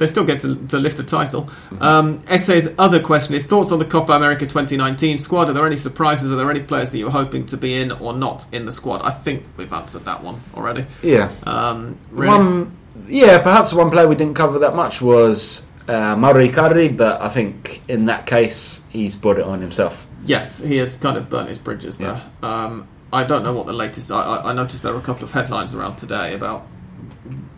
they 0.01 0.07
still 0.07 0.25
get 0.25 0.41
to, 0.41 0.57
to 0.69 0.79
lift 0.79 0.99
a 0.99 1.03
title. 1.03 1.43
Mm-hmm. 1.43 1.83
Um, 1.83 2.25
Essay's 2.27 2.75
other 2.79 3.01
question 3.01 3.35
is 3.35 3.47
thoughts 3.47 3.71
on 3.71 3.79
the 3.79 3.85
Copa 3.85 4.13
America 4.13 4.47
2019 4.47 5.19
squad. 5.19 5.51
Are 5.51 5.53
there 5.53 5.67
any 5.67 5.77
surprises? 5.77 6.33
Are 6.33 6.37
there 6.37 6.51
any 6.51 6.63
players 6.63 6.91
that 6.91 6.97
you 6.99 7.05
were 7.05 7.11
hoping 7.11 7.45
to 7.47 7.59
be 7.59 7.75
in 7.75 7.93
or 7.93 8.15
not 8.15 8.47
in 8.51 8.65
the 8.65 8.73
squad? 8.73 9.03
I 9.03 9.11
think 9.11 9.45
we've 9.59 9.73
answered 9.73 10.07
that 10.07 10.25
one 10.25 10.41
already. 10.55 10.87
Yeah. 11.03 11.31
Um, 11.43 11.99
really. 12.11 12.29
One, 12.29 12.77
yeah, 13.07 13.43
perhaps 13.43 13.75
one 13.75 13.91
player 13.91 14.09
we 14.09 14.15
didn't 14.15 14.35
cover 14.35 14.59
that 14.61 14.75
much 14.75 15.03
was 15.03 15.69
uh, 15.87 16.17
Mauro 16.17 16.49
Icardi, 16.49 16.97
but 16.97 17.21
I 17.21 17.29
think 17.29 17.83
in 17.87 18.07
that 18.07 18.25
case 18.25 18.83
he's 18.89 19.15
brought 19.15 19.37
it 19.37 19.45
on 19.45 19.61
himself. 19.61 20.07
Yes, 20.25 20.65
he 20.65 20.79
has 20.79 20.97
kind 20.97 21.19
of 21.19 21.29
burnt 21.29 21.51
his 21.51 21.59
bridges 21.59 21.99
there. 21.99 22.23
Um, 22.43 22.89
I 23.13 23.25
don't 23.25 23.43
know 23.43 23.53
what 23.53 23.67
the 23.67 23.75
latest. 23.75 24.11
I, 24.11 24.23
I, 24.23 24.51
I 24.51 24.53
noticed 24.55 24.83
there 24.83 24.95
were 24.95 24.99
a 24.99 25.03
couple 25.03 25.25
of 25.25 25.33
headlines 25.33 25.75
around 25.75 25.97
today 25.97 26.33
about 26.33 26.67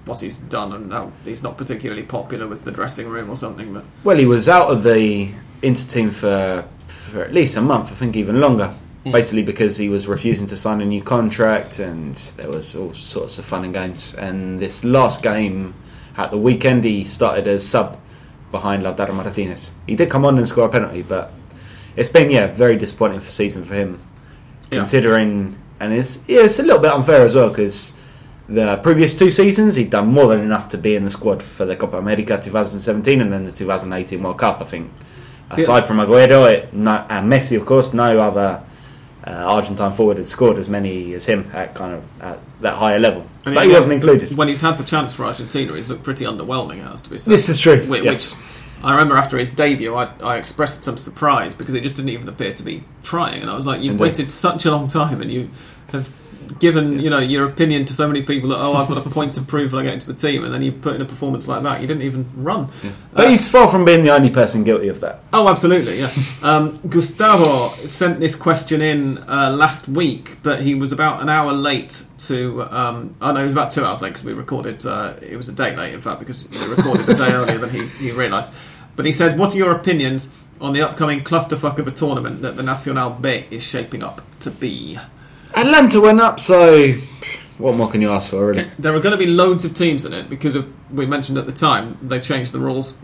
what 0.04 0.20
he's 0.20 0.36
done 0.36 0.72
and 0.72 0.92
how 0.92 1.12
he's 1.24 1.42
not 1.42 1.56
particularly 1.56 2.02
popular 2.02 2.46
with 2.48 2.64
the 2.64 2.70
dressing 2.72 3.08
room 3.08 3.30
or 3.30 3.36
something. 3.36 3.72
But 3.72 3.84
Well, 4.04 4.18
he 4.18 4.26
was 4.26 4.48
out 4.48 4.70
of 4.70 4.82
the 4.82 5.28
Inter 5.62 5.88
team 5.88 6.10
for, 6.10 6.64
for 6.88 7.22
at 7.22 7.32
least 7.32 7.56
a 7.56 7.60
month, 7.62 7.92
I 7.92 7.94
think 7.94 8.16
even 8.16 8.40
longer. 8.40 8.74
Hmm. 9.04 9.12
Basically, 9.12 9.42
because 9.42 9.76
he 9.76 9.88
was 9.88 10.06
refusing 10.06 10.46
to 10.48 10.56
sign 10.56 10.80
a 10.80 10.84
new 10.84 11.02
contract, 11.02 11.78
and 11.80 12.14
there 12.36 12.48
was 12.50 12.74
all 12.76 12.94
sorts 12.94 13.38
of 13.38 13.44
fun 13.44 13.64
and 13.64 13.74
games. 13.74 14.14
And 14.14 14.60
this 14.60 14.84
last 14.84 15.22
game 15.22 15.74
at 16.16 16.30
the 16.30 16.36
weekend, 16.38 16.84
he 16.84 17.04
started 17.04 17.46
as 17.48 17.66
sub 17.66 17.98
behind 18.52 18.82
Lautaro 18.82 19.14
Martinez. 19.14 19.72
He 19.86 19.96
did 19.96 20.10
come 20.10 20.24
on 20.24 20.36
and 20.38 20.46
score 20.46 20.66
a 20.66 20.68
penalty, 20.68 21.02
but 21.02 21.32
it's 21.96 22.10
been 22.10 22.30
yeah 22.30 22.46
very 22.48 22.76
disappointing 22.76 23.20
for 23.20 23.30
season 23.30 23.64
for 23.64 23.74
him, 23.74 24.00
Yeah. 24.70 24.78
considering 24.80 25.56
and 25.80 25.92
it's 25.92 26.22
yeah 26.28 26.42
it's 26.42 26.58
a 26.58 26.62
little 26.62 26.78
bit 26.80 26.92
unfair 26.92 27.24
as 27.24 27.34
well 27.34 27.48
because 27.48 27.94
the 28.48 28.76
previous 28.78 29.16
two 29.16 29.30
seasons 29.30 29.76
he'd 29.76 29.90
done 29.90 30.08
more 30.08 30.26
than 30.28 30.40
enough 30.40 30.68
to 30.70 30.78
be 30.78 30.94
in 30.96 31.04
the 31.04 31.10
squad 31.10 31.42
for 31.42 31.64
the 31.64 31.76
Copa 31.76 31.98
America 31.98 32.38
2017 32.40 33.20
and 33.20 33.32
then 33.32 33.44
the 33.44 33.52
2018 33.52 34.22
World 34.22 34.38
Cup. 34.38 34.60
I 34.60 34.64
think 34.64 34.90
aside 35.50 35.86
from 35.86 35.98
Aguero 35.98 36.50
it, 36.50 36.72
no, 36.74 37.06
and 37.08 37.30
Messi 37.32 37.56
of 37.56 37.66
course, 37.66 37.92
no 37.92 38.18
other. 38.18 38.62
Uh, 39.24 39.30
Argentine 39.30 39.92
forward 39.92 40.16
had 40.16 40.26
scored 40.26 40.58
as 40.58 40.68
many 40.68 41.14
as 41.14 41.26
him 41.26 41.48
at 41.54 41.76
kind 41.76 41.94
of 41.94 42.02
at 42.20 42.40
that 42.60 42.74
higher 42.74 42.98
level, 42.98 43.24
but 43.44 43.52
he 43.62 43.68
yeah, 43.68 43.76
wasn't 43.76 43.92
included. 43.92 44.36
when 44.36 44.48
he's 44.48 44.60
had 44.60 44.76
the 44.76 44.82
chance 44.82 45.12
for 45.12 45.24
Argentina, 45.24 45.72
he's 45.76 45.88
looked 45.88 46.02
pretty 46.02 46.24
underwhelming. 46.24 46.82
Has 46.82 47.00
to 47.02 47.10
be 47.10 47.18
said. 47.18 47.30
This 47.30 47.48
is 47.48 47.60
true. 47.60 47.86
Whi- 47.86 48.00
yes. 48.00 48.36
Which 48.36 48.44
I 48.82 48.90
remember 48.90 49.16
after 49.16 49.38
his 49.38 49.50
debut, 49.50 49.94
I, 49.94 50.12
I 50.20 50.38
expressed 50.38 50.82
some 50.82 50.96
surprise 50.98 51.54
because 51.54 51.74
it 51.74 51.82
just 51.84 51.94
didn't 51.94 52.08
even 52.08 52.28
appear 52.28 52.52
to 52.52 52.64
be 52.64 52.82
trying, 53.04 53.42
and 53.42 53.48
I 53.48 53.54
was 53.54 53.64
like, 53.64 53.80
"You've 53.80 53.92
Indeed. 53.92 54.02
waited 54.02 54.32
such 54.32 54.66
a 54.66 54.72
long 54.72 54.88
time, 54.88 55.22
and 55.22 55.30
you 55.30 55.50
have 55.92 56.08
given 56.58 56.98
you 56.98 57.10
know 57.10 57.18
your 57.18 57.46
opinion 57.48 57.84
to 57.86 57.92
so 57.92 58.06
many 58.06 58.22
people 58.22 58.48
that 58.50 58.58
oh, 58.58 58.74
I've 58.74 58.88
got 58.88 59.04
a 59.04 59.10
point 59.10 59.34
to 59.36 59.42
prove 59.42 59.72
when 59.72 59.82
I 59.82 59.84
get 59.84 59.94
into 59.94 60.12
the 60.12 60.18
team, 60.18 60.44
and 60.44 60.52
then 60.52 60.62
you 60.62 60.72
put 60.72 60.94
in 60.94 61.02
a 61.02 61.04
performance 61.04 61.48
like 61.48 61.62
that. 61.62 61.80
You 61.80 61.86
didn't 61.86 62.02
even 62.02 62.26
run. 62.36 62.68
But 63.12 63.26
Uh, 63.26 63.30
he's 63.30 63.48
far 63.48 63.68
from 63.68 63.84
being 63.84 64.04
the 64.04 64.10
only 64.10 64.30
person 64.30 64.64
guilty 64.64 64.88
of 64.88 65.00
that. 65.00 65.20
Oh, 65.32 65.48
absolutely, 65.48 65.98
yeah. 65.98 66.10
Um, 66.42 66.80
Gustavo 66.88 67.70
sent 67.86 68.18
this 68.18 68.34
question 68.34 68.82
in 68.82 69.18
uh, 69.28 69.50
last 69.56 69.86
week, 69.88 70.38
but 70.42 70.60
he 70.60 70.74
was 70.74 70.92
about 70.92 71.22
an 71.22 71.28
hour 71.28 71.52
late 71.52 72.04
to. 72.26 72.62
Um, 72.62 73.14
oh 73.20 73.32
no, 73.32 73.40
it 73.40 73.44
was 73.44 73.52
about 73.52 73.70
two 73.70 73.84
hours 73.84 74.02
late 74.02 74.10
because 74.10 74.24
we 74.24 74.32
recorded. 74.32 74.84
Uh, 74.84 75.14
it 75.22 75.36
was 75.36 75.48
a 75.48 75.52
day 75.52 75.74
late, 75.76 75.94
in 75.94 76.00
fact, 76.00 76.18
because 76.18 76.48
we 76.50 76.64
recorded 76.66 77.08
a 77.08 77.14
day 77.14 77.32
earlier 77.32 77.58
than 77.58 77.70
he, 77.70 77.86
he 77.86 78.10
realised. 78.10 78.50
But 78.96 79.06
he 79.06 79.12
said, 79.12 79.38
"What 79.38 79.54
are 79.54 79.58
your 79.58 79.72
opinions 79.72 80.32
on 80.60 80.72
the 80.72 80.82
upcoming 80.82 81.24
clusterfuck 81.24 81.78
of 81.78 81.88
a 81.88 81.90
tournament 81.92 82.42
that 82.42 82.56
the 82.56 82.62
Nacional 82.62 83.10
B 83.10 83.46
is 83.50 83.62
shaping 83.62 84.02
up 84.02 84.20
to 84.40 84.50
be?" 84.50 84.98
Atlanta 85.54 86.00
went 86.00 86.20
up, 86.20 86.40
so 86.40 86.92
what 87.58 87.76
more 87.76 87.90
can 87.90 88.00
you 88.00 88.10
ask 88.10 88.30
for, 88.30 88.46
really? 88.46 88.68
There 88.78 88.94
are 88.94 89.00
going 89.00 89.12
to 89.12 89.18
be 89.18 89.26
loads 89.26 89.64
of 89.64 89.74
teams 89.74 90.04
in 90.04 90.12
it 90.12 90.28
because 90.28 90.56
of 90.56 90.68
we 90.92 91.06
mentioned 91.06 91.38
at 91.38 91.46
the 91.46 91.52
time 91.52 91.98
they 92.02 92.20
changed 92.20 92.52
the 92.52 92.58
rules 92.58 92.98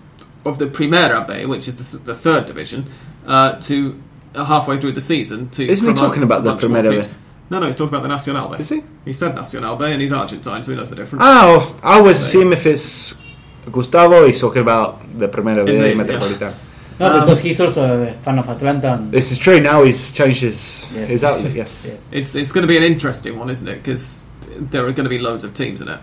of 0.45 0.59
the 0.59 0.67
Primera 0.67 1.27
B, 1.27 1.47
which 1.47 1.69
is 1.69 1.77
the, 1.77 2.05
the 2.05 2.15
third 2.15 2.47
division, 2.47 2.87
uh, 3.27 3.61
to 3.61 4.01
uh, 4.35 4.45
halfway 4.45 4.81
through 4.81 4.93
the 4.93 5.01
season. 5.01 5.49
To 5.51 5.67
Isn't 5.67 5.89
he 5.89 5.95
talking 5.95 6.23
about 6.23 6.45
the 6.45 6.57
Primera. 6.57 6.91
B? 6.91 7.19
No, 7.51 7.61
no, 7.61 7.67
he's 7.67 7.77
talking 7.77 7.89
about 7.89 8.03
the 8.03 8.09
Nacional 8.09 8.49
B. 8.49 8.59
Is 8.59 8.69
he? 8.69 8.83
He 9.05 9.13
said 9.13 9.35
Nacional 9.35 9.77
B, 9.77 9.87
and 9.87 10.01
he's 10.01 10.13
Argentine, 10.13 10.63
so 10.65 10.73
he 10.73 10.77
knows 10.77 10.91
the 10.91 10.97
difference. 10.97 11.25
Oh, 11.27 11.79
I 11.83 11.99
always 11.99 12.19
assume 12.19 12.53
if 12.53 12.67
it's 12.67 13.23
Gustavo, 13.71 14.27
he's 14.27 14.41
talking 14.41 14.63
about 14.63 15.19
the 15.19 15.29
Primera 15.29 15.65
B 15.65 15.77
Indeed, 15.77 15.97
Metropolitana. 15.97 16.55
No, 17.01 17.07
Um, 17.07 17.21
because 17.21 17.41
he's 17.41 17.61
also 17.61 18.03
a 18.03 18.13
fan 18.15 18.39
of 18.39 18.49
Atlanta. 18.49 18.95
And, 18.95 19.13
This 19.13 19.31
is 19.31 19.39
true. 19.39 19.61
Now 19.61 19.85
he's 19.85 20.13
changed 20.13 20.43
his 20.43 20.91
Yes. 20.95 21.09
his 21.11 21.25
outlook. 21.25 21.55
Yes. 21.55 21.85
yeah. 21.89 21.95
It's 22.11 22.35
it's 22.35 22.51
going 22.53 22.63
to 22.63 22.69
be 22.69 22.77
an 22.77 22.83
interesting 22.83 23.39
one, 23.39 23.51
isn't 23.51 23.69
it? 23.69 23.77
Because 23.83 24.27
there 24.71 24.85
are 24.87 24.93
going 24.93 25.05
to 25.05 25.11
be 25.11 25.19
loads 25.19 25.45
of 25.45 25.55
teams 25.55 25.81
in 25.81 25.89
it. 25.89 26.01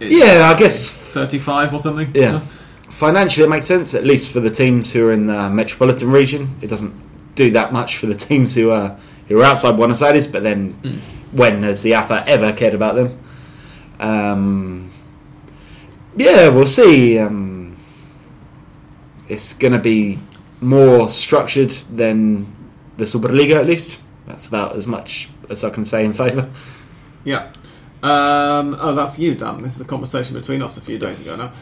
It's 0.00 0.14
Yeah, 0.16 0.48
I 0.50 0.54
guess 0.58 0.90
thirty-five 0.90 1.74
or 1.74 1.78
something. 1.78 2.10
Yeah. 2.14 2.40
financially 2.88 3.46
it 3.46 3.50
makes 3.50 3.66
sense, 3.66 3.94
at 3.94 4.04
least 4.04 4.30
for 4.30 4.40
the 4.40 4.50
teams 4.50 4.92
who 4.92 5.06
are 5.08 5.12
in 5.12 5.26
the 5.26 5.48
metropolitan 5.50 6.10
region. 6.10 6.54
It 6.62 6.68
doesn't 6.68 6.94
do 7.34 7.50
that 7.52 7.72
much 7.72 7.96
for 7.98 8.06
the 8.06 8.14
teams 8.14 8.54
who 8.54 8.70
are 8.70 8.96
who 9.28 9.40
are 9.40 9.44
outside 9.44 9.76
Buenos 9.76 10.00
Aires. 10.02 10.26
But 10.26 10.42
then, 10.42 10.72
Mm. 10.82 10.98
when 11.32 11.62
has 11.64 11.82
the 11.82 11.92
AFA 11.94 12.24
ever 12.26 12.52
cared 12.52 12.74
about 12.74 12.94
them? 12.96 13.18
Um, 14.00 14.90
yeah, 16.16 16.48
we'll 16.48 16.66
see. 16.66 17.18
Um, 17.18 17.76
it's 19.28 19.52
going 19.52 19.72
to 19.72 19.78
be 19.78 20.18
more 20.60 21.08
structured 21.08 21.70
than 21.90 22.46
the 22.96 23.04
Superliga, 23.04 23.56
at 23.56 23.66
least. 23.66 24.00
That's 24.26 24.46
about 24.46 24.76
as 24.76 24.86
much 24.86 25.28
as 25.48 25.64
I 25.64 25.70
can 25.70 25.84
say 25.84 26.04
in 26.04 26.12
favour. 26.12 26.50
Yeah. 27.24 27.52
Um, 28.02 28.76
oh, 28.80 28.94
that's 28.94 29.18
you, 29.18 29.34
Dan. 29.34 29.62
This 29.62 29.74
is 29.74 29.80
a 29.82 29.84
conversation 29.84 30.34
between 30.34 30.62
us 30.62 30.76
a 30.76 30.80
few 30.80 30.98
days 30.98 31.26
ago 31.26 31.36
now. 31.36 31.52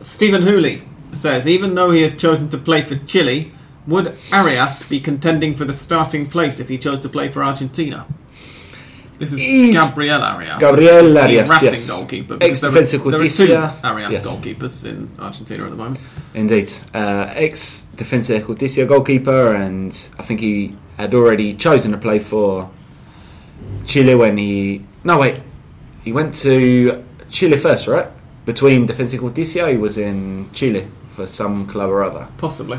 Stephen 0.00 0.42
Hooley 0.42 0.82
says, 1.12 1.48
even 1.48 1.74
though 1.74 1.90
he 1.90 2.02
has 2.02 2.16
chosen 2.16 2.48
to 2.50 2.58
play 2.58 2.82
for 2.82 2.96
Chile, 2.96 3.52
would 3.86 4.16
Arias 4.32 4.82
be 4.82 5.00
contending 5.00 5.54
for 5.54 5.64
the 5.64 5.72
starting 5.72 6.28
place 6.28 6.60
if 6.60 6.68
he 6.68 6.78
chose 6.78 7.00
to 7.00 7.08
play 7.08 7.30
for 7.30 7.42
Argentina? 7.42 8.06
This 9.24 9.32
is 9.32 9.38
He's- 9.38 9.74
Gabriel 9.74 10.22
Arias. 10.22 10.58
Gabriel 10.60 11.16
Arias, 11.18 11.48
Racing 11.50 11.68
yes. 11.70 11.90
goalkeeper. 11.90 12.34
are, 12.34 12.38
Ex-Defensa 12.42 12.98
there 12.98 13.22
are 13.22 13.28
two 13.28 13.86
Arias 13.88 14.12
Yes. 14.12 14.26
goalkeepers 14.26 14.84
in 14.84 15.08
Argentina 15.18 15.64
at 15.64 15.70
the 15.70 15.76
moment. 15.76 15.98
Indeed. 16.34 16.70
Uh, 16.94 17.26
ex 17.34 17.86
Defensa 17.96 18.34
de 18.38 18.40
Justicia 18.46 18.84
goalkeeper, 18.84 19.54
and 19.54 19.92
I 20.18 20.22
think 20.24 20.40
he 20.40 20.76
had 20.98 21.14
already 21.14 21.54
chosen 21.54 21.92
to 21.92 21.98
play 21.98 22.18
for 22.18 22.68
Chile 23.86 24.14
when 24.14 24.36
he. 24.36 24.82
No, 25.04 25.18
wait. 25.18 25.36
He 26.04 26.12
went 26.12 26.34
to 26.42 27.02
Chile 27.30 27.56
first, 27.56 27.86
right? 27.86 28.08
Between 28.44 28.86
Defensa 28.86 29.16
de 29.16 29.22
Justicia, 29.22 29.70
he 29.70 29.78
was 29.78 29.96
in 29.96 30.50
Chile 30.52 30.86
for 31.16 31.26
some 31.26 31.66
club 31.66 31.88
or 31.90 32.02
other. 32.04 32.26
Possibly. 32.36 32.78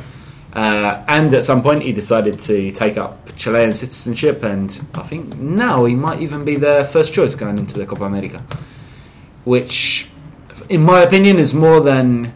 Uh, 0.56 1.04
and 1.10 1.34
at 1.34 1.44
some 1.44 1.62
point, 1.62 1.82
he 1.84 1.92
decided 1.92 2.40
to 2.40 2.72
take 2.72 2.98
up 2.98 3.36
Chilean 3.36 3.74
citizenship, 3.74 4.42
and 4.44 4.70
I 4.96 5.02
think 5.02 5.38
now 5.38 5.84
he 5.84 5.96
might 5.96 6.22
even 6.22 6.46
be 6.46 6.56
their 6.56 6.86
first 6.86 7.12
choice 7.14 7.36
going 7.36 7.58
into 7.58 7.78
the 7.78 7.86
Copa 7.86 8.06
America. 8.06 8.42
Which, 9.44 10.08
in 10.70 10.82
my 10.84 11.02
opinion, 11.02 11.38
is 11.40 11.54
more 11.54 11.82
than 11.82 12.34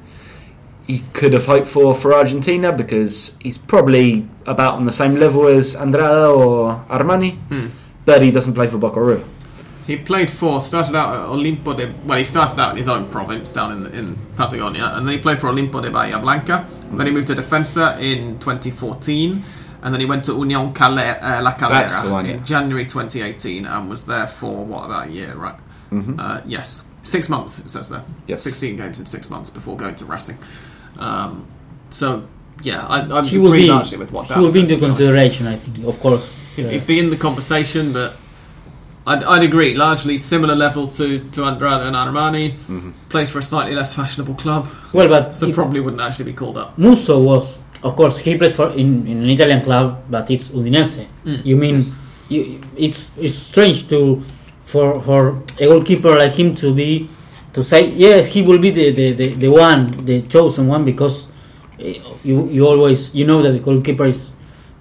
he 0.86 1.04
could 1.14 1.34
have 1.34 1.46
hoped 1.46 1.68
for 1.68 1.96
for 1.96 2.14
Argentina 2.14 2.72
because 2.74 3.38
he's 3.42 3.58
probably 3.58 4.28
about 4.46 4.74
on 4.74 4.86
the 4.86 4.92
same 4.92 5.16
level 5.16 5.48
as 5.48 5.76
Andrada 5.76 6.36
or 6.36 6.84
Armani, 6.90 7.38
Hmm. 7.50 7.68
but 8.06 8.22
he 8.22 8.32
doesn't 8.32 8.54
play 8.54 8.68
for 8.68 8.78
Boca 8.78 9.02
River. 9.02 9.24
He 9.88 9.96
played 9.98 10.30
for, 10.30 10.60
started 10.60 10.96
out 10.96 11.16
at 11.16 11.30
Olimpo 11.30 11.76
de, 11.76 11.94
well, 12.06 12.18
he 12.20 12.24
started 12.24 12.60
out 12.62 12.72
in 12.72 12.78
his 12.78 12.88
own 12.88 13.08
province 13.10 13.52
down 13.52 13.72
in, 13.72 13.86
in 13.94 14.18
Patagonia, 14.36 14.92
and 14.96 15.08
then 15.08 15.16
he 15.16 15.22
played 15.22 15.40
for 15.40 15.48
Olimpo 15.50 15.82
de 15.82 15.90
Bahia 15.90 16.20
Blanca. 16.20 16.68
Then 16.92 17.06
he 17.08 17.12
moved 17.14 17.28
to 17.28 17.36
Defensa 17.36 18.00
in 18.02 18.40
2014, 18.40 19.44
and 19.84 19.94
then 19.94 20.00
he 20.02 20.06
went 20.06 20.26
to 20.26 20.34
Union 20.34 20.74
Cale, 20.74 21.00
uh, 21.00 21.42
La 21.42 21.54
Calera 21.54 21.70
That's 21.80 22.02
the 22.02 22.10
one, 22.12 22.26
in 22.26 22.40
yeah. 22.40 22.44
January 22.46 22.86
2018, 22.86 23.66
and 23.66 23.90
was 23.90 24.06
there 24.06 24.28
for, 24.28 24.66
what, 24.66 24.86
about 24.86 25.08
a 25.08 25.12
year, 25.12 25.34
right? 25.36 25.56
Uh, 25.92 26.42
yes, 26.46 26.88
six 27.02 27.30
months, 27.30 27.58
it 27.60 27.70
says 27.72 27.90
there. 27.90 28.02
Mm-hmm. 28.02 28.14
Yes. 28.28 28.42
16 28.44 28.78
games 28.78 29.00
in 29.00 29.06
six 29.08 29.30
months 29.30 29.50
before 29.50 29.76
going 29.78 29.96
to 29.96 30.06
Racing. 30.06 30.38
Um, 30.98 31.48
so, 31.90 32.24
yeah, 32.62 32.86
I, 32.86 33.20
I 33.20 33.24
he 33.24 33.38
will 33.38 33.48
agree 33.48 33.64
be 33.64 33.68
largely 33.70 33.98
with 33.98 34.12
what 34.12 34.28
he 34.28 34.34
will 34.40 34.48
be 34.48 34.52
said, 34.52 34.60
into 34.64 34.74
to 34.76 34.80
be 34.80 34.86
honest. 34.86 35.00
consideration. 35.00 35.48
I 35.48 35.56
think, 35.56 35.88
of 35.88 36.00
course. 36.00 36.36
He'd, 36.56 36.66
Yeah. 36.66 36.72
he'd 36.72 36.86
be 36.88 37.00
in 37.00 37.10
the 37.10 37.18
conversation, 37.18 37.94
but 37.94 38.18
I'd, 39.12 39.24
I'd 39.24 39.44
agree. 39.44 39.74
Largely 39.74 40.18
similar 40.18 40.56
level 40.56 40.88
to 40.98 41.06
to 41.36 41.40
Andrade 41.50 41.82
and 41.88 41.96
Armani. 41.96 42.46
Plays 43.10 43.30
for 43.34 43.40
a 43.40 43.44
slightly 43.52 43.74
less 43.76 43.94
fashionable 43.94 44.36
club, 44.44 44.68
Well, 44.94 45.08
but 45.10 45.36
so 45.36 45.48
if- 45.48 45.56
probably 45.56 45.80
wouldn't 45.80 46.02
actually 46.08 46.26
be 46.32 46.34
called 46.42 46.58
up. 46.58 46.78
Musso 46.78 47.16
was, 47.32 47.58
of 47.84 47.96
course, 47.96 48.20
he 48.26 48.38
plays 48.38 48.56
for 48.56 48.68
in, 48.82 49.08
in 49.08 49.18
an 49.24 49.30
Italian 49.30 49.62
club, 49.64 50.04
but 50.10 50.30
it's 50.30 50.50
Udinese. 50.50 51.06
Mm, 51.26 51.46
You 51.46 51.56
mean 51.64 51.76
yes. 51.76 51.94
you, 52.30 52.62
it's 52.78 53.12
it's 53.18 53.36
strange 53.52 53.88
to 53.90 54.22
for 54.66 55.02
for 55.02 55.22
a 55.60 55.66
goalkeeper 55.66 56.14
like 56.24 56.34
him 56.40 56.54
to 56.56 56.74
be 56.76 57.10
to 57.54 57.64
say 57.64 57.82
yes 58.06 58.28
he 58.34 58.44
will 58.44 58.60
be 58.60 58.70
the 58.70 58.92
the, 59.00 59.08
the, 59.20 59.28
the 59.44 59.50
one 59.50 60.06
the 60.06 60.22
chosen 60.36 60.68
one 60.68 60.86
because 60.86 61.26
eh, 61.80 61.98
you 62.24 62.48
you 62.56 62.68
always 62.68 63.10
you 63.16 63.26
know 63.26 63.42
that 63.42 63.54
the 63.58 63.60
goalkeeper 63.60 64.06
is 64.06 64.32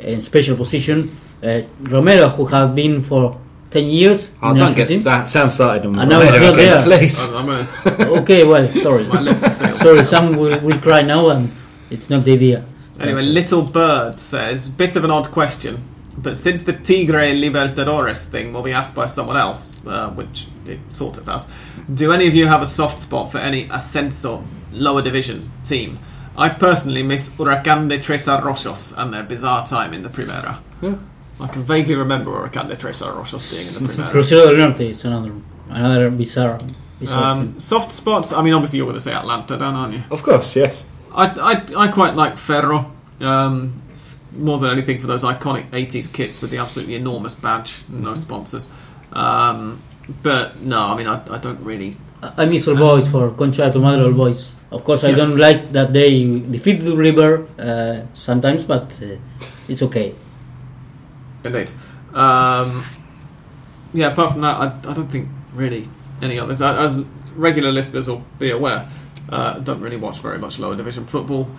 in 0.01 0.21
special 0.21 0.57
position. 0.57 1.11
Uh, 1.43 1.63
Romero, 1.95 2.29
who 2.29 2.45
had 2.45 2.75
been 2.75 3.01
for 3.03 3.25
ten 3.71 3.85
years, 3.87 4.31
in 4.43 4.57
don't 4.57 4.75
get 4.75 4.89
that. 5.05 5.29
Sam 5.29 5.51
started 5.51 5.87
on 5.87 5.99
And 5.99 6.11
now 6.11 6.21
it's 6.21 6.39
not 6.39 6.57
there. 6.57 6.83
Please. 6.83 7.29
I'm, 7.31 7.49
I'm 7.49 7.67
gonna, 7.85 8.11
okay, 8.21 8.45
well, 8.45 8.69
sorry, 8.75 9.05
my 9.07 9.21
lips 9.21 9.45
are 9.45 9.51
sealed. 9.51 9.77
sorry. 9.77 10.05
Sam 10.05 10.37
will, 10.37 10.59
will 10.61 10.79
cry 10.79 11.03
now, 11.03 11.31
and 11.31 11.51
it's 11.91 12.09
not 12.11 12.25
the 12.25 12.33
idea. 12.33 12.65
Anyway, 13.01 13.23
Little 13.23 13.63
Bird 13.63 14.19
says, 14.19 14.69
bit 14.69 14.97
of 14.97 15.05
an 15.05 15.11
odd 15.11 15.31
question, 15.31 15.83
but 16.17 16.37
since 16.37 16.65
the 16.65 16.73
Tigre 16.73 17.33
Libertadores 17.33 18.25
thing 18.29 18.53
will 18.53 18.63
be 18.63 18.73
asked 18.73 18.95
by 18.95 19.07
someone 19.07 19.37
else, 19.37 19.85
uh, 19.87 20.11
which 20.11 20.49
it 20.67 20.81
sort 20.93 21.17
of 21.17 21.27
has, 21.27 21.49
do 21.95 22.11
any 22.11 22.27
of 22.27 22.35
you 22.35 22.47
have 22.49 22.61
a 22.61 22.67
soft 22.67 22.99
spot 22.99 23.31
for 23.31 23.39
any 23.39 23.69
Ascenso 23.69 24.45
lower 24.73 25.01
division 25.01 25.53
team? 25.63 25.99
I 26.37 26.49
personally 26.49 27.03
miss 27.03 27.31
Huracan 27.31 27.89
de 27.89 28.01
Tres 28.01 28.27
Arroyos 28.27 28.97
and 28.97 29.15
their 29.15 29.23
bizarre 29.23 29.65
time 29.65 29.95
in 29.95 30.03
the 30.03 30.09
Primera. 30.09 30.59
Yeah. 30.81 30.97
I 31.41 31.47
can 31.47 31.63
vaguely 31.63 31.95
remember 31.95 32.31
Huracan 32.33 32.69
de 32.69 32.77
Tres 32.77 33.01
Arroyos 33.01 33.51
being 33.51 33.69
in 33.69 33.75
the 33.87 33.93
Primera. 34.03 34.11
Crucero 34.13 34.47
del 34.47 34.57
Norte 34.57 34.81
is 34.91 35.05
another 35.05 35.33
another 35.71 36.11
bizarre. 36.11 36.59
bizarre 37.01 37.37
um, 37.37 37.61
soft 37.61 37.93
spots, 37.93 38.33
I 38.33 38.43
mean, 38.43 38.55
obviously 38.55 38.79
you're 38.79 38.87
going 38.87 38.97
to 38.97 39.01
say 39.01 39.13
Atlanta, 39.13 39.57
don't 39.57 39.75
aren't 39.75 39.95
you? 39.95 40.03
Of 40.11 40.23
course, 40.23 40.57
yes. 40.57 40.85
I, 41.15 41.27
I, 41.77 41.85
I 41.85 41.89
quite 41.89 42.15
like 42.15 42.37
Ferro. 42.37 42.93
Um, 43.21 43.73
f- 43.93 44.17
more 44.33 44.59
than 44.59 44.71
anything 44.71 45.01
for 45.01 45.07
those 45.07 45.23
iconic 45.25 45.71
80s 45.71 46.13
kits 46.13 46.41
with 46.43 46.51
the 46.51 46.59
absolutely 46.59 46.95
enormous 46.97 47.35
badge, 47.35 47.83
no 47.89 48.15
sponsors. 48.15 48.71
Um, 49.13 49.83
but 50.23 50.61
no, 50.61 50.81
I 50.81 50.97
mean, 50.97 51.07
I, 51.07 51.23
I 51.33 51.39
don't 51.39 51.61
really. 51.63 51.97
I 52.23 52.47
miss 52.47 52.67
all 52.67 52.77
boys 52.77 53.09
for 53.09 53.31
Concha 53.31 53.71
to 53.71 53.79
Madre 53.79 54.05
all 54.07 54.13
boys. 54.13 54.57
Of 54.73 54.83
course, 54.85 55.05
I 55.05 55.11
Yeah. 55.11 55.17
don't 55.17 55.37
like 55.37 55.73
that 55.73 55.93
they 55.93 56.25
defeat 56.41 56.79
the 56.81 56.97
river 56.97 57.47
uh, 57.59 58.07
sometimes, 58.15 58.65
but 58.65 58.93
uh, 59.03 59.17
it's 59.69 59.83
okay. 59.83 60.15
Indeed. 61.49 61.71
Um, 62.13 62.85
yeah, 63.95 64.13
apart 64.13 64.33
from 64.33 64.43
that, 64.43 64.57
I, 64.57 64.91
I 64.91 64.95
don't 64.95 65.09
think 65.09 65.29
really 65.55 65.87
any 66.21 66.39
others. 66.39 66.61
As 66.63 66.99
regular 67.35 67.71
listeners 67.71 68.09
will 68.09 68.25
be 68.39 68.51
aware, 68.51 68.89
uh, 69.29 69.59
don't 69.61 69.81
really 69.81 69.97
watch 69.97 70.21
very 70.21 70.39
much 70.39 70.59
lower 70.59 70.77
division 70.77 71.07
football. 71.07 71.51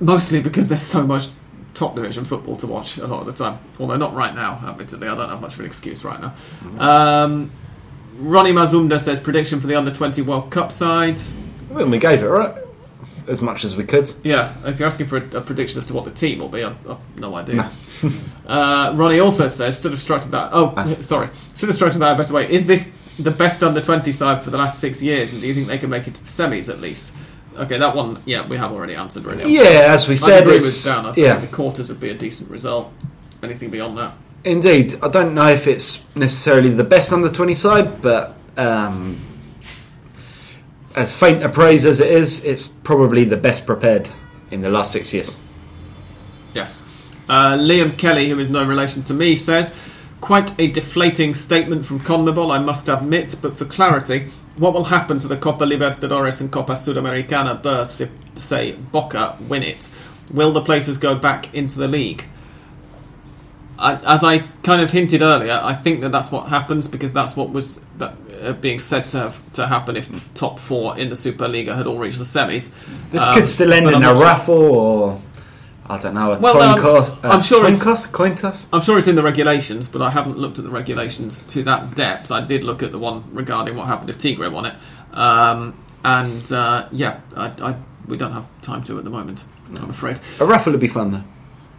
Mostly 0.00 0.40
because 0.40 0.68
there's 0.68 0.82
so 0.82 1.06
much 1.06 1.28
top 1.72 1.94
division 1.96 2.24
football 2.24 2.56
to 2.56 2.66
watch 2.66 2.98
a 2.98 3.06
lot 3.06 3.20
of 3.20 3.26
the 3.26 3.32
time. 3.32 3.58
Although 3.78 3.96
not 3.96 4.14
right 4.14 4.34
now, 4.34 4.62
admittedly, 4.66 5.08
I 5.08 5.14
don't 5.14 5.28
have 5.28 5.40
much 5.40 5.54
of 5.54 5.60
an 5.60 5.66
excuse 5.66 6.04
right 6.04 6.20
now. 6.20 6.34
Um, 6.78 7.50
Ronnie 8.18 8.52
Mazumda 8.52 9.00
says 9.00 9.18
prediction 9.18 9.60
for 9.60 9.66
the 9.66 9.74
under 9.74 9.90
20 9.90 10.22
World 10.22 10.50
Cup 10.50 10.70
side. 10.70 11.20
Mean, 11.70 11.90
we 11.90 11.98
gave 11.98 12.22
it 12.22 12.26
right 12.26 12.63
as 13.28 13.40
much 13.42 13.64
as 13.64 13.76
we 13.76 13.84
could. 13.84 14.12
Yeah, 14.22 14.54
if 14.64 14.78
you're 14.78 14.86
asking 14.86 15.06
for 15.06 15.16
a, 15.18 15.36
a 15.36 15.40
prediction 15.40 15.78
as 15.78 15.86
to 15.86 15.94
what 15.94 16.04
the 16.04 16.10
team 16.10 16.38
will 16.38 16.48
be, 16.48 16.62
I've, 16.62 16.76
I've 16.88 17.18
no 17.18 17.34
idea. 17.34 17.70
uh, 18.46 18.92
Ronnie 18.96 19.20
also 19.20 19.48
says, 19.48 19.80
should 19.80 19.92
have 19.92 20.00
structured 20.00 20.32
that. 20.32 20.50
Oh, 20.52 20.74
Ah. 20.76 20.94
sorry, 21.00 21.28
should 21.56 21.68
have 21.68 21.76
structured 21.76 22.02
that 22.02 22.14
a 22.14 22.16
better 22.18 22.34
way. 22.34 22.50
Is 22.50 22.66
this 22.66 22.92
the 23.18 23.30
best 23.30 23.62
under 23.62 23.80
20 23.80 24.10
side 24.12 24.42
for 24.42 24.50
the 24.50 24.58
last 24.58 24.78
six 24.80 25.02
years, 25.02 25.32
and 25.32 25.40
do 25.42 25.48
you 25.48 25.54
think 25.54 25.68
they 25.68 25.78
can 25.78 25.90
make 25.90 26.06
it 26.06 26.14
to 26.16 26.22
the 26.22 26.28
semis 26.28 26.68
at 26.68 26.80
least? 26.80 27.14
Okay, 27.56 27.78
that 27.78 27.94
one, 27.94 28.20
yeah, 28.26 28.46
we 28.48 28.56
have 28.56 28.72
already 28.72 28.94
answered 28.96 29.24
really. 29.24 29.52
Yeah, 29.52 29.86
as 29.94 30.08
we 30.08 30.12
I 30.14 30.16
said, 30.16 30.42
agree 30.42 30.56
with 30.56 30.84
Dan. 30.84 31.06
I 31.06 31.12
think 31.12 31.16
yeah, 31.18 31.36
the 31.38 31.46
quarters 31.46 31.88
would 31.88 32.00
be 32.00 32.10
a 32.10 32.14
decent 32.14 32.50
result. 32.50 32.92
Anything 33.42 33.70
beyond 33.70 33.96
that? 33.98 34.14
indeed. 34.42 34.94
I 35.02 35.08
don't 35.08 35.32
know 35.34 35.48
if 35.48 35.66
it's 35.66 36.04
necessarily 36.14 36.68
the 36.68 36.84
best 36.84 37.12
under 37.14 37.30
twenty 37.30 37.54
side, 37.54 38.02
but 38.02 38.36
um, 38.58 39.18
as 40.94 41.14
faint 41.14 41.42
a 41.42 41.48
praise 41.48 41.86
as 41.86 42.00
it 42.00 42.10
is, 42.10 42.44
it's 42.44 42.68
probably 42.68 43.24
the 43.24 43.36
best 43.36 43.66
prepared 43.66 44.08
in 44.50 44.60
the 44.60 44.68
last 44.68 44.92
six 44.92 45.12
years. 45.12 45.34
Yes. 46.54 46.84
Uh, 47.28 47.56
Liam 47.56 47.96
Kelly, 47.98 48.28
who 48.28 48.38
is 48.38 48.50
no 48.50 48.64
relation 48.64 49.02
to 49.04 49.14
me, 49.14 49.34
says, 49.34 49.76
Quite 50.20 50.58
a 50.58 50.68
deflating 50.70 51.34
statement 51.34 51.84
from 51.84 52.00
CONMEBOL, 52.00 52.50
I 52.50 52.58
must 52.58 52.88
admit, 52.88 53.36
but 53.42 53.56
for 53.56 53.64
clarity, 53.64 54.30
what 54.56 54.72
will 54.72 54.84
happen 54.84 55.18
to 55.18 55.28
the 55.28 55.36
Copa 55.36 55.64
Libertadores 55.64 56.40
and 56.40 56.50
Copa 56.50 56.72
Sudamericana 56.72 57.60
berths 57.60 58.00
if, 58.00 58.10
say, 58.36 58.72
Boca 58.72 59.36
win 59.48 59.62
it? 59.62 59.90
Will 60.30 60.52
the 60.52 60.62
places 60.62 60.96
go 60.96 61.14
back 61.14 61.52
into 61.54 61.78
the 61.78 61.88
league? 61.88 62.24
I, 63.78 63.94
as 64.14 64.22
I 64.22 64.38
kind 64.62 64.80
of 64.80 64.90
hinted 64.90 65.20
earlier, 65.22 65.60
I 65.62 65.74
think 65.74 66.00
that 66.02 66.12
that's 66.12 66.30
what 66.30 66.48
happens 66.48 66.86
because 66.88 67.12
that's 67.12 67.36
what 67.36 67.50
was 67.50 67.80
that, 67.98 68.14
uh, 68.42 68.52
being 68.52 68.78
said 68.78 69.10
to 69.10 69.18
have, 69.18 69.52
to 69.54 69.66
happen 69.66 69.96
if 69.96 70.32
top 70.34 70.58
four 70.60 70.96
in 70.96 71.08
the 71.08 71.16
Superliga 71.16 71.74
had 71.76 71.86
all 71.86 71.98
reached 71.98 72.18
the 72.18 72.24
semis. 72.24 72.72
This 73.10 73.26
Um, 73.26 73.34
could 73.34 73.48
still 73.48 73.72
end 73.72 73.86
in 73.88 73.94
I'm 73.96 74.02
a 74.04 74.14
sure- 74.16 74.24
raffle 74.24 74.54
or 74.54 75.20
I 75.86 75.98
don't 75.98 76.14
know 76.14 76.32
a 76.32 76.38
Well, 76.38 76.62
um. 76.62 76.78
Uh, 76.84 77.28
I'm 77.28 77.42
sure 77.42 77.66
it's- 77.66 78.06
coin 78.06 78.34
toss. 78.36 78.68
I'm 78.72 78.80
sure 78.80 78.96
it's 78.96 79.06
in 79.08 79.16
the 79.16 79.22
regulations, 79.22 79.86
but 79.88 80.00
I 80.00 80.10
haven't 80.10 80.38
looked 80.38 80.58
at 80.58 80.64
the 80.64 80.70
regulations 80.70 81.40
to 81.48 81.62
that 81.64 81.94
depth. 81.94 82.30
I 82.30 82.40
did 82.42 82.64
look 82.64 82.82
at 82.82 82.90
the 82.92 82.98
one 82.98 83.24
regarding 83.32 83.76
what 83.76 83.86
happened 83.88 84.08
if 84.08 84.16
Tigre 84.18 84.48
won 84.50 84.64
it, 84.66 84.74
um, 85.12 85.74
and 86.04 86.50
uh, 86.52 86.86
yeah, 86.92 87.16
I, 87.36 87.50
I, 87.60 87.74
we 88.08 88.16
don't 88.16 88.32
have 88.32 88.46
time 88.62 88.82
to 88.84 88.96
at 88.98 89.04
the 89.04 89.10
moment. 89.10 89.44
I'm 89.76 89.90
afraid. 89.90 90.20
A 90.40 90.46
raffle 90.46 90.72
would 90.72 90.80
be 90.80 90.88
fun 90.88 91.10
though. 91.10 91.24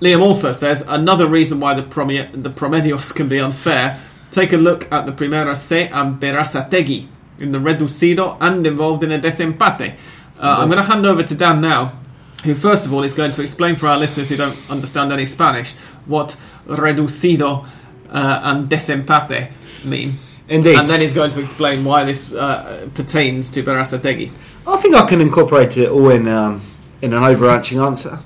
Liam 0.02 0.22
also 0.22 0.52
says 0.52 0.84
another 0.88 1.28
reason 1.28 1.60
why 1.60 1.74
the 1.74 1.84
promi- 1.84 2.32
the 2.43 2.50
promedios 2.50 3.14
can 3.14 3.28
be 3.28 3.39
unfair. 3.39 4.02
Take 4.32 4.54
a 4.54 4.58
look 4.58 4.91
at 4.91 5.06
the 5.06 5.12
Primera 5.12 5.56
C 5.56 5.82
and 5.82 6.20
Berazategui 6.20 7.08
in 7.39 7.52
the 7.52 7.60
reducido 7.60 8.38
and 8.41 8.66
involved 8.68 9.04
in 9.04 9.12
a 9.12 9.20
desempate. 9.20 9.96
Uh, 10.38 10.56
I'm 10.60 10.70
going 10.70 10.84
to 10.84 10.91
hand 10.91 11.06
over 11.06 11.24
to 11.24 11.36
Dan 11.36 11.62
now, 11.62 11.98
who 12.43 12.56
first 12.56 12.86
of 12.86 12.93
all 12.93 13.04
is 13.04 13.14
going 13.14 13.32
to 13.32 13.41
explain 13.41 13.76
for 13.76 13.88
our 13.88 13.98
listeners 13.98 14.30
who 14.30 14.36
don't 14.36 14.58
understand 14.70 15.14
any 15.14 15.26
Spanish 15.26 15.74
what 16.06 16.36
reducido 16.68 17.66
uh, 18.10 18.39
and 18.43 18.70
desempate 18.70 19.52
mean. 19.86 20.20
Indeed. 20.48 20.78
And 20.78 20.88
then 20.88 21.02
he's 21.02 21.14
going 21.14 21.32
to 21.32 21.39
explain 21.39 21.84
why 21.86 22.04
this 22.04 22.34
uh, 22.34 22.88
pertains 22.93 23.50
to 23.52 23.64
Berazategui. 23.64 24.32
I 24.68 24.78
think 24.78 24.96
I 24.96 25.08
can 25.08 25.22
incorporate 25.22 25.78
it 25.78 25.89
all 25.89 26.10
in 26.10 26.28
um, 26.28 26.62
in 27.02 27.14
an 27.14 27.24
overarching 27.24 27.80
answer. 27.80 28.20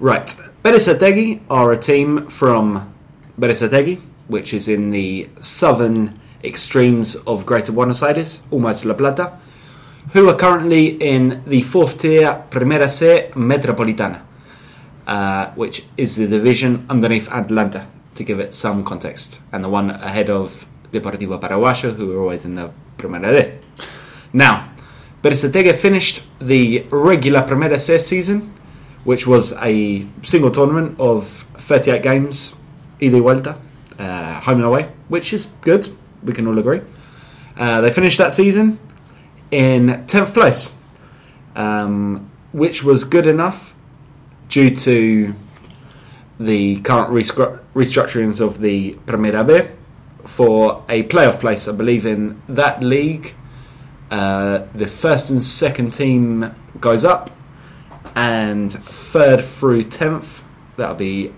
Right, 0.00 0.34
Berazategui 0.64 1.42
are 1.50 1.72
a 1.72 1.76
team 1.76 2.26
from 2.28 2.90
Berazategui, 3.38 4.00
which 4.28 4.54
is 4.54 4.66
in 4.66 4.92
the 4.92 5.28
southern 5.38 6.18
extremes 6.42 7.16
of 7.26 7.44
Greater 7.44 7.70
Buenos 7.70 8.02
Aires, 8.02 8.42
almost 8.50 8.86
La 8.86 8.94
Plata, 8.94 9.38
who 10.14 10.26
are 10.26 10.34
currently 10.34 10.86
in 10.86 11.42
the 11.46 11.60
fourth 11.60 11.98
tier 11.98 12.46
Primera 12.48 12.88
C 12.88 13.28
Metropolitana, 13.34 14.22
uh, 15.06 15.50
which 15.50 15.84
is 15.98 16.16
the 16.16 16.26
division 16.26 16.86
underneath 16.88 17.28
Atlanta, 17.30 17.86
to 18.14 18.24
give 18.24 18.40
it 18.40 18.54
some 18.54 18.84
context, 18.84 19.42
and 19.52 19.62
the 19.62 19.68
one 19.68 19.90
ahead 19.90 20.30
of 20.30 20.64
Deportivo 20.90 21.38
Paraguayo, 21.38 21.94
who 21.94 22.10
are 22.16 22.22
always 22.22 22.46
in 22.46 22.54
the 22.54 22.70
Primera 22.96 23.38
D. 23.38 23.52
Now, 24.32 24.72
Berazategui 25.22 25.76
finished 25.76 26.22
the 26.40 26.86
regular 26.90 27.42
Primera 27.42 27.78
C 27.78 27.98
season, 27.98 28.53
which 29.04 29.26
was 29.26 29.52
a 29.54 30.06
single 30.22 30.50
tournament 30.50 30.98
of 30.98 31.46
38 31.58 32.02
games, 32.02 32.56
ida 33.00 33.16
y 33.16 33.20
vuelta, 33.20 33.56
uh, 33.98 34.40
home 34.40 34.58
and 34.58 34.64
away, 34.64 34.88
which 35.08 35.32
is 35.32 35.46
good, 35.60 35.94
we 36.22 36.32
can 36.32 36.46
all 36.46 36.58
agree. 36.58 36.80
Uh, 37.56 37.80
they 37.80 37.90
finished 37.92 38.18
that 38.18 38.32
season 38.32 38.78
in 39.50 40.04
10th 40.06 40.34
place, 40.34 40.74
um, 41.54 42.30
which 42.52 42.82
was 42.82 43.04
good 43.04 43.26
enough 43.26 43.74
due 44.48 44.74
to 44.74 45.34
the 46.40 46.80
current 46.80 47.10
restru- 47.10 47.60
restructurings 47.74 48.40
of 48.40 48.60
the 48.60 48.94
Primera 49.06 49.46
B 49.46 49.68
for 50.26 50.84
a 50.88 51.04
playoff 51.04 51.38
place, 51.38 51.68
I 51.68 51.72
believe, 51.72 52.04
in 52.06 52.42
that 52.48 52.82
league. 52.82 53.34
Uh, 54.10 54.66
the 54.74 54.86
first 54.86 55.30
and 55.30 55.42
second 55.42 55.92
team 55.92 56.52
goes 56.80 57.04
up, 57.04 57.30
and 58.14 58.72
third 58.72 59.44
through 59.44 59.84
tenth, 59.84 60.42
that'll 60.76 60.94
be 60.94 61.32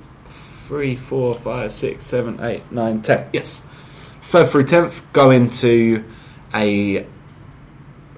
three, 0.66 0.97
four, 0.97 1.35
five, 1.35 1.72
six, 1.72 2.07
seven, 2.07 2.39
eight, 2.41 2.70
nine, 2.70 3.03
ten. 3.03 3.29
Yes, 3.33 3.62
third 4.22 4.51
through 4.51 4.64
tenth 4.64 5.03
go 5.12 5.31
into 5.31 6.05
a 6.55 7.07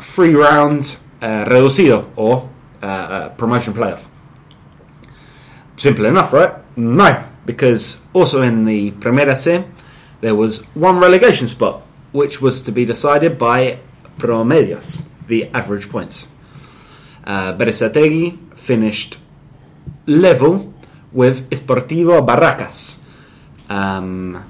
three 0.00 0.34
round 0.34 0.98
uh, 1.20 1.44
reducido 1.44 2.10
or 2.16 2.50
uh, 2.82 2.86
uh, 2.86 3.28
promotion 3.30 3.74
playoff. 3.74 4.04
Simple 5.76 6.06
enough, 6.06 6.32
right? 6.32 6.54
No, 6.76 7.24
because 7.44 8.04
also 8.12 8.42
in 8.42 8.64
the 8.64 8.92
Primera 8.92 9.36
C, 9.36 9.64
there 10.20 10.34
was 10.34 10.64
one 10.74 10.98
relegation 10.98 11.46
spot, 11.48 11.82
which 12.12 12.40
was 12.40 12.62
to 12.62 12.72
be 12.72 12.84
decided 12.84 13.38
by 13.38 13.78
promedios, 14.18 15.06
the 15.28 15.46
average 15.54 15.88
points. 15.88 16.28
Uh, 17.24 17.52
finished 18.68 19.16
level 20.04 20.72
with 21.12 21.48
Sportivo 21.50 22.20
Barracas, 22.20 23.00
um, 23.70 24.44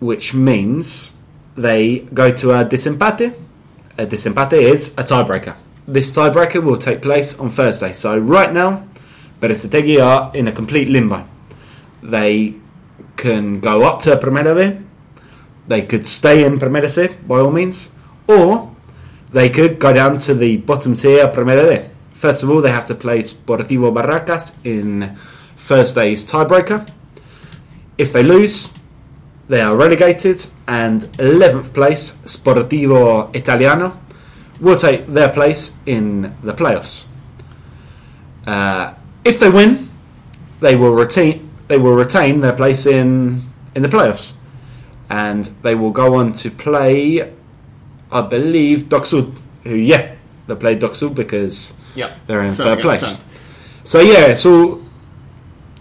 which 0.00 0.34
means 0.34 1.16
they 1.54 2.00
go 2.12 2.32
to 2.32 2.50
a 2.50 2.64
desempate. 2.64 3.34
A 3.98 4.06
desempate 4.06 4.58
is 4.58 4.90
a 4.98 5.04
tiebreaker. 5.04 5.54
This 5.86 6.10
tiebreaker 6.10 6.62
will 6.62 6.76
take 6.78 7.02
place 7.02 7.38
on 7.38 7.50
Thursday. 7.50 7.92
So 7.92 8.18
right 8.18 8.52
now, 8.52 8.86
Berazategui 9.40 10.02
are 10.02 10.34
in 10.34 10.48
a 10.48 10.52
complete 10.52 10.88
limbo. 10.88 11.24
They 12.02 12.54
can 13.16 13.60
go 13.60 13.82
up 13.84 14.02
to 14.02 14.16
Primera 14.16 14.54
B. 14.58 14.84
They 15.68 15.82
could 15.82 16.06
stay 16.06 16.44
in 16.44 16.58
Primera 16.58 16.88
C 16.88 17.14
by 17.28 17.38
all 17.38 17.52
means, 17.52 17.90
or 18.26 18.74
they 19.32 19.48
could 19.48 19.78
go 19.78 19.92
down 19.92 20.18
to 20.20 20.34
the 20.34 20.56
bottom 20.58 20.94
tier 20.94 21.28
Primera 21.28 21.68
D. 21.68 21.88
First 22.14 22.42
of 22.42 22.50
all, 22.50 22.60
they 22.60 22.70
have 22.70 22.86
to 22.86 22.94
play 22.94 23.20
Sportivo 23.20 23.92
Barracas 23.94 24.54
in 24.64 25.16
Thursday's 25.56 26.24
tiebreaker. 26.24 26.88
If 27.96 28.12
they 28.12 28.22
lose, 28.22 28.68
they 29.48 29.60
are 29.60 29.74
relegated, 29.74 30.46
and 30.68 31.02
11th 31.18 31.72
place, 31.72 32.18
Sportivo 32.24 33.34
Italiano, 33.34 33.98
will 34.60 34.76
take 34.76 35.06
their 35.06 35.28
place 35.28 35.78
in 35.86 36.36
the 36.42 36.52
playoffs. 36.52 37.06
Uh, 38.46 38.94
if 39.24 39.40
they 39.40 39.50
win, 39.50 39.90
they 40.60 40.76
will 40.76 40.94
retain 40.94 41.48
they 41.68 41.78
will 41.78 41.94
retain 41.94 42.40
their 42.40 42.52
place 42.52 42.84
in 42.84 43.42
in 43.74 43.82
the 43.82 43.88
playoffs, 43.88 44.34
and 45.08 45.46
they 45.62 45.74
will 45.74 45.90
go 45.90 46.14
on 46.14 46.32
to 46.32 46.50
play, 46.50 47.32
I 48.12 48.20
believe, 48.22 48.88
Dock 48.88 49.06
Sud, 49.06 49.32
who 49.64 49.74
yeah 49.74 50.14
they 50.46 50.54
play 50.56 50.74
Dock 50.74 50.94
Sud 50.94 51.14
because 51.14 51.74
Yeah. 51.94 52.10
they're 52.26 52.42
in 52.42 52.54
Third 52.54 52.64
third 52.66 52.80
place. 52.80 53.18
So 53.84 54.00
yeah, 54.00 54.34
so 54.34 54.80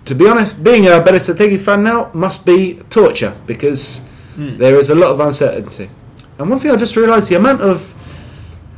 to 0.06 0.16
be 0.16 0.28
honest, 0.28 0.64
being 0.64 0.88
a 0.88 1.00
Berazategui 1.02 1.60
fan 1.60 1.84
now 1.84 2.10
must 2.14 2.46
be 2.46 2.80
torture 2.90 3.34
because 3.48 4.02
Hmm. 4.36 4.58
there 4.58 4.78
is 4.80 4.90
a 4.90 4.96
lot 4.96 5.12
of 5.12 5.20
uncertainty. 5.20 5.90
And 6.38 6.50
one 6.50 6.60
thing 6.60 6.72
I 6.72 6.76
just 6.78 6.96
realised: 6.96 7.30
the 7.30 7.36
amount 7.36 7.62
of 7.62 7.94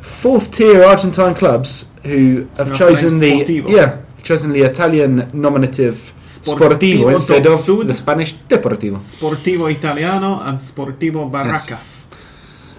fourth 0.01 0.49
tier 0.51 0.83
Argentine 0.83 1.35
clubs 1.35 1.85
who 2.03 2.47
have 2.57 2.75
chosen 2.75 3.19
the 3.19 3.31
Sportivo. 3.31 3.69
yeah 3.69 3.97
chosen 4.23 4.53
the 4.53 4.61
Italian 4.61 5.27
nominative 5.33 6.13
Sportivo 6.25 6.57
Sportivo 6.57 7.13
instead 7.13 7.45
of 7.47 7.87
the 7.87 7.93
Spanish 7.95 8.35
Deportivo. 8.47 8.97
Sportivo 8.97 9.67
Italiano 9.71 10.39
and 10.41 10.59
Sportivo 10.59 11.29
Barracas. 11.29 12.05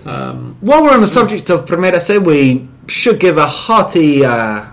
Um, 0.04 0.56
While 0.60 0.82
we're 0.84 0.92
on 0.92 1.00
the 1.00 1.06
subject 1.06 1.50
of 1.50 1.64
Primera 1.64 2.00
C, 2.00 2.18
we 2.18 2.68
should 2.86 3.20
give 3.20 3.38
a 3.38 3.46
hearty 3.46 4.24
uh, 4.24 4.66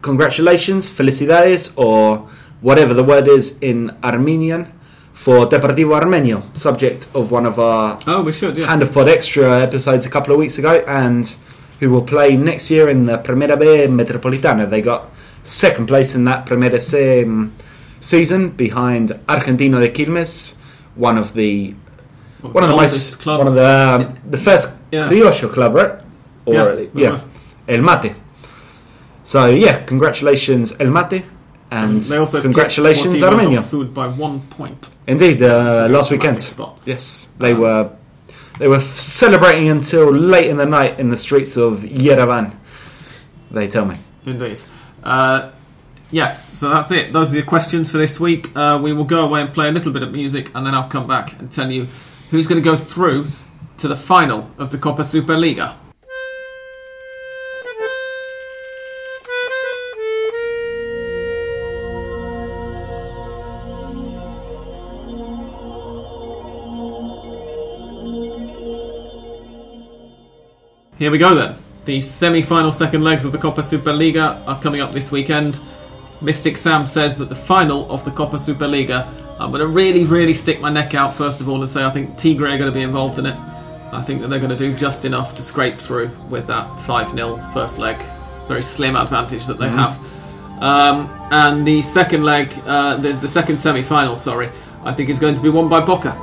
congratulations, 0.00 0.90
felicidades, 0.90 1.72
or 1.76 2.28
whatever 2.60 2.94
the 2.94 3.04
word 3.04 3.28
is 3.28 3.58
in 3.60 3.96
Armenian 4.02 4.72
for 5.12 5.46
Deportivo 5.46 6.00
Armenio, 6.00 6.56
subject 6.56 7.08
of 7.14 7.30
one 7.30 7.46
of 7.46 7.58
our 7.58 7.98
oh, 8.06 8.22
we 8.22 8.32
should, 8.32 8.58
yeah. 8.58 8.66
Hand 8.66 8.82
of 8.82 8.92
Pod 8.92 9.08
Extra 9.08 9.60
episodes 9.60 10.04
a 10.06 10.10
couple 10.10 10.32
of 10.32 10.38
weeks 10.38 10.58
ago, 10.58 10.84
and 10.88 11.36
who 11.78 11.90
will 11.90 12.02
play 12.02 12.36
next 12.36 12.70
year 12.70 12.88
in 12.88 13.06
the 13.06 13.18
Primera 13.18 13.58
B 13.58 13.66
Metropolitana. 13.86 14.68
They 14.68 14.80
got 14.80 15.10
second 15.44 15.86
place 15.86 16.14
in 16.14 16.24
that 16.24 16.46
Primera 16.46 16.80
C 16.80 17.24
season 18.00 18.50
behind 18.50 19.10
Argentino 19.28 19.80
de 19.80 19.90
Quilmes, 19.90 20.56
one 20.96 21.16
of 21.16 21.34
the 21.34 21.74
one 22.42 22.64
of 22.64 22.70
the 22.70 22.76
most 22.76 23.20
clubs. 23.20 23.38
one 23.38 23.46
of 23.48 23.54
the 23.54 23.68
um, 23.68 24.14
the 24.30 24.38
first 24.38 24.74
Yeah. 24.90 25.08
criollo 25.08 25.48
club, 25.52 25.74
right? 25.74 25.92
Or 26.44 26.54
Yeah, 26.54 26.86
yeah. 26.94 27.20
El 27.68 27.82
Mate. 27.82 28.14
So 29.24 29.46
yeah, 29.46 29.78
congratulations 29.84 30.74
El 30.80 30.90
Mate, 30.90 31.24
and 31.70 32.02
they 32.02 32.16
also 32.18 32.40
congratulations 32.40 33.22
Armenia. 33.22 33.60
Sud 33.60 33.94
by 33.94 34.08
one 34.08 34.40
point. 34.50 34.90
Indeed, 35.06 35.42
uh, 35.42 35.86
last 35.90 36.10
weekend. 36.10 36.42
spot. 36.42 36.78
Yes, 36.84 37.28
they 37.38 37.52
Um, 37.52 37.60
were 37.60 37.90
they 38.58 38.68
were 38.68 38.80
celebrating 38.80 39.68
until 39.70 40.12
late 40.12 40.46
in 40.46 40.56
the 40.56 40.66
night 40.66 40.98
in 41.00 41.08
the 41.10 41.16
streets 41.16 41.56
of 41.56 41.80
Yerevan. 41.84 42.52
They 43.50 43.68
tell 43.68 43.84
me. 43.86 43.96
Indeed. 44.26 44.60
Uh, 45.04 45.50
yes, 46.10 46.58
so 46.58 46.68
that's 46.70 46.90
it. 46.90 47.12
Those 47.12 47.32
are 47.32 47.36
the 47.36 47.42
questions 47.42 47.90
for 47.90 47.98
this 47.98 48.18
week. 48.20 48.50
Uh, 48.56 48.78
we 48.82 48.92
will 48.92 49.04
go 49.04 49.24
away 49.24 49.40
and 49.40 49.52
play 49.52 49.68
a 49.68 49.72
little 49.72 49.92
bit 49.92 50.02
of 50.02 50.12
music, 50.12 50.50
and 50.54 50.66
then 50.66 50.74
I'll 50.74 50.88
come 50.88 51.06
back 51.06 51.38
and 51.38 51.50
tell 51.50 51.70
you 51.70 51.86
who's 52.32 52.46
going 52.46 52.60
to 52.60 52.64
go 52.64 52.74
through 52.74 53.26
to 53.76 53.86
the 53.86 53.96
final 53.96 54.50
of 54.56 54.72
the 54.72 54.78
Copa 54.78 55.02
Superliga. 55.02 55.74
Here 70.98 71.10
we 71.10 71.18
go 71.18 71.34
then. 71.34 71.56
The 71.84 72.00
semi-final 72.00 72.72
second 72.72 73.04
legs 73.04 73.26
of 73.26 73.32
the 73.32 73.38
Copa 73.38 73.60
Superliga 73.60 74.42
are 74.48 74.58
coming 74.62 74.80
up 74.80 74.92
this 74.92 75.12
weekend. 75.12 75.60
Mystic 76.22 76.56
Sam 76.56 76.86
says 76.86 77.18
that 77.18 77.28
the 77.28 77.34
final 77.34 77.90
of 77.90 78.06
the 78.06 78.10
Copa 78.10 78.36
Superliga, 78.36 79.21
I'm 79.38 79.50
going 79.50 79.60
to 79.60 79.66
really, 79.66 80.04
really 80.04 80.34
stick 80.34 80.60
my 80.60 80.70
neck 80.70 80.94
out 80.94 81.14
first 81.14 81.40
of 81.40 81.48
all 81.48 81.56
and 81.60 81.68
say 81.68 81.84
I 81.84 81.90
think 81.90 82.16
Tigre 82.16 82.46
are 82.46 82.58
going 82.58 82.70
to 82.70 82.72
be 82.72 82.82
involved 82.82 83.18
in 83.18 83.26
it. 83.26 83.36
I 83.92 84.00
think 84.00 84.22
that 84.22 84.28
they're 84.28 84.38
going 84.38 84.50
to 84.50 84.56
do 84.56 84.74
just 84.74 85.04
enough 85.04 85.34
to 85.34 85.42
scrape 85.42 85.78
through 85.78 86.10
with 86.30 86.46
that 86.46 86.66
5-0 86.80 87.52
first 87.52 87.78
leg. 87.78 87.96
Very 88.48 88.62
slim 88.62 88.96
advantage 88.96 89.46
that 89.46 89.58
they 89.58 89.68
have. 89.68 89.98
Um, 90.62 91.10
and 91.30 91.66
the 91.66 91.82
second 91.82 92.24
leg, 92.24 92.52
uh, 92.64 92.96
the, 92.96 93.12
the 93.14 93.28
second 93.28 93.58
semi-final, 93.58 94.16
sorry, 94.16 94.48
I 94.84 94.94
think 94.94 95.10
is 95.10 95.18
going 95.18 95.34
to 95.34 95.42
be 95.42 95.48
won 95.48 95.68
by 95.68 95.80
Boca. 95.80 96.16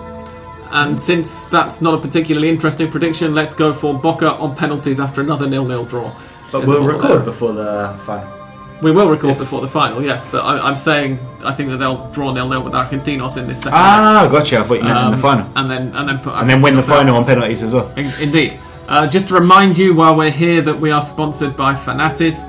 And 0.71 0.99
since 0.99 1.45
that's 1.45 1.81
not 1.81 1.93
a 1.93 1.97
particularly 1.97 2.49
interesting 2.49 2.89
prediction, 2.89 3.35
let's 3.35 3.53
go 3.53 3.73
for 3.73 3.93
Boca 3.93 4.33
on 4.35 4.55
penalties 4.55 4.99
after 4.99 5.21
another 5.21 5.47
nil-nil 5.47 5.85
draw. 5.85 6.15
But 6.51 6.65
we'll 6.65 6.85
record 6.85 7.11
area. 7.11 7.25
before 7.25 7.53
the 7.53 7.99
final. 8.05 8.38
We 8.81 8.91
will 8.91 9.09
record 9.09 9.29
Yes. 9.29 9.39
before 9.39 9.59
the 9.61 9.67
final, 9.67 10.01
yes, 10.01 10.25
but 10.25 10.39
I, 10.39 10.57
I'm 10.65 10.77
saying 10.77 11.19
I 11.43 11.51
think 11.53 11.69
that 11.69 11.77
they'll 11.77 12.09
draw 12.11 12.31
nil-nil 12.31 12.63
with 12.63 12.73
Argentinos 12.73 13.35
in 13.37 13.45
this 13.47 13.59
second 13.59 13.73
Ah, 13.77 14.27
gotcha. 14.31 14.59
I 14.59 14.63
thought 14.63 14.75
you 14.77 14.83
meant 14.83 14.95
leg. 14.95 15.05
in 15.05 15.11
the 15.11 15.17
final, 15.17 15.45
Um, 15.47 15.51
and 15.57 15.69
then 15.71 15.95
and 15.95 16.07
then 16.09 16.19
put 16.19 16.33
and 16.35 16.49
then 16.49 16.61
win 16.61 16.75
the 16.75 16.81
Argentinos 16.81 16.89
out. 16.91 16.97
final 16.97 17.15
on 17.17 17.25
penalties 17.25 17.61
as 17.63 17.71
well. 17.73 17.91
In- 17.97 18.11
Indeed. 18.21 18.59
Uh, 18.87 19.05
just 19.07 19.27
to 19.27 19.33
remind 19.35 19.77
you 19.77 19.93
while 19.93 20.15
we're 20.15 20.31
here 20.31 20.61
that 20.61 20.79
we 20.79 20.91
are 20.91 21.01
sponsored 21.01 21.55
by 21.57 21.73
Fanatiz. 21.75 22.45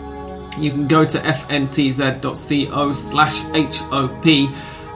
You 0.58 0.70
can 0.70 0.86
go 0.88 1.04
to 1.04 1.18
fntz.co 1.18 2.92
slash 2.92 3.42
HOP 3.42 4.26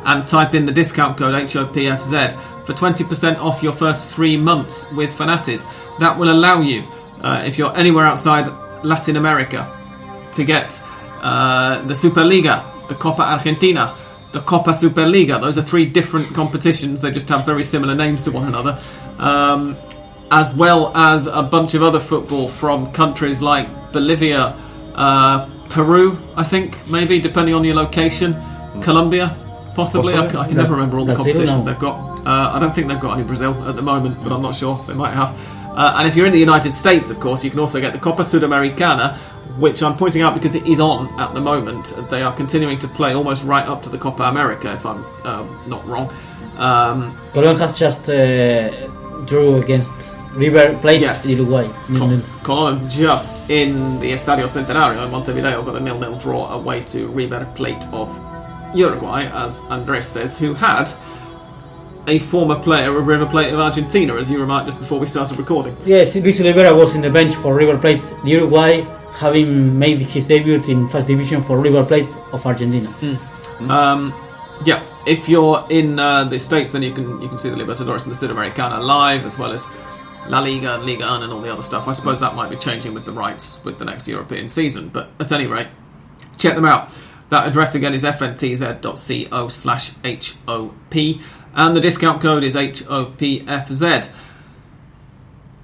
and 0.06 0.26
type 0.28 0.54
in 0.54 0.66
the 0.66 0.72
discount 0.72 1.16
code 1.16 1.34
HOPFZ 1.34 2.36
for 2.66 2.72
20% 2.72 3.38
off 3.40 3.62
your 3.62 3.72
first 3.72 4.14
three 4.14 4.36
months 4.36 4.90
with 4.92 5.10
Fanatiz. 5.16 5.66
That 6.00 6.18
will 6.18 6.30
allow 6.30 6.60
you, 6.60 6.84
uh, 7.22 7.42
if 7.46 7.56
you're 7.58 7.74
anywhere 7.76 8.04
outside 8.06 8.48
Latin 8.82 9.16
America, 9.16 9.66
to 10.32 10.44
get 10.44 10.80
uh, 11.24 11.82
the 11.86 11.94
Superliga, 11.94 12.62
the 12.88 12.94
Copa 12.94 13.22
Argentina, 13.22 13.96
the 14.32 14.40
Copa 14.40 14.70
Superliga. 14.70 15.40
Those 15.40 15.56
are 15.56 15.62
three 15.62 15.86
different 15.86 16.34
competitions. 16.34 17.00
They 17.00 17.10
just 17.10 17.28
have 17.30 17.46
very 17.46 17.62
similar 17.62 17.94
names 17.94 18.22
to 18.24 18.30
one 18.30 18.46
another. 18.46 18.78
Um, 19.18 19.76
as 20.30 20.54
well 20.54 20.94
as 20.96 21.26
a 21.26 21.42
bunch 21.42 21.74
of 21.74 21.82
other 21.82 22.00
football 22.00 22.48
from 22.48 22.92
countries 22.92 23.40
like 23.40 23.68
Bolivia, 23.92 24.58
uh, 24.94 25.48
Peru, 25.70 26.18
I 26.36 26.44
think, 26.44 26.86
maybe, 26.88 27.20
depending 27.20 27.54
on 27.54 27.64
your 27.64 27.74
location, 27.74 28.34
Colombia, 28.82 29.36
possibly. 29.74 30.14
I, 30.14 30.26
I 30.26 30.46
can 30.46 30.56
never 30.56 30.74
remember 30.74 30.98
all 30.98 31.04
the 31.04 31.14
competitions 31.14 31.64
they've 31.64 31.78
got. 31.78 32.20
Uh, 32.26 32.52
I 32.54 32.58
don't 32.58 32.74
think 32.74 32.88
they've 32.88 33.00
got 33.00 33.18
any 33.18 33.26
Brazil 33.26 33.52
at 33.68 33.76
the 33.76 33.82
moment, 33.82 34.22
but 34.22 34.32
I'm 34.32 34.42
not 34.42 34.54
sure. 34.54 34.82
They 34.86 34.94
might 34.94 35.14
have. 35.14 35.38
Uh, 35.76 35.96
and 35.98 36.08
if 36.08 36.16
you're 36.16 36.26
in 36.26 36.32
the 36.32 36.38
United 36.38 36.72
States, 36.72 37.10
of 37.10 37.18
course, 37.18 37.42
you 37.44 37.50
can 37.50 37.58
also 37.58 37.80
get 37.80 37.92
the 37.92 37.98
Copa 37.98 38.22
Sudamericana, 38.22 39.18
which 39.58 39.82
I'm 39.82 39.96
pointing 39.96 40.22
out 40.22 40.34
because 40.34 40.54
it 40.54 40.66
is 40.66 40.80
on 40.80 41.08
at 41.20 41.32
the 41.34 41.40
moment. 41.40 41.94
They 42.10 42.22
are 42.22 42.34
continuing 42.34 42.78
to 42.80 42.88
play 42.88 43.14
almost 43.14 43.44
right 43.44 43.66
up 43.66 43.82
to 43.82 43.88
the 43.88 43.98
Copa 43.98 44.24
America, 44.24 44.72
if 44.72 44.84
I'm 44.84 45.04
um, 45.24 45.62
not 45.66 45.86
wrong. 45.86 46.12
Um, 46.56 47.16
Colón 47.32 47.58
has 47.58 47.78
just 47.78 48.08
uh, 48.08 48.70
drew 49.26 49.56
against 49.62 49.90
River 50.32 50.76
Plate 50.80 51.00
Yes. 51.00 51.26
Uruguay. 51.26 51.68
Col- 51.68 52.08
nil-nil. 52.08 52.20
Colón 52.42 52.90
just 52.90 53.48
in 53.50 54.00
the 54.00 54.10
Estadio 54.12 54.46
Centenario 54.48 55.04
in 55.04 55.10
Montevideo 55.10 55.62
got 55.62 55.76
a 55.76 55.80
nil-nil 55.80 56.16
draw 56.18 56.52
away 56.52 56.82
to 56.84 57.06
River 57.08 57.46
Plate 57.54 57.84
of 57.92 58.08
Uruguay, 58.74 59.24
as 59.32 59.60
Andres 59.70 60.06
says, 60.06 60.36
who 60.36 60.52
had 60.54 60.90
a 62.06 62.18
former 62.18 62.56
player 62.56 62.96
of 62.96 63.06
River 63.06 63.24
Plate 63.26 63.52
of 63.52 63.60
Argentina, 63.60 64.14
as 64.16 64.28
you 64.28 64.38
remarked 64.40 64.66
just 64.66 64.80
before 64.80 64.98
we 64.98 65.06
started 65.06 65.38
recording. 65.38 65.76
Yes, 65.86 66.14
Luis 66.16 66.40
Oliveira 66.40 66.74
was 66.74 66.94
in 66.94 67.00
the 67.00 67.10
bench 67.10 67.34
for 67.36 67.54
River 67.54 67.78
Plate 67.78 68.02
Uruguay 68.24 68.82
having 69.14 69.78
made 69.78 69.98
his 69.98 70.26
debut 70.26 70.62
in 70.64 70.88
first 70.88 71.06
division 71.06 71.42
for 71.42 71.58
River 71.58 71.84
Plate 71.84 72.08
of 72.32 72.44
Argentina. 72.44 72.92
Um, 73.60 74.12
yeah, 74.64 74.82
if 75.06 75.28
you're 75.28 75.64
in 75.70 75.98
uh, 75.98 76.24
the 76.24 76.38
states, 76.38 76.72
then 76.72 76.82
you 76.82 76.92
can 76.92 77.20
you 77.22 77.28
can 77.28 77.38
see 77.38 77.48
the 77.48 77.56
Libertadores 77.56 78.02
and 78.02 78.10
the 78.10 78.16
Sudamericana 78.16 78.82
live, 78.82 79.24
as 79.24 79.38
well 79.38 79.52
as 79.52 79.66
La 80.28 80.40
Liga, 80.40 80.78
Liga 80.78 81.06
1, 81.06 81.22
and 81.22 81.32
all 81.32 81.40
the 81.40 81.52
other 81.52 81.62
stuff. 81.62 81.86
I 81.86 81.92
suppose 81.92 82.20
that 82.20 82.34
might 82.34 82.50
be 82.50 82.56
changing 82.56 82.94
with 82.94 83.04
the 83.04 83.12
rights 83.12 83.62
with 83.64 83.78
the 83.78 83.84
next 83.84 84.08
European 84.08 84.48
season, 84.48 84.88
but 84.88 85.10
at 85.20 85.30
any 85.32 85.46
rate, 85.46 85.68
check 86.36 86.54
them 86.54 86.64
out. 86.64 86.90
That 87.30 87.46
address 87.46 87.74
again 87.74 87.94
is 87.94 88.04
fntz.co 88.04 89.48
slash 89.48 89.90
HOP, 90.04 90.94
and 91.54 91.76
the 91.76 91.80
discount 91.80 92.20
code 92.20 92.44
is 92.44 92.54
HOPFZ. 92.54 94.10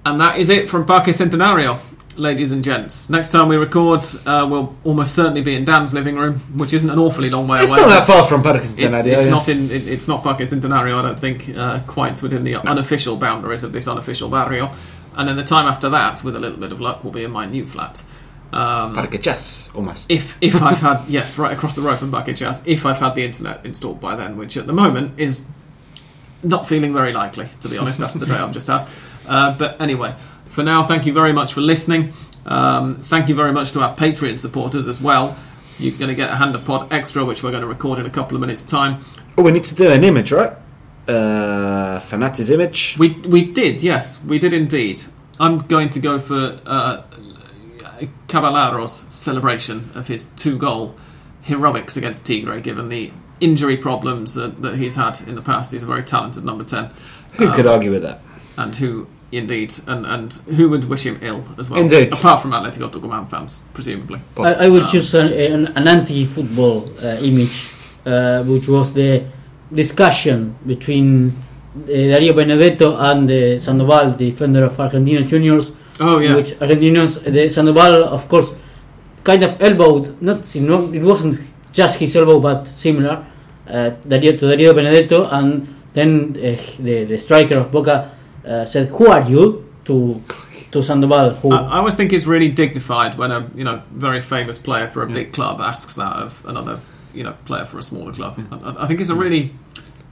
And 0.07 0.21
that 0.21 0.39
is 0.39 0.49
it 0.49 0.71
from 0.71 0.87
Parque 0.87 1.07
Centenario, 1.07 1.79
ladies 2.21 2.53
and 2.53 2.63
gents. 2.63 3.09
Next 3.09 3.29
time 3.29 3.49
we 3.49 3.57
record, 3.57 4.05
uh, 4.27 4.47
we'll 4.49 4.77
almost 4.85 5.15
certainly 5.15 5.41
be 5.41 5.57
in 5.57 5.65
Dan's 5.65 5.95
living 5.95 6.17
room, 6.17 6.39
which 6.57 6.75
isn't 6.75 6.89
an 6.89 6.99
awfully 6.99 7.31
long 7.31 7.49
way 7.49 7.63
It's 7.63 7.73
away. 7.73 7.83
It's 7.83 7.91
not 7.91 7.99
that 7.99 8.07
far 8.07 8.29
from 8.29 8.43
Parque 8.43 8.63
It's, 8.63 8.75
it's 8.75 9.07
yeah. 9.07 9.31
not 9.31 9.49
in. 9.49 9.71
It, 9.71 9.89
it's 9.89 10.07
not 10.07 10.23
Parque 10.23 10.41
Centenario. 10.41 10.99
I 10.99 11.03
don't 11.03 11.19
think 11.19 11.49
uh, 11.57 11.81
quite 11.87 12.23
within 12.23 12.45
the 12.45 12.57
unofficial 12.57 13.17
boundaries 13.17 13.65
of 13.65 13.73
this 13.73 13.89
unofficial 13.89 14.29
barrio. 14.29 14.71
And 15.15 15.29
then 15.29 15.37
the 15.37 15.45
time 15.45 15.67
after 15.67 15.89
that, 15.89 16.23
with 16.23 16.37
a 16.37 16.39
little 16.39 16.59
bit 16.59 16.71
of 16.71 16.81
luck, 16.81 17.03
will 17.03 17.11
be 17.11 17.25
in 17.25 17.31
my 17.31 17.47
new 17.47 17.67
flat. 17.67 18.05
Um, 18.53 18.95
Parque 18.95 19.23
Chas, 19.23 19.71
almost. 19.75 20.11
if 20.11 20.37
if 20.41 20.61
I've 20.61 20.79
had 20.79 21.05
yes, 21.09 21.39
right 21.39 21.53
across 21.53 21.75
the 21.75 21.83
road 21.83 21.99
from 21.99 22.13
Jazz, 22.35 22.63
if 22.67 22.85
I've 22.85 22.99
had 22.99 23.15
the 23.15 23.25
internet 23.25 23.65
installed 23.65 24.01
by 24.01 24.15
then, 24.15 24.37
which 24.37 24.57
at 24.57 24.67
the 24.67 24.73
moment 24.73 25.19
is 25.19 25.47
not 26.43 26.69
feeling 26.69 26.93
very 26.93 27.13
likely, 27.13 27.49
to 27.61 27.69
be 27.69 27.79
honest, 27.79 28.01
after 28.01 28.19
the 28.19 28.27
day 28.27 28.35
I've 28.35 28.53
just 28.53 28.67
had. 28.67 28.87
Uh, 29.27 29.57
but 29.57 29.81
anyway, 29.81 30.15
for 30.51 30.63
now, 30.63 30.87
thank 30.87 31.07
you 31.07 31.13
very 31.13 31.33
much 31.33 31.55
for 31.55 31.61
listening. 31.61 32.13
Um, 32.47 32.97
thank 32.97 33.29
you 33.29 33.35
very 33.35 33.53
much 33.53 33.73
to 33.73 33.81
our 33.81 33.95
Patreon 33.97 34.39
supporters 34.39 34.87
as 34.89 35.01
well. 35.01 35.37
You're 35.79 35.97
going 35.97 36.09
to 36.09 36.15
get 36.15 36.31
a 36.31 36.37
Hand 36.37 36.55
of 36.55 36.65
Pod 36.65 36.93
Extra, 36.93 37.25
which 37.25 37.43
we're 37.43 37.51
going 37.51 37.63
to 37.63 37.67
record 37.69 37.99
in 37.99 38.07
a 38.07 38.11
couple 38.11 38.37
of 38.37 38.41
minutes' 38.41 38.63
time. 38.63 39.03
Oh, 39.39 39.43
we 39.43 39.53
need 39.53 39.65
to 39.65 39.75
do 39.75 39.91
an 39.91 40.05
image, 40.05 40.33
right? 40.33 40.53
Uh, 41.09 41.99
Fanatiz's 42.01 42.51
image. 42.51 42.97
We 42.99 43.09
we 43.21 43.43
did, 43.53 43.83
yes, 43.83 44.23
we 44.25 44.39
did 44.39 44.53
indeed. 44.53 45.03
I'm 45.39 45.59
going 45.59 45.89
to 45.91 46.01
go 46.01 46.19
for 46.19 46.61
uh, 46.67 47.03
Caballero's 48.29 48.93
celebration 48.93 49.91
of 49.95 50.07
his 50.09 50.27
two-goal 50.37 50.95
heroics 51.43 51.97
against 51.97 52.27
Tigre, 52.27 52.61
given 52.61 52.89
the 52.91 53.11
injury 53.41 53.77
problems 53.77 54.35
that, 54.35 54.61
that 54.63 54.77
he's 54.77 54.95
had 54.97 55.21
in 55.27 55.35
the 55.35 55.43
past. 55.43 55.73
He's 55.73 55.83
a 55.83 55.87
very 55.87 56.03
talented 56.03 56.45
number 56.45 56.65
ten, 56.65 56.91
Who 57.35 57.51
could 57.53 57.67
argue 57.67 57.91
with 57.91 58.03
that? 58.03 58.21
and 58.59 58.77
who 58.77 59.07
indeed, 59.33 59.75
and 59.87 60.05
and 60.07 60.33
who 60.57 60.69
would 60.71 60.85
wish 60.87 61.05
him 61.07 61.19
ill 61.23 61.43
as 61.59 61.71
well? 61.71 61.81
Indeed. 61.81 62.13
apart 62.13 62.43
from 62.43 62.51
Atletico 62.53 62.91
Tucumán 62.91 63.29
fans, 63.31 63.63
presumably. 63.75 64.21
I, 64.39 64.67
I 64.67 64.69
will 64.69 64.83
Um, 64.85 64.91
choose 64.91 65.15
an, 65.15 65.29
an, 65.33 65.67
an 65.77 65.87
anti-football 65.89 66.91
uh, 67.03 67.17
image, 67.23 67.69
uh, 68.07 68.43
which 68.45 68.67
was 68.69 68.93
the 68.93 69.23
discussion 69.73 70.57
between 70.67 71.29
uh, 71.31 71.87
Darío 71.87 72.35
Benedetto 72.35 72.97
and 72.99 73.31
uh, 73.31 73.59
Sandoval, 73.59 74.13
the 74.17 74.31
defender 74.31 74.65
of 74.65 74.77
Argentinos 74.77 75.29
Juniors, 75.29 75.73
Oh 76.01 76.19
yeah, 76.19 76.35
which 76.35 76.53
Argentinos, 76.59 77.23
the 77.23 77.49
Sandoval, 77.49 78.05
of 78.05 78.27
course, 78.29 78.53
kind 79.23 79.43
of 79.45 79.61
elbowed. 79.63 80.21
Not, 80.21 80.53
you 80.55 80.63
know, 80.63 80.93
it 80.93 81.03
wasn't 81.03 81.39
just 81.73 81.99
his 82.01 82.17
elbow, 82.17 82.41
but 82.41 82.67
similar. 82.67 83.25
Uh, 83.69 83.91
Darío 84.09 84.37
to 84.39 84.47
Darío 84.47 84.75
Benedetto, 84.75 85.29
and 85.31 85.69
then 85.93 86.35
uh, 86.37 86.57
the 86.83 87.05
the 87.05 87.19
striker 87.19 87.59
of 87.59 87.71
Boca 87.71 88.11
uh, 88.47 88.65
said, 88.65 88.89
"Who 88.89 89.07
are 89.09 89.23
you?" 89.29 89.67
to 89.85 90.23
to 90.73 90.83
Sandoval, 90.83 91.35
who 91.37 91.51
I, 91.51 91.57
I 91.63 91.77
always 91.79 91.97
think 91.97 92.13
it's 92.13 92.27
really 92.27 92.49
dignified 92.49 93.19
when 93.19 93.31
a 93.33 93.49
you 93.55 93.65
know 93.65 93.83
very 93.93 94.21
famous 94.21 94.59
player 94.59 94.89
for 94.89 95.03
a 95.03 95.07
big 95.07 95.33
club 95.33 95.61
asks 95.61 95.97
that 95.97 96.17
of 96.17 96.43
another 96.47 96.81
you 97.15 97.25
know 97.25 97.33
player 97.47 97.65
for 97.67 97.79
a 97.79 97.83
smaller 97.83 98.13
club. 98.13 98.39
I, 98.53 98.85
I 98.85 98.87
think 98.87 99.01
it's 99.01 99.11
a 99.11 99.15
really 99.15 99.53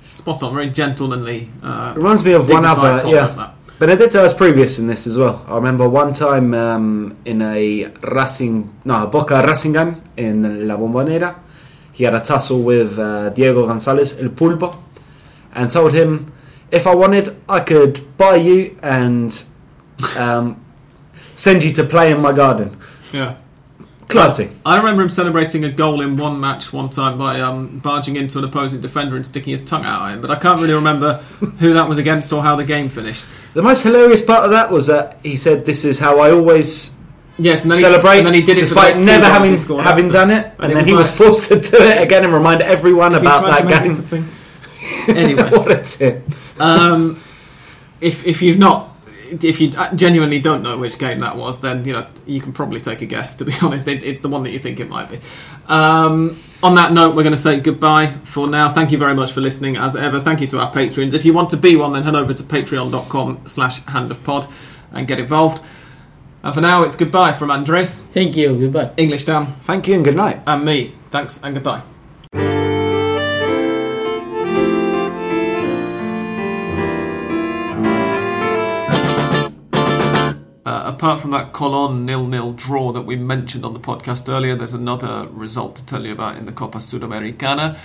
spot 0.04 0.42
on, 0.42 0.54
very 0.54 0.70
gentlemanly. 0.70 1.48
Uh, 1.62 1.92
It 1.94 1.98
reminds 1.98 2.24
me 2.24 2.32
of 2.32 2.48
one 2.50 2.62
dignified 2.62 2.78
other. 2.78 3.02
comment, 3.02 3.14
Yeah. 3.14 3.26
that. 3.36 3.54
Benedetto 3.78 4.22
was 4.22 4.34
previous 4.34 4.78
in 4.80 4.88
this 4.88 5.06
as 5.06 5.16
well. 5.16 5.44
I 5.46 5.54
remember 5.54 5.88
one 5.88 6.12
time 6.12 6.52
um, 6.52 7.16
in 7.24 7.40
a 7.42 7.86
Racing, 8.02 8.68
no, 8.84 9.04
a 9.04 9.06
Boca 9.06 9.40
Racing 9.46 9.72
game 9.74 10.02
in 10.16 10.66
La 10.66 10.74
Bombonera, 10.76 11.36
he 11.92 12.02
had 12.02 12.12
a 12.14 12.20
tussle 12.20 12.60
with 12.62 12.98
uh, 12.98 13.28
Diego 13.30 13.64
Gonzalez, 13.68 14.18
El 14.18 14.30
Pulpo, 14.30 14.74
and 15.54 15.70
told 15.70 15.92
him, 15.92 16.32
if 16.70 16.86
I 16.86 16.94
wanted, 16.94 17.36
I 17.48 17.60
could 17.60 18.16
buy 18.16 18.36
you 18.36 18.78
and 18.82 19.42
um, 20.16 20.64
send 21.34 21.62
you 21.64 21.70
to 21.70 21.84
play 21.84 22.12
in 22.12 22.20
my 22.20 22.32
garden. 22.32 22.76
Yeah. 23.12 23.36
Classy. 24.08 24.48
I 24.64 24.78
remember 24.78 25.02
him 25.02 25.10
celebrating 25.10 25.64
a 25.64 25.68
goal 25.70 26.00
in 26.00 26.16
one 26.16 26.40
match 26.40 26.72
one 26.72 26.88
time 26.88 27.18
by 27.18 27.40
um, 27.42 27.78
barging 27.78 28.16
into 28.16 28.38
an 28.38 28.44
opposing 28.44 28.80
defender 28.80 29.16
and 29.16 29.26
sticking 29.26 29.50
his 29.50 29.62
tongue 29.62 29.84
out 29.84 30.08
at 30.08 30.14
him, 30.14 30.22
but 30.22 30.30
I 30.30 30.36
can't 30.36 30.58
really 30.60 30.72
remember 30.72 31.16
who 31.58 31.74
that 31.74 31.86
was 31.88 31.98
against 31.98 32.32
or 32.32 32.42
how 32.42 32.56
the 32.56 32.64
game 32.64 32.88
finished. 32.88 33.24
The 33.52 33.62
most 33.62 33.82
hilarious 33.82 34.22
part 34.22 34.44
of 34.44 34.50
that 34.52 34.70
was 34.70 34.86
that 34.86 35.18
he 35.22 35.36
said, 35.36 35.66
"This 35.66 35.84
is 35.84 35.98
how 35.98 36.20
I 36.20 36.30
always 36.30 36.96
Yes, 37.38 37.62
and 37.64 37.72
then 37.72 37.80
celebrate." 37.80 38.12
he, 38.12 38.18
and 38.18 38.26
then 38.26 38.34
he 38.34 38.40
did 38.42 38.56
it 38.56 38.68
for 38.68 38.74
the 38.76 38.80
despite 38.80 39.04
never 39.04 39.26
having 39.26 39.56
having 39.56 40.04
after. 40.04 40.12
done 40.12 40.30
it, 40.30 40.54
and, 40.58 40.60
And 40.60 40.70
then 40.70 40.78
was 40.78 40.86
he 40.86 40.94
was 40.94 41.10
forced 41.10 41.48
to 41.48 41.60
do 41.60 41.76
it 41.76 42.00
again 42.02 42.24
and 42.24 42.32
remind 42.32 42.62
everyone 42.62 43.14
about 43.14 43.44
that 43.44 43.68
game. 43.68 43.88
this 43.88 43.98
a 43.98 44.02
thing. 44.02 44.28
Anyway, 45.08 45.50
what 45.50 45.70
a 45.70 45.82
tip! 45.82 46.22
Um, 46.60 47.20
if 48.00 48.26
if 48.26 48.42
you've 48.42 48.58
not, 48.58 48.96
if 49.42 49.60
you 49.60 49.70
genuinely 49.94 50.38
don't 50.40 50.62
know 50.62 50.76
which 50.78 50.98
game 50.98 51.20
that 51.20 51.36
was, 51.36 51.60
then 51.60 51.84
you 51.84 51.92
know 51.94 52.06
you 52.26 52.40
can 52.40 52.52
probably 52.52 52.80
take 52.80 53.02
a 53.02 53.06
guess. 53.06 53.34
To 53.36 53.44
be 53.44 53.52
honest, 53.62 53.88
it, 53.88 54.02
it's 54.04 54.20
the 54.20 54.28
one 54.28 54.42
that 54.44 54.50
you 54.50 54.58
think 54.58 54.80
it 54.80 54.88
might 54.88 55.10
be. 55.10 55.20
Um, 55.66 56.38
on 56.62 56.74
that 56.74 56.92
note, 56.92 57.14
we're 57.14 57.22
going 57.22 57.34
to 57.34 57.40
say 57.40 57.60
goodbye 57.60 58.14
for 58.24 58.46
now. 58.48 58.72
Thank 58.72 58.90
you 58.90 58.98
very 58.98 59.14
much 59.14 59.32
for 59.32 59.40
listening, 59.40 59.76
as 59.76 59.94
ever. 59.94 60.18
Thank 60.20 60.40
you 60.40 60.46
to 60.48 60.60
our 60.60 60.72
patrons. 60.72 61.14
If 61.14 61.24
you 61.24 61.32
want 61.32 61.50
to 61.50 61.56
be 61.56 61.76
one, 61.76 61.92
then 61.92 62.02
head 62.02 62.16
over 62.16 62.34
to 62.34 62.42
patreon.com/slash 62.42 63.82
handofpod 63.82 64.50
and 64.92 65.06
get 65.06 65.20
involved. 65.20 65.62
And 66.42 66.54
for 66.54 66.60
now, 66.60 66.82
it's 66.84 66.96
goodbye 66.96 67.32
from 67.32 67.50
Andres, 67.50 68.00
thank 68.00 68.36
you, 68.36 68.56
goodbye. 68.58 68.92
English 68.96 69.24
Dan, 69.24 69.54
Thank 69.64 69.88
you 69.88 69.94
and 69.96 70.04
good 70.04 70.16
night. 70.16 70.40
and 70.46 70.64
me. 70.64 70.94
Thanks 71.10 71.40
and 71.42 71.54
goodbye. 71.54 72.57
Apart 81.08 81.22
from 81.22 81.30
that 81.30 81.54
Colon 81.54 82.04
nil-nil 82.04 82.52
draw 82.52 82.92
that 82.92 83.00
we 83.00 83.16
mentioned 83.16 83.64
on 83.64 83.72
the 83.72 83.80
podcast 83.80 84.28
earlier, 84.28 84.54
there's 84.54 84.74
another 84.74 85.26
result 85.30 85.74
to 85.76 85.86
tell 85.86 86.04
you 86.04 86.12
about 86.12 86.36
in 86.36 86.44
the 86.44 86.52
Copa 86.52 86.76
Sudamericana. 86.76 87.78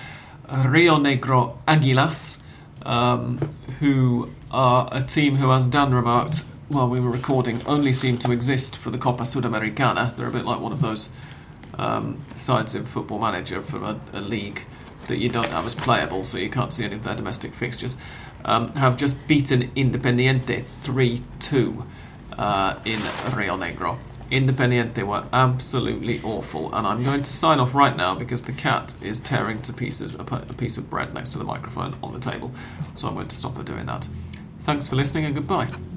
Rio 0.65 0.97
Negro 0.97 1.55
Aguilas, 1.65 2.41
um, 2.85 3.37
who 3.79 4.29
are 4.51 4.89
a 4.91 5.01
team 5.01 5.37
who, 5.37 5.53
as 5.53 5.69
Dan 5.69 5.93
remarked 5.93 6.39
while 6.67 6.89
we 6.89 6.99
were 6.99 7.11
recording, 7.11 7.61
only 7.65 7.93
seem 7.93 8.17
to 8.17 8.33
exist 8.33 8.75
for 8.75 8.89
the 8.89 8.97
Copa 8.97 9.23
Sudamericana. 9.23 10.13
They're 10.17 10.27
a 10.27 10.31
bit 10.31 10.43
like 10.43 10.59
one 10.59 10.73
of 10.73 10.81
those 10.81 11.09
um, 11.75 12.25
sides 12.35 12.75
in 12.75 12.83
Football 12.83 13.19
Manager 13.19 13.61
for 13.61 13.77
a, 13.77 14.01
a 14.11 14.19
league 14.19 14.65
that 15.07 15.19
you 15.19 15.29
don't 15.29 15.47
have 15.47 15.65
as 15.65 15.75
playable, 15.75 16.25
so 16.25 16.37
you 16.37 16.49
can't 16.49 16.73
see 16.73 16.83
any 16.83 16.95
of 16.95 17.05
their 17.05 17.15
domestic 17.15 17.53
fixtures. 17.53 17.97
Um, 18.43 18.73
have 18.73 18.97
just 18.97 19.25
beaten 19.29 19.71
Independiente 19.75 20.65
3 20.65 21.23
2 21.39 21.85
uh, 22.37 22.79
in 22.85 22.99
Rio 23.35 23.57
Negro. 23.57 23.97
Independiente 24.31 25.05
were 25.05 25.25
absolutely 25.31 26.21
awful, 26.23 26.73
and 26.73 26.87
I'm 26.87 27.03
going 27.03 27.21
to 27.21 27.31
sign 27.31 27.59
off 27.59 27.75
right 27.75 27.95
now 27.95 28.15
because 28.15 28.41
the 28.41 28.53
cat 28.53 28.95
is 29.01 29.19
tearing 29.19 29.61
to 29.61 29.73
pieces 29.73 30.15
a, 30.15 30.21
a 30.21 30.53
piece 30.53 30.77
of 30.77 30.89
bread 30.89 31.13
next 31.13 31.29
to 31.31 31.37
the 31.37 31.43
microphone 31.43 31.95
on 32.01 32.13
the 32.13 32.19
table, 32.19 32.51
so 32.95 33.07
I'm 33.07 33.13
going 33.13 33.27
to 33.27 33.35
stop 33.35 33.57
her 33.57 33.63
doing 33.63 33.85
that. 33.85 34.07
Thanks 34.63 34.87
for 34.87 34.95
listening 34.95 35.25
and 35.25 35.35
goodbye. 35.35 35.69